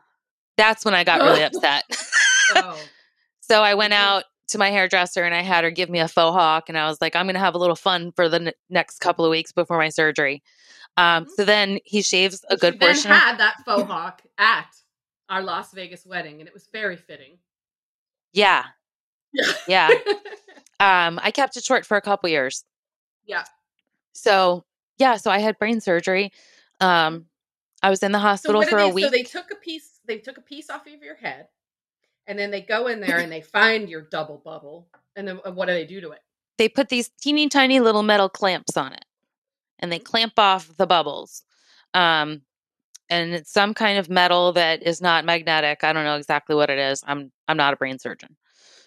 that's 0.57 0.85
when 0.85 0.95
i 0.95 1.05
got 1.05 1.21
really 1.21 1.43
upset 1.49 1.85
Oh, 2.57 2.79
so 3.41 3.63
i 3.63 3.75
went 3.75 3.93
Mhm. 3.93 3.97
out 3.99 4.25
to 4.49 4.59
my 4.59 4.71
hairdresser 4.71 5.23
and 5.25 5.35
i 5.35 5.41
had 5.43 5.65
her 5.65 5.71
give 5.71 5.89
me 5.89 5.99
a 6.01 6.09
faux 6.09 6.35
hawk 6.35 6.69
and 6.69 6.77
i 6.77 6.87
was 6.87 7.01
like 7.01 7.17
i'm 7.17 7.27
going 7.27 7.35
to 7.35 7.41
have 7.41 7.55
a 7.55 7.59
little 7.59 7.77
fun 7.77 8.13
for 8.13 8.29
the 8.29 8.37
n- 8.41 8.53
next 8.69 8.99
couple 9.01 9.25
of 9.25 9.31
weeks 9.31 9.53
before 9.53 9.79
my 9.79 9.89
surgery 9.89 10.43
um, 10.99 11.25
Mhm. 11.25 11.29
so 11.37 11.45
then 11.47 11.79
he 11.87 12.03
shaves 12.03 12.45
a 12.51 12.57
good 12.57 12.75
you 12.75 12.81
then 12.81 12.89
portion 12.95 13.11
of- 13.13 13.17
had 13.17 13.39
that 13.39 13.57
faux 13.65 13.85
hawk 13.85 14.21
at 14.37 14.67
our 15.31 15.41
Las 15.43 15.73
Vegas 15.73 16.05
wedding, 16.05 16.41
and 16.41 16.49
it 16.49 16.53
was 16.53 16.67
very 16.71 16.97
fitting. 16.97 17.39
yeah 18.35 18.65
Yeah. 19.33 19.53
yeah 19.67 19.89
um 20.81 21.19
i 21.23 21.31
kept 21.31 21.57
it 21.57 21.65
short 21.65 21.87
for 21.87 21.97
a 21.97 22.03
couple 22.03 22.29
years 22.29 22.65
Yeah. 23.27 23.45
so 24.13 24.65
yeah 24.99 25.17
so 25.17 25.31
i 25.31 25.39
had 25.39 25.59
brain 25.59 25.81
surgery 25.81 26.33
um 26.81 27.27
i 27.83 27.91
was 27.91 28.03
in 28.03 28.13
the 28.13 28.19
hospital 28.19 28.61
did 28.61 28.71
for 28.71 28.79
they, 28.79 28.91
a 28.91 28.93
week 28.93 29.05
So 29.05 29.11
they 29.11 29.23
took 29.23 29.51
a 29.51 29.57
piece. 29.57 30.01
They 30.07 30.19
took 30.19 30.39
a 30.39 30.43
piece 30.43 30.69
off 30.69 30.87
of 30.87 31.03
your 31.03 31.15
head, 31.15 31.49
and 32.27 32.39
then 32.39 32.51
they 32.51 32.61
go 32.61 32.89
in 32.89 33.01
there 33.01 33.19
and 33.19 33.31
they 33.31 33.41
find 33.41 33.89
your 33.89 34.03
double 34.03 34.39
bubble. 34.45 34.89
And 35.15 35.29
then 35.29 35.37
what 35.37 35.67
do 35.67 35.75
they 35.75 35.87
do 35.87 36.01
to 36.01 36.11
it? 36.11 36.21
they 36.59 36.69
put 36.69 36.89
these 36.89 37.11
teeny 37.21 37.49
tiny 37.49 37.81
little 37.81 38.03
metal 38.03 38.29
clamps 38.29 38.77
on 38.77 38.93
it 38.93 39.05
and 39.79 39.91
they 39.91 39.99
clamp 39.99 40.35
off 40.39 40.77
the 40.77 40.87
bubbles 40.87 41.43
um 41.95 42.43
and 43.11 43.33
it's 43.33 43.53
some 43.53 43.75
kind 43.75 43.99
of 43.99 44.09
metal 44.09 44.53
that 44.53 44.83
is 44.83 45.01
not 45.01 45.25
magnetic 45.25 45.83
i 45.83 45.93
don't 45.93 46.05
know 46.05 46.17
exactly 46.17 46.55
what 46.55 46.71
it 46.71 46.79
is 46.79 47.03
i'm 47.07 47.33
i'm 47.49 47.57
not 47.57 47.73
a 47.73 47.77
brain 47.77 47.99
surgeon 47.99 48.37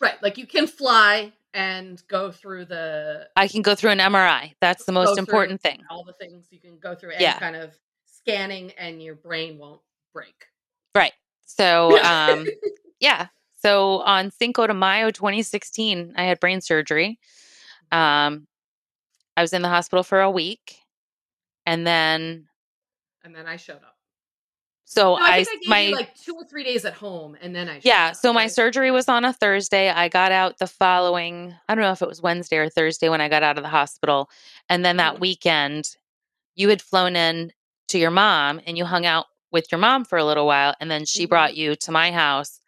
Right, 0.01 0.21
like 0.21 0.37
you 0.37 0.45
can 0.45 0.67
fly 0.67 1.31
and 1.55 2.03
go 2.07 2.31
through 2.31 2.65
the 2.65 3.27
i 3.35 3.47
can 3.47 3.61
go 3.63 3.73
through 3.73 3.89
an 3.89 3.99
mri 3.99 4.53
that's 4.61 4.85
the 4.85 4.91
most 4.91 5.17
important 5.17 5.59
thing 5.61 5.81
all 5.89 6.03
the 6.03 6.13
things 6.13 6.45
you 6.51 6.59
can 6.59 6.77
go 6.77 6.93
through 6.93 7.11
any 7.11 7.23
Yeah. 7.23 7.39
kind 7.39 7.55
of 7.55 7.73
scanning 8.05 8.71
and 8.77 9.01
your 9.01 9.15
brain 9.15 9.57
won't 9.57 9.81
break. 10.13 10.45
right 10.93 11.13
so 11.45 11.97
um 12.03 12.45
yeah 12.99 13.27
so 13.53 14.01
on 14.01 14.29
cinco 14.31 14.67
de 14.67 14.73
mayo 14.73 15.09
2016 15.11 16.13
i 16.15 16.23
had 16.23 16.39
brain 16.39 16.59
surgery 16.61 17.19
um 17.91 18.45
i 19.37 19.41
was 19.41 19.53
in 19.53 19.61
the 19.61 19.69
hospital 19.69 20.03
for 20.03 20.21
a 20.21 20.29
week 20.29 20.77
and 21.65 21.85
then 21.87 22.47
and 23.23 23.33
then 23.35 23.47
I 23.47 23.55
showed 23.57 23.77
up. 23.77 23.94
So 24.95 25.15
No, 25.15 25.21
I, 25.21 25.31
I, 25.31 25.43
think 25.43 25.49
I 25.49 25.55
gave 25.59 25.69
my 25.69 25.81
you 25.81 25.95
like 25.95 26.15
two 26.15 26.35
or 26.35 26.45
three 26.45 26.63
days 26.63 26.85
at 26.85 26.93
home, 26.93 27.35
and 27.41 27.53
then 27.53 27.67
I 27.67 27.81
yeah, 27.83 28.13
so 28.13 28.31
my 28.31 28.47
surgery 28.47 28.91
was 28.91 29.09
on 29.09 29.25
a 29.25 29.33
Thursday. 29.33 29.89
I 29.89 30.07
got 30.07 30.31
out 30.31 30.57
the 30.57 30.67
following, 30.67 31.53
I 31.67 31.75
don't 31.75 31.83
know 31.83 31.91
if 31.91 32.01
it 32.01 32.07
was 32.07 32.21
Wednesday 32.21 32.57
or 32.57 32.69
Thursday 32.69 33.09
when 33.09 33.19
I 33.19 33.27
got 33.27 33.43
out 33.43 33.57
of 33.57 33.63
the 33.63 33.69
hospital. 33.69 34.29
And 34.69 34.85
then 34.85 34.97
that 34.97 35.15
Mhm. 35.15 35.19
weekend, 35.19 35.97
you 36.55 36.69
had 36.69 36.81
flown 36.81 37.15
in 37.17 37.51
to 37.89 37.99
your 37.99 38.11
mom 38.11 38.61
and 38.65 38.77
you 38.77 38.85
hung 38.85 39.05
out 39.05 39.25
with 39.51 39.71
your 39.71 39.79
mom 39.79 40.05
for 40.05 40.17
a 40.17 40.23
little 40.25 40.47
while. 40.47 40.73
And 40.79 40.89
then 40.89 41.05
she 41.05 41.25
Mhm. 41.25 41.29
brought 41.29 41.55
you 41.57 41.75
to 41.75 41.91
my 41.91 42.11
house. 42.11 42.59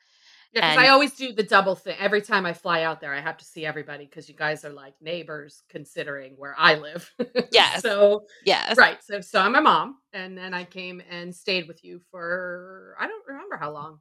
Yeah, 0.58 0.72
because 0.74 0.86
I 0.86 0.90
always 0.90 1.14
do 1.16 1.34
the 1.34 1.44
double 1.44 1.76
thing. 1.76 1.96
Every 2.00 2.22
time 2.22 2.46
I 2.46 2.54
fly 2.54 2.84
out 2.84 3.00
there, 3.02 3.14
I 3.14 3.20
have 3.22 3.38
to 3.38 3.46
see 3.46 3.66
everybody 3.66 4.06
because 4.06 4.28
you 4.30 4.36
guys 4.36 4.66
are 4.66 4.70
like 4.72 4.94
neighbors, 5.02 5.64
considering 5.70 6.34
where 6.38 6.56
I 6.58 6.76
live. 6.76 7.12
Yes. 7.52 7.82
so 7.82 8.26
Yes. 8.46 8.78
right. 8.78 8.98
So 9.04 9.22
so 9.22 9.40
I'm 9.40 9.52
my 9.54 9.60
mom, 9.60 9.98
and 10.14 10.38
then 10.38 10.54
I 10.54 10.64
came 10.64 11.02
and 11.10 11.36
stayed 11.36 11.68
with 11.68 11.84
you 11.84 12.02
for 12.12 12.96
I 13.00 13.08
don't 13.08 13.26
remember 13.28 13.58
how 13.58 13.72
long. 13.72 14.00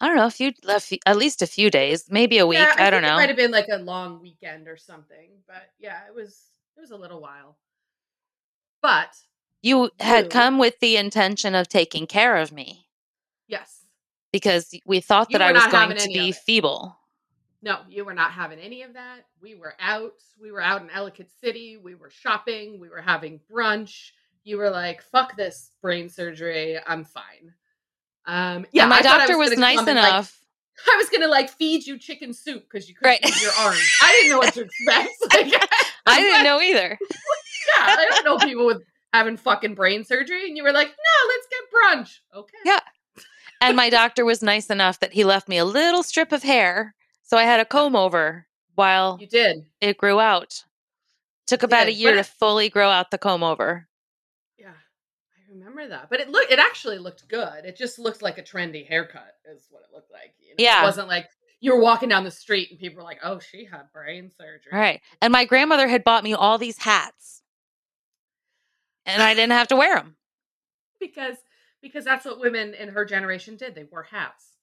I 0.00 0.08
don't 0.08 0.16
know, 0.16 0.26
a 0.26 0.30
few, 0.30 0.52
a 0.68 0.80
few- 0.80 0.98
at 1.06 1.16
least 1.16 1.40
a 1.40 1.46
few 1.46 1.70
days, 1.70 2.10
maybe 2.10 2.38
a 2.38 2.46
week. 2.46 2.58
Yeah, 2.58 2.74
I, 2.76 2.90
don't 2.90 3.00
think 3.02 3.04
It 3.04 3.08
know. 3.08 3.16
might 3.16 3.28
have 3.28 3.36
been 3.38 3.52
like 3.52 3.68
a 3.72 3.78
long 3.78 4.20
weekend 4.20 4.68
or 4.68 4.76
something, 4.76 5.30
but 5.46 5.70
yeah, 5.78 6.00
it 6.08 6.14
was 6.14 6.42
it 6.76 6.80
was 6.80 6.90
a 6.90 6.96
little 6.96 7.20
while. 7.20 7.56
But 8.82 9.14
You 9.62 9.90
had 10.00 10.24
You- 10.24 10.30
come 10.30 10.58
with 10.58 10.78
the 10.80 10.96
intention 10.96 11.54
of 11.54 11.68
taking 11.68 12.06
care 12.06 12.36
of 12.36 12.52
me 12.52 12.88
yes, 13.46 13.83
because 14.34 14.74
we 14.84 14.98
thought 15.00 15.28
You 15.30 15.38
that 15.38 15.44
I 15.48 15.52
was 15.52 15.64
going 15.68 15.96
to 15.96 16.08
be 16.08 16.32
feeble. 16.32 16.96
no, 17.62 17.78
you 17.88 18.04
were 18.04 18.14
not 18.14 18.32
having 18.32 18.58
any 18.58 18.82
of 18.82 18.94
that. 18.94 19.20
We 19.40 19.54
were 19.54 19.74
out. 19.78 20.12
We 20.42 20.50
were 20.50 20.60
out 20.60 20.82
in 20.82 20.90
Ellicott 20.90 21.28
City. 21.40 21.76
We 21.76 21.94
were 21.94 22.10
shopping. 22.10 22.80
We 22.80 22.88
were 22.88 23.00
having 23.00 23.38
brunch. 23.50 24.10
You 24.42 24.58
were 24.58 24.70
like, 24.70 25.02
"Fuck 25.02 25.36
this 25.36 25.70
brain 25.80 26.08
surgery. 26.08 26.76
I'm 26.84 27.04
fine." 27.04 27.54
Um, 28.26 28.66
yeah, 28.72 28.82
and 28.82 28.90
my 28.90 28.98
I 28.98 29.02
doctor 29.02 29.38
was, 29.38 29.50
gonna 29.50 29.60
nice 29.60 29.78
and, 29.78 29.86
like, 29.86 29.96
enough. 29.98 30.36
I 30.92 30.96
was 30.96 31.08
gonna 31.10 31.28
like 31.28 31.48
feed 31.50 31.86
you 31.86 31.96
chicken 31.98 32.32
soup 32.34 32.64
because 32.68 32.88
you 32.88 32.96
couldn't 32.96 33.10
Right. 33.22 33.24
use 33.24 33.40
your 33.42 33.52
arms. 33.60 33.78
I 34.02 34.10
didn't 34.12 34.30
know 34.32 34.38
what 34.38 34.54
to 34.54 34.62
expect. 34.62 35.10
Like, 35.32 35.68
I 36.06 36.20
didn't 36.20 36.42
know 36.44 36.60
either. 36.60 36.98
Yeah, 37.00 37.86
I 37.86 37.96
don't 38.10 38.24
know 38.24 38.38
people 38.44 38.66
with 38.66 38.82
having 39.12 39.36
fucking 39.36 39.74
brain 39.74 40.04
surgery, 40.04 40.48
and 40.48 40.56
you 40.56 40.64
were 40.64 40.72
like, 40.72 40.88
"No, 40.88 41.28
let's 41.28 41.46
get 41.50 41.62
brunch." 41.72 42.38
Okay. 42.40 42.58
Yeah. 42.64 42.80
And 43.68 43.76
my 43.76 43.90
doctor 43.90 44.24
was 44.24 44.42
nice 44.42 44.68
enough 44.68 45.00
that 45.00 45.12
he 45.12 45.24
left 45.24 45.48
me 45.48 45.58
a 45.58 45.64
little 45.64 46.02
strip 46.02 46.32
of 46.32 46.42
hair. 46.42 46.94
So 47.22 47.36
I 47.36 47.44
had 47.44 47.60
a 47.60 47.64
comb 47.64 47.96
over 47.96 48.46
while 48.74 49.18
You 49.20 49.26
did. 49.26 49.66
it 49.80 49.96
grew 49.96 50.20
out. 50.20 50.64
Took 51.46 51.62
about 51.62 51.86
a 51.88 51.92
year 51.92 52.10
but 52.12 52.14
to 52.14 52.20
it- 52.20 52.26
fully 52.26 52.68
grow 52.68 52.90
out 52.90 53.10
the 53.10 53.18
comb 53.18 53.42
over. 53.42 53.88
Yeah, 54.58 54.68
I 54.70 55.52
remember 55.52 55.88
that. 55.88 56.08
But 56.10 56.20
it 56.20 56.30
looked. 56.30 56.50
It 56.52 56.58
actually 56.58 56.98
looked 56.98 57.28
good. 57.28 57.64
It 57.64 57.76
just 57.76 57.98
looked 57.98 58.22
like 58.22 58.38
a 58.38 58.42
trendy 58.42 58.86
haircut, 58.86 59.34
is 59.50 59.66
what 59.70 59.82
it 59.82 59.94
looked 59.94 60.10
like. 60.10 60.34
you 60.38 60.48
know? 60.50 60.54
Yeah. 60.58 60.80
it 60.82 60.84
wasn't 60.84 61.08
like 61.08 61.28
you 61.60 61.74
were 61.74 61.80
walking 61.80 62.08
down 62.08 62.24
the 62.24 62.30
street 62.30 62.70
and 62.70 62.78
people 62.78 62.96
were 62.98 63.02
like, 63.04 63.20
"Oh, 63.22 63.38
she 63.40 63.64
had 63.64 63.90
brain 63.92 64.30
surgery." 64.38 64.72
Right. 64.72 65.00
And 65.22 65.32
my 65.32 65.44
grandmother 65.44 65.88
had 65.88 66.04
bought 66.04 66.24
me 66.24 66.34
all 66.34 66.58
these 66.58 66.78
hats. 66.78 67.42
And 69.06 69.22
I 69.22 69.34
didn't 69.34 69.52
have 69.52 69.68
to 69.68 69.76
wear 69.76 69.96
them. 69.96 70.16
because 70.98 71.36
because 71.84 72.04
that's 72.04 72.24
what 72.24 72.40
women 72.40 72.72
in 72.72 72.88
her 72.88 73.04
generation 73.04 73.56
did. 73.56 73.74
They 73.74 73.84
wore 73.84 74.02
hats. 74.02 74.56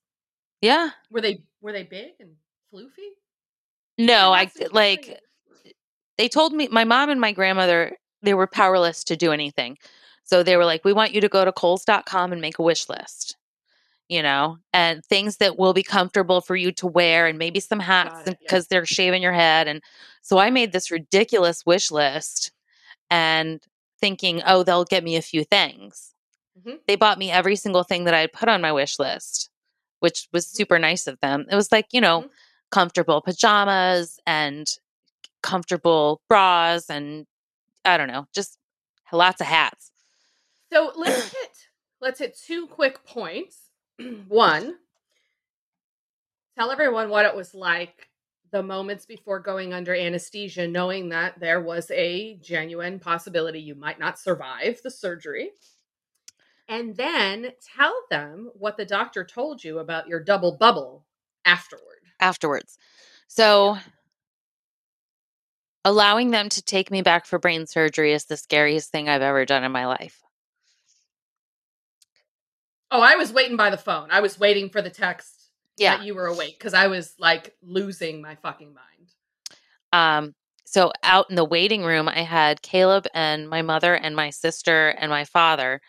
Yeah. 0.60 0.89
Were 1.11 1.22
they 1.22 1.43
were 1.61 1.72
they 1.72 1.84
big 1.84 2.14
and 2.19 2.31
floofy? 2.73 3.11
No, 3.98 4.34
I 4.34 4.39
hats 4.39 4.56
did 4.56 4.64
you 4.64 4.73
like 4.73 5.22
they 6.18 6.27
told 6.27 6.52
me 6.52 6.68
my 6.69 6.84
mom 6.84 7.10
and 7.10 7.22
my 7.22 7.31
grandmother 7.31 7.95
they 8.23 8.34
were 8.34 8.48
powerless 8.48 9.03
to 9.06 9.15
do 9.15 9.31
anything. 9.31 9.77
So 10.23 10.43
they 10.43 10.57
were 10.57 10.65
like, 10.65 10.84
"We 10.84 10.93
want 10.93 11.14
you 11.14 11.22
to 11.22 11.30
go 11.30 11.45
to 11.45 11.52
Kohl's.com 11.52 12.31
and 12.31 12.41
make 12.41 12.60
a 12.60 12.64
wish 12.64 12.89
list." 12.89 13.38
You 14.10 14.22
know, 14.22 14.57
and 14.73 15.06
things 15.06 15.38
that 15.38 15.57
will 15.57 15.73
be 15.73 15.84
comfortable 15.84 16.41
for 16.41 16.56
you 16.56 16.72
to 16.73 16.88
wear, 16.88 17.27
and 17.27 17.39
maybe 17.39 17.60
some 17.60 17.80
hats 17.80 18.27
it, 18.27 18.30
yeah. 18.30 18.34
because 18.41 18.68
they're 18.68 18.85
shaving 18.85 19.22
your 19.22 19.31
head. 19.31 19.68
And 19.68 19.81
so 20.22 20.38
I 20.38 20.49
made 20.49 20.73
this 20.73 20.91
ridiculous 20.91 21.65
wish 21.65 21.91
list, 21.91 22.52
and 23.10 23.64
thinking, 23.99 24.41
"Oh, 24.45 24.64
they'll 24.64 24.85
get 24.85 25.03
me 25.03 25.15
a 25.18 25.22
few 25.22 25.43
things." 25.43 26.14
Mhm. 26.59 26.79
They 26.87 26.95
bought 26.95 27.17
me 27.17 27.31
every 27.31 27.55
single 27.55 27.83
thing 27.83 28.03
that 28.05 28.13
I 28.13 28.21
had 28.21 28.33
put 28.33 28.49
on 28.49 28.61
my 28.61 28.71
wish 28.71 28.99
list, 28.99 29.49
which 29.99 30.27
was 30.33 30.45
Mhm. 30.45 30.55
super 30.55 30.79
nice 30.79 31.07
of 31.07 31.19
them. 31.21 31.45
It 31.49 31.55
was 31.55 31.71
like 31.71 31.87
you 31.91 32.01
know, 32.01 32.23
Mhm. 32.23 32.31
comfortable 32.71 33.21
pajamas 33.21 34.19
and 34.25 34.67
comfortable 35.43 36.21
bras 36.29 36.89
and 36.89 37.27
I 37.85 37.97
don't 37.97 38.07
know, 38.09 38.27
just 38.33 38.57
lots 39.11 39.41
of 39.41 39.47
hats. 39.47 39.91
So 40.71 40.93
let's 40.95 41.31
hit 41.33 41.51
let's 42.01 42.19
hit 42.19 42.37
two 42.37 42.67
quick 42.67 43.03
points. 43.05 43.69
One, 44.27 44.79
tell 46.57 46.71
everyone 46.71 47.09
what 47.09 47.25
it 47.25 47.35
was 47.35 47.53
like 47.53 48.09
the 48.51 48.61
moments 48.63 49.05
before 49.05 49.39
going 49.39 49.73
under 49.73 49.95
anesthesia, 49.95 50.67
knowing 50.67 51.09
that 51.09 51.39
there 51.39 51.61
was 51.61 51.89
a 51.91 52.35
genuine 52.41 52.99
possibility 52.99 53.59
you 53.61 53.75
might 53.75 53.97
not 53.99 54.19
survive 54.19 54.81
the 54.83 54.91
surgery. 54.91 55.51
And 56.72 56.95
then 56.95 57.52
tell 57.76 57.93
them 58.10 58.49
what 58.53 58.77
the 58.77 58.85
doctor 58.85 59.26
told 59.26 59.61
you 59.61 59.80
about 59.80 60.07
your 60.07 60.22
double 60.23 60.53
bubble 60.53 61.06
afterward. 61.43 61.99
afterwards. 62.22 62.77
So 63.27 63.77
allowing 65.84 66.31
them 66.31 66.48
to 66.48 66.61
take 66.61 66.89
me 66.89 67.02
back 67.02 67.26
for 67.26 67.39
brain 67.39 67.68
surgery 67.68 68.14
is 68.14 68.23
the 68.23 68.38
scariest 68.38 68.89
thing 68.89 69.10
I've 69.10 69.22
ever 69.22 69.43
done 69.43 69.65
in 69.65 69.72
my 69.73 69.85
life. 69.85 70.22
Oh, 72.89 73.02
I 73.02 73.15
was 73.18 73.34
waiting 73.34 73.57
by 73.57 73.69
the 73.69 73.77
phone. 73.77 74.07
I 74.10 74.22
was 74.22 74.39
waiting 74.39 74.69
for 74.69 74.81
the 74.81 74.89
text 74.89 75.49
Yeah. 75.76 75.98
that 75.98 76.06
you 76.06 76.15
were 76.15 76.27
awake 76.27 76.57
because 76.57 76.73
I 76.73 76.88
was 76.88 77.14
like 77.19 77.53
losing 77.61 78.22
my 78.22 78.35
fucking 78.35 78.73
mind. 78.73 79.10
Um 79.91 80.35
so 80.64 80.93
out 81.03 81.30
in 81.30 81.35
the 81.35 81.43
waiting 81.43 81.84
room 81.84 82.07
I 82.07 82.22
had 82.22 82.61
Caleb 82.61 83.07
and 83.14 83.49
my 83.49 83.61
mother 83.61 83.93
and 83.93 84.15
my 84.15 84.30
sister 84.30 84.89
and 84.89 85.10
my 85.10 85.26
father 85.26 85.81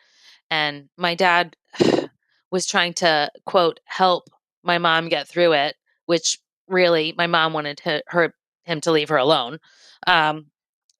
and 0.52 0.88
my 0.98 1.14
dad 1.14 1.56
was 2.50 2.66
trying 2.66 2.92
to 2.94 3.30
quote 3.46 3.80
help 3.84 4.28
my 4.62 4.78
mom 4.78 5.08
get 5.08 5.26
through 5.26 5.52
it, 5.54 5.74
which 6.06 6.38
really 6.68 7.14
my 7.16 7.26
mom 7.26 7.52
wanted 7.54 7.78
to, 7.78 8.02
her 8.08 8.34
him 8.64 8.80
to 8.82 8.92
leave 8.92 9.08
her 9.08 9.16
alone. 9.16 9.58
Um 10.06 10.46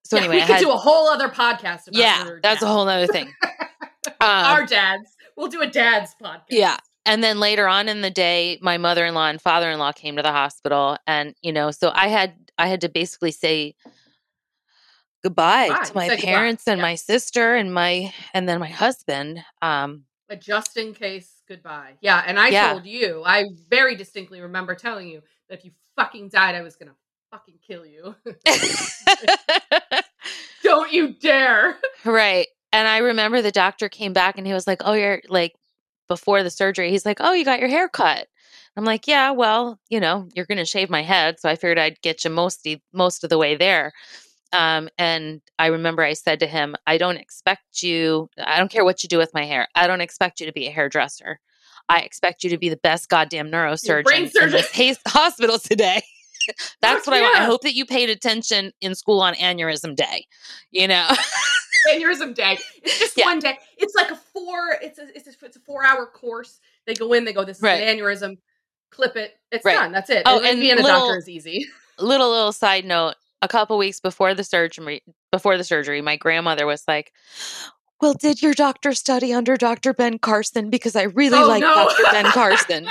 so 0.05 0.16
Yeah, 0.16 0.23
anyway, 0.24 0.37
we 0.37 0.41
could 0.47 0.57
had, 0.57 0.61
do 0.61 0.70
a 0.73 0.77
whole 0.77 1.09
other 1.09 1.29
podcast 1.29 1.87
about 1.89 1.95
yeah, 1.95 2.29
that's 2.43 2.62
a 2.62 2.66
whole 2.66 2.89
other 2.89 3.07
thing. 3.07 3.33
Our 4.20 4.62
Um, 4.62 4.66
dads. 4.66 5.09
We'll 5.37 5.49
do 5.49 5.61
a 5.62 5.66
dad's 5.66 6.15
podcast. 6.23 6.43
Yeah. 6.51 6.77
and 7.07 7.23
then 7.23 7.39
later 7.41 7.66
on 7.69 7.89
in 7.89 8.01
the 8.03 8.11
day 8.11 8.59
my 8.62 8.79
mother-in-law 8.79 9.29
and 9.29 9.41
father-in-law 9.41 9.93
came 9.93 10.16
to 10.16 10.23
the 10.23 10.33
hospital 10.33 10.97
and 11.07 11.35
you 11.43 11.53
know 11.53 11.70
so 11.70 11.91
i 11.95 12.09
had 12.09 12.35
i 12.59 12.66
had 12.69 12.81
to 12.83 12.89
basically 12.89 13.33
say 13.33 13.74
goodbye 15.23 15.69
Goodbye. 15.69 15.85
to 15.85 15.94
my 15.94 16.09
goodbye. 16.09 16.24
parents 16.24 16.66
and 16.69 16.78
Yeah. 16.78 16.82
my 16.82 16.94
sister 16.94 17.55
and 17.55 17.73
my 17.73 18.12
and 18.35 18.49
then 18.49 18.61
my 18.61 18.69
husband 18.69 19.44
um 19.62 20.05
A 20.28 20.36
just 20.36 20.77
in 20.77 20.94
case 20.94 21.43
goodbye. 21.49 21.94
Yeah, 22.01 22.23
and 22.27 22.39
I 22.39 22.49
Yeah. 22.49 22.73
told 22.73 22.86
you, 22.86 23.23
I 23.24 23.44
very 23.69 23.94
distinctly 23.97 24.40
remember 24.40 24.74
telling 24.74 25.09
you 25.09 25.23
that 25.49 25.59
if 25.59 25.65
you 25.65 25.73
fucking 25.97 26.28
died, 26.31 26.55
I 26.55 26.62
was 26.62 26.77
gonna 26.77 26.94
fucking 27.31 27.59
kill 27.66 27.85
you. 27.85 28.15
Don't 30.62 30.93
you 30.93 31.12
dare. 31.15 31.77
right 32.05 32.47
and 32.73 32.89
i 32.89 32.99
remember 32.99 33.43
the 33.43 33.53
doctor 33.53 33.89
came 33.89 34.12
back 34.12 34.36
and 34.39 34.47
he 34.47 34.53
was 34.53 34.66
like 34.66 34.81
oh 34.85 34.93
you're 34.93 35.20
like 35.28 35.55
before 36.09 36.43
the 36.43 36.51
surgery 36.51 36.90
he's 36.90 37.07
like 37.07 37.19
oh 37.20 37.32
you 37.32 37.44
got 37.44 37.61
your 37.61 37.69
hair 37.69 37.89
cut 37.89 38.27
i'm 38.77 38.85
like 38.85 39.07
yeah 39.07 39.31
well 39.31 39.78
you 39.89 40.01
know 40.01 40.27
you're 40.35 40.47
gonna 40.47 40.65
shave 40.65 40.90
my 40.90 41.03
head 41.03 41.39
so 41.39 41.49
i 41.49 41.55
figured 41.55 41.78
i'd 41.78 42.01
get 42.01 42.24
you 42.24 42.31
most 42.31 42.66
most 42.93 43.23
of 43.23 43.31
the 43.31 43.39
way 43.39 43.55
there 43.57 43.93
um, 44.53 44.89
and 44.99 45.41
i 45.59 45.66
remember 45.66 46.03
i 46.03 46.12
said 46.12 46.41
to 46.41 46.47
him 46.47 46.74
i 46.87 46.99
don't 46.99 47.16
expect 47.16 47.83
you 47.83 48.29
i 48.39 48.59
don't 48.59 48.70
care 48.70 48.85
what 48.85 49.03
you 49.03 49.09
do 49.09 49.19
with 49.19 49.33
my 49.35 49.45
hair 49.45 49.69
i 49.74 49.87
don't 49.87 50.01
expect 50.01 50.41
you 50.41 50.47
to 50.47 50.53
be 50.53 50.66
a 50.66 50.70
hairdresser 50.70 51.39
i 51.89 52.01
expect 52.01 52.45
you 52.45 52.51
to 52.51 52.59
be 52.59 52.69
the 52.69 52.77
best 52.83 53.09
goddamn 53.09 53.51
neurosurgeon 53.51 54.31
in 54.43 54.51
this 54.51 54.99
hospital 55.07 55.59
today 55.59 56.03
that's 56.83 57.07
what 57.07 57.16
i 57.16 57.20
want 57.20 57.37
i 57.39 57.45
hope 57.45 57.62
that 57.62 57.74
you 57.74 57.85
paid 57.87 58.11
attention 58.11 58.73
in 58.81 58.95
school 58.95 59.20
on 59.20 59.35
aneurysm 59.35 59.95
day 59.97 60.27
you 60.70 60.87
know 60.89 61.09
Aneurysm 61.91 62.33
day. 62.33 62.59
It's 62.85 62.99
just 63.01 63.19
Yeah. 63.19 63.24
one 63.24 63.41
day. 63.41 63.59
It's 63.77 63.93
like 63.97 64.12
a 64.12 64.15
four. 64.15 64.77
It's 64.81 65.01
a 65.01 65.09
it's 65.16 65.27
a, 65.27 65.45
it's 65.45 65.57
a 65.57 65.61
four 65.61 65.85
hour 65.85 66.07
course. 66.07 66.61
They 66.87 66.95
go 66.95 67.12
in. 67.12 67.24
They 67.24 67.33
go. 67.33 67.45
This 67.45 67.57
is 67.57 67.62
Right. 67.65 67.83
an 67.83 67.99
aneurysm. 67.99 68.39
Clip 68.93 69.16
it. 69.16 69.35
It's 69.51 69.65
Right. 69.65 69.74
done. 69.74 69.91
That's 69.91 70.09
it. 70.09 70.23
Oh, 70.24 70.37
and, 70.39 70.47
and 70.47 70.61
being 70.61 70.79
a 70.79 70.81
little- 70.81 71.01
doctor 71.09 71.19
is 71.19 71.29
easy. 71.29 71.66
little 71.99 72.31
little 72.31 72.53
side 72.53 72.85
note 72.85 73.16
a 73.43 73.48
couple 73.48 73.77
weeks 73.77 74.01
before 74.01 74.35
the 74.35 74.44
surgery 74.44 75.02
before 75.31 75.59
the 75.59 75.64
surgery 75.64 76.01
my 76.01 76.16
grandmother 76.16 76.64
was 76.66 76.82
like 76.89 77.12
well 78.01 78.14
did 78.14 78.40
your 78.40 78.55
doctor 78.55 78.93
study 78.94 79.32
under 79.35 79.56
dr 79.56 79.93
ben 79.94 80.19
carson 80.19 80.70
because 80.70 80.97
i 80.97 81.02
really 81.02 81.39
Oh, 81.39 81.47
like 81.48 81.60
no. 81.60 81.74
dr 81.74 82.02
ben 82.12 82.24
carson 82.27 82.86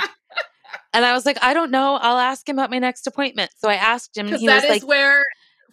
and 0.94 1.04
i 1.04 1.12
was 1.12 1.26
like 1.26 1.38
i 1.42 1.52
don't 1.54 1.70
know 1.70 1.98
i'll 2.00 2.18
ask 2.18 2.48
him 2.48 2.58
at 2.58 2.70
my 2.70 2.78
next 2.78 3.06
appointment 3.06 3.50
so 3.56 3.68
i 3.68 3.74
asked 3.74 4.16
him 4.16 4.26
he 4.28 4.46
that 4.46 4.56
was 4.56 4.64
is 4.64 4.70
like 4.70 4.86
where, 4.86 5.24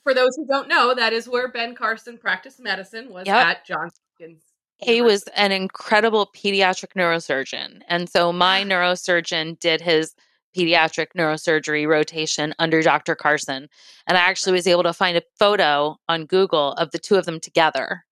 for 0.04 0.14
those 0.14 0.36
who 0.38 0.46
don't 0.48 0.70
know, 0.70 0.96
that 0.96 1.12
is 1.12 1.28
where 1.28 1.50
Ben 1.50 1.76
Carson 1.76 2.18
practiced 2.18 2.60
medicine 2.60 3.10
was 3.12 3.28
Yep. 3.28 3.36
at 3.46 3.66
Johns 3.66 4.00
Hopkins 4.18 4.42
he 4.78 5.02
was 5.02 5.24
an 5.36 5.52
incredible 5.52 6.32
pediatric 6.34 6.94
neurosurgeon. 6.96 7.82
And 7.90 8.10
so 8.10 8.32
my 8.32 8.64
neurosurgeon 8.64 9.60
did 9.60 9.82
his 9.82 10.16
pediatric 10.56 11.08
neurosurgery 11.18 11.88
rotation 11.88 12.54
under 12.60 12.82
Dr. 12.82 13.16
Carson. 13.16 13.68
And 14.08 14.18
I 14.18 14.22
actually 14.22 14.54
was 14.54 14.68
able 14.68 14.84
to 14.84 14.94
find 14.94 15.18
a 15.18 15.24
photo 15.38 15.98
on 16.08 16.26
Google 16.26 16.74
of 16.74 16.92
the 16.92 17.00
two 17.00 17.16
of 17.16 17.26
them 17.26 17.40
together. 17.40 18.06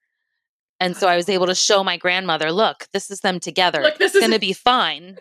And 0.79 0.95
so 0.95 1.07
I 1.07 1.15
was 1.15 1.27
able 1.27 1.47
to 1.47 1.55
show 1.55 1.83
my 1.83 1.97
grandmother, 1.97 2.51
look, 2.51 2.87
this 2.93 3.09
is 3.09 3.21
them 3.21 3.39
together. 3.39 3.81
Look, 3.81 3.97
this 3.97 4.13
it's 4.13 4.21
going 4.21 4.31
to 4.39 4.39
be 4.39 4.53
fine. 4.53 5.17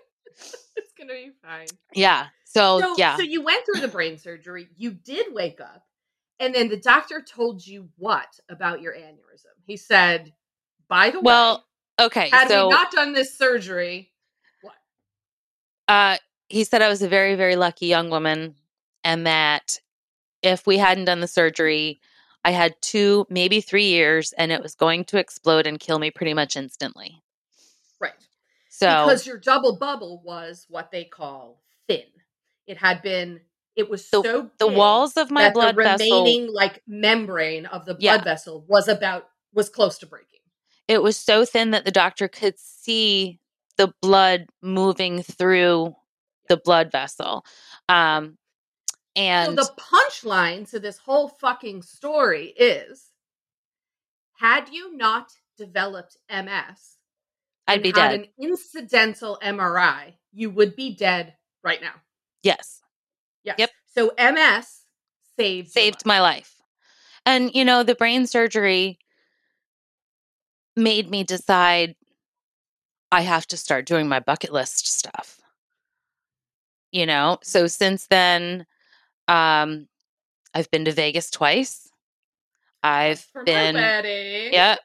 it's 0.76 0.93
gonna 0.98 1.12
be 1.12 1.30
fine. 1.43 1.66
Yeah. 1.94 2.26
So, 2.44 2.80
So, 2.80 2.94
yeah. 2.97 3.16
so 3.16 3.22
you 3.22 3.43
went 3.43 3.64
through 3.64 3.80
the 3.80 3.88
brain 3.88 4.18
surgery. 4.18 4.68
You 4.76 4.93
did 4.93 5.26
wake 5.32 5.60
up, 5.60 5.82
and 6.40 6.55
then 6.55 6.68
the 6.68 6.76
doctor 6.76 7.22
told 7.22 7.66
you 7.66 7.88
what 7.97 8.28
about 8.48 8.80
your 8.80 8.94
aneurysm? 8.94 9.52
He 9.66 9.76
said, 9.76 10.32
"By 10.88 11.10
the 11.10 11.20
well, 11.20 11.64
way, 11.98 12.06
okay. 12.06 12.28
had 12.30 12.48
so 12.48 12.68
we 12.68 12.74
not 12.74 12.93
done 12.93 13.12
this 13.12 13.36
surgery, 13.36 14.12
what? 14.62 14.74
uh, 15.88 16.16
he 16.48 16.64
said 16.64 16.82
I 16.82 16.89
was 16.89 17.02
a 17.02 17.09
very, 17.09 17.35
very 17.35 17.56
lucky 17.56 17.86
young 17.86 18.10
woman 18.10 18.55
and 19.05 19.27
that 19.27 19.81
if 20.43 20.66
we 20.66 20.78
hadn't 20.78 21.06
done 21.06 21.20
the 21.20 21.28
surgery, 21.28 22.01
I 22.44 22.51
had 22.51 22.74
two, 22.81 23.27
maybe 23.28 23.60
three 23.60 23.86
years, 23.86 24.32
and 24.39 24.52
it 24.52 24.62
was 24.62 24.74
going 24.74 25.05
to 25.06 25.18
explode 25.18 25.66
and 25.66 25.81
kill 25.81 25.98
me 25.98 26.10
pretty 26.10 26.35
much 26.35 26.56
instantly. 26.56 27.23
Right? 28.01 28.12
So, 28.68 28.86
because 29.05 29.27
your 29.27 29.39
double 29.39 29.77
bubble 29.77 30.23
was 30.24 30.66
what 30.68 30.90
they 30.93 31.05
call 31.05 31.62
thin. 31.89 32.05
It 32.66 32.77
had 32.78 33.02
been. 33.02 33.40
It 33.74 33.90
was 33.90 34.09
The- 34.10 34.23
so 34.23 34.51
the 34.59 34.68
walls 34.68 35.16
of 35.16 35.31
my 35.31 35.51
blood 35.51 35.77
the 35.77 35.82
vessel, 35.82 36.18
remaining 36.20 36.52
like 36.52 36.82
membrane 36.86 37.66
of 37.66 37.85
the 37.85 37.94
blood 37.94 38.01
Yeah. 38.01 38.23
vessel 38.23 38.64
was 38.68 38.86
about 38.89 39.28
was 39.52 39.68
close 39.68 39.98
to 39.98 40.06
breaking. 40.06 40.40
it 40.89 41.02
was 41.02 41.16
so 41.16 41.44
thin 41.44 41.73
that 41.73 41.85
the 41.85 41.90
doctor 41.90 42.28
could 42.28 42.56
see 42.59 43.40
the 43.77 43.93
blood 44.01 44.47
moving 44.62 45.23
through 45.23 45.97
the 46.48 46.56
blood 46.56 46.90
vessel. 46.90 47.44
Um, 47.89 48.39
and 49.14 49.59
so 49.59 49.64
the 49.64 49.73
punchline 49.78 50.68
to 50.70 50.78
this 50.78 50.98
whole 50.98 51.28
fucking 51.28 51.82
story 51.82 52.48
is 52.48 53.10
had 54.35 54.68
you 54.68 54.94
not 54.97 55.32
developed 55.56 56.18
MS, 56.31 56.98
I'd 57.66 57.82
be 57.82 57.93
dead. 57.93 58.14
an 58.14 58.27
incidental 58.39 59.39
MRI, 59.43 60.12
you 60.32 60.51
would 60.51 60.77
be 60.77 60.94
dead 60.94 61.35
right 61.64 61.81
now. 61.81 61.94
yes. 62.43 62.81
Yes. 63.43 63.56
Yep. 63.59 63.70
So 63.94 64.12
MS 64.18 64.82
saved 65.39 65.70
saved 65.70 66.01
life. 66.01 66.06
my 66.06 66.20
life. 66.20 66.55
And 67.24 67.55
you 67.55 67.64
know, 67.64 67.82
the 67.82 67.94
brain 67.94 68.27
surgery 68.27 68.98
made 70.77 71.09
me 71.09 71.24
decide 71.24 71.94
I 73.10 73.23
have 73.23 73.47
to 73.48 73.56
start 73.56 73.86
doing 73.86 74.09
my 74.09 74.20
bucket 74.20 74.52
list 74.52 74.86
stuff. 74.86 75.40
You 76.97 77.05
know, 77.05 77.36
so 77.43 77.66
since 77.66 78.06
then 78.06 78.64
um 79.28 79.86
I've 80.55 80.70
been 80.70 80.86
to 80.86 80.93
Vegas 80.93 81.31
twice. 81.31 81.90
I've 82.82 83.20
for 83.20 83.44
been 83.44 83.77
yeah, 84.51 84.77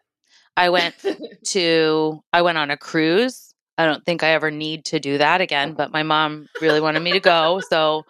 I 0.58 0.70
went 0.72 0.96
to 1.46 2.22
I 2.34 2.42
went 2.42 2.58
on 2.58 2.70
a 2.70 2.76
cruise. 2.76 3.54
I 3.78 3.86
don't 3.86 4.04
think 4.04 4.24
I 4.24 4.32
ever 4.32 4.52
need 4.52 4.84
to 4.86 5.00
do 5.00 5.20
that 5.20 5.40
again, 5.40 5.74
but 5.74 5.94
my 5.94 6.04
mom 6.04 6.50
really 6.60 6.82
wanted 6.82 7.00
me 7.00 7.14
to 7.14 7.22
go, 7.22 7.62
so 7.70 8.04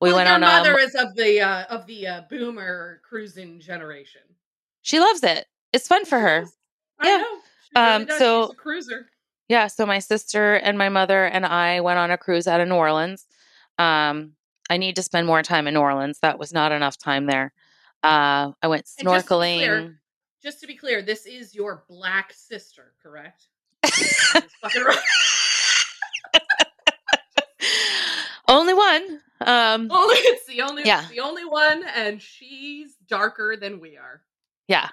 we 0.00 0.10
well, 0.10 0.18
went 0.18 0.28
your 0.28 0.36
on 0.36 0.40
mother 0.42 0.76
a 0.76 0.82
is 0.82 0.94
of 0.94 1.16
the 1.16 1.40
uh, 1.40 1.64
of 1.64 1.84
the 1.88 2.06
uh, 2.06 2.20
boomer 2.30 3.00
cruising 3.02 3.58
generation. 3.58 4.22
She 4.82 5.00
loves 5.00 5.24
it. 5.24 5.46
It's 5.72 5.88
fun 5.88 6.04
for 6.04 6.20
her. 6.20 6.44
I 7.00 7.08
Yeah. 7.08 7.24
really 7.98 8.02
Um, 8.04 8.08
so- 8.18 8.42
She's 8.46 8.52
a 8.52 8.56
cruiser. 8.56 9.06
Yeah, 9.48 9.66
so 9.66 9.84
my 9.86 9.98
sister 9.98 10.54
and 10.54 10.78
my 10.78 10.88
mother 10.88 11.24
and 11.24 11.44
I 11.44 11.80
went 11.80 11.98
on 11.98 12.10
a 12.10 12.16
cruise 12.18 12.46
out 12.46 12.60
of 12.60 12.68
New 12.68 12.74
Orleans. 12.74 13.26
Um, 13.78 14.32
I 14.70 14.76
need 14.78 14.96
to 14.96 15.02
spend 15.02 15.26
more 15.26 15.42
time 15.42 15.66
in 15.66 15.74
New 15.74 15.80
Orleans. 15.80 16.18
That 16.22 16.38
was 16.38 16.52
not 16.52 16.72
enough 16.72 16.96
time 16.96 17.26
there. 17.26 17.52
Uh, 18.02 18.52
I 18.62 18.68
went 18.68 18.86
And 18.98 19.08
just 19.08 19.28
to 19.28 19.34
snorkeling. 19.34 19.58
clear- 19.58 20.00
Just 20.42 20.60
to 20.60 20.66
be 20.66 20.74
clear, 20.76 21.02
this 21.02 21.26
is 21.26 21.54
your 21.54 21.84
black 21.88 22.32
sister, 22.32 22.94
correct? 23.02 23.46
Just 23.84 24.56
fucking 24.60 24.82
right. 24.82 24.98
Only 28.48 28.74
one. 28.74 29.20
Um, 29.40 29.88
Only 29.90 30.14
it's 30.18 30.46
the 30.46 30.62
only 30.62 30.82
Yeah. 30.84 31.00
it's 31.02 31.10
the 31.10 31.20
only 31.20 31.44
one, 31.44 31.84
and 31.94 32.20
she's 32.20 32.94
darker 33.06 33.56
than 33.56 33.80
we 33.80 33.96
are. 33.96 34.22
yeah. 34.68 34.88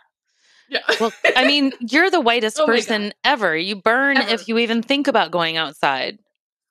Yeah. 0.69 0.79
Well, 0.99 1.11
I 1.35 1.45
mean, 1.45 1.73
you're 1.79 2.09
the 2.11 2.21
whitest 2.21 2.59
Oh 2.59 2.65
person 2.65 3.13
ever. 3.23 3.55
You 3.57 3.75
burn 3.75 4.17
Ever. 4.17 4.29
if 4.33 4.47
you 4.47 4.57
even 4.59 4.81
think 4.81 5.07
about 5.07 5.31
going 5.31 5.57
outside. 5.57 6.19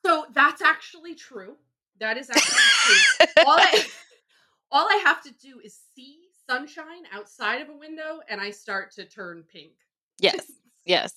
so 0.05 0.27
that's 0.35 0.63
actually 0.63 1.15
true. 1.15 1.57
That 2.01 2.17
is 2.17 2.31
actually 2.31 2.59
true. 2.85 3.27
all 3.47 3.59
I 3.59 3.85
all 4.71 4.87
I 4.89 5.03
have 5.05 5.23
to 5.25 5.31
do 5.33 5.61
is 5.65 5.79
see 5.95 6.19
sunshine 6.49 7.05
outside 7.13 7.61
of 7.61 7.69
a 7.69 7.77
window, 7.77 8.21
and 8.29 8.41
I 8.41 8.51
start 8.51 8.93
to 8.93 9.05
turn 9.05 9.45
pink. 9.53 9.73
Yes. 10.21 10.51
Yes. 10.85 11.13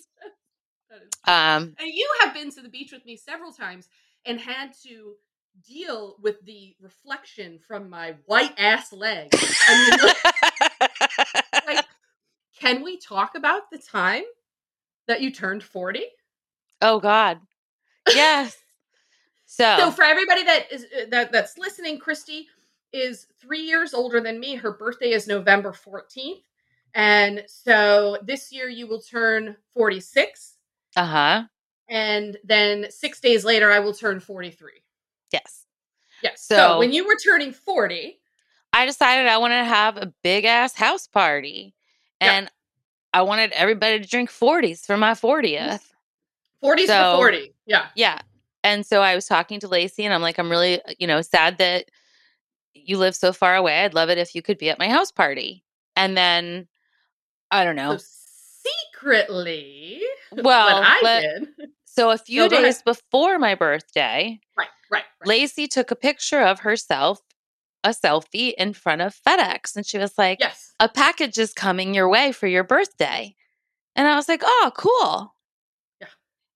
Um, 1.26 1.76
And 1.80 1.88
you 1.94 2.10
have 2.22 2.34
been 2.34 2.52
to 2.52 2.62
the 2.62 2.68
beach 2.68 2.92
with 2.92 3.06
me 3.06 3.16
several 3.16 3.54
times 3.54 3.88
and 4.26 4.40
had 4.40 4.74
to 4.84 5.14
deal 5.66 6.16
with 6.22 6.44
the 6.46 6.76
reflection 6.82 7.60
from 7.66 7.90
my 7.90 8.16
white 8.26 8.54
ass 8.58 8.92
leg. 8.92 9.30
I 9.34 10.14
mean, 11.66 11.76
like, 11.76 11.86
can 12.62 12.84
we 12.84 12.98
talk 12.98 13.36
about 13.36 13.72
the 13.72 13.78
time 13.80 14.24
that 15.08 15.22
you 15.22 15.32
turned 15.32 15.64
40? 15.64 16.04
oh 16.84 17.00
God. 17.00 17.40
Yes. 18.14 18.58
So, 19.46 19.76
So 19.78 19.92
for 19.92 20.04
everybody 20.04 20.44
that 20.44 20.72
is 20.72 20.86
uh, 20.86 21.06
that 21.10 21.32
that's 21.32 21.58
listening, 21.58 22.00
Christy 22.00 22.48
is 22.94 23.28
3 23.42 23.60
years 23.60 23.94
older 23.94 24.20
than 24.22 24.40
me. 24.40 24.56
Her 24.56 24.72
birthday 24.72 25.12
is 25.12 25.28
November 25.28 25.72
14th. 25.72 26.42
And 26.94 27.44
so 27.48 28.18
this 28.24 28.52
year 28.52 28.68
you 28.70 28.88
will 28.88 29.02
turn 29.02 29.56
46 29.74 30.56
uh 30.98 31.06
huh. 31.06 31.44
and 31.90 32.38
then 32.44 32.88
6 32.90 33.20
days 33.22 33.46
later 33.46 33.72
I 33.72 33.80
will 33.80 33.94
turn 33.94 34.20
43. 34.20 34.72
Yes. 35.32 35.66
Yes. 36.24 36.44
So, 36.44 36.56
So- 36.56 36.80
when 36.80 36.92
you 36.92 37.06
were 37.06 37.18
turning 37.24 37.52
40, 37.52 38.20
I 38.74 38.86
decided 38.86 39.28
I 39.28 39.38
wanted 39.38 39.60
to 39.60 39.66
have 39.66 39.98
a 39.98 40.14
big 40.24 40.46
ass 40.46 40.74
house 40.76 41.08
party. 41.08 41.76
And 42.22 42.50
I 43.14 43.24
wanted 43.24 43.52
everybody 43.52 44.00
to 44.00 44.08
drink 44.08 44.30
40s 44.30 44.86
for 44.86 44.96
my 44.98 45.12
40th. 45.12 45.82
40s 46.64 46.88
So- 46.88 47.12
for 47.14 47.18
40. 47.18 47.54
Yeah. 47.66 47.88
Yeah. 47.96 48.20
And 48.64 48.86
so 48.86 49.02
I 49.02 49.16
was 49.16 49.26
talking 49.26 49.60
to 49.62 49.68
Lacey 49.68 50.06
and 50.06 50.14
I'm 50.14 50.22
like, 50.22 50.38
I'm 50.38 50.50
really, 50.50 50.80
uh, 50.84 50.94
you 51.00 51.08
know, 51.08 51.22
sad 51.22 51.58
that 51.58 51.86
you 52.76 52.98
live 52.98 53.16
so 53.16 53.34
far 53.34 53.56
away. 53.56 53.84
I'd 53.84 53.96
love 53.96 54.10
it 54.10 54.18
if 54.20 54.36
you 54.36 54.42
could 54.44 54.58
be 54.60 54.70
at 54.70 54.78
my 54.80 54.88
house 54.88 55.12
party. 55.12 55.64
And 55.96 56.16
then 56.16 56.68
I 57.50 57.64
don't 57.66 57.76
know. 57.76 57.98
So 57.98 58.06
secretly, 58.94 60.02
Well, 60.32 60.82
I 60.84 61.22
did. 61.22 61.50
so 61.86 62.12
a 62.12 62.18
few 62.20 62.48
days 62.50 62.82
before 62.84 63.40
my 63.40 63.56
birthday, 63.56 64.40
Right, 64.58 64.68
right, 64.92 65.04
right. 65.20 65.28
Lacey 65.28 65.68
took 65.68 65.90
a 65.92 65.96
picture 65.96 66.42
of 66.42 66.60
herself, 66.60 67.20
a 67.84 67.90
selfie 67.90 68.54
in 68.58 68.74
front 68.74 69.02
of 69.02 69.16
FedEx. 69.28 69.76
And 69.76 69.86
she 69.86 69.98
was 69.98 70.18
like, 70.18 70.40
Yes. 70.40 70.74
a 70.80 70.88
package 70.90 71.38
is 71.38 71.54
coming 71.54 71.94
your 71.94 72.10
way 72.10 72.32
for 72.32 72.48
your 72.48 72.64
birthday. 72.64 73.36
And 73.96 74.08
I 74.08 74.16
was 74.16 74.28
like, 74.30 74.42
oh, 74.44 74.72
cool. 74.78 75.36
Yeah. 76.00 76.08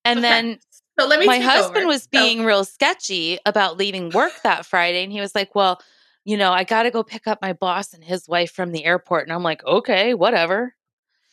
And 0.06 0.20
Okay. 0.20 0.28
then 0.30 0.60
So 1.00 1.08
let 1.08 1.20
me 1.20 1.26
my 1.26 1.40
husband 1.40 1.78
over. 1.78 1.88
was 1.88 2.04
So- 2.04 2.10
being 2.12 2.44
real 2.46 2.64
sketchy 2.64 3.40
about 3.46 3.78
leaving 3.78 4.10
work 4.12 4.34
that 4.44 4.66
Friday. 4.66 5.04
And 5.04 5.12
he 5.12 5.20
was 5.20 5.36
like, 5.36 5.54
well, 5.56 5.82
you 6.24 6.38
know, 6.38 6.52
I 6.52 6.64
got 6.64 6.84
to 6.84 6.92
go 6.92 7.04
pick 7.04 7.28
up 7.28 7.42
my 7.42 7.54
boss 7.54 7.94
and 7.94 8.04
his 8.04 8.28
wife 8.28 8.52
from 8.52 8.72
the 8.72 8.86
airport. 8.86 9.24
And 9.28 9.34
I'm 9.34 9.44
like, 9.44 9.64
okay, 9.66 10.14
whatever. 10.14 10.76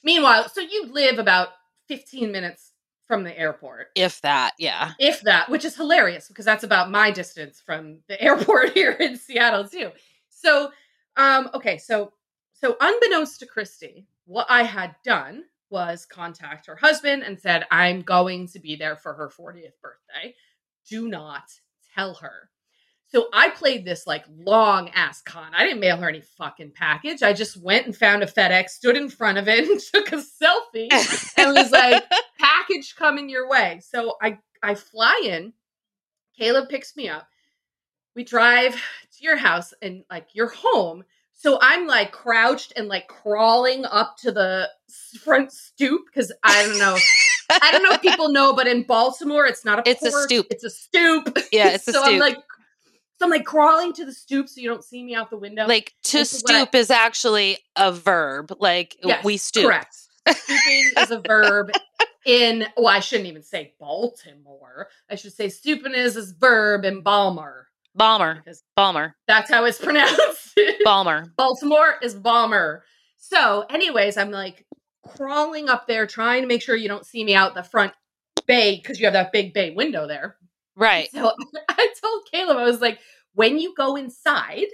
meanwhile, 0.03 0.49
so 0.49 0.61
you 0.61 0.87
live 0.87 1.19
about 1.19 1.51
15 1.89 2.33
minutes 2.33 2.72
from 3.13 3.25
the 3.25 3.39
airport. 3.39 3.89
If 3.95 4.23
that, 4.23 4.53
yeah. 4.57 4.93
If 4.99 5.21
that, 5.21 5.51
which 5.51 5.67
is 5.67 5.77
hilarious 5.77 6.29
because 6.29 6.47
that's 6.47 6.65
about 6.65 6.91
my 6.91 7.11
distance 7.11 7.61
from 7.61 7.99
the 8.09 8.19
airport 8.23 8.73
here 8.73 8.93
in 8.93 9.19
Seattle 9.19 9.69
too. 9.69 9.91
So, 10.31 10.71
um, 11.19 11.51
okay, 11.53 11.77
so 11.77 12.15
so 12.55 12.75
unbeknownst 12.81 13.39
to 13.41 13.47
Christy, 13.47 14.07
what 14.25 14.47
I 14.49 14.63
had 14.63 14.97
done 15.05 15.45
was 15.69 16.07
contact 16.07 16.67
her 16.67 16.77
husband 16.77 17.23
and 17.23 17.39
said, 17.39 17.67
I'm 17.71 18.01
going 18.01 18.49
to 18.49 18.59
be 18.59 18.77
there 18.77 18.97
for 18.97 19.13
her 19.13 19.29
40th 19.29 19.79
birthday. 19.83 20.35
Do 20.89 21.07
not 21.07 21.51
tell 21.95 22.15
her. 22.15 22.49
So 23.15 23.29
I 23.35 23.51
played 23.51 23.85
this 23.85 24.07
like 24.07 24.25
long 24.35 24.89
ass 24.95 25.21
con. 25.21 25.53
I 25.55 25.65
didn't 25.65 25.81
mail 25.81 25.99
her 25.99 26.09
any 26.09 26.23
fucking 26.23 26.73
package. 26.75 27.23
I 27.23 27.35
just 27.35 27.59
went 27.63 27.85
and 27.85 27.95
found 27.95 28.23
a 28.23 28.27
FedEx, 28.27 28.71
stood 28.71 28.97
in 28.97 29.11
front 29.11 29.37
of 29.37 29.49
it, 29.49 29.69
and 29.71 29.79
took 29.81 30.13
a 30.13 30.17
selfie 30.17 30.89
and 31.37 31.55
was 31.55 31.71
like, 31.71 32.05
package 32.39 32.95
coming 32.97 33.29
your 33.29 33.49
way. 33.49 33.81
So 33.87 34.17
I 34.23 34.39
I 34.63 34.75
fly 34.77 35.21
in. 35.25 35.53
Caleb 36.39 36.71
picks 36.71 36.97
me 36.97 37.09
up. 37.11 37.27
We 38.17 38.25
drive 38.25 38.73
to 38.75 39.25
your 39.25 39.37
house 39.37 39.75
and 39.83 40.05
like 40.11 40.29
your 40.35 40.49
home 40.49 41.05
So 41.33 41.59
I'm 41.61 41.87
like 41.87 42.13
crouched 42.13 42.73
and 42.77 42.89
like 42.89 43.09
crawling 43.09 43.85
up 43.85 44.17
to 44.19 44.33
the 44.33 44.69
front 45.23 45.53
stoop 45.53 46.03
because 46.07 46.33
I 46.43 46.63
don't 46.67 46.79
know. 46.79 46.97
I 47.51 47.73
don't 47.73 47.83
know 47.83 47.93
if 47.93 48.01
people 48.03 48.29
know, 48.33 48.55
but 48.55 48.67
in 48.67 48.85
Baltimore, 48.85 49.47
it's 49.47 49.65
not 49.65 49.81
a 49.81 49.91
It's 49.91 50.03
a 50.03 50.11
stoop. 50.13 50.47
It's 50.51 50.65
a 50.65 50.71
stoop. 50.71 51.37
Yeah, 51.53 51.69
it's 51.69 51.89
a 51.89 51.93
so 51.93 52.01
I'm 52.03 52.09
stoop. 52.13 52.21
like, 52.21 52.39
so 53.23 53.27
I'm 53.27 53.31
like 53.31 53.45
crawling 53.45 53.93
to 53.93 54.05
the 54.05 54.13
stoop 54.13 54.49
so 54.49 54.61
you 54.61 54.69
don't 54.69 54.83
see 54.83 55.03
me 55.05 55.15
out 55.15 55.31
the 55.31 55.37
window. 55.37 55.67
Like 55.67 55.95
to 56.05 56.19
what 56.19 56.21
I- 56.21 56.25
stoop 56.25 56.75
is 56.75 56.91
actually 56.91 57.59
a 57.77 57.93
verb. 57.93 58.53
Like 58.59 58.97
Yes, 59.03 59.25
we 59.25 59.37
stoop. 59.37 59.67
Correct. 59.67 59.97
Stooping 60.29 60.91
is 60.99 61.11
a 61.13 61.21
verb 61.25 61.71
in. 62.27 62.67
Well, 62.77 62.89
I 62.89 62.99
shouldn't 63.01 63.29
even 63.29 63.43
say 63.45 63.75
Baltimore. 63.79 64.89
I 65.09 65.15
should 65.15 65.33
say 65.33 65.49
stooping 65.49 65.95
is 65.95 66.17
a 66.17 66.35
verb 66.39 66.85
in 66.85 67.03
Balmer 67.03 67.69
Balmer. 67.95 68.35
because 68.45 68.65
Balmer. 68.77 69.15
that's 69.29 69.51
how 69.51 69.65
it's 69.67 69.79
pronounced. 69.85 70.59
Balmer. 70.85 71.33
Baltimore 71.37 71.95
is 72.03 72.15
Balmer. 72.15 72.85
So, 73.19 73.65
anyways, 73.71 74.17
I'm 74.17 74.31
like 74.33 74.67
crawling 75.17 75.69
up 75.69 75.87
there, 75.87 76.07
trying 76.07 76.43
to 76.43 76.49
make 76.49 76.63
sure 76.63 76.75
you 76.75 76.89
don't 76.89 77.07
see 77.07 77.23
me 77.25 77.35
out 77.37 77.55
the 77.55 77.63
front 77.63 77.93
bay 78.47 78.77
because 78.77 78.99
you 78.99 79.07
have 79.07 79.13
that 79.15 79.31
big 79.33 79.55
bay 79.55 79.71
window 79.71 80.07
there. 80.09 80.37
Right. 80.75 81.09
So 81.13 81.33
I 81.69 81.95
told 82.03 82.23
Caleb, 82.33 82.57
I 82.57 82.65
was 82.65 82.81
like, 82.81 82.99
when 83.35 83.59
you 83.59 83.75
go 83.77 83.97
inside, 83.97 84.67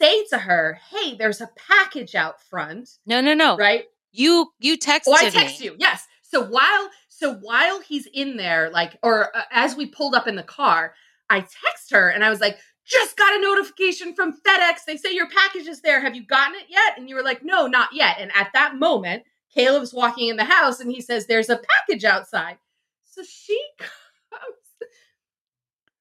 say 0.00 0.24
to 0.26 0.38
her, 0.38 0.78
hey, 0.90 1.14
there's 1.16 1.40
a 1.40 1.50
package 1.56 2.14
out 2.14 2.42
front, 2.42 2.88
No, 3.06 3.20
no, 3.20 3.34
no. 3.34 3.56
right? 3.56 3.84
You 4.12 4.50
you 4.58 4.76
texted 4.78 5.02
Oh, 5.08 5.14
I 5.16 5.28
text 5.30 5.60
me. 5.60 5.66
you. 5.66 5.76
Yes. 5.78 6.06
So 6.22 6.44
while 6.44 6.90
so 7.08 7.34
while 7.34 7.80
he's 7.80 8.06
in 8.12 8.36
there, 8.36 8.70
like, 8.70 8.96
or 9.02 9.36
uh, 9.36 9.42
as 9.50 9.74
we 9.76 9.86
pulled 9.86 10.14
up 10.14 10.26
in 10.26 10.36
the 10.36 10.42
car, 10.42 10.94
I 11.30 11.40
text 11.40 11.90
her 11.90 12.08
and 12.10 12.24
I 12.24 12.30
was 12.30 12.40
like, 12.40 12.58
just 12.86 13.16
got 13.18 13.36
a 13.36 13.40
notification 13.42 14.14
from 14.14 14.32
FedEx. 14.46 14.84
They 14.86 14.96
say 14.96 15.12
your 15.12 15.28
package 15.28 15.66
is 15.66 15.82
there. 15.82 16.00
Have 16.00 16.14
you 16.14 16.24
gotten 16.24 16.54
it 16.54 16.66
yet? 16.70 16.96
And 16.96 17.08
you 17.08 17.16
were 17.16 17.22
like, 17.22 17.44
no, 17.44 17.66
not 17.66 17.90
yet. 17.92 18.16
And 18.18 18.30
at 18.34 18.48
that 18.54 18.76
moment, 18.76 19.24
Caleb's 19.54 19.92
walking 19.92 20.28
in 20.28 20.36
the 20.36 20.44
house 20.44 20.80
and 20.80 20.90
he 20.90 21.00
says, 21.02 21.26
there's 21.26 21.50
a 21.50 21.60
package 21.88 22.04
outside. 22.04 22.56
So 23.04 23.22
she 23.28 23.60
comes, 23.78 24.90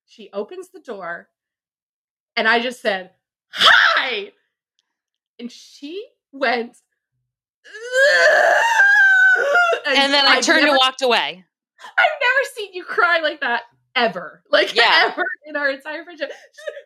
she 0.06 0.30
opens 0.34 0.70
the 0.70 0.80
door, 0.80 1.28
and 2.38 2.48
I 2.48 2.62
just 2.62 2.82
said, 2.82 3.12
hi. 3.50 4.32
And 5.40 5.52
she 5.52 6.08
went, 6.32 6.78
And 9.86 10.14
then 10.14 10.26
I 10.26 10.42
turned 10.42 10.62
never- 10.62 10.70
and 10.72 10.78
walked 10.82 11.02
away. 11.02 11.44
I've 11.98 12.06
never 12.22 12.50
seen 12.56 12.74
you 12.74 12.84
cry 12.84 13.20
like 13.20 13.40
that 13.42 13.64
ever. 13.96 14.44
Like 14.50 14.76
Yeah. 14.76 15.06
ever 15.12 15.24
in 15.46 15.56
our 15.56 15.70
entire 15.70 16.04
friendship. 16.04 16.32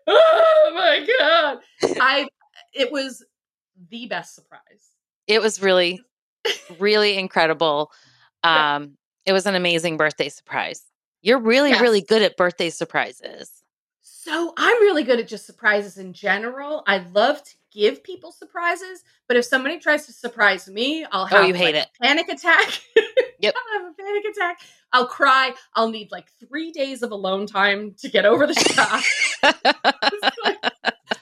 Oh 0.07 0.71
my 0.73 1.07
god. 1.19 1.59
I 2.01 2.27
it 2.73 2.91
was 2.91 3.23
the 3.89 4.05
best 4.07 4.35
surprise. 4.35 4.61
It 5.27 5.41
was 5.41 5.61
really, 5.61 6.01
really 6.79 7.17
incredible. 7.17 7.91
Yeah. 8.43 8.77
Um, 8.77 8.97
it 9.27 9.33
was 9.33 9.45
an 9.45 9.53
amazing 9.53 9.97
birthday 9.97 10.27
surprise. 10.29 10.81
You're 11.21 11.37
really, 11.37 11.69
Yes. 11.69 11.79
really 11.81 12.01
good 12.01 12.23
at 12.23 12.35
birthday 12.37 12.71
surprises. 12.71 13.60
So 14.23 14.53
I'm 14.55 14.79
really 14.81 15.03
good 15.03 15.19
at 15.19 15.27
just 15.27 15.47
surprises 15.47 15.97
in 15.97 16.13
general. 16.13 16.83
I 16.85 16.99
love 17.11 17.43
to 17.43 17.51
give 17.71 18.03
people 18.03 18.31
surprises, 18.31 19.03
but 19.27 19.35
if 19.35 19.45
somebody 19.45 19.79
tries 19.79 20.05
to 20.05 20.13
surprise 20.13 20.69
me, 20.69 21.03
I'll 21.11 21.23
oh, 21.23 21.25
have 21.25 21.43
Oh, 21.43 21.47
you 21.47 21.55
hate 21.55 21.73
like, 21.73 21.85
it. 21.85 21.89
a 21.99 22.03
panic 22.03 22.29
attack. 22.29 22.81
Yep. 23.39 23.55
I'll 23.57 23.79
have 23.81 23.91
a 23.91 23.95
panic 23.95 24.23
attack. 24.25 24.59
I'll 24.93 25.07
cry. 25.07 25.55
I'll 25.73 25.89
need 25.89 26.11
like 26.11 26.27
three 26.39 26.71
days 26.71 27.01
of 27.01 27.09
alone 27.09 27.47
time 27.47 27.95
to 27.97 28.07
get 28.07 28.23
over 28.23 28.45
the 28.45 28.53
shock. 28.53 29.03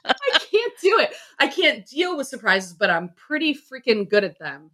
I 0.04 0.40
can't 0.52 0.74
do 0.82 1.00
it. 1.00 1.14
I 1.40 1.48
can't 1.48 1.86
deal 1.86 2.18
with 2.18 2.28
surprises, 2.28 2.74
but 2.74 2.90
I'm 2.90 3.12
pretty 3.16 3.54
freaking 3.56 4.10
good 4.10 4.26
at 4.26 4.38
them. 4.38 4.72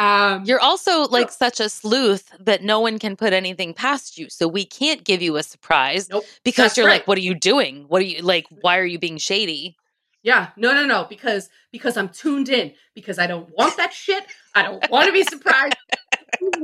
Um, 0.00 0.44
You're 0.46 0.60
also 0.60 1.02
like 1.08 1.30
such 1.30 1.60
a 1.60 1.68
sleuth 1.68 2.32
that 2.40 2.62
no 2.62 2.80
one 2.80 2.98
can 2.98 3.16
put 3.16 3.34
anything 3.34 3.74
past 3.74 4.16
you. 4.16 4.30
So 4.30 4.48
we 4.48 4.64
can't 4.64 5.04
give 5.04 5.20
you 5.20 5.36
a 5.36 5.42
surprise 5.42 6.08
nope. 6.08 6.24
because 6.42 6.68
That's 6.68 6.76
you're 6.78 6.86
right. 6.86 7.00
like, 7.00 7.06
what 7.06 7.18
are 7.18 7.22
you 7.22 7.34
doing? 7.34 7.84
What 7.86 8.00
are 8.00 8.06
you 8.06 8.22
like? 8.22 8.46
Why 8.62 8.78
are 8.78 8.84
you 8.86 8.98
being 8.98 9.18
shady? 9.18 9.76
Yeah, 10.22 10.48
no, 10.56 10.72
no, 10.72 10.86
no, 10.86 11.06
because 11.08 11.50
because 11.70 11.98
I'm 11.98 12.08
tuned 12.08 12.48
in 12.48 12.72
because 12.94 13.18
I 13.18 13.26
don't 13.26 13.50
want 13.58 13.76
that 13.76 13.92
shit. 13.92 14.24
I 14.54 14.62
don't 14.62 14.90
want 14.90 15.06
to 15.06 15.12
be 15.12 15.22
surprised. 15.22 15.76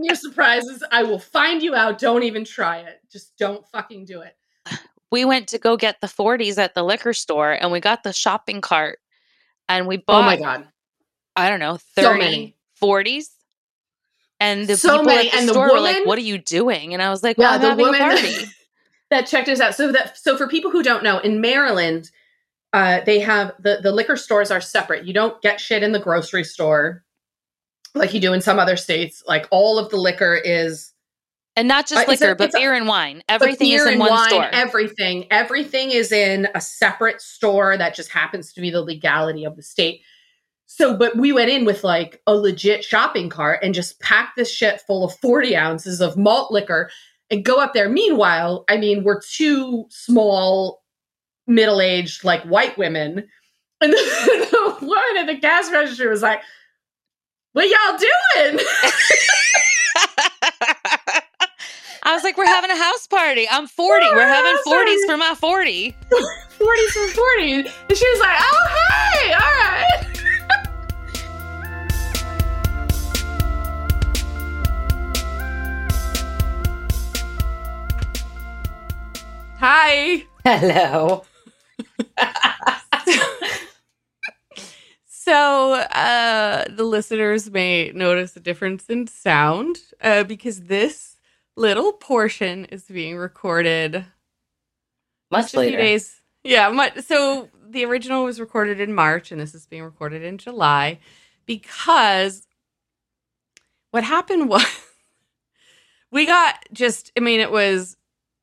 Your 0.01 0.15
surprises, 0.15 0.83
I 0.91 1.03
will 1.03 1.19
find 1.19 1.63
you 1.63 1.75
out. 1.75 1.99
Don't 1.99 2.23
even 2.23 2.43
try 2.43 2.79
it. 2.79 3.01
Just 3.13 3.37
don't 3.37 3.67
fucking 3.69 4.07
do 4.07 4.23
it. 4.23 4.35
We 5.13 5.25
went 5.25 5.47
to 5.49 5.59
go 5.59 5.77
get 5.77 6.01
the 6.01 6.09
40s 6.09 6.59
at 6.59 6.75
the 6.75 6.83
liquor 6.83 7.13
store 7.13 7.53
and 7.53 7.71
we 7.71 7.79
got 7.79 8.03
the 8.03 8.13
shopping 8.13 8.61
cart 8.61 8.99
and 9.69 9.87
we 9.87 9.99
bought, 9.99 10.23
oh 10.25 10.27
my 10.27 10.37
god, 10.37 10.67
I 11.37 11.49
don't 11.49 11.61
know, 11.61 11.77
So 11.95 12.03
30 12.03 12.19
many. 12.19 12.56
40s. 12.83 13.27
And 14.39 14.67
the 14.67 14.77
So 14.77 14.99
people 14.99 15.05
many, 15.07 15.29
at 15.29 15.33
the 15.33 15.39
and 15.39 15.49
the 15.49 15.53
store 15.53 15.73
were 15.73 15.81
like, 15.81 16.05
what 16.05 16.19
are 16.19 16.23
you 16.23 16.37
doing? 16.39 16.93
And 16.93 17.03
I 17.03 17.09
was 17.11 17.23
like, 17.23 17.39
Yeah, 17.39 17.53
I'm 17.53 17.61
the 17.61 17.69
having 17.71 17.87
woman- 17.87 18.01
a 18.03 18.05
party. 18.05 18.35
that 19.11 19.27
checked 19.27 19.49
us 19.49 19.61
out. 19.61 19.75
So 19.75 19.93
that 19.93 20.19
so 20.19 20.37
for 20.37 20.47
people 20.49 20.71
who 20.71 20.83
don't 20.83 21.03
know, 21.03 21.19
in 21.21 21.41
Maryland, 21.41 22.11
uh, 22.75 23.01
they 23.07 23.21
have 23.21 23.53
the 23.61 23.79
the 23.83 23.93
liquor 23.93 24.17
stores 24.17 24.51
are 24.51 24.61
separate. 24.61 25.07
You 25.07 25.15
don't 25.15 25.41
get 25.41 25.59
shit 25.61 25.83
in 25.83 25.93
the 25.93 25.99
grocery 26.01 26.45
store 26.45 27.03
like 27.95 28.13
you 28.13 28.21
do 28.21 28.35
in 28.35 28.43
some 28.43 28.59
other 28.59 28.77
states. 28.77 29.23
Like 29.27 29.47
all 29.51 29.79
of 29.79 29.89
the 29.89 29.97
liquor 29.97 30.35
is 30.35 30.93
And 31.57 31.67
not 31.69 31.87
just 31.87 32.07
Uh, 32.07 32.11
a- 32.11 32.11
liquor, 32.11 32.35
but 32.35 32.51
a- 32.51 32.59
beer 32.59 32.75
and 32.75 32.87
wine. 32.87 33.23
Everything 33.31 33.69
is 33.71 33.87
in 33.87 33.93
and 33.93 34.01
one 34.01 34.11
wine, 34.11 34.29
store. 34.29 34.49
Everything, 34.53 35.27
everything 35.31 35.93
is 35.93 36.13
in 36.13 36.47
a 36.55 36.61
separate 36.61 37.23
store 37.23 37.79
that 37.79 37.95
just 37.95 38.11
happens 38.11 38.53
to 38.53 38.61
be 38.61 38.69
the 38.69 38.83
legality 38.83 39.45
of 39.45 39.57
the 39.57 39.63
state. 39.63 40.03
So, 40.67 40.97
but 40.97 41.17
we 41.17 41.33
went 41.33 41.51
in 41.51 41.65
with 41.65 41.85
like 41.85 42.21
a 42.27 42.35
legit 42.35 42.85
shopping 42.85 43.29
cart 43.31 43.61
and 43.63 43.73
just 43.75 44.01
packed 44.01 44.37
this 44.37 44.53
shit 44.53 44.81
full 44.81 45.05
of 45.05 45.17
40 45.17 45.57
ounces 45.57 46.01
of 46.01 46.17
malt 46.17 46.51
liquor 46.53 46.91
and 47.31 47.45
go 47.45 47.61
up 47.61 47.73
there. 47.73 47.89
Meanwhile, 47.89 48.65
I 48.69 48.77
mean, 48.77 49.05
we're 49.05 49.21
two 49.21 49.87
small, 49.91 50.83
middle 51.47 51.81
aged, 51.81 52.25
like 52.25 52.43
white 52.43 52.77
women. 52.77 53.29
And 53.81 53.93
the, 53.93 54.49
the 54.51 54.87
woman 54.87 55.17
at 55.19 55.27
the 55.27 55.39
gas 55.41 55.71
register 55.71 56.11
was 56.11 56.23
like, 56.23 56.41
What 57.53 57.69
y'all 57.69 57.99
doing? 57.99 58.61
I 62.03 62.15
was 62.15 62.23
like, 62.23 62.37
we're 62.37 62.47
having 62.47 62.71
a 62.71 62.77
house 62.77 63.07
party. 63.09 63.49
I'm 63.51 63.67
40. 63.67 64.07
We're 64.15 64.29
having 64.29 64.57
40s 64.65 64.71
party. 64.71 64.97
for 65.07 65.17
my 65.17 65.35
40. 65.35 65.97
40s 66.13 66.89
for 66.89 67.09
40. 67.09 67.53
And 67.53 67.69
she 67.97 68.09
was 68.11 68.21
like, 68.21 68.39
Oh, 68.41 68.67
hey, 68.69 69.33
all 69.33 69.41
right. 69.41 69.76
Hi. 79.69 80.25
Hello. 80.45 81.25
So, 85.09 85.73
uh, 85.75 86.67
the 86.71 86.85
listeners 86.85 87.51
may 87.51 87.91
notice 87.93 88.37
a 88.37 88.41
difference 88.41 88.87
in 88.87 89.09
sound 89.09 89.79
uh, 90.01 90.23
because 90.23 90.61
this 90.61 91.17
little 91.57 91.93
portion 91.95 92.67
is 92.67 92.85
being 92.85 93.17
recorded 93.17 94.05
Much 95.33 95.47
just 95.47 95.55
a 95.55 95.57
few 95.57 95.61
later. 95.63 95.79
days. 95.79 96.21
Yeah, 96.45 96.69
much, 96.69 97.01
so 97.01 97.49
the 97.69 97.85
original 97.87 98.23
was 98.23 98.39
recorded 98.39 98.79
in 98.79 98.95
March 98.95 99.33
and 99.33 99.41
this 99.41 99.53
is 99.53 99.67
being 99.67 99.83
recorded 99.83 100.23
in 100.23 100.39
July 100.39 101.01
because 101.45 102.47
what 103.91 104.05
happened 104.05 104.49
was 104.49 104.65
we 106.13 106.25
got 106.25 106.55
just, 106.73 107.11
I 107.17 107.21
mean, 107.21 107.41
it 107.41 107.51
was 107.51 107.97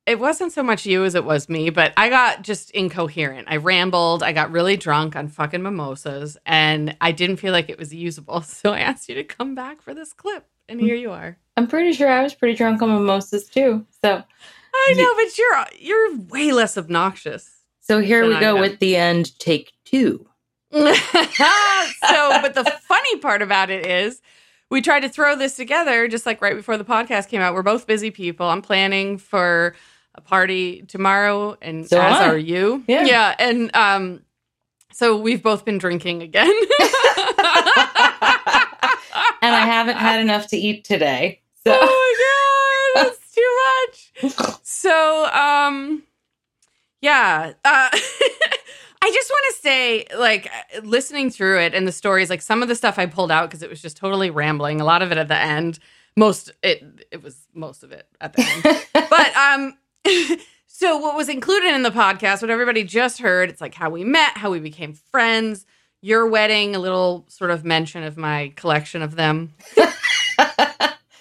it 0.06 0.18
wasn't 0.18 0.52
so 0.52 0.62
much 0.62 0.84
you 0.84 1.04
as 1.04 1.14
it 1.14 1.24
was 1.24 1.48
me, 1.48 1.70
but 1.70 1.92
I 1.96 2.10
got 2.10 2.42
just 2.42 2.70
incoherent. 2.72 3.48
I 3.50 3.56
rambled. 3.56 4.22
I 4.22 4.32
got 4.32 4.50
really 4.50 4.76
drunk 4.76 5.16
on 5.16 5.28
fucking 5.28 5.62
mimosas, 5.62 6.36
and 6.44 6.96
I 7.00 7.12
didn't 7.12 7.36
feel 7.36 7.52
like 7.52 7.70
it 7.70 7.78
was 7.78 7.94
usable. 7.94 8.40
So 8.54 8.72
I 8.72 8.80
asked 8.80 9.08
you 9.08 9.14
to 9.16 9.24
come 9.24 9.54
back 9.54 9.80
for 9.82 9.94
this 9.94 10.12
clip, 10.12 10.46
and 10.68 10.80
here 10.80 10.94
you 10.94 11.10
are. 11.10 11.38
I'm 11.56 11.66
pretty 11.66 11.92
sure 11.92 12.08
I 12.08 12.22
was 12.22 12.34
pretty 12.34 12.54
drunk 12.54 12.82
on 12.82 12.90
mimosas 12.90 13.48
too. 13.48 13.86
So 14.02 14.22
I 14.74 14.94
know, 14.94 15.14
but 15.14 15.38
you're 15.38 15.64
you're 15.78 16.18
way 16.26 16.52
less 16.52 16.76
obnoxious. 16.76 17.50
so 17.80 18.00
here 18.00 18.26
we 18.26 18.34
I 18.34 18.40
go 18.40 18.56
am. 18.56 18.60
with 18.60 18.78
the 18.80 18.96
end 18.96 19.38
take 19.38 19.72
two. 19.84 20.26
so, 20.72 20.82
but 20.82 22.54
the 22.54 22.64
funny 22.88 23.16
part 23.18 23.42
about 23.42 23.70
it 23.70 23.86
is. 23.86 24.20
We 24.70 24.80
tried 24.80 25.00
to 25.00 25.08
throw 25.08 25.36
this 25.36 25.54
together 25.54 26.08
just 26.08 26.26
like 26.26 26.40
right 26.42 26.56
before 26.56 26.76
the 26.78 26.84
podcast 26.86 27.28
came 27.28 27.40
out. 27.40 27.54
We're 27.54 27.62
both 27.62 27.86
busy 27.86 28.10
people. 28.10 28.46
I'm 28.48 28.62
planning 28.62 29.18
for 29.18 29.76
a 30.14 30.20
party 30.20 30.82
tomorrow, 30.82 31.56
and 31.62 31.88
So 31.88 32.00
as 32.00 32.20
I. 32.20 32.28
are 32.28 32.36
you. 32.38 32.84
Yeah. 32.86 33.04
Yeah. 33.04 33.34
And 33.38 33.74
um, 33.74 34.22
so 34.92 35.16
we've 35.16 35.42
both 35.42 35.64
been 35.64 35.78
drinking 35.78 36.22
again. 36.22 36.52
And 39.42 39.54
I 39.54 39.66
haven't 39.66 39.98
had 39.98 40.20
enough 40.20 40.46
to 40.48 40.56
eat 40.56 40.84
today. 40.84 41.42
So 41.66 41.76
oh 41.78 42.94
my 42.94 43.02
god, 43.02 43.10
that's 43.10 43.34
too 43.34 44.32
much. 44.32 44.60
So, 44.62 45.26
um, 45.26 46.02
yeah, 47.02 47.52
uh, 47.62 47.88
I 47.92 49.10
just 49.12 49.30
want 49.30 49.54
to 49.54 49.60
say, 49.60 50.06
like, 50.16 50.50
listening 50.82 51.28
through 51.30 51.60
it 51.60 51.74
and 51.74 51.86
the 51.86 51.92
stories, 51.92 52.30
like 52.30 52.40
some 52.40 52.62
of 52.62 52.68
the 52.68 52.74
stuff 52.74 52.98
I 52.98 53.04
pulled 53.04 53.30
out 53.30 53.50
because 53.50 53.62
it 53.62 53.68
was 53.68 53.82
just 53.82 53.98
totally 53.98 54.30
rambling. 54.30 54.80
A 54.80 54.84
lot 54.84 55.02
of 55.02 55.12
it 55.12 55.18
at 55.18 55.28
the 55.28 55.36
end. 55.36 55.78
Most 56.16 56.50
it 56.62 57.06
it 57.10 57.22
was 57.22 57.36
most 57.52 57.82
of 57.82 57.92
it 57.92 58.06
at 58.22 58.32
the 58.32 58.42
end. 58.42 59.08
but 59.10 59.36
um, 59.36 59.76
so 60.66 60.98
what 60.98 61.16
was 61.16 61.28
included 61.28 61.74
in 61.74 61.82
the 61.82 61.90
podcast, 61.90 62.42
what 62.42 62.50
everybody 62.50 62.84
just 62.84 63.18
heard, 63.20 63.50
it's 63.50 63.60
like 63.60 63.74
how 63.74 63.90
we 63.90 64.04
met, 64.04 64.36
how 64.36 64.50
we 64.50 64.60
became 64.60 64.92
friends, 64.92 65.66
your 66.02 66.26
wedding, 66.26 66.74
a 66.76 66.78
little 66.78 67.24
sort 67.28 67.50
of 67.50 67.64
mention 67.64 68.02
of 68.02 68.16
my 68.16 68.52
collection 68.56 69.02
of 69.02 69.16
them. 69.16 69.54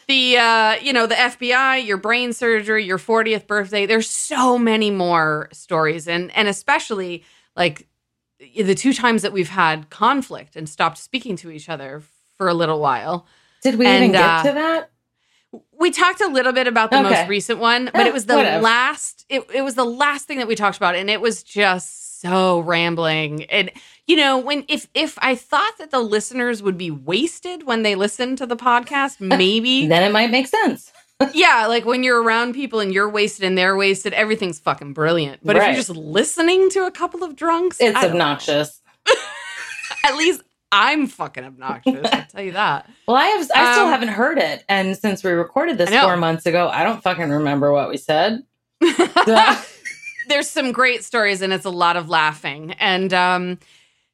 the 0.07 0.37
uh, 0.37 0.75
you 0.81 0.91
know, 0.93 1.07
the 1.07 1.15
FBI, 1.15 1.85
your 1.85 1.97
brain 1.97 2.33
surgery, 2.33 2.83
your 2.85 2.97
40th 2.97 3.47
birthday. 3.47 3.85
There's 3.85 4.09
so 4.09 4.57
many 4.57 4.91
more 4.91 5.49
stories 5.53 6.07
and 6.07 6.31
and 6.35 6.47
especially 6.47 7.23
like 7.55 7.87
the 8.39 8.75
two 8.75 8.93
times 8.93 9.21
that 9.21 9.31
we've 9.31 9.49
had 9.49 9.89
conflict 9.89 10.55
and 10.55 10.67
stopped 10.67 10.97
speaking 10.97 11.37
to 11.37 11.49
each 11.49 11.69
other 11.69 12.01
for 12.37 12.49
a 12.49 12.53
little 12.53 12.79
while. 12.79 13.25
Did 13.61 13.75
we 13.75 13.85
And, 13.85 14.03
even 14.03 14.11
get 14.11 14.21
uh, 14.25 14.43
to 14.43 14.51
that? 14.53 14.91
We 15.79 15.91
talked 15.91 16.21
a 16.21 16.27
little 16.27 16.53
bit 16.53 16.67
about 16.67 16.91
the 16.91 16.99
Okay. 16.99 17.09
most 17.09 17.27
recent 17.29 17.59
one, 17.59 17.89
but 17.93 18.07
it 18.07 18.13
was 18.13 18.25
the 18.25 18.35
whatever. 18.35 18.63
last 18.63 19.25
it, 19.29 19.43
it 19.53 19.61
was 19.61 19.75
the 19.75 19.85
last 19.85 20.25
thing 20.27 20.37
that 20.39 20.47
we 20.47 20.55
talked 20.55 20.77
about 20.77 20.95
and 20.95 21.09
it 21.09 21.21
was 21.21 21.43
just 21.43 22.21
so 22.21 22.59
rambling. 22.61 23.43
And 23.45 23.69
you 24.07 24.15
know, 24.15 24.37
when 24.39 24.65
if 24.67 24.87
if 24.93 25.17
I 25.21 25.35
thought 25.35 25.77
that 25.79 25.91
the 25.91 25.99
listeners 25.99 26.63
would 26.63 26.77
be 26.77 26.89
wasted 26.91 27.65
when 27.67 27.83
they 27.83 27.95
listen 27.95 28.35
to 28.37 28.45
the 28.45 28.55
podcast, 28.57 29.19
maybe 29.37 29.87
Then 29.87 30.03
it 30.03 30.11
might 30.11 30.31
make 30.31 30.47
sense. 30.47 30.91
yeah, 31.33 31.67
like 31.67 31.85
when 31.85 32.01
you're 32.03 32.21
around 32.21 32.53
people 32.53 32.79
and 32.79 32.91
you're 32.93 33.09
wasted 33.09 33.45
and 33.45 33.57
they're 33.57 33.75
wasted, 33.77 34.13
everything's 34.13 34.59
fucking 34.59 34.93
brilliant. 34.93 35.41
But 35.43 35.55
if 35.57 35.63
you're 35.63 35.75
just 35.75 35.89
listening 35.89 36.69
to 36.71 36.85
a 36.85 36.91
couple 36.91 37.23
of 37.23 37.35
drunks, 37.35 37.77
It's 37.79 37.95
obnoxious. 37.97 38.81
At 40.05 40.15
least 40.17 40.41
I'm 40.73 41.07
fucking 41.07 41.43
obnoxious. 41.43 42.09
I'll 42.11 42.25
tell 42.25 42.43
you 42.43 42.53
that. 42.53 42.89
Well, 43.07 43.17
I 43.17 43.25
have 43.27 43.41
I 43.53 43.73
still 43.73 43.85
Um, 43.85 43.91
haven't 43.91 44.07
heard 44.09 44.37
it. 44.37 44.63
And 44.67 44.97
since 44.97 45.23
we 45.23 45.31
recorded 45.31 45.77
this 45.77 45.89
four 45.89 46.17
months 46.17 46.45
ago, 46.45 46.67
I 46.69 46.83
don't 46.83 47.01
fucking 47.03 47.29
remember 47.29 47.71
what 47.71 47.89
we 47.89 47.97
said. 47.97 48.43
There's 50.29 50.49
some 50.49 50.71
great 50.71 51.03
stories 51.03 51.41
and 51.41 51.51
it's 51.53 51.65
a 51.65 51.69
lot 51.69 51.97
of 51.97 52.09
laughing. 52.09 52.71
And 52.79 53.13
um, 53.13 53.59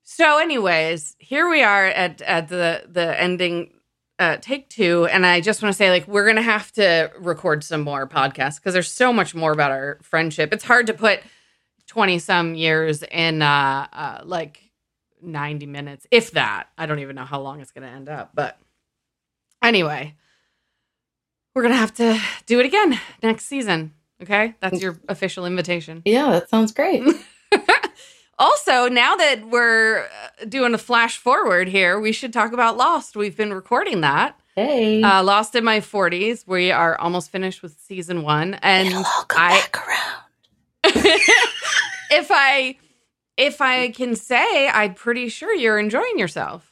so, 0.04 0.40
anyways, 0.40 1.16
here 1.20 1.48
we 1.50 1.62
are 1.62 1.86
at 1.86 2.22
at 2.24 2.48
the 2.50 2.84
the 2.88 3.20
ending. 3.20 3.74
Uh, 4.18 4.36
take 4.42 4.70
two, 4.70 5.06
and 5.06 5.26
I 5.26 5.40
just 5.40 5.64
want 5.64 5.72
to 5.72 5.78
say, 5.78 5.90
like, 5.92 6.06
we're 6.06 6.28
gonna 6.28 6.42
have 6.42 6.74
to 6.74 7.10
record 7.20 7.64
some 7.64 7.80
more 7.82 8.06
podcasts 8.06 8.56
because 8.58 8.74
there's 8.74 8.92
so 8.92 9.14
much 9.14 9.34
more 9.34 9.54
about 9.54 9.72
our 9.72 9.98
friendship. 10.02 10.52
It's 10.54 10.66
hard 10.66 10.88
to 10.88 10.94
put 10.94 11.22
twenty 11.88 12.20
some 12.20 12.54
years 12.54 13.02
in 13.04 13.42
uh, 13.42 13.88
uh, 13.94 14.22
like 14.26 14.60
ninety 15.22 15.66
minutes, 15.66 16.06
if 16.12 16.32
that. 16.32 16.70
I 16.78 16.86
don't 16.86 17.00
even 17.00 17.16
know 17.16 17.26
how 17.26 17.42
long 17.42 17.62
it's 17.62 17.72
gonna 17.72 17.88
end 17.88 18.10
up, 18.10 18.32
but 18.34 18.58
anyway, 19.62 20.16
we're 21.56 21.64
gonna 21.64 21.76
have 21.76 21.94
to 21.96 22.20
do 22.46 22.60
it 22.60 22.66
again 22.66 23.00
next 23.24 23.46
season. 23.46 23.94
Okay, 24.22 24.56
that's 24.60 24.82
your 24.82 25.00
official 25.08 25.46
invitation. 25.46 26.02
yeah, 26.06 26.30
that 26.32 26.50
sounds 26.50 26.72
great. 26.72 27.04
Also, 28.40 28.88
now 28.88 29.18
that 29.18 29.50
we're 29.50 30.06
uh, 30.06 30.46
doing 30.48 30.74
a 30.74 30.78
flash 30.78 31.18
forward 31.18 31.68
here, 31.68 32.00
we 32.00 32.14
should 32.14 32.32
talk 32.32 32.54
about 32.54 32.78
Lost. 32.78 33.18
We've 33.18 33.36
been 33.36 33.54
recording 33.54 34.00
that. 34.00 34.40
Hey. 34.56 35.04
Uh, 35.04 35.22
Lost 35.24 35.56
in 35.56 35.66
my 35.66 35.82
40s. 35.82 36.48
We 36.48 36.72
are 36.72 36.98
almost 37.00 37.32
finished 37.32 37.62
with 37.62 37.78
season 37.82 38.24
one. 38.24 38.54
And 38.62 38.88
It'll 38.88 39.00
all 39.00 39.26
come 39.26 39.42
I, 39.42 39.60
back 39.60 39.78
around. 39.86 40.24
if 42.12 42.28
I, 42.32 42.78
if 43.40 43.62
I 43.62 43.90
can 43.90 44.16
say, 44.16 44.68
I'm 44.70 44.94
pretty 44.94 45.30
sure 45.30 45.54
you're 45.56 45.80
enjoying 45.80 46.20
yourself. 46.20 46.72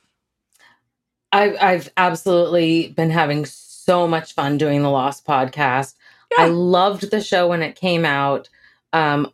I've 1.32 1.56
I've 1.62 1.90
absolutely 1.98 2.90
been 2.90 3.10
having 3.10 3.46
so 3.46 4.08
much 4.08 4.34
fun 4.34 4.58
doing 4.58 4.82
the 4.84 4.90
Lost 4.90 5.26
podcast. 5.26 5.96
I 6.38 6.48
loved 6.48 7.10
the 7.10 7.22
show 7.22 7.48
when 7.48 7.62
it 7.62 7.76
came 7.76 8.04
out. 8.06 8.50
Um, 8.94 9.32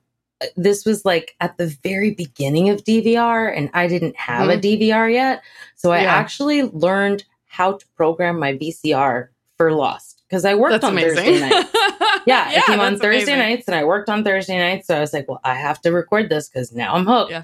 this 0.56 0.86
was 0.86 1.06
like 1.06 1.36
at 1.40 1.58
the 1.58 1.68
very 1.84 2.12
beginning 2.12 2.70
of 2.70 2.84
DVR, 2.84 3.52
and 3.56 3.70
I 3.74 3.88
didn't 3.88 4.16
have 4.16 4.50
a 4.50 4.58
DVR 4.58 5.12
yet, 5.12 5.42
so 5.76 5.92
I 5.92 5.98
Mm-hmm. 5.98 6.04
Yeah. 6.06 6.14
actually 6.14 6.62
learned 6.64 7.24
how 7.48 7.74
to 7.74 7.86
program 7.96 8.40
my 8.40 8.54
VCR 8.58 9.30
for 9.58 9.72
Lost 9.74 10.24
because 10.28 10.46
I 10.46 10.56
worked 10.56 10.72
That's 10.72 10.86
on 10.86 10.92
amazing. 10.94 11.16
Thursday 11.16 11.40
nights. 11.40 11.70
Yeah, 12.28 12.52
it 12.52 12.64
came 12.66 12.80
on 12.80 12.98
Thursday 12.98 13.34
amazing. 13.34 13.38
nights, 13.40 13.68
and 13.68 13.76
I 13.76 13.84
worked 13.84 14.10
on 14.10 14.24
Thursday 14.24 14.58
nights. 14.58 14.88
So 14.88 14.96
I 14.98 15.00
was 15.00 15.14
like, 15.14 15.28
well, 15.28 15.42
I 15.44 15.56
have 15.56 15.82
to 15.82 15.92
record 15.92 16.30
this 16.30 16.50
because 16.50 16.72
now 16.74 16.94
I'm 16.96 17.06
hooked. 17.06 17.32
Yeah. 17.32 17.44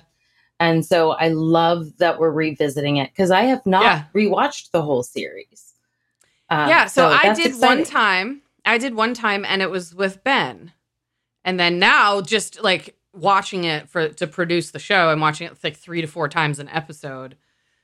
And 0.60 0.86
so 0.86 1.12
I 1.12 1.30
love 1.30 1.98
that 2.00 2.20
we're 2.20 2.32
revisiting 2.32 2.98
it 2.98 3.10
because 3.12 3.32
I 3.32 3.44
have 3.44 3.66
not 3.66 3.84
Yeah. 3.84 4.04
rewatched 4.14 4.72
the 4.72 4.82
whole 4.82 5.04
series. 5.04 5.74
Um, 6.50 6.68
yeah, 6.68 6.86
so, 6.88 7.08
I 7.08 7.28
that's 7.28 7.40
did 7.40 7.60
one 7.60 7.84
time. 7.84 8.42
I 8.66 8.78
did 8.78 8.94
one 8.96 9.14
time, 9.14 9.46
and 9.46 9.62
it 9.62 9.70
was 9.70 9.94
with 9.96 10.24
Ben. 10.24 10.74
And 11.46 11.60
then 11.60 11.80
now, 11.80 12.22
just 12.22 12.62
like 12.62 12.96
watching 13.14 13.64
it 13.64 13.88
for 13.90 14.10
to 14.10 14.28
produce 14.28 14.72
the 14.72 14.80
show, 14.80 15.10
I'm 15.10 15.20
watching 15.22 15.48
it 15.48 15.58
like 15.64 15.78
three 15.78 16.02
to 16.02 16.08
four 16.08 16.28
times 16.28 16.60
an 16.60 16.68
episode 16.70 17.36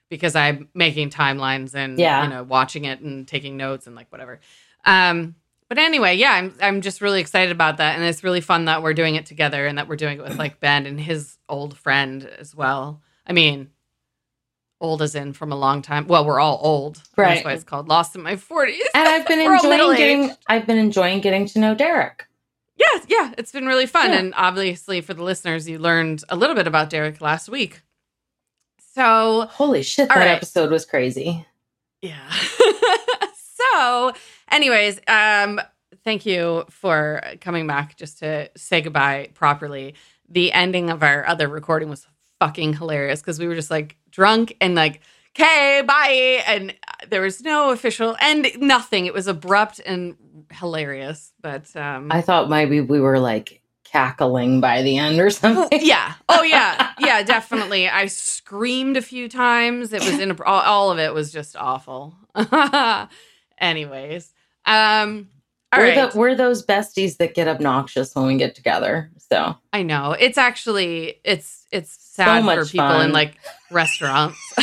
because 0.09 0.35
I'm 0.35 0.69
making 0.73 1.09
timelines 1.11 1.73
and 1.75 1.97
Yeah. 1.97 2.23
you 2.23 2.29
know 2.29 2.43
watching 2.43 2.85
it 2.85 2.99
and 2.99 3.27
taking 3.27 3.55
notes 3.57 3.87
and 3.87 3.95
like 3.95 4.11
whatever. 4.11 4.39
Um, 4.83 5.35
but 5.75 5.83
anyway, 5.83 6.15
yeah, 6.15 6.31
I'm 6.31 6.53
I'm 6.61 6.81
just 6.81 7.01
really 7.01 7.21
excited 7.21 7.51
about 7.51 7.77
that, 7.77 7.95
and 7.95 8.03
it's 8.03 8.23
really 8.23 8.41
fun 8.41 8.65
that 8.65 8.81
we're 8.81 8.93
doing 8.93 9.15
it 9.15 9.25
together 9.25 9.67
and 9.67 9.77
that 9.77 9.87
we're 9.87 9.95
doing 9.95 10.17
it 10.17 10.23
with 10.23 10.37
like 10.37 10.59
Ben 10.59 10.85
and 10.85 10.99
his 10.99 11.37
old 11.49 11.77
friend 11.77 12.25
as 12.39 12.55
well. 12.55 13.01
I 13.27 13.33
mean, 13.33 13.69
old 14.81 15.01
as 15.01 15.15
in 15.15 15.33
from 15.33 15.51
a 15.51 15.55
long 15.55 15.81
time. 15.81 16.07
Well, 16.07 16.25
we're 16.25 16.39
all 16.39 16.59
old, 16.61 17.01
Right. 17.17 17.35
That's 17.35 17.45
why 17.45 17.53
it's 17.53 17.63
called 17.63 17.89
Lost 17.89 18.15
in 18.15 18.21
My 18.21 18.35
Forties. 18.35 18.81
And 18.93 19.07
I've 19.07 19.27
been 19.27 19.39
enjoying 19.51 19.97
getting. 19.97 20.31
I've 20.47 20.65
been 20.65 20.77
enjoying 20.77 21.21
getting 21.21 21.45
to 21.47 21.59
know 21.59 21.75
Derek. 21.75 22.27
Yeah, 22.77 23.01
yeah, 23.07 23.33
it's 23.37 23.51
been 23.51 23.65
really 23.65 23.85
fun. 23.85 24.11
Yeah. 24.11 24.19
And 24.19 24.33
obviously, 24.35 25.01
for 25.01 25.13
the 25.13 25.23
listeners, 25.23 25.67
you 25.67 25.79
learned 25.79 26.23
a 26.29 26.35
little 26.35 26.55
bit 26.55 26.67
about 26.67 26.89
Derek 26.89 27.21
last 27.21 27.49
week. 27.49 27.81
So, 28.93 29.47
Holy 29.51 29.83
shit, 29.83 30.09
that 30.09 30.15
right. 30.17 30.27
episode 30.29 30.71
was 30.71 30.85
crazy. 30.85 31.45
yeah. 32.01 32.29
so, 33.71 34.13
anyways, 34.55 34.99
um, 35.07 35.61
thank 36.03 36.25
you 36.25 36.65
for 36.69 37.21
coming 37.41 37.67
back 37.67 37.97
just 37.97 38.19
to 38.19 38.49
say 38.55 38.81
goodbye 38.81 39.29
properly. 39.33 39.95
The 40.29 40.51
ending 40.53 40.89
of 40.89 41.03
our 41.03 41.27
other 41.27 41.47
recording 41.47 41.89
was 41.89 42.07
fucking 42.39 42.73
hilarious 42.73 43.21
because 43.21 43.39
we 43.39 43.47
were 43.47 43.55
just 43.55 43.69
like 43.69 43.97
drunk 44.09 44.55
and 44.61 44.73
like, 44.75 45.01
okay, 45.35 45.83
bye. 45.85 46.41
And 46.47 46.73
there 47.09 47.21
was 47.21 47.41
no 47.41 47.71
official 47.71 48.15
end, 48.19 48.47
nothing. 48.59 49.05
It 49.05 49.13
was 49.13 49.27
abrupt 49.27 49.79
and 49.85 50.15
hilarious. 50.51 51.33
But, 51.41 51.75
um, 51.75 52.11
I 52.11 52.21
thought 52.21 52.49
maybe 52.49 52.81
we 52.81 52.99
were 52.99 53.19
like 53.19 53.61
cackling 53.83 54.61
by 54.61 54.81
the 54.81 54.97
end 54.97 55.19
or 55.19 55.29
something. 55.29 55.79
yeah. 55.81 56.13
Oh, 56.29 56.43
yeah. 56.43 56.91
Yeah, 56.99 57.21
definitely. 57.23 57.87
I 57.87 58.07
screamed 58.07 58.97
a 58.97 59.01
few 59.01 59.29
times. 59.29 59.93
It 59.93 60.01
was 60.01 60.19
in 60.19 60.31
all, 60.41 60.61
all 60.61 60.91
of 60.91 60.97
it 60.97 61.13
was 61.13 61.31
just 61.31 61.55
awful. 61.55 62.15
Anyways, 63.59 64.33
um, 64.65 65.29
all 65.71 65.79
we're, 65.79 65.87
right. 65.87 66.11
the, 66.11 66.17
we're 66.17 66.35
those 66.35 66.65
besties 66.65 67.17
that 67.17 67.33
get 67.33 67.47
obnoxious 67.47 68.13
when 68.15 68.27
we 68.27 68.37
get 68.37 68.55
together. 68.55 69.11
So 69.29 69.55
I 69.73 69.83
know 69.83 70.11
it's 70.11 70.37
actually 70.37 71.19
it's 71.23 71.65
it's 71.71 71.91
sad 71.91 72.41
for 72.41 72.45
much 72.45 72.71
people 72.71 72.87
fun. 72.87 73.07
in 73.07 73.11
like 73.11 73.35
restaurants. 73.71 74.37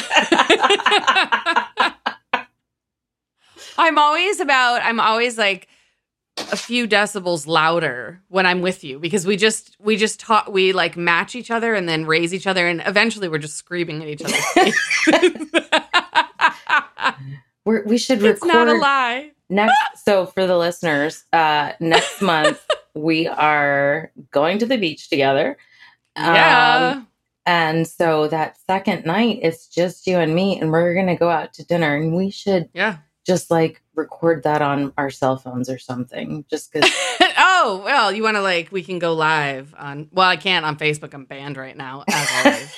I'm 3.79 3.99
always 3.99 4.41
about. 4.41 4.83
I'm 4.83 5.01
always 5.01 5.39
like 5.39 5.69
a 6.39 6.57
few 6.57 6.89
decibels 6.89 7.47
louder 7.47 8.23
when 8.29 8.47
I'm 8.47 8.62
with 8.62 8.85
you 8.85 8.99
because 8.99 9.27
we 9.27 9.37
just 9.37 9.77
we 9.81 9.97
just 9.97 10.19
talk 10.19 10.49
we 10.49 10.73
like 10.73 10.97
match 10.97 11.35
each 11.35 11.51
other 11.51 11.74
and 11.74 11.87
then 11.89 12.07
raise 12.07 12.33
each 12.33 12.47
other 12.47 12.66
and 12.66 12.83
eventually 12.87 13.29
we're 13.29 13.39
just 13.39 13.57
screaming 13.57 14.03
at 14.03 14.09
each 14.09 14.23
other. 14.23 14.39
we're, 17.65 17.85
we 17.85 17.99
should 17.99 18.23
it's 18.23 18.43
record 18.43 18.49
not 18.49 18.69
a 18.69 18.74
lie. 18.74 19.33
Next. 19.53 19.77
So 20.05 20.27
for 20.27 20.47
the 20.47 20.57
listeners, 20.57 21.24
uh, 21.33 21.73
next 21.81 22.20
month 22.23 22.65
we 22.95 23.27
are 23.29 24.11
going 24.31 24.59
to 24.59 24.66
the 24.66 24.77
beach 24.77 25.09
together. 25.09 25.57
Yeah. 26.16 26.95
Um, 26.97 27.09
and 27.45 27.89
so 27.89 28.29
that 28.29 28.57
second 28.66 29.05
night, 29.05 29.41
it's 29.43 29.66
just 29.66 30.07
you 30.07 30.19
and 30.19 30.35
me, 30.35 30.61
and 30.61 30.70
we're 30.70 30.95
gonna 30.95 31.16
go 31.16 31.29
out 31.29 31.55
to 31.55 31.65
dinner, 31.65 31.97
and 31.97 32.15
we 32.15 32.31
should 32.31 32.69
yeah. 32.73 32.99
just 33.27 33.51
like 33.51 33.83
record 33.95 34.45
that 34.45 34.62
on 34.62 34.93
our 34.97 35.11
cell 35.11 35.37
phones 35.37 35.69
or 35.69 35.79
something, 35.79 36.45
just 36.49 36.73
because. 36.73 36.89
oh, 37.39 37.83
well, 37.85 38.12
you 38.12 38.23
want 38.23 38.37
to 38.37 38.43
like 38.43 38.70
we 38.70 38.83
can 38.83 39.01
go 39.01 39.15
live 39.15 39.74
on 39.77 40.09
well, 40.12 40.29
I 40.29 40.37
can't 40.37 40.65
on 40.65 40.77
Facebook. 40.77 41.15
I'm 41.15 41.24
banned 41.24 41.57
right 41.57 41.77
now 41.77 42.05
as 42.09 42.29
always. 42.45 42.73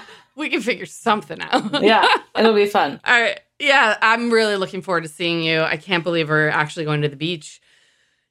we 0.41 0.49
can 0.49 0.61
figure 0.61 0.85
something 0.85 1.39
out. 1.41 1.81
yeah, 1.83 2.05
it'll 2.37 2.53
be 2.53 2.65
fun. 2.65 2.99
All 3.05 3.21
right. 3.21 3.39
Yeah, 3.59 3.95
I'm 4.01 4.31
really 4.31 4.55
looking 4.57 4.81
forward 4.81 5.03
to 5.03 5.09
seeing 5.09 5.41
you. 5.43 5.61
I 5.61 5.77
can't 5.77 6.03
believe 6.03 6.29
we're 6.29 6.49
actually 6.49 6.83
going 6.85 7.03
to 7.03 7.09
the 7.09 7.15
beach 7.15 7.61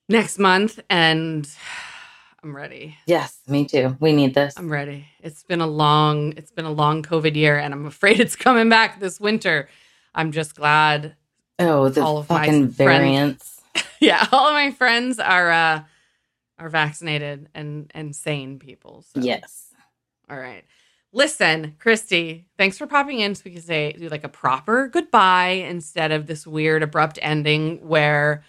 next 0.09 0.39
month 0.39 0.81
and 0.91 1.49
I'm 2.43 2.57
ready. 2.57 2.97
Yes, 3.07 3.39
me 3.47 3.65
too. 3.67 3.97
We 4.01 4.13
need 4.13 4.35
this. 4.35 4.55
I'm 4.59 4.71
ready. 4.73 5.07
It's 5.23 5.43
been 5.45 5.61
a 5.61 5.67
long, 5.67 6.33
it's 6.37 6.51
been 6.51 6.65
a 6.65 6.73
long 6.73 7.03
COVID 7.03 7.37
year, 7.37 7.59
and 7.59 7.73
I'm 7.75 7.87
afraid 7.87 8.19
it's 8.19 8.35
coming 8.35 8.69
back 8.69 8.99
this 8.99 9.21
winter. 9.21 9.69
I'm 10.15 10.33
just 10.33 10.55
glad. 10.57 11.15
oh, 11.59 11.89
the 11.91 12.03
all 12.03 12.19
of 12.19 12.29
my 12.31 12.47
fucking 12.47 12.73
friends- 12.73 13.61
Yeah, 14.01 14.27
all 14.33 14.49
of 14.49 14.55
my 14.55 14.71
friends 14.71 15.19
are 15.21 15.51
uh 15.53 15.83
are 16.59 16.69
vaccinated 16.71 17.49
and 17.55 17.91
and 17.95 18.17
sane 18.17 18.59
people. 18.59 19.05
So. 19.15 19.21
Yes. 19.21 19.67
All 20.31 20.39
right. 20.39 20.65
Listen, 21.13 21.75
Christy, 21.81 22.47
thanks 22.57 22.79
for 22.79 22.87
popping 22.87 23.19
in 23.19 23.35
so 23.35 23.43
we 23.45 23.51
can 23.51 23.63
say 23.63 23.93
do 23.93 24.09
like 24.09 24.23
a 24.23 24.29
proper 24.29 24.87
goodbye 24.87 25.65
instead 25.69 26.13
of 26.13 26.27
this 26.27 26.47
weird 26.47 26.85
abrupt 26.85 27.19
ending 27.21 27.87
where 27.87 28.45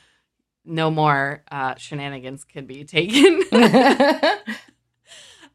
no 0.63 0.91
more 0.91 1.43
uh, 1.51 1.73
shenanigans 1.75 2.43
can 2.43 2.67
be 2.67 2.83
taken. 2.83 3.41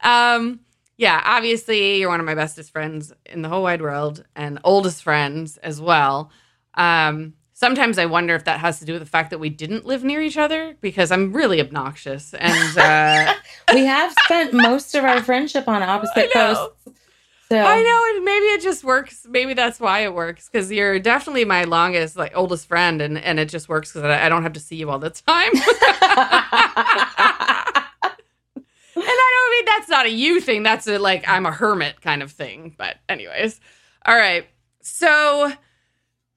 um, 0.00 0.60
yeah, 0.96 1.22
obviously 1.24 1.98
you're 1.98 2.08
one 2.08 2.18
of 2.18 2.26
my 2.26 2.34
bestest 2.34 2.72
friends 2.72 3.12
in 3.26 3.42
the 3.42 3.48
whole 3.48 3.62
wide 3.62 3.82
world 3.82 4.24
and 4.34 4.58
oldest 4.64 5.04
friends 5.04 5.58
as 5.58 5.80
well. 5.80 6.32
Um, 6.74 7.34
sometimes 7.56 7.96
I 7.96 8.04
wonder 8.04 8.34
if 8.34 8.44
that 8.44 8.60
has 8.60 8.78
to 8.80 8.84
do 8.84 8.92
with 8.92 9.02
the 9.02 9.08
fact 9.08 9.30
that 9.30 9.38
we 9.38 9.48
didn't 9.48 9.86
live 9.86 10.04
near 10.04 10.20
each 10.20 10.36
other 10.36 10.76
because 10.82 11.10
I'm 11.10 11.32
really 11.32 11.58
obnoxious 11.58 12.34
and 12.34 12.78
uh, 12.78 13.34
we 13.72 13.86
have 13.86 14.14
spent 14.24 14.52
most 14.52 14.94
of 14.94 15.04
our 15.04 15.22
friendship 15.22 15.66
on 15.66 15.82
opposite 15.82 16.30
coasts. 16.34 16.88
So 17.48 17.56
I 17.56 17.80
know, 17.80 18.16
and 18.16 18.24
maybe 18.24 18.44
it 18.46 18.60
just 18.60 18.84
works. 18.84 19.26
Maybe 19.28 19.54
that's 19.54 19.78
why 19.80 20.00
it 20.00 20.12
works 20.12 20.48
because 20.50 20.70
you're 20.70 20.98
definitely 20.98 21.44
my 21.44 21.62
longest, 21.62 22.16
like 22.16 22.32
oldest 22.34 22.66
friend, 22.66 23.00
and 23.00 23.16
and 23.16 23.38
it 23.38 23.48
just 23.48 23.68
works 23.68 23.92
because 23.92 24.04
I 24.04 24.26
I 24.26 24.28
don't 24.28 24.42
have 24.42 24.54
to 24.54 24.60
see 24.60 24.74
you 24.74 24.90
all 24.90 24.98
the 24.98 25.10
time. 25.10 25.52
and 25.54 25.62
I 28.02 28.22
don't 28.96 29.50
mean 29.52 29.64
that's 29.64 29.88
not 29.88 30.06
a 30.06 30.10
you 30.10 30.40
thing. 30.40 30.64
That's 30.64 30.88
a 30.88 30.98
like 30.98 31.28
I'm 31.28 31.46
a 31.46 31.52
hermit 31.52 32.00
kind 32.00 32.20
of 32.20 32.32
thing. 32.32 32.74
But 32.76 32.96
anyways, 33.08 33.60
all 34.04 34.16
right. 34.16 34.48
So 34.80 35.52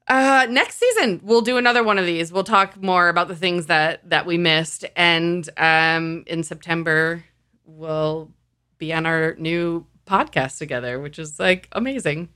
uh 0.10 0.48
next 0.50 0.80
season 0.80 1.22
we'll 1.24 1.42
do 1.42 1.58
another 1.58 1.84
one 1.84 1.98
of 1.98 2.06
these. 2.06 2.32
We'll 2.32 2.44
talk 2.44 2.82
more 2.82 3.10
about 3.10 3.28
the 3.28 3.36
things 3.36 3.68
that 3.68 4.10
that 4.10 4.26
we 4.26 4.38
missed, 4.38 4.86
and 4.96 5.48
um 5.58 6.24
in 6.28 6.44
September 6.44 7.24
we'll 7.66 8.32
be 8.78 8.92
on 8.94 9.06
our 9.06 9.36
new 9.38 9.86
podcast 10.08 10.58
together, 10.58 11.00
which 11.00 11.20
is 11.20 11.40
like 11.40 11.68
amazing. 11.72 12.30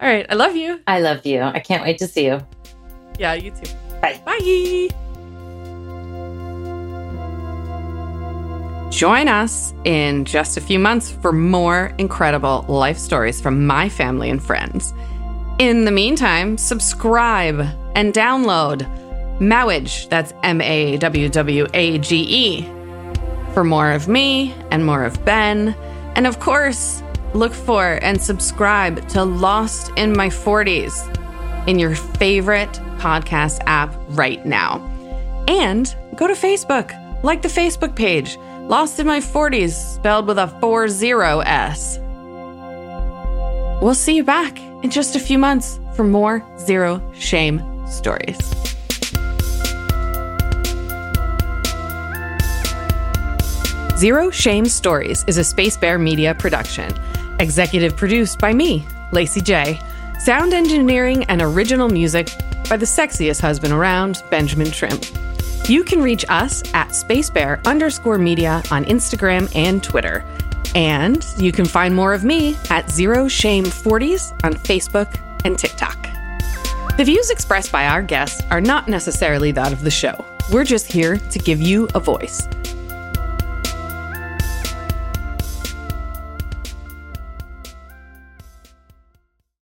All 0.00 0.08
right, 0.08 0.26
I 0.28 0.34
love 0.34 0.56
you. 0.56 0.80
I 0.86 1.00
love 1.00 1.24
you. 1.24 1.40
I 1.40 1.60
can't 1.60 1.82
wait 1.82 1.98
to 1.98 2.08
see 2.08 2.26
you. 2.26 2.40
Yeah, 3.18 3.34
you 3.34 3.50
too. 3.50 3.72
Bye. 4.02 4.20
Bye. 4.26 4.88
Join 8.90 9.28
us 9.28 9.74
in 9.84 10.24
just 10.24 10.56
a 10.56 10.60
few 10.60 10.78
months 10.78 11.10
for 11.10 11.32
more 11.32 11.92
incredible 11.98 12.64
life 12.68 12.98
stories 12.98 13.40
from 13.40 13.66
my 13.66 13.88
family 13.88 14.30
and 14.30 14.42
friends. 14.42 14.94
In 15.58 15.86
the 15.86 15.90
meantime, 15.90 16.58
subscribe 16.58 17.60
and 17.94 18.12
download 18.12 18.86
Mawwage, 19.40 20.06
that's 20.10 20.34
M 20.42 20.60
A 20.60 20.98
W 20.98 21.30
W 21.30 21.66
A 21.72 21.96
G 21.96 22.26
E, 22.28 22.62
for 23.54 23.64
more 23.64 23.90
of 23.90 24.06
me 24.06 24.54
and 24.70 24.84
more 24.84 25.04
of 25.04 25.24
Ben. 25.24 25.74
And 26.14 26.26
of 26.26 26.40
course, 26.40 27.02
look 27.32 27.54
for 27.54 27.98
and 28.02 28.20
subscribe 28.20 29.08
to 29.08 29.24
Lost 29.24 29.92
in 29.96 30.14
My 30.14 30.28
40s 30.28 31.66
in 31.66 31.78
your 31.78 31.94
favorite 31.94 32.72
podcast 32.98 33.62
app 33.64 33.94
right 34.10 34.44
now. 34.44 34.80
And 35.48 35.94
go 36.16 36.26
to 36.26 36.34
Facebook, 36.34 36.92
like 37.22 37.40
the 37.40 37.48
Facebook 37.48 37.96
page, 37.96 38.36
Lost 38.68 38.98
in 38.98 39.06
My 39.06 39.20
40s, 39.20 39.72
spelled 39.94 40.26
with 40.26 40.38
a 40.38 40.48
4 40.60 40.88
0 40.88 41.40
S. 41.40 41.98
We'll 43.80 43.94
see 43.94 44.16
you 44.16 44.24
back 44.24 44.58
in 44.82 44.90
just 44.90 45.16
a 45.16 45.20
few 45.20 45.38
months 45.38 45.80
for 45.94 46.04
more 46.04 46.44
Zero 46.58 47.02
Shame 47.14 47.62
stories. 47.86 48.38
Zero 53.96 54.30
Shame 54.30 54.66
Stories 54.66 55.24
is 55.26 55.38
a 55.38 55.44
Space 55.44 55.76
Bear 55.78 55.98
Media 55.98 56.34
production. 56.34 56.92
Executive 57.40 57.96
produced 57.96 58.38
by 58.38 58.52
me, 58.52 58.86
Lacey 59.12 59.40
J. 59.40 59.80
Sound 60.18 60.52
engineering 60.52 61.24
and 61.24 61.40
original 61.40 61.88
music 61.88 62.30
by 62.68 62.76
the 62.76 62.84
sexiest 62.84 63.40
husband 63.40 63.72
around, 63.72 64.22
Benjamin 64.30 64.70
Trim. 64.70 65.00
You 65.66 65.82
can 65.82 66.02
reach 66.02 66.24
us 66.28 66.62
at 66.74 66.88
spacebear 66.90 67.64
underscore 67.64 68.18
media 68.18 68.62
on 68.70 68.84
Instagram 68.84 69.50
and 69.56 69.82
Twitter. 69.82 70.24
And 70.76 71.26
you 71.38 71.52
can 71.52 71.64
find 71.64 71.94
more 71.94 72.12
of 72.12 72.22
me 72.22 72.54
at 72.68 72.90
Zero 72.90 73.28
Shame 73.28 73.64
40s 73.64 74.32
on 74.44 74.52
Facebook 74.52 75.18
and 75.46 75.58
TikTok. 75.58 75.96
The 76.98 77.04
views 77.04 77.30
expressed 77.30 77.72
by 77.72 77.86
our 77.86 78.02
guests 78.02 78.42
are 78.50 78.60
not 78.60 78.86
necessarily 78.86 79.52
that 79.52 79.72
of 79.72 79.80
the 79.80 79.90
show. 79.90 80.22
We're 80.52 80.64
just 80.64 80.92
here 80.92 81.16
to 81.16 81.38
give 81.38 81.62
you 81.62 81.88
a 81.94 82.00
voice. 82.00 82.46